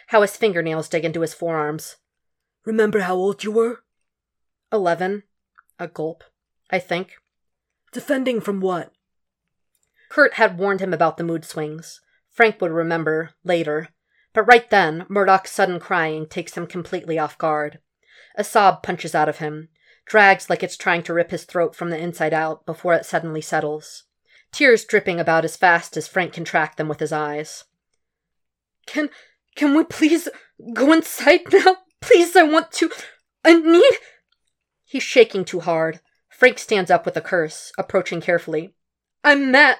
how 0.09 0.22
his 0.22 0.36
fingernails 0.36 0.88
dig 0.88 1.05
into 1.05 1.20
his 1.20 1.34
forearms. 1.34 1.97
Remember 2.64 3.01
how 3.01 3.14
old 3.14 3.44
you 3.44 3.52
were? 3.52 3.84
Eleven. 4.72 5.22
A 5.78 5.86
gulp, 5.86 6.24
I 6.70 6.78
think. 6.78 7.18
Defending 7.92 8.40
from 8.40 8.60
what? 8.60 8.92
Curt 10.09 10.34
had 10.34 10.59
warned 10.59 10.80
him 10.80 10.92
about 10.92 11.16
the 11.16 11.24
mood 11.24 11.44
swings. 11.44 12.01
Frank 12.31 12.61
would 12.61 12.70
remember, 12.70 13.31
later. 13.44 13.89
But 14.32 14.44
right 14.44 14.69
then, 14.70 15.07
Murdock's 15.09 15.51
sudden 15.51 15.81
crying 15.81 16.27
takes 16.27 16.55
him 16.55 16.66
completely 16.66 17.19
off 17.19 17.36
guard. 17.36 17.81
A 18.36 18.44
sob 18.44 18.82
punches 18.82 19.15
out 19.15 19.28
of 19.28 19.39
him, 19.39 19.69
drags 20.07 20.48
like 20.48 20.62
it's 20.62 20.77
trying 20.77 21.02
to 21.05 21.15
rip 21.15 21.31
his 21.31 21.44
throat 21.44 21.74
from 21.74 21.90
the 21.90 21.98
inside 21.98 22.32
out 22.32 22.65
before 22.65 22.94
it 22.94 23.05
suddenly 23.05 23.40
settles. 23.40 24.05
Tears 24.52 24.85
dripping 24.85 25.20
about 25.20 25.44
as 25.44 25.57
fast 25.57 25.97
as 25.97 26.09
Frank 26.09 26.32
can 26.32 26.44
track 26.44 26.77
them 26.77 26.89
with 26.89 27.01
his 27.01 27.12
eyes. 27.12 27.65
Can 28.86 29.11
can 29.57 29.74
we 29.74 29.85
please 29.85 30.28
go 30.73 30.93
inside 30.93 31.40
now? 31.52 31.77
Please, 32.01 32.35
I 32.35 32.43
want 32.44 32.73
to. 32.73 32.90
I 33.44 33.55
need. 33.55 33.94
He's 34.85 35.02
shaking 35.02 35.44
too 35.44 35.61
hard. 35.61 36.01
Frank 36.28 36.59
stands 36.59 36.90
up 36.90 37.05
with 37.05 37.16
a 37.16 37.20
curse, 37.20 37.73
approaching 37.78 38.20
carefully. 38.20 38.74
I'm 39.23 39.51
Matt. 39.51 39.78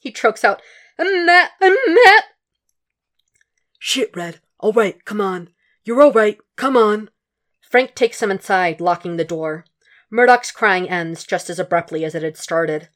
He 0.00 0.12
chokes 0.12 0.44
out. 0.44 0.62
I'm 0.98 1.26
Matt. 1.26 1.50
I'm 1.60 1.76
Matt. 1.88 2.24
Shit, 3.78 4.16
Red. 4.16 4.40
All 4.58 4.72
right, 4.72 5.04
come 5.04 5.20
on. 5.20 5.50
You're 5.84 6.00
all 6.00 6.12
right. 6.12 6.38
Come 6.56 6.76
on. 6.76 7.10
Frank 7.60 7.94
takes 7.94 8.22
him 8.22 8.30
inside, 8.30 8.80
locking 8.80 9.16
the 9.16 9.24
door. 9.24 9.64
Murdock's 10.10 10.50
crying 10.50 10.88
ends 10.88 11.24
just 11.24 11.50
as 11.50 11.58
abruptly 11.58 12.04
as 12.04 12.14
it 12.14 12.22
had 12.22 12.36
started. 12.36 12.88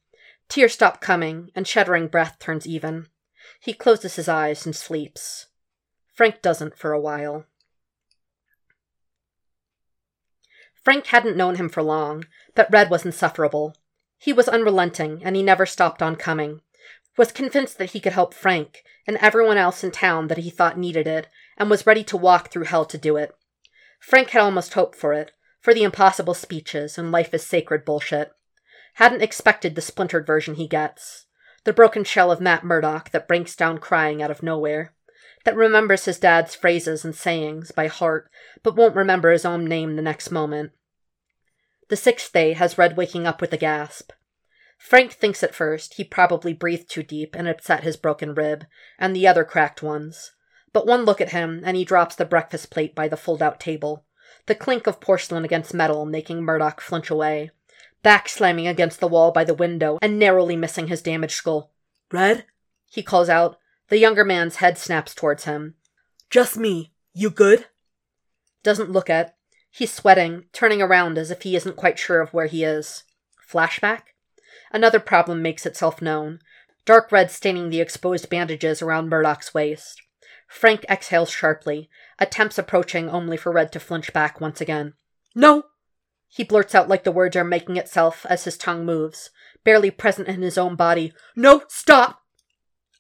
Tears 0.49 0.73
stop 0.73 1.01
coming, 1.01 1.51
and 1.55 1.67
shuddering 1.67 2.09
breath 2.09 2.39
turns 2.39 2.67
even. 2.67 3.09
He 3.61 3.75
closes 3.75 4.17
his 4.17 4.29
eyes 4.29 4.65
and 4.65 4.75
sleeps. 4.75 5.47
Frank 6.15 6.41
doesn't 6.41 6.79
for 6.79 6.93
a 6.93 7.01
while. 7.01 7.45
Frank 10.83 11.07
hadn't 11.07 11.37
known 11.37 11.57
him 11.57 11.69
for 11.69 11.83
long, 11.83 12.25
but 12.55 12.73
Red 12.73 12.91
was 12.91 13.05
insufferable. 13.05 13.77
He 14.19 14.33
was 14.33 14.49
unrelenting, 14.49 15.21
and 15.23 15.37
he 15.37 15.43
never 15.43 15.67
stopped 15.67 16.03
on 16.03 16.17
coming. 16.17 16.63
Was 17.17 17.33
convinced 17.33 17.79
that 17.79 17.91
he 17.91 18.01
could 18.01 18.13
help 18.13 18.35
Frank, 18.35 18.83
and 19.07 19.17
everyone 19.19 19.57
else 19.57 19.83
in 19.83 19.91
town 19.91 20.29
that 20.29 20.39
he 20.39 20.51
thought 20.51 20.79
needed 20.79 21.07
it, 21.07 21.29
and 21.57 21.69
was 21.69 21.87
ready 21.87 22.05
to 22.05 22.17
walk 22.17 22.51
through 22.51 22.65
hell 22.65 22.85
to 22.87 22.99
do 22.99 23.17
it. 23.17 23.35
Frank 24.01 24.31
had 24.31 24.43
almost 24.43 24.75
hoped 24.75 24.97
for 24.97 25.13
it, 25.13 25.33
for 25.61 25.75
the 25.75 25.83
impossible 25.83 26.35
speeches 26.35 26.97
and 26.97 27.13
life 27.13 27.35
is 27.35 27.47
sacred 27.47 27.85
bullshit. 27.85 28.33
Hadn't 28.95 29.23
expected 29.23 29.75
the 29.75 29.83
splintered 29.83 30.27
version 30.27 30.55
he 30.55 30.67
gets. 30.67 31.27
The 31.65 31.73
broken 31.73 32.05
shell 32.05 32.33
of 32.33 32.41
Matt 32.41 32.65
Murdock 32.65 33.11
that 33.11 33.29
breaks 33.29 33.55
down 33.55 33.79
crying 33.79 34.23
out 34.23 34.31
of 34.31 34.43
nowhere. 34.43 34.95
That 35.45 35.57
remembers 35.57 36.07
his 36.07 36.19
dad's 36.19 36.55
phrases 36.55 37.05
and 37.05 37.15
sayings 37.15 37.73
by 37.73 37.87
heart, 37.87 38.31
but 38.63 38.77
won't 38.77 38.97
remember 38.97 39.31
his 39.31 39.45
own 39.45 39.67
name 39.67 39.97
the 39.97 40.03
next 40.03 40.31
moment. 40.31 40.73
The 41.89 41.97
sixth 41.97 42.33
day 42.33 42.55
has 42.55 42.79
Red 42.79 42.97
waking 42.97 43.27
up 43.27 43.41
with 43.41 43.53
a 43.53 43.57
gasp. 43.57 44.13
Frank 44.81 45.13
thinks 45.13 45.43
at 45.43 45.55
first 45.55 45.95
he 45.95 46.05
probably 46.05 46.55
breathed 46.55 46.89
too 46.89 47.03
deep 47.03 47.37
and 47.37 47.47
upset 47.47 47.85
his 47.85 47.99
broken 47.99 48.35
rib, 48.35 48.65
and 48.99 49.15
the 49.15 49.29
other 49.29 49.45
cracked 49.45 49.83
ones. 49.83 50.33
But 50.73 50.87
one 50.87 51.05
look 51.05 51.21
at 51.21 51.33
him, 51.33 51.61
and 51.65 51.77
he 51.77 51.85
drops 51.85 52.17
the 52.17 52.25
breakfast 52.25 52.71
plate 52.71 52.95
by 52.95 53.07
the 53.07 53.17
fold 53.19 53.43
out 53.43 53.61
table, 53.61 54.07
the 54.47 54.55
clink 54.55 54.87
of 54.87 54.99
porcelain 54.99 55.45
against 55.45 55.75
metal 55.75 56.07
making 56.07 56.43
Murdock 56.43 56.81
flinch 56.81 57.11
away, 57.11 57.51
back 58.03 58.27
slamming 58.27 58.67
against 58.67 59.01
the 59.01 59.07
wall 59.07 59.33
by 59.33 59.45
the 59.45 59.55
window 59.55 59.99
and 60.01 60.19
narrowly 60.19 60.57
missing 60.57 60.89
his 60.89 61.03
damaged 61.03 61.35
skull. 61.35 61.73
Red? 62.11 62.47
He 62.91 63.03
calls 63.03 63.29
out. 63.29 63.59
The 63.91 63.99
younger 63.99 64.25
man's 64.25 64.57
head 64.57 64.79
snaps 64.79 65.15
towards 65.15 65.45
him. 65.45 65.75
Just 66.31 66.57
me. 66.57 66.95
You 67.13 67.29
good? 67.29 67.67
Doesn't 68.63 68.91
look 68.91 69.11
at. 69.11 69.37
He's 69.71 69.93
sweating, 69.93 70.47
turning 70.55 70.81
around 70.81 71.19
as 71.19 71.31
if 71.31 71.43
he 71.43 71.55
isn't 71.55 71.77
quite 71.77 71.99
sure 71.99 72.23
of 72.23 72.33
where 72.33 72.47
he 72.47 72.65
is. 72.65 73.05
Flashback? 73.47 74.10
Another 74.73 75.01
problem 75.01 75.43
makes 75.43 75.67
itself 75.67 76.01
known. 76.01 76.41
Dark 76.85 77.13
red 77.13 77.31
staining 77.31 77.71
the 77.71 77.81
exposed 77.81 78.29
bandages 78.29 78.83
around 78.83 79.09
Murdock's 79.09 79.55
waist. 79.55 80.01
Frank 80.49 80.85
exhales 80.91 81.31
sharply, 81.31 81.89
attempts 82.19 82.59
approaching 82.59 83.09
only 83.09 83.37
for 83.37 83.53
Red 83.53 83.71
to 83.73 83.81
flinch 83.81 84.13
back 84.13 84.41
once 84.41 84.61
again. 84.61 84.95
No! 85.35 85.65
He 86.27 86.43
blurts 86.43 86.75
out 86.75 86.89
like 86.89 87.05
the 87.05 87.13
words 87.13 87.37
are 87.37 87.45
making 87.45 87.77
itself 87.77 88.27
as 88.29 88.45
his 88.45 88.59
tongue 88.59 88.85
moves, 88.85 89.31
barely 89.65 89.91
present 89.91 90.29
in 90.29 90.43
his 90.43 90.59
own 90.59 90.75
body. 90.75 91.13
No, 91.37 91.63
stop! 91.69 92.23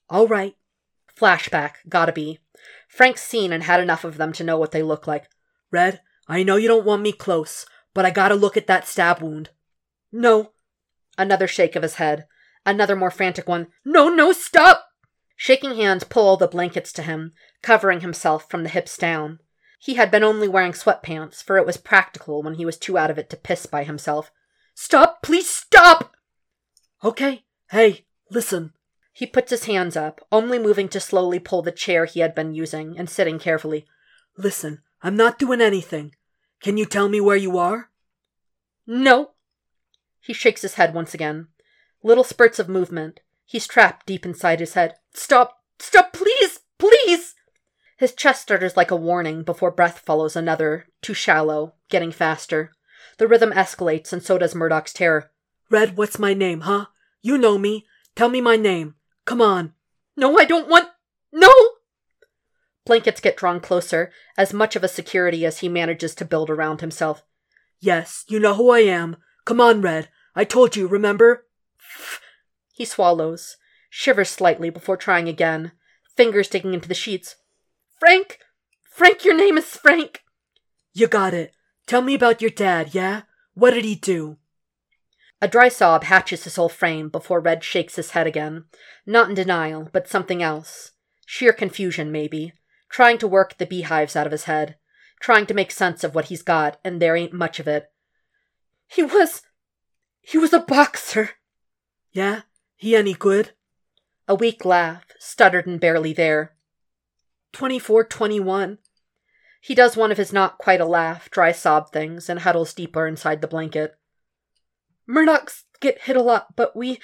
All 0.08 0.28
right. 0.28 0.56
Flashback, 1.16 1.74
gotta 1.88 2.12
be. 2.12 2.38
Frank's 2.88 3.22
seen 3.22 3.52
and 3.52 3.64
had 3.64 3.80
enough 3.80 4.04
of 4.04 4.16
them 4.16 4.32
to 4.34 4.44
know 4.44 4.58
what 4.58 4.72
they 4.72 4.82
look 4.82 5.06
like. 5.06 5.28
Red, 5.70 6.00
I 6.28 6.42
know 6.42 6.56
you 6.56 6.68
don't 6.68 6.86
want 6.86 7.02
me 7.02 7.12
close, 7.12 7.66
but 7.94 8.04
I 8.04 8.10
gotta 8.10 8.34
look 8.34 8.56
at 8.56 8.66
that 8.68 8.86
stab 8.86 9.20
wound. 9.20 9.50
No. 10.12 10.52
Another 11.20 11.46
shake 11.46 11.76
of 11.76 11.82
his 11.82 11.96
head. 11.96 12.24
Another 12.64 12.96
more 12.96 13.10
frantic 13.10 13.46
one. 13.46 13.66
No, 13.84 14.08
no, 14.08 14.32
stop! 14.32 14.86
Shaking 15.36 15.76
hands 15.76 16.02
pull 16.02 16.38
the 16.38 16.48
blankets 16.48 16.94
to 16.94 17.02
him, 17.02 17.34
covering 17.60 18.00
himself 18.00 18.48
from 18.48 18.62
the 18.62 18.70
hips 18.70 18.96
down. 18.96 19.38
He 19.78 19.96
had 19.96 20.10
been 20.10 20.24
only 20.24 20.48
wearing 20.48 20.72
sweatpants, 20.72 21.42
for 21.42 21.58
it 21.58 21.66
was 21.66 21.76
practical 21.76 22.42
when 22.42 22.54
he 22.54 22.64
was 22.64 22.78
too 22.78 22.96
out 22.96 23.10
of 23.10 23.18
it 23.18 23.28
to 23.28 23.36
piss 23.36 23.66
by 23.66 23.84
himself. 23.84 24.32
Stop! 24.74 25.22
Please 25.22 25.46
stop! 25.46 26.14
Okay. 27.04 27.44
Hey, 27.70 28.06
listen. 28.30 28.72
He 29.12 29.26
puts 29.26 29.50
his 29.50 29.66
hands 29.66 29.98
up, 29.98 30.26
only 30.32 30.58
moving 30.58 30.88
to 30.88 31.00
slowly 31.00 31.38
pull 31.38 31.60
the 31.60 31.70
chair 31.70 32.06
he 32.06 32.20
had 32.20 32.34
been 32.34 32.54
using 32.54 32.96
and 32.96 33.10
sitting 33.10 33.38
carefully. 33.38 33.84
Listen, 34.38 34.80
I'm 35.02 35.16
not 35.16 35.38
doing 35.38 35.60
anything. 35.60 36.14
Can 36.62 36.78
you 36.78 36.86
tell 36.86 37.10
me 37.10 37.20
where 37.20 37.36
you 37.36 37.58
are? 37.58 37.90
No. 38.86 39.32
He 40.20 40.32
shakes 40.32 40.62
his 40.62 40.74
head 40.74 40.94
once 40.94 41.14
again. 41.14 41.48
Little 42.02 42.24
spurts 42.24 42.58
of 42.58 42.68
movement, 42.68 43.20
He's 43.50 43.66
trapped 43.66 44.06
deep 44.06 44.24
inside 44.24 44.60
his 44.60 44.74
head. 44.74 44.94
Stop! 45.12 45.58
Stop! 45.80 46.12
Please! 46.12 46.60
Please! 46.78 47.34
His 47.96 48.14
chest 48.14 48.42
stutters 48.42 48.76
like 48.76 48.92
a 48.92 48.96
warning 48.96 49.42
before 49.42 49.72
breath 49.72 49.98
follows 49.98 50.36
another, 50.36 50.86
too 51.02 51.14
shallow, 51.14 51.74
getting 51.88 52.12
faster. 52.12 52.70
The 53.18 53.26
rhythm 53.26 53.50
escalates, 53.50 54.12
and 54.12 54.22
so 54.22 54.38
does 54.38 54.54
Murdock's 54.54 54.92
terror. 54.92 55.32
Red, 55.68 55.96
what's 55.96 56.16
my 56.16 56.32
name, 56.32 56.60
huh? 56.60 56.86
You 57.22 57.36
know 57.36 57.58
me. 57.58 57.86
Tell 58.14 58.28
me 58.28 58.40
my 58.40 58.54
name. 58.54 58.94
Come 59.24 59.42
on. 59.42 59.72
No, 60.16 60.38
I 60.38 60.44
don't 60.44 60.68
want. 60.68 60.90
No! 61.32 61.52
Blankets 62.86 63.20
get 63.20 63.36
drawn 63.36 63.58
closer, 63.58 64.12
as 64.38 64.54
much 64.54 64.76
of 64.76 64.84
a 64.84 64.88
security 64.88 65.44
as 65.44 65.58
he 65.58 65.68
manages 65.68 66.14
to 66.14 66.24
build 66.24 66.50
around 66.50 66.82
himself. 66.82 67.24
Yes, 67.80 68.24
you 68.28 68.38
know 68.38 68.54
who 68.54 68.70
I 68.70 68.80
am. 68.80 69.16
Come 69.50 69.60
on, 69.60 69.80
Red. 69.80 70.08
I 70.36 70.44
told 70.44 70.76
you, 70.76 70.86
remember? 70.86 71.44
He 72.72 72.84
swallows, 72.84 73.56
shivers 73.90 74.28
slightly 74.28 74.70
before 74.70 74.96
trying 74.96 75.28
again, 75.28 75.72
fingers 76.16 76.46
digging 76.46 76.72
into 76.72 76.86
the 76.86 76.94
sheets. 76.94 77.34
Frank! 77.98 78.38
Frank, 78.84 79.24
your 79.24 79.36
name 79.36 79.58
is 79.58 79.76
Frank! 79.76 80.22
You 80.92 81.08
got 81.08 81.34
it. 81.34 81.52
Tell 81.88 82.00
me 82.00 82.14
about 82.14 82.40
your 82.40 82.52
dad, 82.52 82.94
yeah? 82.94 83.22
What 83.54 83.72
did 83.72 83.84
he 83.84 83.96
do? 83.96 84.36
A 85.42 85.48
dry 85.48 85.68
sob 85.68 86.04
hatches 86.04 86.44
his 86.44 86.54
whole 86.54 86.68
frame 86.68 87.08
before 87.08 87.40
Red 87.40 87.64
shakes 87.64 87.96
his 87.96 88.12
head 88.12 88.28
again. 88.28 88.66
Not 89.04 89.30
in 89.30 89.34
denial, 89.34 89.88
but 89.92 90.06
something 90.06 90.44
else. 90.44 90.92
Sheer 91.26 91.52
confusion, 91.52 92.12
maybe. 92.12 92.52
Trying 92.88 93.18
to 93.18 93.26
work 93.26 93.58
the 93.58 93.66
beehives 93.66 94.14
out 94.14 94.26
of 94.26 94.32
his 94.32 94.44
head. 94.44 94.76
Trying 95.20 95.46
to 95.46 95.54
make 95.54 95.72
sense 95.72 96.04
of 96.04 96.14
what 96.14 96.26
he's 96.26 96.42
got, 96.42 96.78
and 96.84 97.02
there 97.02 97.16
ain't 97.16 97.32
much 97.32 97.58
of 97.58 97.66
it. 97.66 97.90
He 98.92 99.02
was. 99.02 99.42
He 100.20 100.36
was 100.36 100.52
a 100.52 100.60
boxer. 100.60 101.30
Yeah? 102.12 102.42
He 102.76 102.96
any 102.96 103.14
good? 103.14 103.52
A 104.26 104.34
weak 104.34 104.64
laugh, 104.64 105.04
stuttered 105.18 105.66
and 105.66 105.80
barely 105.80 106.12
there. 106.12 106.54
Twenty-four, 107.52 108.04
twenty-one. 108.04 108.78
He 109.60 109.74
does 109.74 109.96
one 109.96 110.10
of 110.10 110.18
his 110.18 110.32
not 110.32 110.58
quite 110.58 110.80
a 110.80 110.86
laugh, 110.86 111.30
dry 111.30 111.52
sob 111.52 111.92
things, 111.92 112.28
and 112.28 112.40
huddles 112.40 112.74
deeper 112.74 113.06
inside 113.06 113.40
the 113.40 113.48
blanket. 113.48 113.96
Murdocks 115.08 115.64
get 115.80 116.02
hit 116.02 116.16
a 116.16 116.22
lot, 116.22 116.56
but 116.56 116.74
we. 116.74 116.98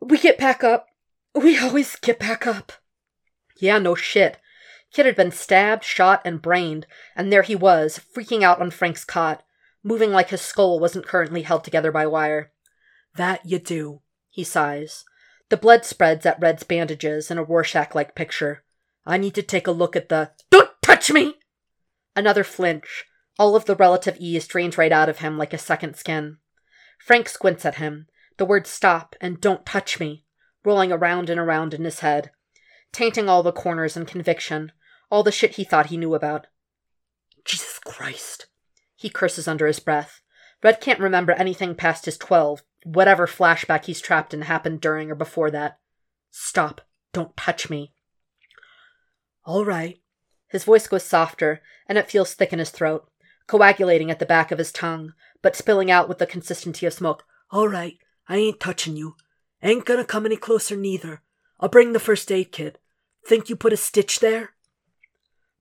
we 0.00 0.18
get 0.18 0.38
back 0.38 0.62
up. 0.64 0.86
We 1.34 1.58
always 1.58 1.96
get 1.96 2.18
back 2.18 2.46
up. 2.46 2.72
Yeah, 3.60 3.78
no 3.78 3.94
shit. 3.94 4.38
Kid 4.92 5.06
had 5.06 5.16
been 5.16 5.30
stabbed, 5.30 5.84
shot, 5.84 6.22
and 6.24 6.40
brained, 6.40 6.86
and 7.14 7.32
there 7.32 7.42
he 7.42 7.54
was, 7.54 8.00
freaking 8.14 8.42
out 8.42 8.60
on 8.60 8.70
Frank's 8.70 9.04
cot, 9.04 9.42
moving 9.82 10.10
like 10.10 10.30
his 10.30 10.40
skull 10.40 10.80
wasn't 10.80 11.06
currently 11.06 11.42
held 11.42 11.64
together 11.64 11.92
by 11.92 12.06
wire. 12.06 12.52
That 13.16 13.44
you 13.44 13.58
do, 13.58 14.02
he 14.28 14.44
sighs. 14.44 15.04
The 15.48 15.56
blood 15.56 15.84
spreads 15.84 16.26
at 16.26 16.40
Red's 16.40 16.62
bandages 16.62 17.30
in 17.30 17.38
a 17.38 17.44
Rorschach 17.44 17.94
like 17.94 18.14
picture. 18.14 18.64
I 19.06 19.16
need 19.16 19.34
to 19.34 19.42
take 19.42 19.66
a 19.66 19.72
look 19.72 19.96
at 19.96 20.08
the. 20.08 20.32
Don't 20.50 20.70
touch 20.82 21.10
me! 21.10 21.34
Another 22.14 22.44
flinch. 22.44 23.04
All 23.38 23.56
of 23.56 23.64
the 23.64 23.76
relative 23.76 24.16
ease 24.18 24.46
drains 24.46 24.76
right 24.76 24.92
out 24.92 25.08
of 25.08 25.18
him 25.18 25.38
like 25.38 25.52
a 25.52 25.58
second 25.58 25.96
skin. 25.96 26.38
Frank 26.98 27.28
squints 27.28 27.64
at 27.64 27.76
him, 27.76 28.08
the 28.36 28.44
words 28.44 28.68
stop 28.68 29.14
and 29.20 29.40
don't 29.40 29.64
touch 29.64 30.00
me, 30.00 30.24
rolling 30.64 30.92
around 30.92 31.30
and 31.30 31.40
around 31.40 31.72
in 31.72 31.84
his 31.84 32.00
head, 32.00 32.30
tainting 32.92 33.28
all 33.28 33.42
the 33.42 33.52
corners 33.52 33.96
and 33.96 34.06
conviction, 34.06 34.72
all 35.10 35.22
the 35.22 35.32
shit 35.32 35.54
he 35.54 35.64
thought 35.64 35.86
he 35.86 35.96
knew 35.96 36.14
about. 36.14 36.48
Jesus 37.44 37.78
Christ. 37.78 38.46
He 38.98 39.08
curses 39.08 39.46
under 39.46 39.68
his 39.68 39.78
breath. 39.78 40.22
Red 40.60 40.80
can't 40.80 40.98
remember 40.98 41.30
anything 41.30 41.76
past 41.76 42.04
his 42.04 42.18
twelve, 42.18 42.62
whatever 42.82 43.28
flashback 43.28 43.84
he's 43.84 44.00
trapped 44.00 44.34
in 44.34 44.42
happened 44.42 44.80
during 44.80 45.08
or 45.08 45.14
before 45.14 45.52
that. 45.52 45.78
Stop. 46.32 46.80
Don't 47.12 47.36
touch 47.36 47.70
me. 47.70 47.92
All 49.44 49.64
right. 49.64 50.00
His 50.48 50.64
voice 50.64 50.88
goes 50.88 51.04
softer, 51.04 51.62
and 51.88 51.96
it 51.96 52.10
feels 52.10 52.34
thick 52.34 52.52
in 52.52 52.58
his 52.58 52.70
throat, 52.70 53.08
coagulating 53.46 54.10
at 54.10 54.18
the 54.18 54.26
back 54.26 54.50
of 54.50 54.58
his 54.58 54.72
tongue, 54.72 55.12
but 55.42 55.54
spilling 55.54 55.92
out 55.92 56.08
with 56.08 56.18
the 56.18 56.26
consistency 56.26 56.84
of 56.84 56.92
smoke. 56.92 57.22
All 57.52 57.68
right. 57.68 57.98
I 58.28 58.38
ain't 58.38 58.58
touching 58.58 58.96
you. 58.96 59.14
Ain't 59.62 59.84
gonna 59.84 60.04
come 60.04 60.26
any 60.26 60.36
closer 60.36 60.74
neither. 60.74 61.22
I'll 61.60 61.68
bring 61.68 61.92
the 61.92 62.00
first 62.00 62.32
aid 62.32 62.50
kit. 62.50 62.80
Think 63.24 63.48
you 63.48 63.54
put 63.54 63.72
a 63.72 63.76
stitch 63.76 64.18
there? 64.18 64.54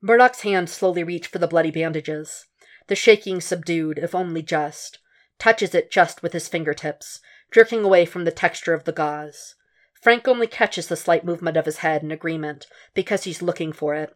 Murdock's 0.01 0.41
hands 0.41 0.71
slowly 0.71 1.03
reach 1.03 1.27
for 1.27 1.37
the 1.37 1.47
bloody 1.47 1.71
bandages, 1.71 2.47
the 2.87 2.95
shaking 2.95 3.41
subdued, 3.41 3.99
if 3.99 4.15
only 4.15 4.41
just 4.41 4.99
touches 5.39 5.75
it 5.75 5.91
just 5.91 6.23
with 6.23 6.33
his 6.33 6.47
fingertips, 6.47 7.19
jerking 7.51 7.83
away 7.83 8.05
from 8.05 8.23
the 8.25 8.31
texture 8.31 8.73
of 8.73 8.85
the 8.85 8.91
gauze. 8.91 9.55
Frank 9.93 10.27
only 10.27 10.47
catches 10.47 10.87
the 10.87 10.95
slight 10.95 11.25
movement 11.25 11.57
of 11.57 11.65
his 11.65 11.77
head 11.77 12.03
in 12.03 12.11
agreement, 12.11 12.67
because 12.93 13.23
he's 13.23 13.41
looking 13.41 13.71
for 13.71 13.93
it. 13.95 14.15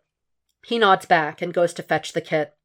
He 0.65 0.77
nods 0.77 1.05
back 1.05 1.41
and 1.41 1.53
goes 1.53 1.73
to 1.75 1.83
fetch 1.83 2.13
the 2.13 2.21
kit. 2.21 2.55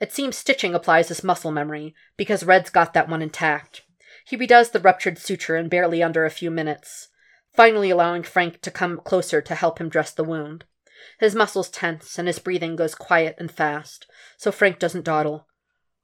It 0.00 0.12
seems 0.12 0.36
stitching 0.36 0.74
applies 0.74 1.08
his 1.08 1.24
muscle 1.24 1.52
memory, 1.52 1.94
because 2.16 2.44
Red's 2.44 2.70
got 2.70 2.92
that 2.94 3.08
one 3.08 3.22
intact. 3.22 3.82
He 4.24 4.36
redoes 4.36 4.72
the 4.72 4.80
ruptured 4.80 5.18
suture 5.18 5.56
in 5.56 5.68
barely 5.68 6.02
under 6.02 6.24
a 6.24 6.30
few 6.30 6.50
minutes, 6.50 7.08
finally 7.54 7.90
allowing 7.90 8.24
Frank 8.24 8.60
to 8.62 8.70
come 8.70 8.98
closer 8.98 9.40
to 9.40 9.54
help 9.54 9.80
him 9.80 9.88
dress 9.88 10.10
the 10.10 10.24
wound. 10.24 10.64
His 11.18 11.34
muscles 11.34 11.70
tense 11.70 12.18
and 12.18 12.28
his 12.28 12.38
breathing 12.38 12.76
goes 12.76 12.94
quiet 12.94 13.36
and 13.38 13.50
fast, 13.50 14.06
so 14.36 14.50
Frank 14.50 14.78
doesn't 14.78 15.04
dawdle. 15.04 15.46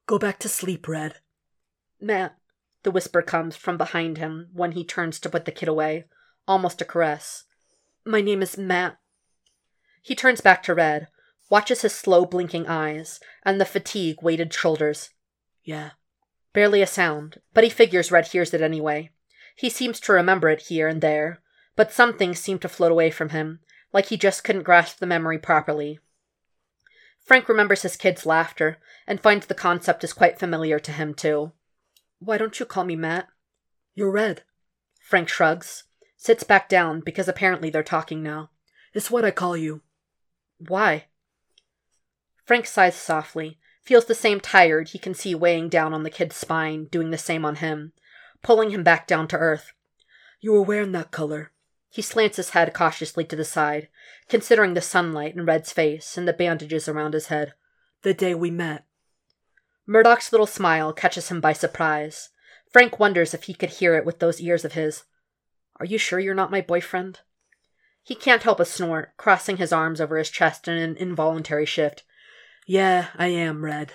Go 0.06 0.18
back 0.18 0.38
to 0.40 0.48
sleep, 0.48 0.88
Red. 0.88 1.16
Matt, 2.00 2.36
the 2.82 2.90
whisper 2.90 3.22
comes 3.22 3.56
from 3.56 3.76
behind 3.76 4.18
him 4.18 4.48
when 4.52 4.72
he 4.72 4.84
turns 4.84 5.18
to 5.20 5.30
put 5.30 5.44
the 5.44 5.52
kid 5.52 5.68
away, 5.68 6.04
almost 6.48 6.80
a 6.80 6.84
caress. 6.84 7.44
My 8.04 8.20
name 8.20 8.42
is 8.42 8.58
Matt. 8.58 8.98
He 10.02 10.14
turns 10.14 10.40
back 10.40 10.62
to 10.64 10.74
Red, 10.74 11.08
watches 11.48 11.82
his 11.82 11.94
slow 11.94 12.24
blinking 12.24 12.66
eyes 12.66 13.20
and 13.44 13.60
the 13.60 13.64
fatigue 13.64 14.22
weighted 14.22 14.52
shoulders. 14.52 15.10
Yeah. 15.62 15.90
Barely 16.52 16.82
a 16.82 16.86
sound, 16.86 17.40
but 17.54 17.64
he 17.64 17.70
figures 17.70 18.10
Red 18.10 18.28
hears 18.28 18.52
it 18.52 18.60
anyway. 18.60 19.10
He 19.54 19.70
seems 19.70 20.00
to 20.00 20.12
remember 20.12 20.48
it 20.48 20.62
here 20.62 20.88
and 20.88 21.00
there, 21.00 21.40
but 21.76 21.92
some 21.92 22.16
things 22.16 22.38
seem 22.38 22.58
to 22.60 22.68
float 22.68 22.90
away 22.90 23.10
from 23.10 23.30
him, 23.30 23.60
like 23.92 24.06
he 24.06 24.16
just 24.16 24.44
couldn't 24.44 24.62
grasp 24.62 24.98
the 24.98 25.06
memory 25.06 25.38
properly. 25.38 25.98
Frank 27.20 27.48
remembers 27.48 27.82
his 27.82 27.96
kid's 27.96 28.26
laughter 28.26 28.78
and 29.06 29.20
finds 29.20 29.46
the 29.46 29.54
concept 29.54 30.02
is 30.02 30.12
quite 30.12 30.38
familiar 30.38 30.78
to 30.78 30.92
him, 30.92 31.14
too. 31.14 31.52
Why 32.18 32.38
don't 32.38 32.58
you 32.58 32.66
call 32.66 32.84
me 32.84 32.96
Matt? 32.96 33.28
You're 33.94 34.10
Red. 34.10 34.42
Frank 35.00 35.28
shrugs, 35.28 35.84
sits 36.16 36.44
back 36.44 36.68
down 36.68 37.00
because 37.00 37.28
apparently 37.28 37.70
they're 37.70 37.82
talking 37.82 38.22
now. 38.22 38.50
It's 38.94 39.10
what 39.10 39.24
I 39.24 39.30
call 39.30 39.56
you. 39.56 39.82
Why? 40.58 41.06
Frank 42.44 42.66
sighs 42.66 42.96
softly, 42.96 43.58
feels 43.82 44.06
the 44.06 44.14
same 44.14 44.40
tired 44.40 44.88
he 44.88 44.98
can 44.98 45.14
see 45.14 45.34
weighing 45.34 45.68
down 45.68 45.92
on 45.92 46.02
the 46.02 46.10
kid's 46.10 46.36
spine, 46.36 46.86
doing 46.86 47.10
the 47.10 47.18
same 47.18 47.44
on 47.44 47.56
him, 47.56 47.92
pulling 48.42 48.70
him 48.70 48.82
back 48.82 49.06
down 49.06 49.28
to 49.28 49.36
earth. 49.36 49.72
You 50.40 50.52
were 50.52 50.62
wearing 50.62 50.92
that 50.92 51.10
color. 51.10 51.52
He 51.92 52.00
slants 52.00 52.38
his 52.38 52.50
head 52.50 52.72
cautiously 52.72 53.22
to 53.26 53.36
the 53.36 53.44
side, 53.44 53.88
considering 54.26 54.72
the 54.72 54.80
sunlight 54.80 55.34
in 55.34 55.44
Red's 55.44 55.74
face 55.74 56.16
and 56.16 56.26
the 56.26 56.32
bandages 56.32 56.88
around 56.88 57.12
his 57.12 57.26
head. 57.26 57.52
The 58.00 58.14
day 58.14 58.34
we 58.34 58.50
met. 58.50 58.86
Murdock's 59.86 60.32
little 60.32 60.46
smile 60.46 60.94
catches 60.94 61.28
him 61.28 61.42
by 61.42 61.52
surprise. 61.52 62.30
Frank 62.72 62.98
wonders 62.98 63.34
if 63.34 63.42
he 63.42 63.52
could 63.52 63.68
hear 63.68 63.94
it 63.94 64.06
with 64.06 64.20
those 64.20 64.40
ears 64.40 64.64
of 64.64 64.72
his. 64.72 65.04
Are 65.76 65.84
you 65.84 65.98
sure 65.98 66.18
you're 66.18 66.34
not 66.34 66.50
my 66.50 66.62
boyfriend? 66.62 67.20
He 68.02 68.14
can't 68.14 68.42
help 68.42 68.58
a 68.58 68.64
snort, 68.64 69.14
crossing 69.18 69.58
his 69.58 69.70
arms 69.70 70.00
over 70.00 70.16
his 70.16 70.30
chest 70.30 70.66
in 70.68 70.78
an 70.78 70.96
involuntary 70.96 71.66
shift. 71.66 72.04
Yeah, 72.66 73.08
I 73.18 73.26
am, 73.26 73.66
Red. 73.66 73.92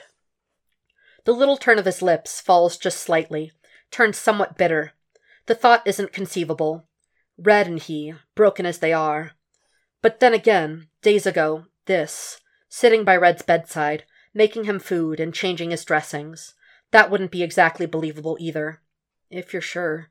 The 1.26 1.34
little 1.34 1.57
turn 1.57 1.80
of 1.80 1.86
his 1.86 2.03
lips 2.03 2.41
falls 2.41 2.78
just 2.78 2.99
slightly, 2.99 3.53
turns 3.90 4.19
somewhat 4.19 4.56
bitter. 4.56 4.94
The 5.48 5.56
thought 5.56 5.82
isn't 5.88 6.14
conceivable. 6.14 6.86
Red 7.38 7.68
and 7.68 7.80
he, 7.80 8.14
broken 8.35 8.65
as 8.65 8.80
they 8.80 8.93
are. 8.93 9.31
But 10.01 10.19
then 10.19 10.34
again, 10.34 10.88
days 11.01 11.26
ago, 11.26 11.65
this, 11.85 12.39
sitting 12.68 13.03
by 13.03 13.15
Red's 13.15 13.41
bedside, 13.41 14.05
making 14.34 14.65
him 14.65 14.80
food 14.80 15.19
and 15.19 15.34
changing 15.34 15.72
his 15.72 15.85
dressings, 15.85 16.55
that 16.91 17.09
wouldn't 17.11 17.31
be 17.31 17.43
exactly 17.43 17.85
believable 17.85 18.38
either. 18.39 18.81
If 19.30 19.53
you're 19.53 19.61
sure. 19.61 20.09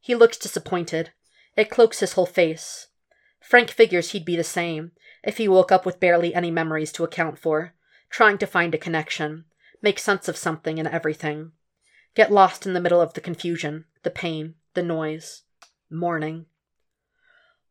He 0.00 0.14
looks 0.14 0.36
disappointed. 0.36 1.10
It 1.56 1.70
cloaks 1.70 2.00
his 2.00 2.12
whole 2.12 2.26
face. 2.26 2.88
Frank 3.40 3.70
figures 3.70 4.10
he'd 4.10 4.24
be 4.24 4.36
the 4.36 4.44
same 4.44 4.92
if 5.22 5.38
he 5.38 5.48
woke 5.48 5.72
up 5.72 5.84
with 5.84 6.00
barely 6.00 6.34
any 6.34 6.50
memories 6.50 6.92
to 6.92 7.04
account 7.04 7.38
for, 7.38 7.74
trying 8.10 8.38
to 8.38 8.46
find 8.46 8.74
a 8.74 8.78
connection, 8.78 9.44
make 9.82 9.98
sense 9.98 10.28
of 10.28 10.36
something 10.36 10.78
and 10.78 10.88
everything. 10.88 11.52
Get 12.14 12.32
lost 12.32 12.66
in 12.66 12.72
the 12.72 12.80
middle 12.80 13.00
of 13.00 13.14
the 13.14 13.20
confusion, 13.20 13.84
the 14.02 14.10
pain, 14.10 14.54
the 14.74 14.82
noise. 14.82 15.42
Morning. 15.90 16.46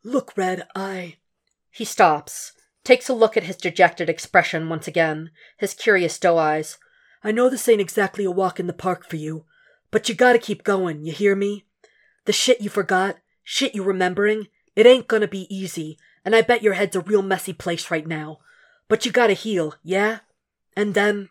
Look, 0.03 0.33
Red, 0.37 0.67
I. 0.75 1.17
He 1.71 1.85
stops, 1.85 2.53
takes 2.83 3.09
a 3.09 3.13
look 3.13 3.35
at 3.35 3.43
his 3.43 3.57
dejected 3.57 4.09
expression 4.09 4.69
once 4.69 4.87
again, 4.87 5.31
his 5.57 5.73
curious 5.73 6.17
doe 6.17 6.37
eyes. 6.37 6.77
I 7.23 7.31
know 7.31 7.49
this 7.49 7.67
ain't 7.67 7.81
exactly 7.81 8.23
a 8.23 8.31
walk 8.31 8.59
in 8.59 8.67
the 8.67 8.73
park 8.73 9.05
for 9.05 9.15
you, 9.17 9.45
but 9.91 10.07
you 10.07 10.15
gotta 10.15 10.39
keep 10.39 10.63
going, 10.63 11.03
you 11.03 11.11
hear 11.11 11.35
me? 11.35 11.65
The 12.25 12.33
shit 12.33 12.61
you 12.61 12.69
forgot, 12.69 13.17
shit 13.43 13.75
you 13.75 13.83
remembering, 13.83 14.47
it 14.75 14.85
ain't 14.85 15.07
gonna 15.07 15.27
be 15.27 15.53
easy, 15.53 15.97
and 16.23 16.35
I 16.35 16.41
bet 16.41 16.63
your 16.63 16.73
head's 16.73 16.95
a 16.95 17.01
real 17.01 17.21
messy 17.21 17.53
place 17.53 17.89
right 17.89 18.07
now. 18.07 18.39
But 18.87 19.05
you 19.05 19.11
gotta 19.11 19.33
heal, 19.33 19.75
yeah? 19.83 20.19
And 20.75 20.93
then. 20.93 21.29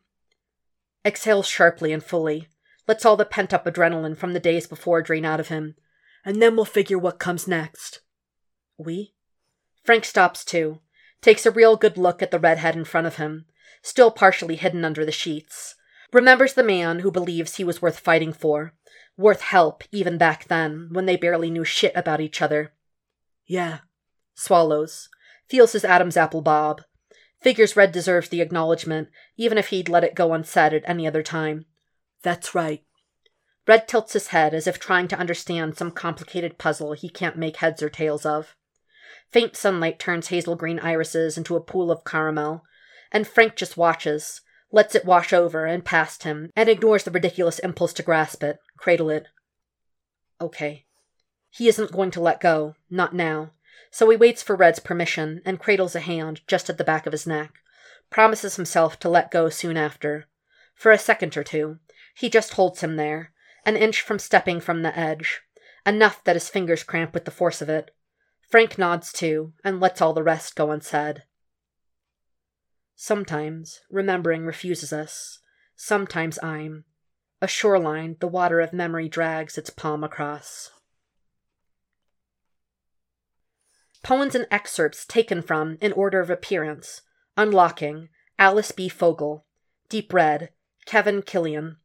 Exhales 1.05 1.47
sharply 1.47 1.93
and 1.93 2.03
fully, 2.03 2.49
lets 2.89 3.05
all 3.05 3.17
the 3.17 3.25
pent 3.25 3.55
up 3.55 3.65
adrenaline 3.65 4.17
from 4.17 4.33
the 4.33 4.41
days 4.41 4.67
before 4.67 5.03
drain 5.03 5.25
out 5.25 5.41
of 5.41 5.49
him. 5.49 5.77
And 6.25 6.43
then 6.43 6.57
we'll 6.57 6.65
figure 6.65 6.99
what 6.99 7.19
comes 7.19 7.47
next. 7.47 8.01
We? 8.79 9.15
Frank 9.85 10.05
stops 10.05 10.45
too, 10.45 10.81
takes 11.21 11.47
a 11.47 11.51
real 11.51 11.77
good 11.77 11.97
look 11.97 12.23
at 12.23 12.31
the 12.31 12.39
redhead 12.39 12.77
in 12.77 12.85
front 12.85 13.07
of 13.07 13.17
him, 13.17 13.47
still 13.83 14.11
partially 14.11 14.57
hidden 14.57 14.85
under 14.85 15.05
the 15.05 15.13
sheets. 15.13 15.75
Remembers 16.13 16.55
the 16.55 16.63
man 16.63 17.01
who 17.01 17.11
believes 17.11 17.57
he 17.57 17.65
was 17.65 17.83
worth 17.83 17.99
fighting 17.99 18.33
for, 18.33 18.75
worth 19.17 19.41
help 19.41 19.83
even 19.93 20.19
back 20.19 20.49
then, 20.49 20.89
when 20.93 21.07
they 21.07 21.17
barely 21.17 21.51
knew 21.51 21.65
shit 21.65 21.93
about 21.95 22.21
each 22.21 22.43
other. 22.43 22.73
Yeah. 23.47 23.79
Swallows. 24.35 25.09
Feels 25.49 25.73
his 25.73 25.85
Adam's 25.85 26.17
apple 26.17 26.43
bob. 26.43 26.83
Figures 27.41 27.77
Red 27.77 27.93
deserves 27.93 28.29
the 28.29 28.41
acknowledgement, 28.41 29.09
even 29.37 29.59
if 29.59 29.69
he'd 29.69 29.89
let 29.89 30.05
it 30.05 30.15
go 30.15 30.33
unsaid 30.33 30.75
at 30.75 30.83
any 30.87 31.07
other 31.07 31.23
time. 31.23 31.67
That's 32.23 32.55
right. 32.55 32.83
Red 33.67 33.89
tilts 33.89 34.13
his 34.13 34.29
head 34.29 34.55
as 34.55 34.67
if 34.67 34.79
trying 34.79 35.09
to 35.09 35.19
understand 35.19 35.77
some 35.77 35.91
complicated 35.91 36.59
puzzle 36.59 36.93
he 36.93 37.09
can't 37.09 37.37
make 37.37 37.57
heads 37.57 37.83
or 37.83 37.89
tails 37.89 38.25
of. 38.25 38.57
Faint 39.31 39.57
sunlight 39.57 39.99
turns 39.99 40.29
hazel 40.29 40.57
green 40.57 40.79
irises 40.81 41.37
into 41.37 41.57
a 41.57 41.61
pool 41.61 41.91
of 41.91 42.05
caramel, 42.05 42.65
and 43.13 43.27
Frank 43.27 43.57
just 43.57 43.77
watches, 43.77 44.41
lets 44.73 44.95
it 44.95 45.05
wash 45.05 45.33
over 45.33 45.67
and 45.67 45.85
past 45.85 46.25
him, 46.25 46.51
and 46.57 46.69
ignores 46.69 47.05
the 47.05 47.11
ridiculous 47.11 47.59
impulse 47.61 47.93
to 47.95 48.03
grasp 48.03 48.43
it, 48.43 48.59
cradle 48.77 49.11
it. 49.11 49.27
Okay. 50.41 50.87
He 51.51 51.69
isn't 51.69 51.93
going 51.93 52.11
to 52.13 52.21
let 52.21 52.41
go, 52.41 52.75
not 52.91 53.15
now, 53.15 53.53
so 53.91 54.11
he 54.11 54.17
waits 54.17 54.43
for 54.43 54.57
Red's 54.57 54.79
permission 54.79 55.41
and 55.45 55.61
cradles 55.61 55.95
a 55.95 56.01
hand 56.01 56.43
just 56.47 56.69
at 56.69 56.77
the 56.77 56.85
back 56.85 57.07
of 57.07 57.13
his 57.13 57.27
neck, 57.27 57.55
promises 58.11 58.57
himself 58.57 58.99
to 59.01 59.09
let 59.09 59.31
go 59.31 59.49
soon 59.49 59.77
after. 59.77 60.27
For 60.75 60.93
a 60.93 60.99
second 60.99 61.37
or 61.37 61.45
two, 61.45 61.79
he 62.15 62.29
just 62.29 62.55
holds 62.55 62.83
him 62.83 62.97
there, 62.97 63.33
an 63.65 63.77
inch 63.77 64.03
from 64.03 64.19
stepping 64.19 64.61
from 64.61 64.83
the 64.83 64.97
edge, 64.99 65.41
enough 65.87 66.23
that 66.25 66.37
his 66.37 66.51
fingers 66.51 66.83
cramp 66.83 67.15
with 67.15 67.25
the 67.25 67.31
force 67.31 67.63
of 67.63 67.69
it. 67.69 67.91
Frank 68.49 68.79
nods 68.79 69.13
too, 69.13 69.53
and 69.65 69.81
lets 69.81 70.01
all 70.01 70.13
the 70.13 70.23
rest 70.23 70.55
go 70.55 70.71
unsaid. 70.71 71.25
Sometimes, 72.95 73.81
remembering 73.91 74.47
refuses 74.47 74.93
us. 74.93 75.41
Sometimes 75.75 76.39
I'm. 76.43 76.85
A 77.43 77.49
shoreline 77.49 78.17
the 78.21 78.29
water 78.29 78.61
of 78.61 78.73
memory 78.73 79.09
drags 79.09 79.59
its 79.59 79.69
palm 79.69 80.03
across. 80.03 80.71
Poems 84.03 84.35
and 84.35 84.47
excerpts 84.51 85.05
taken 85.05 85.43
from 85.43 85.77
In 85.81 85.93
Order 85.93 86.21
of 86.21 86.31
Appearance 86.31 87.03
Unlocking, 87.37 88.09
Alice 88.39 88.71
B. 88.71 88.89
Fogel, 88.89 89.45
Deep 89.89 90.13
Red, 90.13 90.51
Kevin 90.87 91.21
Killian, 91.21 91.79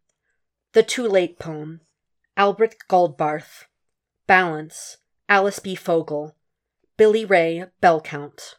The 0.74 0.84
Too 0.84 1.08
Late 1.08 1.40
Poem, 1.40 1.82
Albert 2.38 2.76
Goldbarth, 2.88 3.66
Balance, 4.28 4.98
Alice 5.28 5.60
B. 5.60 5.76
Fogel, 5.76 6.38
Billy 7.02 7.26
Ray 7.26 7.66
Belcourt. 7.82 8.58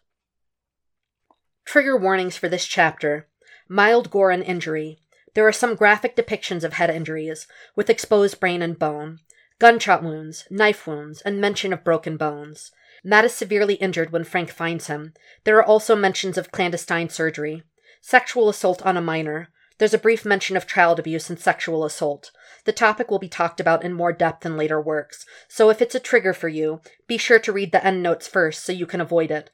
Trigger 1.64 1.96
warnings 1.96 2.36
for 2.36 2.48
this 2.48 2.66
chapter 2.66 3.28
mild 3.68 4.10
gore 4.10 4.32
and 4.32 4.42
injury. 4.42 4.98
There 5.34 5.46
are 5.46 5.52
some 5.52 5.76
graphic 5.76 6.16
depictions 6.16 6.64
of 6.64 6.72
head 6.72 6.90
injuries, 6.90 7.46
with 7.76 7.88
exposed 7.88 8.40
brain 8.40 8.60
and 8.60 8.76
bone, 8.76 9.20
gunshot 9.60 10.02
wounds, 10.02 10.48
knife 10.50 10.88
wounds, 10.88 11.20
and 11.20 11.40
mention 11.40 11.72
of 11.72 11.84
broken 11.84 12.16
bones. 12.16 12.72
Matt 13.04 13.24
is 13.24 13.32
severely 13.32 13.74
injured 13.74 14.10
when 14.10 14.24
Frank 14.24 14.50
finds 14.50 14.88
him. 14.88 15.14
There 15.44 15.58
are 15.58 15.64
also 15.64 15.94
mentions 15.94 16.36
of 16.36 16.50
clandestine 16.50 17.10
surgery, 17.10 17.62
sexual 18.00 18.48
assault 18.48 18.82
on 18.82 18.96
a 18.96 19.00
minor. 19.00 19.50
There's 19.78 19.94
a 19.94 19.98
brief 19.98 20.24
mention 20.24 20.56
of 20.56 20.66
child 20.66 20.98
abuse 20.98 21.30
and 21.30 21.38
sexual 21.38 21.84
assault. 21.84 22.32
The 22.64 22.72
topic 22.72 23.10
will 23.10 23.18
be 23.18 23.28
talked 23.28 23.60
about 23.60 23.84
in 23.84 23.92
more 23.92 24.12
depth 24.12 24.46
in 24.46 24.56
later 24.56 24.80
works, 24.80 25.26
so 25.48 25.68
if 25.68 25.82
it's 25.82 25.94
a 25.94 26.00
trigger 26.00 26.32
for 26.32 26.48
you, 26.48 26.80
be 27.08 27.18
sure 27.18 27.40
to 27.40 27.52
read 27.52 27.72
the 27.72 27.84
endnotes 27.84 28.28
first 28.28 28.64
so 28.64 28.72
you 28.72 28.86
can 28.86 29.00
avoid 29.00 29.30
it. 29.30 29.50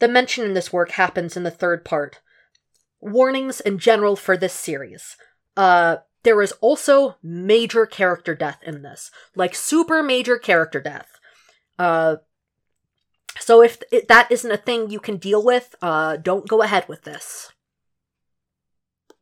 The 0.00 0.08
mention 0.08 0.44
in 0.44 0.54
this 0.54 0.72
work 0.72 0.92
happens 0.92 1.36
in 1.36 1.42
the 1.42 1.50
third 1.50 1.84
part. 1.84 2.20
Warnings 3.00 3.60
in 3.60 3.78
general 3.78 4.16
for 4.16 4.36
this 4.36 4.52
series. 4.52 5.16
Uh, 5.56 5.98
there 6.24 6.42
is 6.42 6.52
also 6.60 7.16
major 7.22 7.86
character 7.86 8.34
death 8.34 8.58
in 8.64 8.82
this, 8.82 9.10
like 9.36 9.54
super 9.54 10.02
major 10.02 10.36
character 10.36 10.80
death. 10.80 11.08
Uh, 11.78 12.16
so 13.38 13.62
if 13.62 13.80
that 14.08 14.30
isn't 14.30 14.50
a 14.50 14.56
thing 14.56 14.90
you 14.90 14.98
can 14.98 15.16
deal 15.16 15.44
with, 15.44 15.74
uh, 15.80 16.16
don't 16.16 16.48
go 16.48 16.62
ahead 16.62 16.88
with 16.88 17.04
this. 17.04 17.52